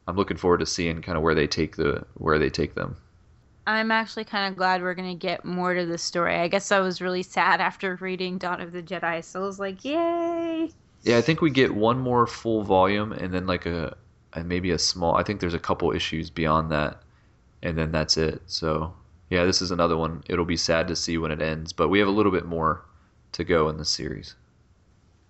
I'm 0.07 0.17
looking 0.17 0.37
forward 0.37 0.61
to 0.61 0.67
seeing 0.67 1.01
kind 1.01 1.17
of 1.17 1.23
where 1.23 1.35
they 1.35 1.47
take 1.47 1.77
the 1.77 2.05
where 2.15 2.39
they 2.39 2.51
take 2.51 2.75
them. 2.75 2.97
I'm 3.67 3.91
actually 3.91 4.25
kind 4.25 4.51
of 4.51 4.59
glad 4.59 4.83
we're 4.83 4.95
gonna 4.95 5.15
get 5.15 5.45
more 5.45 5.73
to 5.73 5.87
the 5.87 5.97
story. 5.97 6.37
I 6.37 6.49
guess 6.49 6.71
I 6.71 6.81
was 6.81 7.01
really 7.01 7.23
sad 7.23 7.61
after 7.62 7.97
reading 7.97 8.39
Dawn 8.39 8.61
of 8.61 8.73
the 8.73 8.83
Jedi, 8.83 9.25
so 9.25 9.43
I 9.43 9.47
was 9.47 9.59
like, 9.59 9.85
yay! 9.85 10.71
Yeah, 11.05 11.19
I 11.19 11.21
think 11.21 11.43
we 11.43 11.51
get 11.51 11.75
one 11.75 11.99
more 11.99 12.27
full 12.27 12.63
volume, 12.63 13.13
and 13.13 13.33
then 13.33 13.47
like 13.47 13.67
a 13.67 13.97
and 14.33 14.49
maybe 14.49 14.71
a 14.71 14.79
small. 14.79 15.17
I 15.17 15.23
think 15.23 15.41
there's 15.41 15.55
a 15.55 15.59
couple 15.59 15.93
issues 15.93 16.31
beyond 16.31 16.71
that, 16.73 17.03
and 17.63 17.77
then 17.77 17.93
that's 17.93 18.17
it. 18.17 18.43
So 18.47 18.95
yeah, 19.29 19.45
this 19.45 19.61
is 19.61 19.71
another 19.71 19.99
one. 19.99 20.25
It'll 20.29 20.47
be 20.47 20.57
sad 20.57 20.89
to 20.89 20.97
see 20.97 21.19
when 21.19 21.31
it 21.31 21.43
ends, 21.43 21.73
but 21.73 21.89
we 21.89 21.99
have 21.99 22.09
a 22.09 22.11
little 22.11 22.33
bit 22.33 22.47
more 22.47 22.85
to 23.33 23.45
go 23.45 23.69
in 23.69 23.77
the 23.77 23.85
series. 23.85 24.35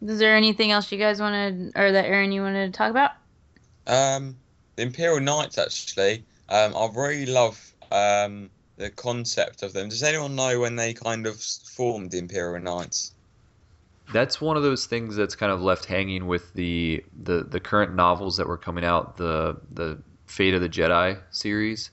Is 0.00 0.18
there 0.18 0.36
anything 0.36 0.70
else 0.70 0.92
you 0.92 0.98
guys 0.98 1.20
wanted, 1.20 1.72
or 1.74 1.90
that 1.90 2.04
Aaron 2.04 2.30
you 2.30 2.42
wanted 2.42 2.72
to 2.72 2.76
talk 2.76 2.90
about? 2.90 3.12
Um, 3.86 4.36
the 4.76 4.82
Imperial 4.82 5.20
Knights 5.20 5.58
actually. 5.58 6.24
Um, 6.48 6.76
I 6.76 6.88
really 6.94 7.26
love 7.26 7.72
um 7.90 8.48
the 8.76 8.90
concept 8.90 9.62
of 9.62 9.72
them. 9.72 9.88
Does 9.88 10.02
anyone 10.02 10.36
know 10.36 10.60
when 10.60 10.76
they 10.76 10.94
kind 10.94 11.26
of 11.26 11.40
formed 11.40 12.12
the 12.12 12.18
Imperial 12.18 12.62
Knights? 12.62 13.12
That's 14.12 14.40
one 14.40 14.56
of 14.56 14.62
those 14.62 14.86
things 14.86 15.16
that's 15.16 15.34
kind 15.34 15.50
of 15.52 15.60
left 15.62 15.86
hanging 15.86 16.26
with 16.26 16.52
the 16.54 17.04
the, 17.22 17.44
the 17.44 17.60
current 17.60 17.94
novels 17.94 18.36
that 18.36 18.46
were 18.46 18.58
coming 18.58 18.84
out. 18.84 19.16
The 19.16 19.56
the 19.72 20.02
Fate 20.26 20.54
of 20.54 20.60
the 20.60 20.68
Jedi 20.68 21.20
series 21.30 21.90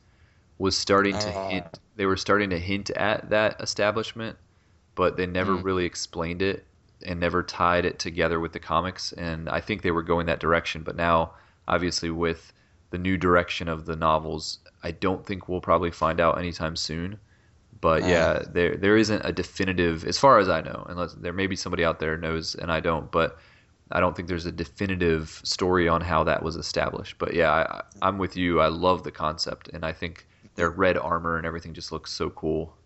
was 0.57 0.78
starting 0.78 1.18
to 1.20 1.30
Ah. 1.30 1.49
hint. 1.49 1.80
They 1.95 2.05
were 2.05 2.18
starting 2.18 2.49
to 2.51 2.59
hint 2.59 2.89
at 2.91 3.30
that 3.30 3.59
establishment, 3.62 4.38
but 4.95 5.18
they 5.18 5.26
never 5.26 5.57
Hmm. 5.57 5.64
really 5.64 5.86
explained 5.86 6.41
it. 6.41 6.66
and 7.03 7.20
never 7.20 7.41
tied 7.41 7.84
it 7.84 7.97
together 7.97 8.39
with 8.39 8.53
the 8.53 8.59
comics. 8.59 9.12
And 9.14 9.49
I 9.49 9.59
think 9.59 9.82
they 9.82 9.89
were 9.89 10.03
going 10.03 10.28
that 10.28 10.39
direction. 10.39 10.84
But 10.84 10.95
now, 10.95 11.34
obviously, 11.68 12.12
with 12.12 12.53
the 12.91 12.99
new 12.99 13.18
direction 13.18 13.68
of 13.68 13.88
the 13.88 13.95
novels, 13.95 14.59
I 14.84 14.91
don't 14.91 15.26
think 15.26 15.49
we'll 15.49 15.62
probably 15.62 15.89
find 15.89 16.20
out 16.20 16.38
anytime 16.38 16.76
soon. 16.76 17.20
But 17.82 18.06
yeah, 18.06 18.44
there 18.50 18.76
there 18.78 18.98
isn't 18.98 19.22
a 19.26 19.32
definitive, 19.32 20.06
as 20.06 20.18
far 20.18 20.40
as 20.40 20.50
I 20.50 20.62
know, 20.62 20.86
unless 20.90 21.14
there 21.16 21.34
may 21.34 21.48
be 21.48 21.56
somebody 21.56 21.84
out 21.84 22.00
there 22.00 22.18
knows 22.18 22.56
and 22.56 22.72
I 22.72 22.80
don't. 22.80 23.12
But 23.12 23.38
I 23.92 24.00
don't 24.00 24.16
think 24.16 24.28
there's 24.28 24.46
a 24.46 24.52
definitive 24.52 25.42
story 25.44 25.88
on 25.88 26.02
how 26.02 26.24
that 26.26 26.44
was 26.44 26.56
established. 26.56 27.18
But 27.18 27.34
yeah, 27.34 27.52
I, 27.52 27.84
I'm 28.02 28.18
with 28.18 28.38
you. 28.38 28.62
I 28.62 28.68
love 28.68 29.04
the 29.04 29.12
concept, 29.12 29.70
and 29.70 29.86
I 29.86 29.94
think 29.94 30.28
their 30.56 30.70
red 30.70 30.98
armor 30.98 31.38
and 31.38 31.46
everything 31.46 31.74
just 31.74 31.92
looks 31.92 32.12
so 32.12 32.30
cool. 32.30 32.78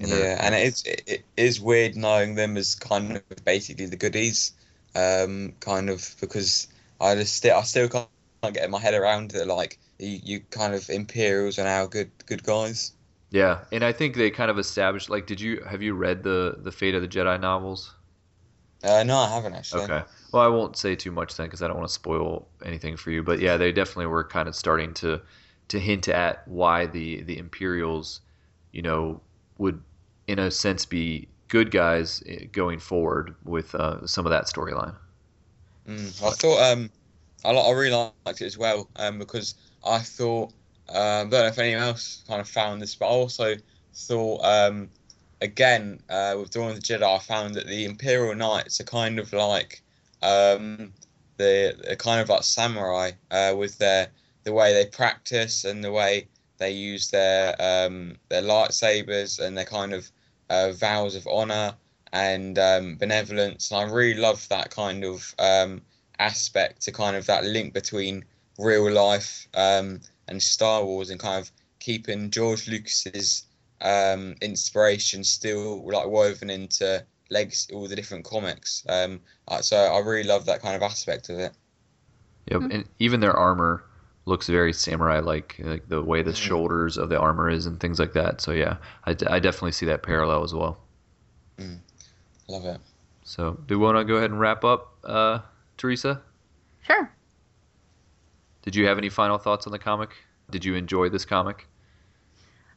And 0.00 0.12
Yeah, 0.12 0.38
and 0.40 0.54
it 0.54 0.66
is 0.66 0.82
it 0.84 1.24
is 1.36 1.60
weird 1.60 1.96
knowing 1.96 2.34
them 2.34 2.56
as 2.56 2.74
kind 2.74 3.16
of 3.16 3.44
basically 3.44 3.86
the 3.86 3.96
goodies, 3.96 4.52
um, 4.94 5.52
kind 5.60 5.90
of 5.90 6.16
because 6.20 6.68
I 7.00 7.14
just 7.14 7.36
still 7.36 7.56
I 7.58 7.62
still 7.62 7.88
can't 7.88 8.08
get 8.54 8.70
my 8.70 8.80
head 8.80 8.94
around 8.94 9.30
that 9.32 9.46
like 9.46 9.78
you, 9.98 10.18
you 10.22 10.40
kind 10.50 10.74
of 10.74 10.88
Imperials 10.90 11.58
are 11.58 11.64
now 11.64 11.86
good 11.86 12.10
good 12.26 12.42
guys. 12.42 12.92
Yeah, 13.32 13.64
and 13.72 13.82
I 13.82 13.92
think 13.92 14.14
they 14.14 14.30
kind 14.30 14.50
of 14.50 14.58
established. 14.58 15.08
Like, 15.08 15.26
did 15.26 15.40
you 15.40 15.62
have 15.62 15.82
you 15.82 15.94
read 15.94 16.22
the 16.22 16.56
the 16.58 16.70
Fate 16.70 16.94
of 16.94 17.00
the 17.02 17.08
Jedi 17.08 17.40
novels? 17.40 17.94
Uh, 18.84 19.02
no, 19.04 19.16
I 19.16 19.28
haven't 19.34 19.54
actually. 19.54 19.84
Okay. 19.84 20.02
Well, 20.32 20.42
I 20.42 20.48
won't 20.48 20.76
say 20.76 20.94
too 20.94 21.10
much 21.10 21.36
then 21.36 21.46
because 21.46 21.62
I 21.62 21.66
don't 21.66 21.76
want 21.78 21.88
to 21.88 21.94
spoil 21.94 22.46
anything 22.64 22.96
for 22.96 23.10
you. 23.10 23.22
But 23.22 23.40
yeah, 23.40 23.56
they 23.56 23.72
definitely 23.72 24.06
were 24.06 24.24
kind 24.24 24.48
of 24.48 24.54
starting 24.54 24.92
to 24.94 25.20
to 25.68 25.80
hint 25.80 26.08
at 26.08 26.46
why 26.46 26.86
the 26.86 27.22
the 27.22 27.38
Imperials, 27.38 28.20
you 28.72 28.82
know, 28.82 29.20
would 29.58 29.82
in 30.26 30.38
a 30.38 30.50
sense 30.50 30.84
be 30.84 31.28
good 31.48 31.70
guys 31.70 32.22
eh, 32.26 32.46
going 32.52 32.78
forward 32.78 33.34
with 33.44 33.74
uh, 33.74 34.06
some 34.06 34.26
of 34.26 34.30
that 34.30 34.44
storyline. 34.44 34.94
Mm, 35.86 36.22
I 36.22 36.30
thought 36.30 36.72
um, 36.72 36.90
I, 37.44 37.50
I 37.50 37.72
really 37.72 37.90
liked 37.90 38.40
it 38.40 38.46
as 38.46 38.58
well 38.58 38.88
um, 38.96 39.18
because 39.18 39.54
I 39.84 39.98
thought 40.00 40.52
um, 40.88 40.96
I 40.96 41.20
don't 41.22 41.30
know 41.30 41.46
if 41.46 41.58
anyone 41.58 41.82
else 41.82 42.24
kind 42.26 42.40
of 42.40 42.48
found 42.48 42.82
this, 42.82 42.94
but 42.94 43.06
I 43.06 43.10
also 43.10 43.56
thought 43.94 44.44
um, 44.44 44.88
again 45.40 46.00
uh, 46.08 46.36
with 46.38 46.50
Dawn 46.50 46.70
of 46.70 46.76
the 46.76 46.82
Jedi, 46.82 47.02
I 47.02 47.18
found 47.18 47.54
that 47.54 47.66
the 47.66 47.84
Imperial 47.84 48.34
Knights 48.34 48.80
are 48.80 48.84
kind 48.84 49.18
of 49.18 49.32
like 49.32 49.82
um, 50.22 50.92
the 51.36 51.76
they're 51.82 51.96
kind 51.96 52.20
of 52.20 52.28
like 52.28 52.42
samurai 52.44 53.12
uh, 53.30 53.54
with 53.56 53.78
their 53.78 54.08
the 54.44 54.52
way 54.52 54.72
they 54.72 54.86
practice 54.86 55.64
and 55.64 55.82
the 55.82 55.92
way 55.92 56.28
they 56.58 56.70
use 56.70 57.10
their 57.10 57.54
um, 57.60 58.16
their 58.28 58.42
lightsabers 58.42 59.38
and 59.38 59.56
their 59.56 59.64
kind 59.64 59.92
of 59.92 60.10
uh, 60.50 60.72
vows 60.72 61.14
of 61.14 61.26
honor 61.26 61.74
and 62.12 62.58
um, 62.58 62.96
benevolence. 62.96 63.70
And 63.70 63.80
I 63.80 63.92
really 63.92 64.20
love 64.20 64.46
that 64.48 64.70
kind 64.70 65.04
of 65.04 65.34
um, 65.38 65.80
aspect 66.18 66.82
to 66.82 66.92
kind 66.92 67.16
of 67.16 67.26
that 67.26 67.44
link 67.44 67.72
between 67.72 68.24
real 68.58 68.90
life 68.92 69.48
um, 69.54 70.00
and 70.28 70.42
Star 70.42 70.84
Wars 70.84 71.10
and 71.10 71.20
kind 71.20 71.40
of 71.40 71.50
keeping 71.78 72.30
George 72.30 72.68
Lucas's 72.68 73.46
um, 73.80 74.34
inspiration 74.40 75.24
still 75.24 75.84
like 75.90 76.06
woven 76.06 76.50
into 76.50 77.04
legs 77.30 77.68
all 77.72 77.88
the 77.88 77.96
different 77.96 78.24
comics. 78.24 78.84
Um, 78.88 79.20
uh, 79.48 79.60
so 79.60 79.76
I 79.76 79.98
really 79.98 80.28
love 80.28 80.44
that 80.46 80.62
kind 80.62 80.76
of 80.76 80.82
aspect 80.82 81.28
of 81.30 81.38
it. 81.38 81.52
Yep, 82.50 82.62
and 82.70 82.84
even 82.98 83.20
their 83.20 83.36
armor 83.36 83.84
looks 84.24 84.46
very 84.46 84.72
samurai-like, 84.72 85.56
like 85.60 85.88
the 85.88 86.02
way 86.02 86.22
the 86.22 86.30
Mhm. 86.30 86.36
shoulders 86.36 86.96
of 86.96 87.08
the 87.08 87.18
armor 87.18 87.48
is 87.50 87.66
and 87.66 87.80
things 87.80 87.98
like 87.98 88.12
that. 88.12 88.40
So 88.40 88.52
yeah, 88.52 88.76
I, 89.04 89.14
d- 89.14 89.26
I 89.26 89.38
definitely 89.40 89.72
see 89.72 89.86
that 89.86 90.02
parallel 90.02 90.44
as 90.44 90.54
well. 90.54 90.78
Love 92.48 92.66
it. 92.66 92.80
So 93.24 93.58
do 93.66 93.78
we 93.78 93.84
want 93.84 93.98
to 93.98 94.04
go 94.04 94.16
ahead 94.16 94.30
and 94.30 94.38
wrap 94.38 94.64
up, 94.64 94.94
uh, 95.04 95.38
Teresa? 95.76 96.20
Sure. 96.82 97.10
Did 98.62 98.76
you 98.76 98.86
have 98.86 98.98
any 98.98 99.08
final 99.08 99.38
thoughts 99.38 99.66
on 99.66 99.72
the 99.72 99.78
comic? 99.78 100.10
Did 100.50 100.64
you 100.64 100.74
enjoy 100.74 101.08
this 101.08 101.24
comic? 101.24 101.66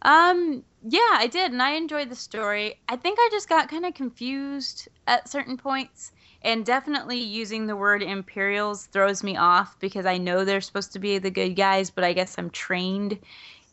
Um, 0.01 0.63
yeah, 0.87 0.99
I 1.13 1.27
did, 1.27 1.51
and 1.51 1.61
I 1.61 1.71
enjoyed 1.71 2.09
the 2.09 2.15
story. 2.15 2.79
I 2.87 2.95
think 2.95 3.17
I 3.19 3.29
just 3.31 3.49
got 3.49 3.69
kind 3.69 3.85
of 3.85 3.95
confused 3.95 4.87
at 5.07 5.27
certain 5.27 5.57
points, 5.57 6.11
and 6.43 6.63
definitely 6.63 7.17
using 7.17 7.65
the 7.65 7.75
word 7.75 8.03
Imperials 8.03 8.85
throws 8.87 9.23
me 9.23 9.35
off 9.35 9.79
because 9.79 10.05
I 10.05 10.17
know 10.17 10.45
they're 10.45 10.61
supposed 10.61 10.93
to 10.93 10.99
be 10.99 11.17
the 11.17 11.31
good 11.31 11.55
guys, 11.55 11.89
but 11.89 12.03
I 12.03 12.13
guess 12.13 12.35
I'm 12.37 12.51
trained 12.51 13.17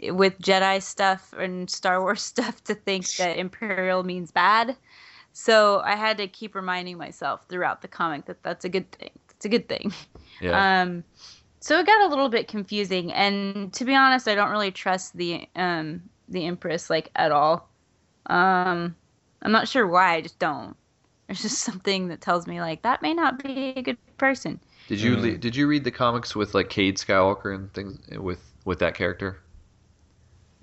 with 0.01 0.39
Jedi 0.41 0.83
stuff 0.83 1.35
and 1.39 1.69
Star 1.69 2.01
Wars 2.01 2.23
stuff 2.23 2.65
to 2.65 2.75
think 2.75 3.07
that 3.17 3.37
Imperial 3.37 4.03
means 4.03 4.31
bad. 4.31 4.77
So 5.35 5.81
I 5.81 5.97
had 5.97 6.19
to 6.19 6.29
keep 6.29 6.55
reminding 6.55 6.99
myself 6.99 7.47
throughout 7.49 7.83
the 7.83 7.89
comic 7.89 8.27
that 8.27 8.43
that's 8.43 8.65
a 8.65 8.69
good 8.69 8.91
thing. 8.93 9.11
It's 9.31 9.45
a 9.45 9.49
good 9.49 9.69
thing. 9.69 9.93
Yeah. 10.41 10.83
Um, 10.83 11.05
so 11.63 11.79
it 11.81 11.87
got 11.87 12.03
a 12.03 12.09
little 12.09 12.29
bit 12.31 12.49
confusing, 12.49 13.13
and 13.15 13.73
to 13.75 13.87
be 13.87 13.95
honest, 13.97 14.29
I 14.29 14.35
don't 14.37 14.51
really 14.53 14.73
trust 14.73 15.17
the 15.17 15.49
um 15.57 16.11
the 16.29 16.47
Empress 16.47 16.91
like 16.91 17.11
at 17.17 17.33
all. 17.33 17.71
Um, 18.27 18.97
I'm 19.43 19.53
not 19.53 19.69
sure 19.69 19.87
why. 19.89 20.15
I 20.17 20.23
just 20.23 20.39
don't. 20.41 20.77
There's 21.29 21.43
just 21.43 21.61
something 21.71 22.09
that 22.09 22.21
tells 22.23 22.47
me 22.47 22.61
like 22.61 22.83
that 22.83 23.03
may 23.03 23.15
not 23.15 23.43
be 23.43 23.75
a 23.77 23.83
good 23.83 23.99
person. 24.19 24.61
did 24.87 25.01
you 25.01 25.17
Mm. 25.17 25.21
le- 25.21 25.39
did 25.39 25.57
you 25.57 25.67
read 25.67 25.83
the 25.85 25.91
comics 25.91 26.37
with 26.37 26.55
like 26.55 26.69
Cade 26.71 26.97
Skywalker 26.97 27.53
and 27.55 27.73
things 27.75 27.99
with 28.19 28.53
with 28.65 28.79
that 28.79 28.95
character? 28.95 29.43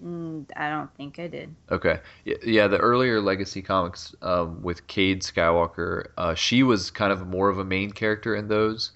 Mm, 0.03 0.49
I 0.55 0.69
don't 0.69 0.93
think 0.95 1.19
I 1.19 1.27
did. 1.27 1.55
Okay. 1.71 1.99
Y- 2.25 2.35
Yeah, 2.43 2.67
the 2.67 2.77
earlier 2.77 3.21
Legacy 3.21 3.61
comics 3.61 4.13
um, 4.21 4.61
with 4.61 4.87
Cade 4.87 5.21
Skywalker, 5.21 6.09
uh, 6.17 6.35
she 6.35 6.63
was 6.63 6.91
kind 6.91 7.11
of 7.11 7.27
more 7.27 7.49
of 7.49 7.57
a 7.59 7.65
main 7.65 7.91
character 7.91 8.35
in 8.35 8.47
those. 8.47 8.91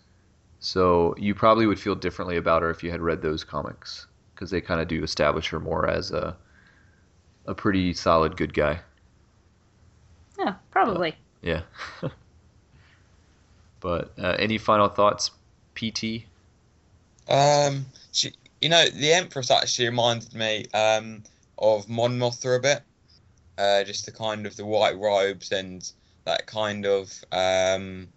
So 0.63 1.13
you 1.17 1.35
probably 1.35 1.65
would 1.65 1.77
feel 1.77 1.93
differently 1.93 2.37
about 2.37 2.61
her 2.61 2.69
if 2.69 2.83
you 2.83 2.89
had 2.89 3.01
read 3.01 3.21
those 3.21 3.43
comics 3.43 4.07
because 4.33 4.49
they 4.49 4.61
kind 4.61 4.79
of 4.79 4.87
do 4.87 5.03
establish 5.03 5.49
her 5.49 5.59
more 5.59 5.89
as 5.89 6.11
a 6.11 6.37
a 7.45 7.53
pretty 7.53 7.93
solid 7.93 8.37
good 8.37 8.53
guy. 8.53 8.79
Yeah, 10.39 10.53
probably. 10.71 11.15
Yeah. 11.41 11.63
but 13.81 14.13
uh, 14.17 14.37
any 14.39 14.57
final 14.57 14.87
thoughts, 14.87 15.31
PT? 15.75 16.23
Um, 17.27 17.85
she, 18.13 18.31
you 18.61 18.69
know, 18.69 18.87
the 18.87 19.11
Empress 19.11 19.51
actually 19.51 19.89
reminded 19.89 20.33
me 20.33 20.67
um, 20.73 21.23
of 21.57 21.89
Mon 21.89 22.17
Mothma 22.17 22.55
a 22.55 22.61
bit. 22.61 22.81
Uh, 23.57 23.83
just 23.83 24.05
the 24.05 24.13
kind 24.13 24.45
of 24.45 24.55
the 24.55 24.65
white 24.65 24.97
robes 24.97 25.51
and 25.51 25.91
that 26.23 26.47
kind 26.47 26.85
of 26.85 27.13
um, 27.33 28.07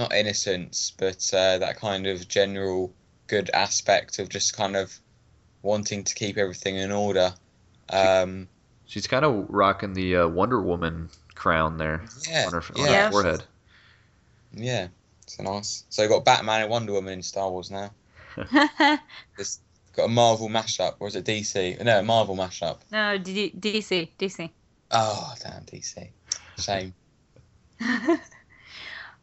not 0.00 0.14
innocence, 0.14 0.92
but 0.96 1.30
uh, 1.34 1.58
that 1.58 1.76
kind 1.76 2.06
of 2.06 2.26
general 2.26 2.92
good 3.26 3.50
aspect 3.52 4.18
of 4.18 4.28
just 4.28 4.56
kind 4.56 4.74
of 4.76 4.98
wanting 5.62 6.04
to 6.04 6.14
keep 6.14 6.38
everything 6.38 6.76
in 6.76 6.90
order. 6.90 7.32
Um, 7.90 8.48
She's 8.86 9.06
kind 9.06 9.24
of 9.24 9.46
rocking 9.48 9.92
the 9.92 10.16
uh, 10.16 10.28
Wonder 10.28 10.60
Woman 10.60 11.10
crown 11.34 11.76
there 11.76 12.02
yeah, 12.28 12.46
on 12.46 12.52
her, 12.52 12.62
on 12.76 12.84
yeah, 12.86 13.04
her 13.04 13.10
forehead. 13.10 13.44
yeah, 14.54 14.88
it's 15.22 15.38
a 15.38 15.42
nice. 15.42 15.84
So 15.90 16.02
you 16.02 16.08
got 16.08 16.24
Batman 16.24 16.62
and 16.62 16.70
Wonder 16.70 16.94
Woman 16.94 17.12
in 17.14 17.22
Star 17.22 17.50
Wars 17.50 17.70
now. 17.70 17.92
It's 19.38 19.60
Got 19.96 20.04
a 20.04 20.08
Marvel 20.08 20.48
mashup, 20.48 20.94
or 21.00 21.08
is 21.08 21.16
it 21.16 21.24
DC? 21.24 21.82
No, 21.82 21.98
a 21.98 22.02
Marvel 22.02 22.36
mashup. 22.36 22.78
no, 22.92 23.18
D- 23.18 23.52
DC, 23.58 24.08
DC. 24.18 24.50
Oh, 24.92 25.34
damn, 25.42 25.64
DC. 25.64 26.08
Shame. 26.58 26.94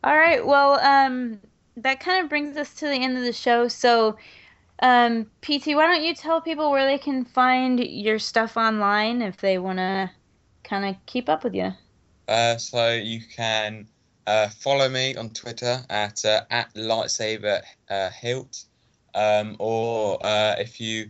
All 0.04 0.16
right. 0.16 0.46
Well, 0.46 0.80
um, 0.80 1.40
that 1.78 2.00
kind 2.00 2.24
of 2.24 2.30
brings 2.30 2.58
us 2.58 2.74
to 2.76 2.88
the 2.88 2.96
end 2.96 3.18
of 3.18 3.24
the 3.24 3.34
show. 3.34 3.68
So, 3.68 4.18
um, 4.82 5.26
PT, 5.42 5.68
why 5.76 5.88
don't 5.88 6.04
you 6.04 6.14
tell 6.14 6.42
people 6.42 6.72
where 6.72 6.86
they 6.86 6.98
can 6.98 7.26
find 7.26 7.80
your 7.80 8.20
stuff 8.20 8.58
online 8.58 9.22
if 9.22 9.38
they 9.38 9.58
want 9.58 9.80
to 9.80 10.12
kind 10.64 10.86
of 10.86 10.96
keep 11.06 11.30
up 11.30 11.44
with 11.44 11.56
you? 11.56 11.74
Uh, 12.28 12.58
so 12.58 12.94
you 12.94 13.22
can 13.36 13.88
uh, 14.28 14.50
follow 14.50 14.90
me 14.90 15.16
on 15.16 15.30
Twitter 15.30 15.82
at 15.90 16.24
uh, 16.26 16.42
at 16.52 16.74
lightsaber 16.76 17.62
uh, 17.90 18.10
hilt, 18.10 18.66
um, 19.16 19.56
or 19.60 20.24
uh, 20.26 20.56
if 20.60 20.80
you 20.80 21.10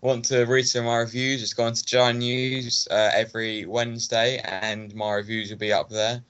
want 0.00 0.24
to 0.26 0.44
read 0.44 0.66
some 0.66 0.80
of 0.80 0.86
my 0.86 0.96
reviews, 0.96 1.40
just 1.40 1.56
go 1.56 1.64
on 1.64 1.74
to 1.74 1.84
Jedi 1.84 2.16
News 2.16 2.88
uh, 2.90 3.10
every 3.14 3.66
Wednesday, 3.66 4.38
and 4.38 4.94
my 4.94 5.12
reviews 5.12 5.50
will 5.50 5.58
be 5.58 5.72
up 5.72 5.88
there. 5.90 6.22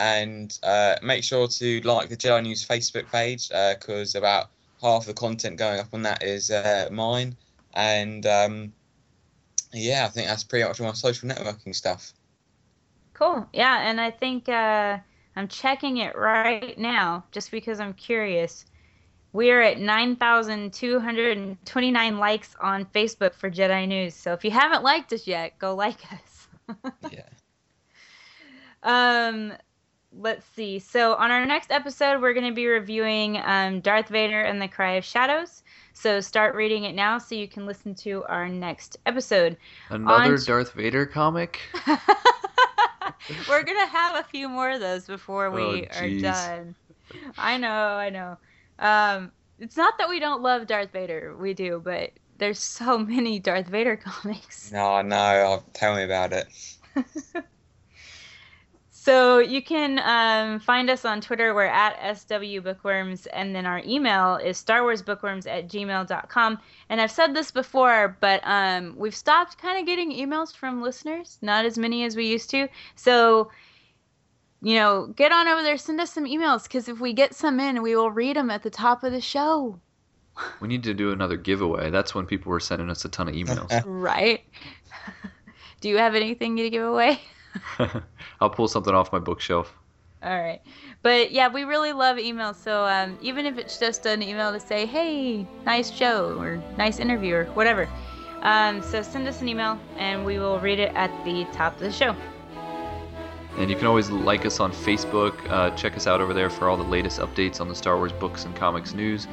And 0.00 0.58
uh, 0.62 0.96
make 1.02 1.22
sure 1.22 1.46
to 1.46 1.80
like 1.82 2.08
the 2.08 2.16
Jedi 2.16 2.42
News 2.42 2.66
Facebook 2.66 3.12
page 3.12 3.50
because 3.50 4.14
about 4.14 4.48
half 4.80 5.04
the 5.04 5.12
content 5.12 5.58
going 5.58 5.78
up 5.78 5.88
on 5.92 6.00
that 6.02 6.22
is 6.22 6.50
uh, 6.50 6.88
mine. 6.90 7.36
And 7.74 8.24
um, 8.24 8.72
yeah, 9.72 10.06
I 10.06 10.08
think 10.08 10.28
that's 10.28 10.44
pretty 10.44 10.66
much 10.66 10.80
all 10.80 10.86
my 10.86 10.94
social 10.94 11.28
networking 11.28 11.74
stuff. 11.74 12.14
Cool. 13.12 13.46
Yeah, 13.52 13.86
and 13.88 14.00
I 14.00 14.10
think 14.10 14.48
uh, 14.48 14.96
I'm 15.36 15.48
checking 15.48 15.98
it 15.98 16.16
right 16.16 16.78
now 16.78 17.24
just 17.30 17.50
because 17.50 17.78
I'm 17.78 17.92
curious. 17.92 18.64
We 19.32 19.50
are 19.50 19.60
at 19.60 19.78
9,229 19.78 22.18
likes 22.18 22.56
on 22.60 22.86
Facebook 22.86 23.34
for 23.34 23.50
Jedi 23.50 23.86
News. 23.86 24.14
So 24.14 24.32
if 24.32 24.44
you 24.44 24.50
haven't 24.50 24.82
liked 24.82 25.12
us 25.12 25.26
yet, 25.26 25.58
go 25.58 25.74
like 25.74 25.98
us. 26.12 26.38
Yeah. 27.10 27.24
Um, 28.82 29.52
let's 30.12 30.44
see. 30.46 30.78
So 30.78 31.14
on 31.14 31.30
our 31.30 31.44
next 31.46 31.70
episode, 31.70 32.20
we're 32.20 32.32
going 32.34 32.46
to 32.48 32.54
be 32.54 32.66
reviewing 32.66 33.40
um, 33.44 33.80
Darth 33.80 34.08
Vader 34.08 34.42
and 34.42 34.60
the 34.60 34.68
Cry 34.68 34.92
of 34.92 35.04
Shadows. 35.04 35.62
So 35.92 36.20
start 36.20 36.54
reading 36.54 36.84
it 36.84 36.94
now 36.94 37.18
so 37.18 37.34
you 37.34 37.48
can 37.48 37.66
listen 37.66 37.94
to 37.96 38.24
our 38.28 38.48
next 38.48 38.96
episode. 39.06 39.56
Another 39.90 40.34
On- 40.34 40.44
Darth 40.44 40.72
Vader 40.72 41.06
comic? 41.06 41.60
we're 43.48 43.62
going 43.62 43.78
to 43.78 43.86
have 43.92 44.16
a 44.16 44.22
few 44.24 44.48
more 44.48 44.70
of 44.70 44.80
those 44.80 45.06
before 45.06 45.50
we 45.50 45.86
Oh, 45.92 46.00
are 46.00 46.20
done. 46.20 46.74
I 47.36 47.56
know, 47.56 47.68
I 47.70 48.10
know. 48.10 48.36
Um, 48.78 49.32
it's 49.58 49.76
not 49.76 49.98
that 49.98 50.08
we 50.08 50.20
don't 50.20 50.42
love 50.42 50.66
Darth 50.66 50.90
Vader. 50.92 51.36
We 51.36 51.54
do, 51.54 51.80
but 51.84 52.10
there's 52.38 52.58
so 52.58 52.98
many 52.98 53.38
Darth 53.38 53.66
Vader 53.66 53.96
comics. 54.02 54.72
No, 54.72 55.02
no, 55.02 55.62
tell 55.74 55.94
me 55.96 56.04
about 56.04 56.32
it. 56.32 56.46
So 59.02 59.38
you 59.38 59.62
can 59.62 59.98
um, 60.04 60.60
find 60.60 60.90
us 60.90 61.06
on 61.06 61.22
Twitter. 61.22 61.54
We're 61.54 61.64
at 61.64 61.98
SWBookworms. 62.00 63.26
And 63.32 63.56
then 63.56 63.64
our 63.64 63.80
email 63.86 64.36
is 64.36 64.58
Star 64.58 64.82
Wars 64.82 65.00
Bookworms 65.00 65.46
at 65.46 65.68
gmail.com. 65.68 66.58
And 66.90 67.00
I've 67.00 67.10
said 67.10 67.34
this 67.34 67.50
before, 67.50 68.18
but 68.20 68.42
um, 68.44 68.94
we've 68.98 69.14
stopped 69.14 69.56
kind 69.56 69.80
of 69.80 69.86
getting 69.86 70.12
emails 70.12 70.54
from 70.54 70.82
listeners, 70.82 71.38
not 71.40 71.64
as 71.64 71.78
many 71.78 72.04
as 72.04 72.14
we 72.14 72.26
used 72.26 72.50
to. 72.50 72.68
So, 72.94 73.50
you 74.60 74.74
know, 74.74 75.06
get 75.16 75.32
on 75.32 75.48
over 75.48 75.62
there, 75.62 75.78
send 75.78 75.98
us 75.98 76.12
some 76.12 76.26
emails, 76.26 76.64
because 76.64 76.86
if 76.86 77.00
we 77.00 77.14
get 77.14 77.34
some 77.34 77.58
in, 77.58 77.80
we 77.80 77.96
will 77.96 78.10
read 78.10 78.36
them 78.36 78.50
at 78.50 78.62
the 78.62 78.68
top 78.68 79.02
of 79.02 79.12
the 79.12 79.20
show, 79.22 79.80
We 80.60 80.68
need 80.68 80.82
to 80.82 80.92
do 80.92 81.10
another 81.10 81.38
giveaway. 81.38 81.88
That's 81.88 82.14
when 82.14 82.26
people 82.26 82.52
were 82.52 82.60
sending 82.60 82.90
us 82.90 83.02
a 83.06 83.08
ton 83.08 83.28
of 83.28 83.34
emails. 83.34 83.82
right? 83.86 84.44
Do 85.80 85.88
you 85.88 85.96
have 85.96 86.14
anything 86.14 86.58
to 86.58 86.68
give 86.68 86.84
away? 86.84 87.18
I'll 88.40 88.50
pull 88.50 88.68
something 88.68 88.94
off 88.94 89.12
my 89.12 89.18
bookshelf. 89.18 89.74
All 90.22 90.38
right. 90.38 90.60
But 91.02 91.32
yeah, 91.32 91.48
we 91.48 91.64
really 91.64 91.92
love 91.92 92.18
emails. 92.18 92.56
So 92.56 92.84
um, 92.84 93.18
even 93.22 93.46
if 93.46 93.56
it's 93.56 93.78
just 93.78 94.04
an 94.06 94.22
email 94.22 94.52
to 94.52 94.60
say, 94.60 94.84
hey, 94.84 95.46
nice 95.64 95.90
show 95.90 96.38
or 96.38 96.62
nice 96.76 96.98
interview 96.98 97.34
or 97.34 97.44
whatever. 97.46 97.88
Um, 98.42 98.82
so 98.82 99.02
send 99.02 99.26
us 99.28 99.40
an 99.40 99.48
email 99.48 99.78
and 99.96 100.24
we 100.24 100.38
will 100.38 100.60
read 100.60 100.78
it 100.78 100.94
at 100.94 101.10
the 101.24 101.46
top 101.52 101.74
of 101.74 101.80
the 101.80 101.92
show. 101.92 102.14
And 103.56 103.70
you 103.70 103.76
can 103.76 103.86
always 103.86 104.10
like 104.10 104.46
us 104.46 104.60
on 104.60 104.72
Facebook. 104.72 105.34
Uh, 105.50 105.70
check 105.74 105.96
us 105.96 106.06
out 106.06 106.20
over 106.20 106.32
there 106.32 106.50
for 106.50 106.68
all 106.68 106.76
the 106.76 106.84
latest 106.84 107.18
updates 107.18 107.60
on 107.60 107.68
the 107.68 107.74
Star 107.74 107.96
Wars 107.96 108.12
books 108.12 108.44
and 108.44 108.54
comics 108.54 108.94
news. 108.94 109.26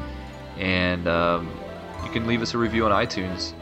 And 0.58 1.08
um, 1.08 1.52
you 2.04 2.10
can 2.12 2.26
leave 2.26 2.42
us 2.42 2.54
a 2.54 2.58
review 2.58 2.86
on 2.86 2.92
iTunes. 2.92 3.54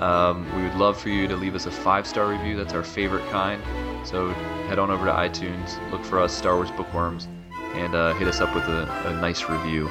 Um, 0.00 0.46
we 0.56 0.62
would 0.62 0.76
love 0.76 0.98
for 1.00 1.08
you 1.08 1.26
to 1.26 1.36
leave 1.36 1.54
us 1.54 1.66
a 1.66 1.70
five 1.70 2.06
star 2.06 2.28
review. 2.28 2.56
That's 2.56 2.74
our 2.74 2.84
favorite 2.84 3.26
kind. 3.30 3.62
So 4.06 4.28
head 4.68 4.78
on 4.78 4.90
over 4.90 5.04
to 5.04 5.12
iTunes, 5.12 5.78
look 5.90 6.04
for 6.04 6.20
us, 6.20 6.32
Star 6.32 6.54
Wars 6.54 6.70
Bookworms, 6.70 7.26
and 7.74 7.96
uh, 7.96 8.14
hit 8.14 8.28
us 8.28 8.40
up 8.40 8.54
with 8.54 8.62
a, 8.68 8.88
a 9.08 9.20
nice 9.20 9.48
review. 9.48 9.88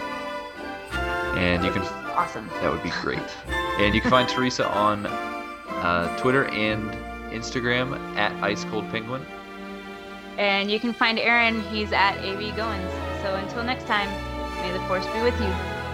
And 1.36 1.66
you 1.66 1.72
can 1.72 1.82
Awesome. 2.16 2.48
that 2.62 2.72
would 2.72 2.82
be 2.82 2.92
great. 3.02 3.20
And 3.78 3.94
you 3.94 4.00
can 4.00 4.10
find 4.10 4.28
Teresa 4.30 4.70
on 4.72 5.06
uh, 5.06 6.18
Twitter 6.18 6.46
and 6.46 6.92
Instagram 7.34 7.98
at 8.16 8.32
Ice 8.42 8.64
Cold 8.64 8.90
Penguin. 8.90 9.26
And 10.38 10.72
you 10.72 10.80
can 10.80 10.94
find 10.94 11.20
Aaron. 11.20 11.62
He's 11.64 11.92
at 11.92 12.18
AV 12.20 12.56
Goins. 12.56 13.22
So 13.22 13.36
until 13.36 13.64
next 13.66 13.86
time, 13.86 14.10
may 14.62 14.72
the 14.72 14.84
force 14.88 15.06
be 15.08 15.22
with 15.22 15.38
you. 15.42 15.85